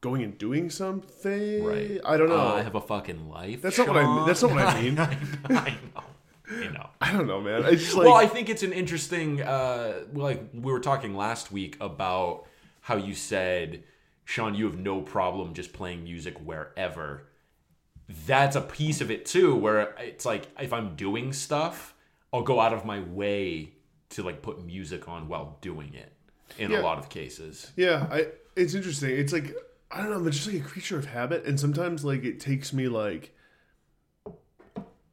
going 0.02 0.24
and 0.24 0.38
doing 0.38 0.70
something. 0.70 1.64
Right. 1.64 2.00
I 2.06 2.18
don't 2.18 2.30
know. 2.30 2.40
Uh, 2.40 2.54
I 2.56 2.62
have 2.64 2.76
a 2.76 2.82
fucking 2.82 3.30
life. 3.30 3.62
That's 3.62 3.78
not 3.78 3.88
what 3.88 3.98
I 3.98 4.04
mean- 4.06 4.28
that's 4.28 4.42
not 4.42 4.52
what 4.52 4.66
I 4.66 4.82
mean. 4.82 5.00
I 5.00 5.18
know. 5.50 5.62
I 6.50 6.68
know. 6.68 6.90
I 7.02 7.12
don't 7.12 7.28
know, 7.28 7.40
man. 7.42 7.64
Like 7.64 7.80
well, 7.96 8.14
I 8.16 8.28
think 8.28 8.50
it's 8.50 8.64
an 8.64 8.74
interesting. 8.74 9.42
Uh, 9.42 10.04
like 10.14 10.44
we 10.54 10.72
were 10.72 10.80
talking 10.80 11.16
last 11.16 11.52
week 11.52 11.78
about 11.82 12.46
how 12.92 12.98
you 12.98 13.14
said, 13.16 13.84
Sean, 14.26 14.54
you 14.54 14.66
have 14.66 14.78
no 14.78 15.02
problem 15.02 15.54
just 15.54 15.72
playing 15.72 16.04
music 16.04 16.38
wherever. 16.44 17.28
That's 18.28 18.58
a 18.58 18.62
piece 18.62 19.00
of 19.00 19.10
it 19.10 19.26
too, 19.26 19.56
where 19.56 19.96
it's 20.00 20.26
like 20.26 20.48
if 20.60 20.74
I'm 20.74 20.96
doing 20.98 21.32
stuff, 21.32 21.94
I'll 22.34 22.42
go 22.44 22.60
out 22.60 22.74
of 22.74 22.84
my 22.84 23.00
way 23.00 23.72
to 24.10 24.24
like 24.24 24.42
put 24.42 24.66
music 24.66 25.08
on 25.08 25.30
while 25.30 25.58
doing 25.62 25.94
it. 25.94 26.12
In 26.58 26.70
Yeah. 26.72 26.82
a 26.82 26.84
lot 26.84 26.98
of 26.98 27.08
cases, 27.08 27.72
yeah, 27.78 28.08
I. 28.12 28.28
It's 28.58 28.74
interesting. 28.74 29.12
It's 29.12 29.32
like 29.32 29.56
I 29.90 30.02
don't 30.02 30.10
know. 30.10 30.18
I'm 30.18 30.30
just 30.30 30.46
like 30.52 30.58
a 30.58 30.68
creature 30.68 30.98
of 30.98 31.06
habit, 31.06 31.46
and 31.46 31.58
sometimes 31.58 32.04
like 32.04 32.26
it 32.26 32.42
takes 32.42 32.74
me 32.74 32.90
like. 32.90 33.34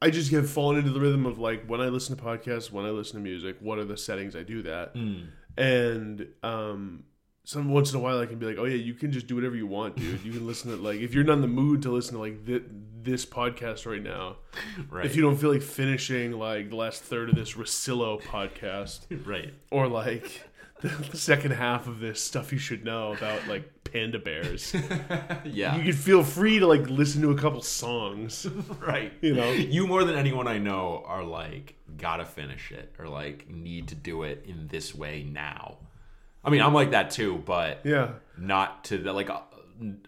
I 0.03 0.11
just 0.11 0.31
have 0.33 0.51
fallen 0.51 0.79
into 0.79 0.91
the 0.91 1.01
rhythm 1.01 1.27
of 1.27 1.39
like 1.39 1.65
when 1.67 1.81
I 1.81 1.89
listen 1.89 2.17
to 2.17 2.23
podcasts, 2.23 2.71
when 2.73 2.85
I 2.85 2.91
listen 2.91 3.15
to 3.19 3.23
music, 3.23 3.57
what 3.61 3.79
are 3.79 3.85
the 3.85 3.97
settings 3.97 4.35
I 4.35 4.43
do 4.43 4.63
that, 4.63 4.95
and 5.57 6.27
um, 6.43 7.05
some 7.49 7.71
once 7.71 7.93
in 7.95 7.97
a 7.99 8.03
while 8.03 8.21
I 8.21 8.27
can 8.27 8.39
be 8.39 8.45
like, 8.45 8.59
oh 8.59 8.67
yeah, 8.67 8.77
you 8.77 8.93
can 8.93 9.11
just 9.11 9.27
do 9.27 9.35
whatever 9.35 9.57
you 9.57 9.67
want, 9.67 9.97
dude. 9.97 10.23
You 10.23 10.33
can 10.33 10.47
listen 10.47 10.71
to 10.71 10.77
like 10.77 11.01
if 11.01 11.15
you're 11.15 11.25
not 11.25 11.33
in 11.33 11.41
the 11.41 11.47
mood 11.47 11.81
to 11.81 11.91
listen 11.91 12.17
to 12.17 12.21
like 12.21 12.45
thi- 12.45 12.61
this 13.03 13.25
podcast 13.25 13.87
right 13.87 14.03
now, 14.03 14.37
right? 14.91 15.07
if 15.07 15.17
you 15.17 15.23
don't 15.23 15.39
feel 15.39 15.51
like 15.51 15.63
finishing 15.63 16.33
like 16.33 16.69
the 16.69 16.77
last 16.77 17.03
third 17.03 17.31
of 17.31 17.37
this 17.37 17.55
Russillo 17.55 18.21
podcast, 18.21 19.07
right. 19.27 19.55
or 19.71 19.89
like 19.89 20.43
the 20.83 21.17
second 21.17 21.53
half 21.53 21.87
of 21.87 22.01
this 22.01 22.23
stuff 22.23 22.53
you 22.53 22.59
should 22.59 22.85
know 22.85 23.15
about 23.15 23.49
like 23.49 23.65
panda 23.83 24.19
bears. 24.19 24.75
yeah. 25.47 25.75
You 25.75 25.85
can 25.85 25.93
feel 25.95 26.23
free 26.23 26.59
to 26.59 26.67
like 26.67 26.91
listen 26.91 27.23
to 27.23 27.31
a 27.31 27.39
couple 27.39 27.63
songs. 27.63 28.47
right. 28.79 29.15
You 29.23 29.35
know? 29.35 29.51
You 29.53 29.87
more 29.87 30.05
than 30.05 30.17
anyone 30.17 30.47
I 30.47 30.59
know 30.59 31.03
are 31.07 31.25
like 31.25 31.77
gotta 31.97 32.27
finish 32.27 32.73
it 32.73 32.95
or 32.99 33.09
like 33.09 33.49
need 33.49 33.89
to 33.89 33.95
do 33.95 34.25
it 34.25 34.45
in 34.47 34.69
this 34.69 34.95
way 34.95 35.23
now. 35.23 35.79
I 36.45 36.51
mean, 36.51 36.63
I'm 36.63 36.75
like 36.75 36.93
that 36.93 37.11
too, 37.11 37.43
but 37.45 37.81
Yeah. 37.85 38.11
not 38.37 38.85
to 38.87 38.99
the 38.99 39.13
like. 39.13 39.31
uh, 39.31 39.41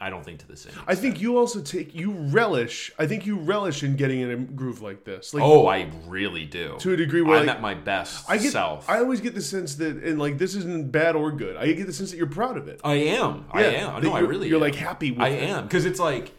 I 0.01 0.11
don't 0.11 0.25
think 0.25 0.41
to 0.41 0.49
the 0.49 0.57
same. 0.57 0.73
I 0.89 0.97
think 0.97 1.21
you 1.21 1.39
also 1.39 1.61
take 1.61 1.95
you 1.95 2.11
relish. 2.11 2.91
I 2.99 3.07
think 3.07 3.25
you 3.25 3.37
relish 3.37 3.85
in 3.85 3.95
getting 3.95 4.19
in 4.19 4.31
a 4.33 4.37
groove 4.37 4.83
like 4.83 5.05
this. 5.05 5.33
Like 5.33 5.45
Oh, 5.45 5.69
I 5.69 5.89
really 6.09 6.45
do. 6.45 6.75
To 6.81 6.93
a 6.93 6.97
degree 6.97 7.23
where, 7.23 7.39
I'm 7.39 7.47
like, 7.47 7.55
at 7.55 7.63
my 7.63 7.75
best 7.75 8.29
I 8.29 8.39
get, 8.39 8.51
self. 8.51 8.91
I 8.91 8.99
always 8.99 9.21
get 9.21 9.37
the 9.37 9.41
sense 9.41 9.77
that, 9.77 10.03
and 10.03 10.19
like 10.19 10.39
this 10.39 10.57
isn't 10.57 10.91
bad 10.91 11.15
or 11.15 11.31
good. 11.31 11.57
I 11.57 11.71
get 11.73 11.87
the 11.87 11.93
sense 11.93 12.11
that 12.11 12.17
you're 12.17 12.27
proud 12.27 12.57
of 12.57 12.67
it. 12.67 12.81
I 12.83 12.95
am. 12.95 13.45
I 13.53 13.63
am. 13.65 14.03
No, 14.03 14.13
I 14.13 14.21
really. 14.21 14.49
you're, 14.49 14.57
am. 14.57 14.63
like, 14.63 14.75
happy 14.75 15.13
with 15.13 15.21
I 15.21 15.29
it. 15.29 15.43
am 15.51 15.65
because 15.67 15.85
it's 15.85 16.01
like 16.01 16.33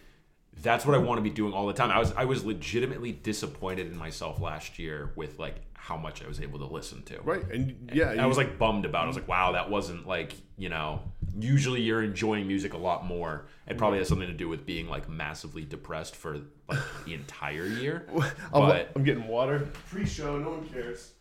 that's 0.61 0.85
what 0.85 0.95
I 0.95 0.99
want 0.99 1.17
to 1.17 1.21
be 1.23 1.29
doing 1.29 1.53
all 1.53 1.67
the 1.67 1.73
time. 1.73 1.91
I 1.91 1.99
was 1.99 2.13
I 2.13 2.25
was 2.25 2.43
legitimately 2.45 3.11
disappointed 3.11 3.87
in 3.87 3.97
myself 3.97 4.39
last 4.41 4.79
year 4.79 5.11
with 5.15 5.39
like 5.39 5.55
how 5.73 5.97
much 5.97 6.23
I 6.23 6.27
was 6.27 6.39
able 6.39 6.59
to 6.59 6.65
listen 6.65 7.01
to. 7.03 7.19
Right, 7.21 7.43
and 7.51 7.89
yeah, 7.93 8.09
I 8.11 8.13
you- 8.21 8.27
was 8.27 8.37
like 8.37 8.57
bummed 8.59 8.85
about. 8.85 9.01
it. 9.01 9.05
I 9.05 9.07
was 9.07 9.15
like, 9.15 9.27
wow, 9.27 9.53
that 9.53 9.69
wasn't 9.69 10.07
like 10.07 10.33
you 10.57 10.69
know. 10.69 11.01
Usually, 11.39 11.81
you're 11.81 12.03
enjoying 12.03 12.45
music 12.45 12.73
a 12.73 12.77
lot 12.77 13.05
more. 13.05 13.45
It 13.67 13.77
probably 13.77 13.99
has 13.99 14.09
something 14.09 14.27
to 14.27 14.33
do 14.33 14.49
with 14.49 14.65
being 14.65 14.87
like 14.89 15.07
massively 15.07 15.63
depressed 15.63 16.15
for 16.15 16.39
like 16.67 16.79
the 17.05 17.13
entire 17.13 17.65
year. 17.65 18.05
But 18.51 18.91
I'm 18.95 19.03
getting 19.03 19.27
water. 19.27 19.69
Pre-show, 19.89 20.37
no 20.39 20.49
one 20.51 20.67
cares. 20.69 21.11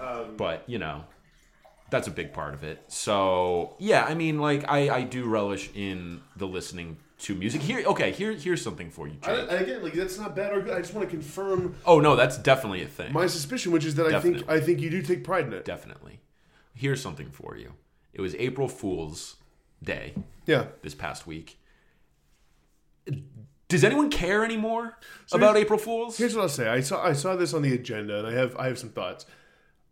Um, 0.00 0.36
but 0.38 0.64
you 0.66 0.78
know 0.78 1.04
that's 1.90 2.08
a 2.08 2.10
big 2.10 2.32
part 2.34 2.52
of 2.54 2.64
it 2.64 2.82
so 2.88 3.74
yeah 3.78 4.04
i 4.04 4.14
mean 4.14 4.38
like 4.38 4.64
i 4.68 4.88
i 4.90 5.02
do 5.02 5.24
relish 5.26 5.70
in 5.74 6.20
the 6.36 6.46
listening 6.46 6.96
to 7.18 7.34
music 7.34 7.60
here 7.60 7.84
okay 7.86 8.12
here 8.12 8.32
here's 8.32 8.62
something 8.62 8.90
for 8.90 9.08
you 9.08 9.16
I, 9.22 9.32
again, 9.32 9.82
like 9.82 9.92
that's 9.94 10.18
not 10.18 10.36
bad 10.36 10.52
or 10.52 10.60
good. 10.62 10.74
I 10.74 10.80
just 10.80 10.94
want 10.94 11.08
to 11.08 11.10
confirm 11.10 11.74
oh 11.84 11.98
no 12.00 12.14
that's 12.16 12.38
definitely 12.38 12.82
a 12.82 12.86
thing 12.86 13.12
my 13.12 13.26
suspicion, 13.26 13.72
which 13.72 13.84
is 13.84 13.96
that 13.96 14.14
I 14.14 14.20
think 14.20 14.48
I 14.48 14.60
think 14.60 14.80
you 14.80 14.88
do 14.90 15.02
take 15.02 15.24
pride 15.24 15.46
in 15.46 15.52
it. 15.52 15.64
definitely 15.64 16.20
here's 16.74 17.02
something 17.02 17.30
for 17.30 17.56
you 17.56 17.72
it 18.12 18.20
was 18.20 18.34
april 18.36 18.68
fool's 18.68 19.36
day 19.82 20.14
Yeah, 20.46 20.66
this 20.82 20.94
past 20.94 21.26
week 21.26 21.58
does 23.68 23.84
anyone 23.84 24.10
care 24.10 24.44
anymore 24.44 24.96
about 25.32 25.56
april 25.56 25.78
fools 25.78 26.16
Here's 26.18 26.34
what 26.34 26.42
I'll 26.42 26.48
say. 26.48 26.68
I 26.68 26.80
saw 26.80 27.04
I 27.04 27.12
saw 27.12 27.36
this 27.36 27.52
on 27.52 27.62
the 27.62 27.74
agenda, 27.74 28.18
and 28.18 28.26
I 28.26 28.32
have 28.32 28.56
I 28.56 28.66
have 28.66 28.78
some 28.78 28.90
thoughts. 28.90 29.26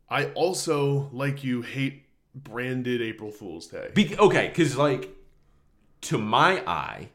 I 0.09 0.27
also, 0.31 1.11
like 1.13 1.43
you, 1.43 1.63
hate 1.63 2.05
branded 2.35 3.03
April 3.03 3.31
Fool's 3.31 3.67
Day. 3.67 3.91
Be- 3.95 4.17
okay, 4.17 4.49
because 4.49 4.77
like 4.77 5.11
to 6.03 6.17
my 6.19 6.63
eye, 6.67 7.09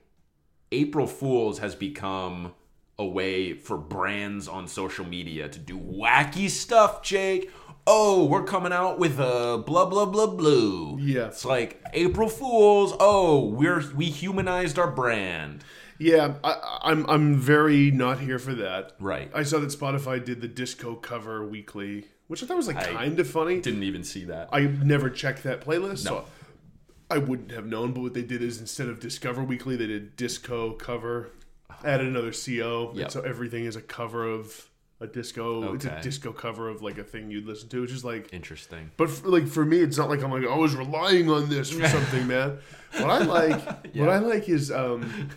April 0.71 1.07
Fools 1.07 1.59
has 1.59 1.75
become 1.75 2.53
a 2.97 3.05
way 3.05 3.53
for 3.53 3.77
brands 3.77 4.47
on 4.47 4.67
social 4.67 5.05
media 5.05 5.49
to 5.49 5.59
do 5.59 5.77
wacky 5.77 6.49
stuff. 6.49 7.01
Jake, 7.03 7.51
oh, 7.87 8.25
we're 8.25 8.43
coming 8.43 8.71
out 8.71 8.99
with 8.99 9.19
a 9.19 9.61
blah 9.65 9.85
blah 9.85 10.05
blah 10.05 10.27
blue. 10.27 10.97
Yeah. 10.99 11.27
it's 11.27 11.43
like 11.45 11.83
April 11.93 12.29
Fools. 12.29 12.93
Oh, 12.99 13.45
we're 13.45 13.83
we 13.95 14.05
humanized 14.05 14.77
our 14.79 14.89
brand. 14.91 15.63
yeah, 15.99 16.35
I, 16.43 16.79
I'm 16.83 17.05
I'm 17.09 17.35
very 17.35 17.91
not 17.91 18.19
here 18.19 18.39
for 18.39 18.53
that. 18.55 18.93
Right. 18.99 19.29
I 19.33 19.43
saw 19.43 19.59
that 19.59 19.69
Spotify 19.69 20.23
did 20.23 20.41
the 20.41 20.47
disco 20.47 20.95
cover 20.95 21.45
weekly, 21.45 22.05
which 22.27 22.43
I 22.43 22.45
thought 22.45 22.57
was 22.57 22.67
like 22.67 22.79
kind 22.81 23.19
of 23.19 23.27
funny. 23.29 23.59
Didn't 23.61 23.83
even 23.83 24.03
see 24.03 24.25
that. 24.25 24.49
I 24.53 24.61
never 24.61 25.09
checked 25.09 25.43
that 25.43 25.61
playlist, 25.61 26.05
No. 26.05 26.11
so 26.11 26.25
I 27.11 27.17
wouldn't 27.17 27.51
have 27.51 27.65
known. 27.65 27.93
But 27.93 28.01
what 28.01 28.13
they 28.13 28.23
did 28.23 28.41
is 28.41 28.59
instead 28.59 28.87
of 28.87 28.99
Discover 28.99 29.43
Weekly, 29.43 29.75
they 29.75 29.87
did 29.87 30.15
Disco 30.15 30.71
cover, 30.71 31.31
added 31.83 32.07
another 32.07 32.31
CO, 32.31 32.93
and 32.95 33.11
so 33.11 33.21
everything 33.21 33.65
is 33.65 33.75
a 33.75 33.81
cover 33.81 34.25
of 34.25 34.69
a 35.01 35.07
disco. 35.07 35.73
It's 35.73 35.85
a 35.85 35.99
disco 36.01 36.31
cover 36.31 36.69
of 36.69 36.81
like 36.81 36.97
a 36.97 37.03
thing 37.03 37.31
you'd 37.31 37.45
listen 37.45 37.67
to, 37.69 37.81
which 37.81 37.91
is 37.91 38.05
like. 38.05 38.31
Interesting. 38.31 38.91
But 38.97 39.09
for, 39.09 39.27
like 39.27 39.47
for 39.47 39.65
me, 39.65 39.79
it's 39.79 39.97
not 39.97 40.09
like 40.09 40.23
I'm 40.23 40.31
like 40.31 40.45
I 40.45 40.55
was 40.55 40.75
relying 40.75 41.29
on 41.29 41.49
this 41.49 41.71
for 41.71 41.87
something, 41.95 42.27
man. 42.27 42.59
What 42.93 43.09
I 43.09 43.17
like, 43.19 43.61
what 43.95 44.09
I 44.09 44.19
like 44.19 44.47
is, 44.47 44.71
um, 44.71 45.29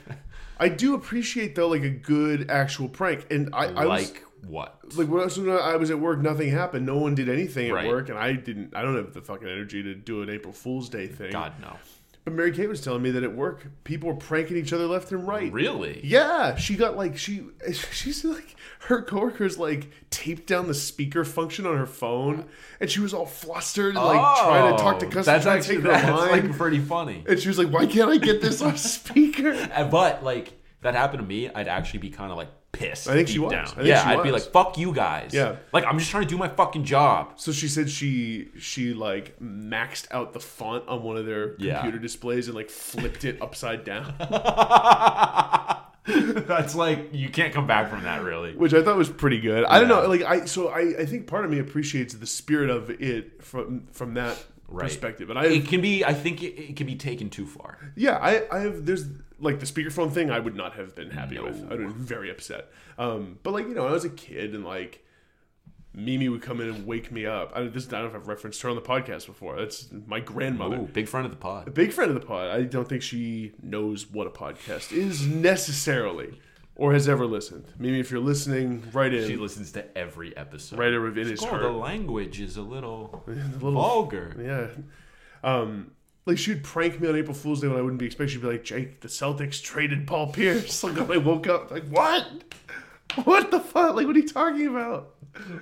I 0.61 0.69
do 0.69 0.95
appreciate 0.95 1.55
though 1.55 1.69
like 1.69 1.83
a 1.83 1.91
good 1.91 2.51
actual 2.51 2.89
prank, 2.89 3.27
and 3.31 3.55
I, 3.55 3.67
I 3.67 3.87
was, 3.87 4.13
like 4.13 4.25
what? 4.47 4.97
like 4.97 5.09
when 5.09 5.21
I 5.21 5.25
was, 5.25 5.39
when 5.39 5.51
I 5.51 5.77
was 5.77 5.91
at 5.91 5.99
work, 5.99 6.21
nothing 6.21 6.51
happened. 6.51 6.87
No 6.87 6.99
one 6.99 7.15
did 7.15 7.29
anything 7.29 7.69
at 7.69 7.75
Right. 7.75 7.89
work, 7.89 8.09
and 8.09 8.19
I 8.19 8.33
didn't. 8.35 8.75
I 8.77 8.83
don't 8.83 8.97
have 8.97 9.13
the 9.15 9.23
fucking 9.23 9.49
energy 9.49 9.83
to 9.83 9.95
do 9.95 10.23
an 10.23 10.31
April 10.31 10.53
Fool's 10.53 10.89
Day 10.89 11.07
thing. 11.07 11.33
God 11.33 11.53
no. 11.61 11.77
But 12.25 12.33
Mary 12.33 12.53
Kate 12.53 12.71
was 12.71 12.81
telling 12.81 13.03
me 13.03 13.11
that 13.11 13.23
at 13.23 13.35
work, 13.37 13.67
people 13.85 14.09
were 14.09 14.15
pranking 14.15 14.57
each 14.57 14.73
other 14.73 14.87
left 14.87 15.13
and 15.13 15.29
right. 15.29 15.53
Really? 15.53 16.01
Yeah, 16.03 16.57
she 16.57 16.75
got 16.75 16.97
like 16.97 17.19
she 17.19 17.43
she's 17.93 18.25
like 18.25 18.57
her 18.89 19.03
coworkers 19.03 19.59
like 19.59 19.91
taped 20.09 20.47
down 20.47 20.67
the 20.67 20.73
speaker 20.75 21.25
function 21.27 21.67
on 21.67 21.77
her 21.77 21.85
phone, 21.87 22.47
and 22.81 22.91
she 22.91 23.01
was 23.01 23.13
all 23.13 23.27
flustered 23.27 23.95
and 23.95 24.05
like 24.05 24.39
trying 24.39 24.75
to 24.75 24.81
oh, 24.81 24.83
talk 24.83 25.01
to 25.01 25.05
customers, 25.07 25.29
Oh, 25.29 25.33
That's 25.33 25.47
actually 25.47 25.79
that's 25.83 26.09
line. 26.09 26.49
like 26.49 26.57
pretty 26.57 26.79
funny. 26.81 27.25
and 27.29 27.39
she 27.39 27.49
was 27.49 27.59
like, 27.59 27.69
"Why 27.71 27.85
can't 27.85 28.11
I 28.11 28.17
get 28.17 28.41
this 28.41 28.63
on 28.63 28.77
speaker?" 28.79 29.53
But 29.91 30.25
like 30.25 30.55
that 30.81 30.95
happened 30.95 31.21
to 31.23 31.29
me, 31.29 31.51
I'd 31.51 31.69
actually 31.69 31.99
be 32.01 32.11
kind 32.11 32.31
of 32.31 32.39
like 32.39 32.49
pissed. 32.75 33.09
I 33.09 33.15
think 33.15 33.29
she 33.29 33.39
was. 33.39 33.53
Down. 33.53 33.65
I 33.65 33.69
think 33.71 33.87
yeah, 33.87 34.03
she 34.05 34.09
I'd 34.11 34.23
be 34.23 34.31
like, 34.31 34.43
"Fuck 34.53 34.77
you 34.79 34.93
guys." 34.93 35.31
Yeah. 35.33 35.57
like 35.73 35.85
I'm 35.85 35.99
just 35.99 36.11
trying 36.11 36.25
to 36.25 36.29
do 36.29 36.37
my 36.37 36.49
fucking 36.49 36.85
job. 36.85 37.33
So 37.37 37.53
she 37.53 37.69
said 37.69 37.89
she 37.89 38.49
she 38.59 38.93
like 38.93 39.39
maxed 39.41 40.07
out 40.11 40.33
the 40.33 40.41
font 40.41 40.87
on 40.89 41.03
one 41.03 41.17
of 41.17 41.27
their 41.27 41.55
Yeah. 41.59 41.75
computer 41.81 41.99
displays 41.99 42.47
and 42.49 42.55
like 42.57 42.71
flipped 42.71 43.25
it 43.25 43.41
upside 43.41 43.85
down, 43.85 44.15
That's 46.07 46.75
like 46.75 47.15
you 47.15 47.31
can't 47.31 47.55
come 47.55 47.67
back 47.67 47.89
from 47.89 48.03
that, 48.03 48.23
really. 48.23 48.55
which 48.55 48.75
I 48.75 48.83
thought 48.83 48.97
was 48.97 49.09
pretty 49.09 49.41
good. 49.41 49.65
I 49.65 49.79
don't 49.81 49.89
know, 49.89 50.07
like 50.07 50.23
I 50.23 50.45
so 50.45 50.69
I 50.69 50.95
I 51.01 51.07
think 51.07 51.27
part 51.27 51.45
of 51.47 51.51
me 51.51 51.59
appreciates 51.61 52.13
the 52.15 52.27
spirit 52.27 52.69
of 52.69 52.91
it 52.91 53.43
from 53.43 53.87
from 53.93 54.13
that 54.15 54.37
Right. 54.75 54.85
perspective. 54.89 55.31
And 55.31 55.39
I 55.39 55.47
It 55.47 55.67
can 55.69 55.81
be. 55.81 56.05
I 56.05 56.13
think 56.15 56.43
it, 56.43 56.59
it 56.61 56.77
can 56.77 56.87
be 56.87 56.97
taken 56.97 57.31
too 57.31 57.47
far. 57.47 57.79
Yeah, 57.97 58.19
I, 58.19 58.45
I 58.51 58.61
have. 58.61 58.85
There's 58.87 59.05
like 59.39 59.61
the 59.61 59.67
speakerphone 59.67 60.13
thing. 60.13 60.31
I 60.31 60.39
would 60.39 60.55
not 60.57 60.75
have 60.75 60.95
been 60.95 61.11
happy 61.11 61.37
No. 61.37 61.45
with. 61.45 61.63
I'd 61.65 61.79
been 61.79 61.93
very 61.93 62.31
upset. 62.31 62.69
Um, 62.99 63.39
but 63.43 63.53
like 63.53 63.67
you 63.69 63.75
know, 63.75 63.83
when 63.83 63.91
I 63.91 63.95
was 63.95 64.05
a 64.05 64.11
kid 64.11 64.55
and 64.55 64.65
like 64.65 65.05
Mimi 65.97 66.29
would 66.29 66.43
come 66.43 66.61
in 66.61 66.69
and 66.69 66.87
wake 66.87 67.13
me 67.13 67.25
up. 67.25 67.53
I, 67.55 67.63
this 67.65 67.87
I 67.87 67.91
don't 67.93 68.03
know 68.03 68.09
if 68.09 68.15
I've 68.17 68.27
referenced 68.29 68.61
her 68.63 68.69
on 68.69 68.75
the 68.75 68.83
podcast 68.83 69.27
before. 69.27 69.57
That's 69.57 69.89
my 70.07 70.19
grandmother. 70.19 70.77
Ooh, 70.79 70.89
big 70.93 71.07
friend 71.09 71.25
of 71.25 71.31
the 71.31 71.37
pod. 71.39 71.73
Big 71.73 71.93
friend 71.93 72.11
of 72.11 72.21
the 72.21 72.27
pod. 72.27 72.49
I 72.51 72.63
don't 72.63 72.89
think 72.89 73.03
she 73.03 73.53
knows 73.63 74.11
what 74.11 74.27
a 74.27 74.31
podcast 74.31 74.91
is 74.93 75.25
necessarily, 75.27 76.41
or 76.77 76.93
has 76.93 77.09
ever 77.09 77.27
listened. 77.27 77.65
Mimi, 77.79 78.01
if 78.01 78.11
you're 78.11 78.21
listening, 78.21 78.83
write 78.93 79.15
in. 79.15 79.27
She 79.29 79.37
listens 79.37 79.73
to 79.73 79.97
every 79.99 80.37
episode. 80.37 80.79
Write 80.79 80.93
a 80.93 81.01
review. 81.01 81.23
It 81.23 81.31
is 81.31 81.43
Oh, 81.45 81.47
her. 81.49 81.59
the 81.63 81.69
language 81.71 82.41
is 82.41 82.57
a 82.57 82.63
little 82.63 83.23
little- 83.27 83.73
vulgar. 83.73 84.35
Yeah. 84.41 85.49
Um, 85.49 85.91
like 86.27 86.39
she 86.39 86.53
would 86.55 86.65
prank 86.65 87.01
me 87.01 87.09
on 87.09 87.17
April 87.17 87.35
Fool's 87.35 87.61
Day 87.61 87.69
when 87.69 87.77
I 87.79 87.83
wouldn't 87.83 87.99
be 88.01 88.07
expecting. 88.07 88.33
She'd 88.35 88.43
be 88.43 88.49
like, 88.49 88.65
"Jake, 88.65 89.01
the 89.01 89.09
Celtics 89.09 89.63
traded 89.63 90.07
Paul 90.07 90.33
Pierce." 90.33 90.83
Like 90.85 90.97
when 91.09 91.13
I 91.13 91.17
woke 91.19 91.47
up, 91.47 91.71
like 91.71 91.87
what? 91.89 92.27
What 93.25 93.51
the 93.51 93.61
fuck? 93.61 93.95
Like 93.95 94.07
what 94.07 94.17
are 94.17 94.19
you 94.19 94.29
talking 94.29 94.67
about? 94.69 95.11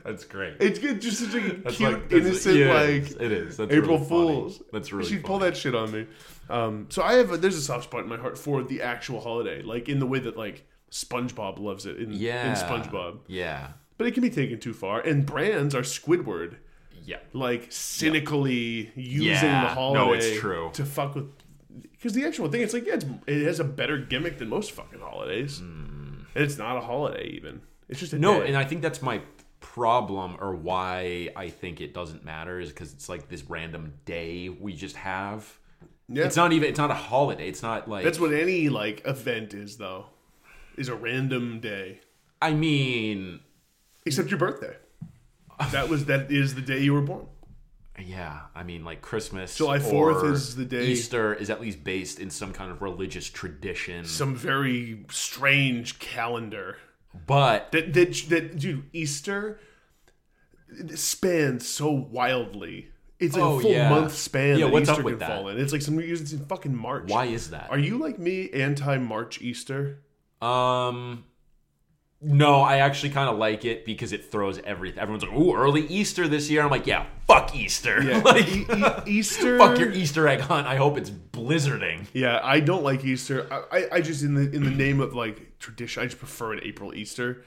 That's 0.05 0.25
great. 0.25 0.55
It's 0.61 0.79
good, 0.79 1.01
just 1.01 1.19
such 1.19 1.35
a 1.35 1.41
That's 1.57 1.77
cute, 1.77 1.93
like- 1.93 2.13
innocent, 2.13 2.57
yeah, 2.57 2.75
like 2.75 3.11
it 3.21 3.33
is. 3.33 3.57
That's 3.57 3.73
April 3.73 3.97
really 3.99 4.09
funny. 4.09 4.27
Fools. 4.29 4.63
That's 4.73 4.93
really. 4.93 5.09
She'd 5.09 5.25
pull 5.25 5.39
that 5.41 5.57
shit 5.57 5.75
on 5.75 5.91
me. 5.91 6.07
Um, 6.49 6.87
so 6.91 7.03
I 7.03 7.15
have 7.15 7.33
a, 7.33 7.37
there's 7.39 7.57
a 7.57 7.61
soft 7.63 7.85
spot 7.85 8.03
in 8.05 8.09
my 8.09 8.17
heart 8.19 8.39
for 8.39 8.63
the 8.63 8.83
actual 8.83 9.21
holiday, 9.21 9.63
like 9.63 9.89
in 9.89 9.99
the 9.99 10.07
way 10.07 10.19
that 10.21 10.37
like 10.37 10.65
SpongeBob 10.93 11.59
loves 11.59 11.87
it 11.87 11.97
in, 11.97 12.13
Yeah. 12.13 12.51
in 12.51 12.55
SpongeBob. 12.55 13.21
Yeah. 13.27 13.69
But 13.99 14.07
it 14.07 14.15
can 14.15 14.23
be 14.23 14.31
taken 14.31 14.61
too 14.61 14.75
far, 14.75 15.01
and 15.01 15.25
brands 15.27 15.75
are 15.75 15.83
Squidward 15.83 16.57
Yeah. 17.05 17.19
like 17.33 17.67
cynically 17.71 18.93
using 18.95 19.49
Yeah. 19.49 19.63
the 19.69 19.75
holiday 19.75 20.05
No, 20.05 20.13
it's 20.13 20.39
true. 20.39 20.71
to 20.75 20.85
fuck 20.85 21.15
with 21.17 21.31
because 21.93 22.13
the 22.13 22.27
actual 22.27 22.49
thing 22.49 22.61
it's 22.61 22.75
like 22.75 22.87
yeah 22.87 22.95
it's, 22.95 23.07
it 23.27 23.47
has 23.47 23.59
a 23.59 23.65
better 23.65 23.97
gimmick 23.97 24.37
than 24.39 24.49
most 24.49 24.73
fucking 24.73 25.01
holidays 25.01 25.61
hmm. 25.61 26.25
and 26.35 26.45
it's 26.45 26.59
not 26.59 26.77
a 26.77 26.81
holiday 26.81 27.27
even 27.29 27.63
it's 27.89 28.01
just 28.01 28.13
a. 28.13 28.19
No, 28.19 28.41
day. 28.41 28.49
and 28.49 28.57
I 28.57 28.65
think 28.65 28.83
that's 28.83 29.03
my 29.03 29.21
problem 29.61 30.37
or 30.41 30.55
why 30.55 31.31
I 31.37 31.49
think 31.49 31.81
it 31.81 31.95
doesn't 31.95 32.25
matter 32.25 32.61
is 32.61 32.71
because 32.71 32.93
it's 32.93 33.09
like 33.09 33.29
this 33.29 33.45
random 33.45 33.95
day 34.05 34.49
we 34.49 34.73
just 34.75 34.97
have. 34.97 35.59
yeah 36.09 36.25
It's 36.25 36.37
not 36.37 36.53
even. 36.53 36.69
It's 36.69 36.79
not 36.79 36.91
a 36.91 36.95
holiday. 36.95 37.49
It's 37.49 37.63
not 37.63 37.89
like. 37.89 38.05
that's 38.05 38.19
what 38.21 38.33
any 38.33 38.69
like 38.69 39.03
event 39.07 39.55
is 39.55 39.77
though 39.77 40.07
is 40.77 40.89
a 40.89 40.95
random 40.95 41.61
day 41.61 42.01
I 42.41 42.53
mean. 42.55 43.41
except 44.07 44.31
your 44.31 44.39
birthday 44.39 44.77
that 45.71 45.89
was 45.89 46.07
that 46.07 46.31
is 46.33 46.55
the 46.55 46.61
day 46.63 46.81
you 46.81 46.93
were 46.95 47.03
born 47.03 47.27
Yeah, 47.99 48.41
I 48.55 48.63
mean, 48.65 48.85
like 48.85 49.01
Christmas. 49.03 49.57
July 49.57 49.79
4th 49.79 50.25
is 50.33 50.57
the 50.57 50.65
day- 50.65 50.87
Easter 50.87 51.35
is 51.35 51.51
at 51.51 51.61
least 51.61 51.85
based 51.85 52.19
in 52.19 52.31
some 52.31 52.53
kind 52.53 52.71
of 52.73 52.83
religious 52.83 53.29
tradition. 53.31 54.05
some 54.05 54.35
very 54.35 55.05
strange 55.11 55.99
calendar 56.01 56.79
but 57.27 57.71
that 57.73 57.93
that 57.95 58.15
that 58.31 58.59
dude 58.59 58.85
Easter 58.93 59.61
spans 60.95 61.69
so 61.69 61.91
wildly. 61.91 62.89
It's 63.21 63.35
like 63.35 63.43
Oh, 63.45 63.59
a 63.59 63.61
full 63.63 63.71
yeah. 63.71 63.89
month 63.91 64.15
span 64.15 64.59
Yeah, 64.59 64.65
that 64.67 64.73
what's 64.73 64.89
Easter 64.89 65.01
up 65.01 65.05
with 65.05 65.13
can 65.15 65.19
that? 65.21 65.29
fall 65.29 65.49
in. 65.49 65.61
It's 65.61 65.73
like 65.73 65.83
some 65.83 66.01
years 66.01 66.21
it's 66.21 66.33
in 66.33 66.45
fucking 66.47 66.75
March. 66.75 67.05
Why 67.09 67.27
is 67.27 67.51
that? 67.51 67.71
Are 67.71 67.79
you 67.79 67.99
like 67.99 68.19
me, 68.19 68.51
anti 68.51 68.97
March 68.99 69.41
Easter? 69.41 69.99
Um, 70.43 71.25
no, 72.25 72.61
I 72.61 72.79
actually 72.79 73.11
kind 73.11 73.29
of 73.29 73.37
like 73.37 73.65
it 73.65 73.85
because 73.85 74.13
it 74.13 74.31
throws 74.31 74.59
everything. 74.65 75.01
Everyone's 75.01 75.25
like, 75.25 75.33
"Ooh, 75.37 75.55
early 75.57 75.87
Easter 75.89 76.29
this 76.29 76.49
year." 76.51 76.63
I'm 76.63 76.71
like, 76.71 76.87
"Yeah, 76.87 77.07
fuck 77.27 77.55
Easter." 77.55 78.01
Yeah. 78.03 78.19
like, 78.25 78.47
E- 78.49 78.65
e- 78.73 78.85
Easter. 79.19 79.59
fuck 79.59 79.77
your 79.79 79.91
Easter 79.91 80.29
egg 80.29 80.41
hunt. 80.41 80.67
I 80.69 80.77
hope 80.77 80.97
it's 80.99 81.11
blizzarding. 81.11 82.07
Yeah, 82.13 82.39
I 82.43 82.61
don't 82.61 82.85
like 82.85 83.05
Easter. 83.05 83.49
I, 83.51 83.63
I, 83.79 83.89
I 83.95 84.01
just 84.01 84.23
in 84.23 84.35
the 84.35 84.43
in 84.55 84.63
the 84.63 84.71
name 84.71 85.01
of 85.01 85.15
like 85.15 85.59
tradition, 85.59 86.03
I 86.03 86.07
just 86.07 86.19
prefer 86.19 86.53
an 86.53 86.61
April 86.63 86.95
Easter. 86.95 87.45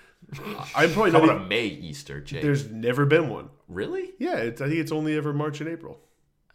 I'm 0.76 0.92
probably 0.92 1.12
not. 1.12 1.24
about 1.24 1.36
even- 1.36 1.44
a 1.44 1.48
May 1.48 1.68
Easter, 1.68 2.20
Jake? 2.20 2.42
there's 2.42 2.70
never 2.70 3.06
been 3.06 3.30
one. 3.30 3.50
really? 3.70 4.12
Yeah, 4.20 4.38
it's, 4.38 4.60
I 4.60 4.68
think 4.68 4.80
it's 4.80 4.92
only 4.92 5.16
ever 5.16 5.32
March 5.34 5.62
and 5.62 5.70
April. 5.70 6.00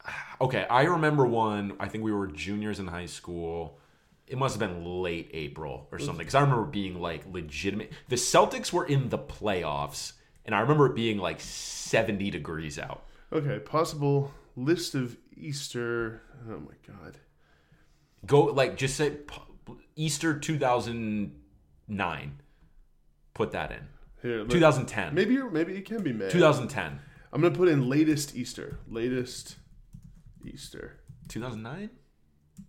Okay, 0.43 0.67
I 0.71 0.85
remember 0.85 1.27
one. 1.27 1.75
I 1.79 1.89
think 1.89 2.03
we 2.03 2.13
were 2.13 2.27
juniors 2.27 2.81
in 2.81 2.87
high 2.87 3.05
school. 3.07 3.79
It 4.31 4.39
must 4.39 4.59
have 4.59 4.61
been 4.61 5.03
late 5.03 5.29
April 5.33 5.89
or 5.91 5.99
mm. 5.99 6.03
something 6.03 6.19
because 6.19 6.37
I 6.37 6.43
remember 6.43 6.65
being 6.65 7.01
like 7.01 7.25
legitimate. 7.31 7.93
The 8.09 8.17
Celtics 8.17 8.73
were 8.73 8.87
in 8.87 9.09
the 9.09 9.19
playoffs, 9.19 10.13
and 10.45 10.55
I 10.55 10.61
remember 10.61 10.87
it 10.87 10.95
being 10.95 11.19
like 11.19 11.41
70 11.41 12.31
degrees 12.31 12.79
out. 12.79 13.03
Okay, 13.33 13.59
possible 13.59 14.31
list 14.55 14.95
of 14.95 15.17
Easter. 15.37 16.23
Oh 16.49 16.61
my 16.61 16.75
god. 16.87 17.19
Go 18.25 18.45
like 18.45 18.77
just 18.77 18.97
say 18.97 19.17
Easter 19.97 20.39
2009. 20.39 22.41
Put 23.35 23.51
that 23.51 23.73
in. 23.73 23.89
Here, 24.23 24.43
let- 24.43 24.51
2010. 24.51 25.13
maybe 25.15 25.43
maybe 25.43 25.77
it 25.77 25.85
can 25.85 26.05
be 26.05 26.13
May. 26.13 26.31
2010. 26.31 27.01
I'm 27.33 27.41
gonna 27.41 27.55
put 27.55 27.69
in 27.69 27.89
latest 27.89 28.37
Easter. 28.37 28.79
Latest 28.89 29.57
Easter. 30.45 30.99
2009? 31.29 31.91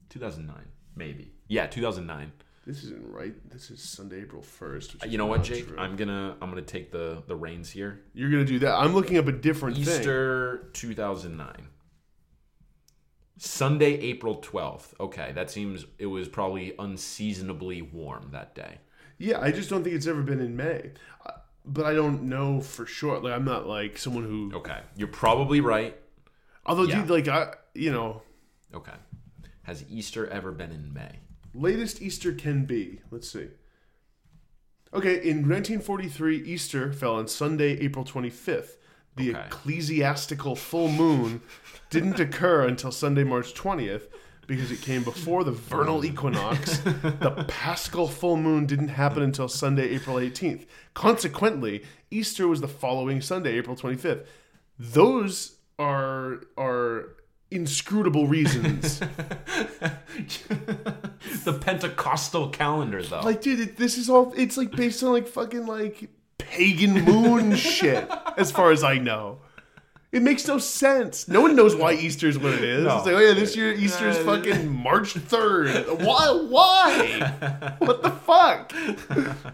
2009. 0.09 0.65
Maybe. 0.95 1.33
Yeah, 1.52 1.68
2009. 1.68 2.32
This 2.65 2.82
isn't 2.86 3.11
right. 3.11 3.34
This 3.52 3.72
is 3.72 3.84
Sunday, 3.84 4.22
April 4.22 4.41
first. 4.41 4.95
You 5.06 5.18
know 5.18 5.26
what, 5.26 5.44
Jake? 5.44 5.68
I'm 5.78 5.98
gonna 5.98 6.38
I'm 6.41 6.49
gonna 6.49 6.61
take 6.61 6.94
the 6.94 7.23
the 7.28 7.36
reins 7.36 7.69
here. 7.69 7.99
You're 8.14 8.30
gonna 8.30 8.45
do 8.45 8.60
that. 8.60 8.73
I'm 8.76 8.94
looking 8.94 9.18
up 9.18 9.28
a 9.28 9.34
different 9.34 9.76
thing. 9.76 9.84
Easter 9.84 10.69
2009. 10.72 11.68
Sunday, 13.38 13.95
April 13.99 14.38
12th. 14.38 14.94
Okay, 15.02 15.34
that 15.34 15.52
seems 15.52 15.86
it 15.99 16.06
was 16.06 16.30
probably 16.30 16.73
unseasonably 16.80 17.82
warm 17.82 18.30
that 18.32 18.56
day. 18.56 18.78
Yeah, 19.18 19.41
I 19.41 19.52
just 19.52 19.69
don't 19.69 19.84
think 19.84 19.95
it's 19.98 20.07
ever 20.07 20.22
been 20.22 20.40
in 20.40 20.56
May. 20.56 20.91
Uh, 21.26 21.32
But 21.65 21.86
I 21.86 21.94
don't 21.94 22.23
know 22.23 22.61
for 22.61 22.86
sure. 22.86 23.19
Like 23.19 23.34
I'm 23.34 23.44
not 23.44 23.68
like 23.68 23.98
someone 23.98 24.23
who. 24.23 24.52
Okay, 24.56 24.80
you're 24.95 25.10
probably 25.10 25.60
right. 25.60 25.98
Although, 26.65 26.84
Yeah. 26.84 27.02
dude, 27.02 27.10
like 27.10 27.28
I, 27.28 27.56
you 27.73 27.91
know, 27.91 28.22
Okay. 28.73 28.95
Has 29.64 29.84
Easter 29.90 30.28
ever 30.28 30.52
been 30.53 30.72
in 30.72 30.94
May? 30.94 31.19
Latest 31.53 32.02
Easter 32.02 32.34
can 32.34 32.65
be. 32.65 33.02
Let's 33.11 33.30
see. 33.30 33.48
Okay, 34.94 35.15
in 35.15 35.48
1943, 35.48 36.38
Easter 36.44 36.91
fell 36.91 37.15
on 37.15 37.28
Sunday, 37.28 37.80
April 37.80 38.03
25th. 38.03 38.78
The 39.15 39.32
Okay. 39.32 39.40
ecclesiastical 39.45 40.56
full 40.56 40.90
moon 40.90 41.41
didn't 41.90 42.19
occur 42.19 42.65
until 42.65 42.91
Sunday, 42.91 43.23
March 43.23 43.53
20th 43.53 44.03
because 44.48 44.72
it 44.72 44.82
came 44.82 45.03
before 45.03 45.44
the 45.44 45.52
vernal 45.52 46.03
equinox. 46.03 46.78
the 46.80 47.45
paschal 47.48 48.07
full 48.07 48.36
moon 48.38 48.65
didn't 48.65 48.90
happen 48.90 49.23
until 49.23 49.48
Sunday, 49.48 49.90
April 49.90 50.18
18th. 50.18 50.65
Consequently, 50.94 51.84
Easter 52.10 52.48
was 52.48 52.60
the 52.60 52.68
following 52.68 53.22
Sunday, 53.22 53.53
April 53.53 53.76
25th. 53.78 54.26
Those 54.78 55.57
are 55.80 56.41
are 56.57 57.15
inscrutable 57.52 58.28
reasons. 58.28 58.99
the 61.44 61.53
Pentecostal 61.60 62.49
calendar, 62.49 63.03
though. 63.03 63.22
Like, 63.22 63.41
dude, 63.41 63.60
it, 63.60 63.78
this 63.78 63.98
is 63.98 64.10
all. 64.10 64.34
It's 64.36 64.57
like 64.57 64.72
based 64.72 65.03
on 65.03 65.11
like 65.11 65.28
fucking 65.28 65.68
like 65.68 66.10
pagan 66.38 67.02
moon 67.06 67.56
shit. 67.57 68.10
As 68.38 68.52
far 68.52 68.72
as 68.72 68.84
I 68.84 68.98
know, 68.98 69.40
it 70.11 70.22
makes 70.22 70.48
no 70.48 70.57
sense. 70.57 71.28
No 71.28 71.41
one 71.41 71.56
knows 71.56 71.76
why 71.76 71.94
Easter 71.94 72.28
is 72.28 72.38
what 72.38 72.53
it 72.53 72.64
is. 72.64 72.86
No. 72.86 72.98
It's 72.98 73.06
like, 73.06 73.15
oh 73.15 73.19
yeah, 73.19 73.34
this 73.34 73.56
year 73.56 73.72
Easter 73.73 74.10
is 74.10 74.18
fucking 74.19 74.69
March 74.69 75.14
third. 75.14 75.86
Why? 76.02 76.32
Why? 76.49 77.76
what 77.80 78.02
the 78.02 78.11
fuck? 78.11 78.73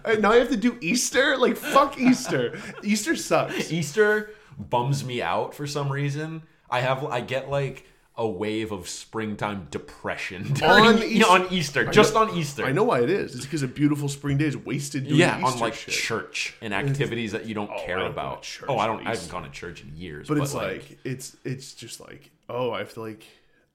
And 0.06 0.22
now 0.22 0.32
I 0.32 0.38
have 0.38 0.49
to 0.49 0.57
do 0.57 0.78
Easter. 0.82 1.38
Like, 1.38 1.57
fuck 1.57 1.99
Easter. 1.99 2.60
Easter 2.84 3.15
sucks. 3.15 3.72
Easter 3.72 4.32
bums 4.57 5.03
me 5.03 5.22
out 5.22 5.53
for 5.53 5.68
some 5.68 5.91
reason. 5.91 6.44
I 6.69 6.81
have 6.81 7.03
I 7.06 7.22
get 7.22 7.49
like 7.49 7.85
a 8.19 8.27
wave 8.27 8.72
of 8.72 8.89
springtime 8.89 9.68
depression 9.69 10.52
On 10.64 10.81
on, 10.98 11.03
Eas- 11.03 11.52
Easter, 11.52 11.85
just 11.85 12.15
on 12.15 12.35
Easter. 12.35 12.65
I 12.65 12.72
know 12.72 12.84
why 12.84 13.02
it 13.02 13.11
is. 13.11 13.35
It's 13.35 13.45
because 13.45 13.61
of 13.61 13.76
beautiful 13.76 14.10
spring 14.10 14.38
days 14.38 14.57
wasted 14.57 15.03
doing 15.07 15.19
Yeah, 15.19 15.38
Easter 15.39 15.53
on 15.53 15.60
like 15.60 15.76
shit. 15.76 15.94
church 15.94 16.56
and 16.61 16.73
activities 16.73 17.31
that 17.34 17.45
you 17.45 17.53
don't 17.53 17.69
oh, 17.69 17.76
I 17.76 17.85
care 17.85 17.98
don't 17.98 18.07
go 18.10 18.14
to 18.15 18.19
about. 18.19 18.41
church 18.41 18.65
oh, 18.69 18.77
I 18.77 18.88
on 18.88 18.98
don't. 18.98 19.06
I 19.06 19.10
haven't 19.10 19.22
Easter. 19.22 19.31
gone 19.31 19.44
to 19.44 19.49
church 19.52 19.84
in 19.84 19.95
years. 19.95 20.27
but 20.27 20.38
it's 20.39 20.53
like, 20.56 20.98
it's 21.03 21.38
it's 21.44 21.73
just 21.73 21.99
like 21.99 22.31
oh 22.49 22.72
I 22.72 22.80
have 22.80 22.94
to 22.95 23.02
like 23.02 23.23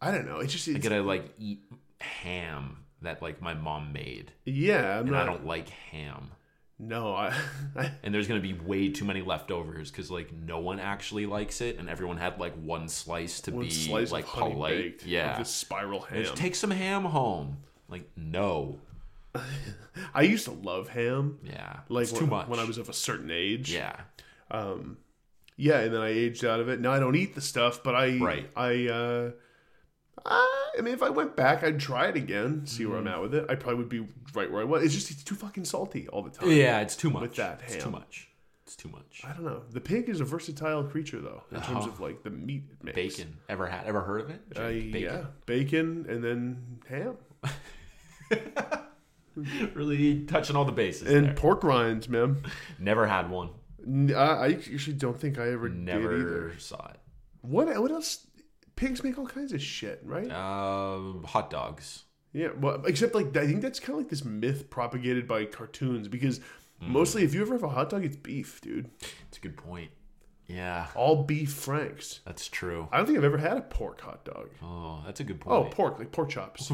I 0.00 0.10
don't 0.10 0.26
know. 0.26 0.38
It's 0.40 0.52
just 0.52 0.68
I 0.68 0.72
gotta 0.72 1.02
like 1.02 1.32
eat 1.38 1.60
ham 2.00 2.78
that 3.02 3.22
like 3.22 3.40
my 3.40 3.54
mom 3.54 3.92
made, 3.92 4.32
yeah. 4.44 4.94
I'm 4.98 5.02
and 5.02 5.10
not, 5.12 5.22
I 5.22 5.26
don't 5.26 5.46
like 5.46 5.68
ham. 5.68 6.32
No, 6.84 7.14
I, 7.14 7.32
I 7.76 7.92
And 8.02 8.12
there's 8.12 8.26
gonna 8.26 8.40
be 8.40 8.54
way 8.54 8.88
too 8.88 9.04
many 9.04 9.22
leftovers 9.22 9.90
because 9.90 10.10
like 10.10 10.32
no 10.32 10.58
one 10.58 10.80
actually 10.80 11.26
likes 11.26 11.60
it, 11.60 11.78
and 11.78 11.88
everyone 11.88 12.16
had 12.16 12.38
like 12.40 12.54
one 12.54 12.88
slice 12.88 13.40
to 13.42 13.52
one 13.52 13.64
be 13.66 13.70
slice 13.70 14.10
like 14.10 14.26
polite. 14.26 14.70
baked 14.76 15.06
yeah, 15.06 15.38
this 15.38 15.48
spiral 15.50 16.00
ham. 16.00 16.22
just 16.24 16.36
take 16.36 16.54
some 16.56 16.72
ham 16.72 17.04
home. 17.04 17.58
Like 17.88 18.10
no, 18.16 18.78
I 20.14 20.22
used 20.22 20.44
to 20.46 20.52
love 20.52 20.88
ham. 20.88 21.38
yeah, 21.44 21.80
Like 21.88 22.08
when, 22.10 22.20
too 22.20 22.26
much. 22.26 22.48
when 22.48 22.58
I 22.58 22.64
was 22.64 22.78
of 22.78 22.88
a 22.88 22.92
certain 22.94 23.30
age. 23.30 23.72
yeah, 23.72 24.00
Yeah, 24.50 25.80
and 25.80 25.94
then 25.94 26.00
I 26.00 26.08
aged 26.08 26.44
out 26.44 26.58
of 26.60 26.68
it. 26.68 26.80
Now 26.80 26.92
I 26.92 26.98
don't 26.98 27.14
eat 27.14 27.34
the 27.34 27.40
stuff, 27.40 27.82
but 27.84 27.94
I 27.94 28.16
Right. 28.18 28.50
I 28.56 28.88
uh 28.88 29.30
I 30.24 30.80
mean, 30.80 30.94
if 30.94 31.02
I 31.02 31.10
went 31.10 31.36
back, 31.36 31.62
I'd 31.64 31.78
try 31.80 32.06
it 32.08 32.16
again, 32.16 32.64
see 32.66 32.86
where 32.86 32.98
I'm 32.98 33.04
Mm-hmm. 33.04 33.14
at 33.14 33.22
with 33.22 33.34
it. 33.34 33.46
I 33.48 33.54
probably 33.56 33.76
would 33.78 33.88
be 33.88 34.06
right 34.34 34.50
where 34.50 34.60
I 34.60 34.64
was. 34.64 34.82
It's 34.84 34.94
just 34.94 35.10
it's 35.10 35.22
too 35.24 35.34
fucking 35.34 35.64
salty 35.64 36.08
all 36.08 36.22
the 36.22 36.30
time. 36.30 36.50
yeah. 36.50 36.80
It's 36.80 36.96
too 36.96 37.10
much. 37.10 37.22
With 37.22 37.34
that 37.36 37.60
it's 37.64 37.74
ham. 37.74 37.82
too 37.84 37.90
much. 37.90 38.28
It's 38.64 38.76
too 38.76 38.88
much. 38.88 39.22
I 39.24 39.32
don't 39.32 39.44
know. 39.44 39.62
The 39.70 39.80
pig 39.80 40.08
is 40.08 40.20
a 40.20 40.24
versatile 40.24 40.84
creature, 40.84 41.20
though, 41.20 41.42
in 41.50 41.60
terms 41.60 41.84
Oh. 41.84 41.88
of 41.88 42.00
like 42.00 42.22
the 42.22 42.30
meat 42.30 42.62
it 42.70 42.84
makes. 42.84 42.94
Bacon. 43.16 43.36
Ever 43.48 43.66
had? 43.66 43.84
Ever 43.86 44.00
heard 44.02 44.20
of 44.22 44.30
it? 44.30 44.40
Uh, 44.56 44.68
Bacon. 44.68 45.00
Yeah, 45.02 45.24
bacon 45.46 46.06
and 46.08 46.22
then 46.24 46.78
ham 46.88 47.16
Really 49.74 50.24
touching 50.26 50.56
all 50.56 50.66
the 50.66 50.72
bases. 50.72 51.10
and 51.10 51.28
there. 51.28 51.34
pork 51.34 51.64
rinds, 51.64 52.06
man. 52.08 52.42
Never 52.78 53.06
had 53.06 53.30
one. 53.30 53.48
N- 53.86 54.12
I 54.14 54.20
I 54.24 54.46
actually 54.52 54.92
don't 54.96 55.18
think 55.18 55.38
I 55.38 55.50
ever 55.52 55.68
did 55.70 55.88
either. 55.88 56.00
Never 56.00 56.52
saw 56.58 56.86
it. 56.88 57.00
What 57.40 57.66
what 57.80 57.90
else? 57.90 58.26
Pigs 58.82 59.04
make 59.04 59.16
all 59.18 59.26
kinds 59.26 59.52
of 59.52 59.62
shit, 59.62 60.00
right? 60.04 60.30
Um, 60.30 61.22
hot 61.24 61.50
dogs. 61.50 62.02
Yeah, 62.32 62.48
well, 62.58 62.82
except 62.86 63.14
like 63.14 63.36
I 63.36 63.46
think 63.46 63.62
that's 63.62 63.78
kind 63.78 63.92
of 63.92 63.98
like 63.98 64.08
this 64.10 64.24
myth 64.24 64.70
propagated 64.70 65.28
by 65.28 65.44
cartoons 65.44 66.08
because 66.08 66.40
Hmm. 66.80 66.92
mostly 66.92 67.22
if 67.22 67.32
you 67.32 67.42
ever 67.42 67.52
have 67.54 67.62
a 67.62 67.68
hot 67.68 67.90
dog, 67.90 68.04
it's 68.04 68.16
beef, 68.16 68.60
dude. 68.60 68.90
It's 69.28 69.38
a 69.38 69.40
good 69.40 69.56
point. 69.56 69.90
Yeah, 70.48 70.88
All 70.96 71.22
beef 71.22 71.52
franks. 71.52 72.20
that's 72.26 72.48
true. 72.48 72.88
I 72.90 72.96
don't 72.96 73.06
think 73.06 73.16
I've 73.18 73.24
ever 73.24 73.38
had 73.38 73.56
a 73.56 73.60
pork 73.62 74.00
hot 74.00 74.24
dog. 74.24 74.50
Oh, 74.62 75.00
that's 75.06 75.20
a 75.20 75.24
good 75.24 75.40
point. 75.40 75.54
Oh, 75.54 75.70
pork, 75.70 75.98
like 76.00 76.10
pork 76.10 76.28
chops. 76.30 76.72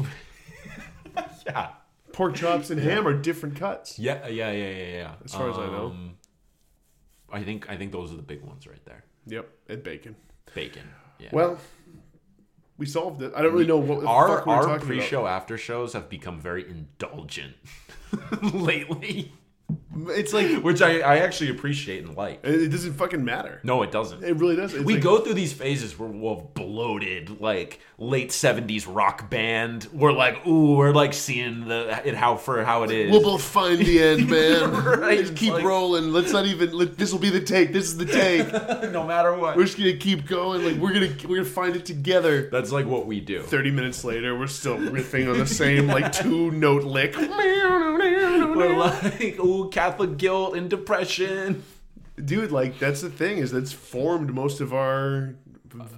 yeah. 1.45 1.69
pork 2.11 2.33
chops 2.35 2.71
and 2.71 2.79
ham 2.81 3.07
are 3.07 3.13
different 3.13 3.55
cuts. 3.55 3.99
Yeah, 3.99 4.27
yeah, 4.27 4.51
yeah, 4.51 4.69
yeah, 4.69 4.91
yeah. 4.97 5.11
As 5.23 5.33
far 5.33 5.49
as 5.49 5.57
I 5.57 5.67
know. 5.67 5.85
Um, 5.87 6.17
I 7.31 7.43
think 7.43 7.69
I 7.69 7.77
think 7.77 7.91
those 7.91 8.11
are 8.11 8.15
the 8.17 8.23
big 8.23 8.41
ones 8.41 8.65
right 8.65 8.83
there. 8.85 9.03
Yep, 9.27 9.47
and 9.69 9.83
bacon. 9.83 10.15
Bacon. 10.55 10.83
Yeah. 11.19 11.29
Well, 11.33 11.57
we 12.79 12.85
solved 12.85 13.21
it. 13.21 13.33
I 13.35 13.43
don't 13.43 13.51
really 13.51 13.67
know 13.67 13.77
what 13.77 14.01
the 14.01 14.07
our 14.07 14.43
we 14.45 14.51
our 14.51 14.79
pre-show 14.79 15.27
after 15.27 15.57
shows 15.57 15.93
have 15.93 16.09
become 16.09 16.39
very 16.39 16.67
indulgent 16.67 17.55
lately, 18.41 19.33
about. 19.69 19.78
It's 20.09 20.33
like 20.33 20.57
which 20.63 20.81
I, 20.81 20.99
I 20.99 21.17
actually 21.19 21.49
appreciate 21.49 22.05
and 22.05 22.15
like. 22.15 22.41
it 22.43 22.69
doesn't 22.69 22.93
fucking 22.93 23.23
matter. 23.25 23.59
No, 23.63 23.81
it 23.81 23.91
doesn't. 23.91 24.23
It 24.23 24.35
really 24.37 24.55
doesn't. 24.55 24.79
It's 24.79 24.85
we 24.85 24.93
like- 24.95 25.03
go 25.03 25.19
through 25.19 25.33
these 25.33 25.51
phases 25.53 25.97
where 25.97 26.09
we're 26.09 26.35
bloated, 26.35 27.41
like 27.41 27.79
late 27.97 28.31
seventies 28.31 28.85
rock 28.87 29.29
band. 29.29 29.87
We're 29.91 30.11
like, 30.13 30.45
ooh, 30.45 30.75
we're 30.75 30.91
like 30.93 31.13
seeing 31.13 31.67
the 31.67 32.01
it 32.07 32.13
how 32.15 32.35
for 32.37 32.63
how 32.63 32.83
it 32.83 32.91
is. 32.91 33.11
We'll 33.11 33.23
both 33.23 33.41
find 33.43 33.79
the 33.79 34.01
end, 34.03 34.29
man. 34.29 34.71
Right, 34.71 35.19
Just 35.21 35.35
keep 35.35 35.53
like- 35.53 35.65
rolling. 35.65 36.13
Let's 36.13 36.31
not 36.31 36.45
even. 36.45 36.71
Let, 36.71 36.97
this 36.97 37.11
will 37.11 37.19
be 37.19 37.31
the 37.31 37.41
take. 37.41 37.73
This 37.73 37.85
is 37.85 37.97
the 37.97 38.05
take. 38.05 38.51
no 38.91 39.05
matter 39.07 39.33
what. 39.35 39.57
we're 39.57 39.65
just 39.65 39.77
gonna 39.77 39.97
keep 39.97 40.27
going. 40.27 40.63
Like 40.63 40.75
we're 40.75 40.93
gonna 40.93 41.15
we're 41.27 41.37
gonna 41.37 41.45
find 41.49 41.75
it 41.75 41.85
together. 41.85 42.47
That's 42.51 42.71
like 42.71 42.85
what 42.85 43.07
we 43.07 43.19
do. 43.21 43.41
Thirty 43.41 43.71
minutes 43.71 44.03
later, 44.03 44.37
we're 44.37 44.47
still 44.47 44.77
riffing 44.77 45.31
on 45.31 45.39
the 45.39 45.47
same 45.47 45.87
like 45.87 46.11
two 46.11 46.51
note 46.51 46.83
lick. 46.83 47.15
We're 47.17 48.75
like, 48.77 49.39
ooh, 49.39 49.69
Catholic 49.79 50.17
guilt 50.17 50.55
and 50.55 50.69
depression. 50.69 51.63
Dude, 52.23 52.51
like 52.51 52.79
that's 52.79 53.01
the 53.01 53.09
thing 53.09 53.37
is 53.37 53.51
that's 53.51 53.71
formed 53.71 54.33
most 54.33 54.59
of 54.61 54.73
our 54.73 55.35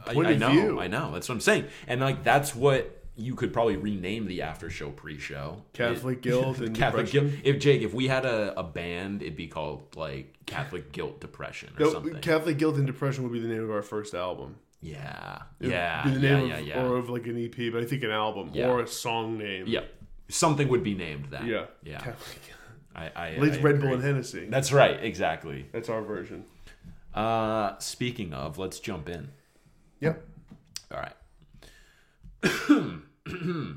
I, 0.06 0.14
point 0.14 0.28
I 0.28 0.32
of 0.32 0.40
know, 0.40 0.52
view. 0.52 0.80
I 0.80 0.88
know. 0.88 1.12
That's 1.12 1.28
what 1.28 1.36
I'm 1.36 1.42
saying, 1.42 1.66
and 1.88 2.00
like 2.02 2.24
that's 2.24 2.56
what 2.56 2.98
you 3.18 3.36
could 3.36 3.52
probably 3.54 3.76
rename 3.76 4.26
the 4.28 4.42
after 4.44 4.70
show 4.70 4.90
pre-show. 4.90 5.64
Catholic 5.74 6.18
It- 6.18 6.22
guilt 6.24 6.60
and 6.60 6.76
Catholic 6.84 7.08
depression. 7.08 7.30
guilt. 7.32 7.42
If 7.44 7.60
Jake, 7.62 7.82
if 7.82 7.94
we 7.94 8.08
had 8.08 8.26
a, 8.26 8.58
a 8.60 8.64
band, 8.64 9.22
it'd 9.22 9.36
be 9.36 9.48
called 9.48 9.96
like 9.96 10.34
Catholic 10.46 10.92
Guilt 10.92 11.20
Depression 11.20 11.70
or 11.78 11.86
No, 11.86 11.92
something. 11.94 12.16
Catholic 12.22 12.58
guilt 12.58 12.76
and 12.78 12.88
depression 12.88 13.24
would 13.24 13.34
be 13.34 13.40
the 13.40 13.48
name 13.48 13.64
of 13.64 13.70
our 13.72 13.82
first 13.82 14.14
album. 14.14 14.56
yeah, 14.82 15.42
It 15.60 15.66
would 15.66 15.72
yeah, 15.74 16.04
be 16.04 16.10
the 16.12 16.20
yeah, 16.20 16.36
name 16.40 16.48
yeah, 16.48 16.58
of, 16.58 16.68
yeah. 16.68 16.84
or 16.86 16.98
of 16.98 17.10
like 17.10 17.28
an 17.28 17.44
EP, 17.44 17.72
but 17.72 17.82
I 17.84 17.86
think 17.86 18.04
an 18.04 18.12
album 18.12 18.52
Yeah. 18.54 18.70
or 18.70 18.80
a 18.82 18.88
song 18.88 19.38
name. 19.38 19.66
yeah, 19.68 19.82
something 20.30 20.68
would 20.70 20.84
be 20.84 20.94
named 20.96 21.26
that. 21.32 21.46
yeah, 21.46 21.66
yeah. 21.84 22.00
Catholic. 22.00 22.40
I, 22.96 23.10
I, 23.16 23.28
At 23.30 23.40
least 23.42 23.60
I 23.60 23.64
Red 23.64 23.82
Bull 23.82 23.94
and 23.94 24.04
Hennessy. 24.04 24.48
That's 24.50 24.72
right, 24.72 25.02
exactly. 25.04 25.68
That's 25.72 25.90
our 25.90 26.02
version. 26.02 26.46
Uh, 27.14 27.78
speaking 27.80 28.34
of, 28.34 28.58
let's 28.58 28.80
jump 28.80 29.10
in. 29.10 29.30
Yep. 30.00 30.26
All 30.92 31.00
right. 31.00 31.14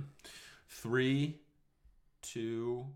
Three, 0.69 1.41
two, 2.23 2.87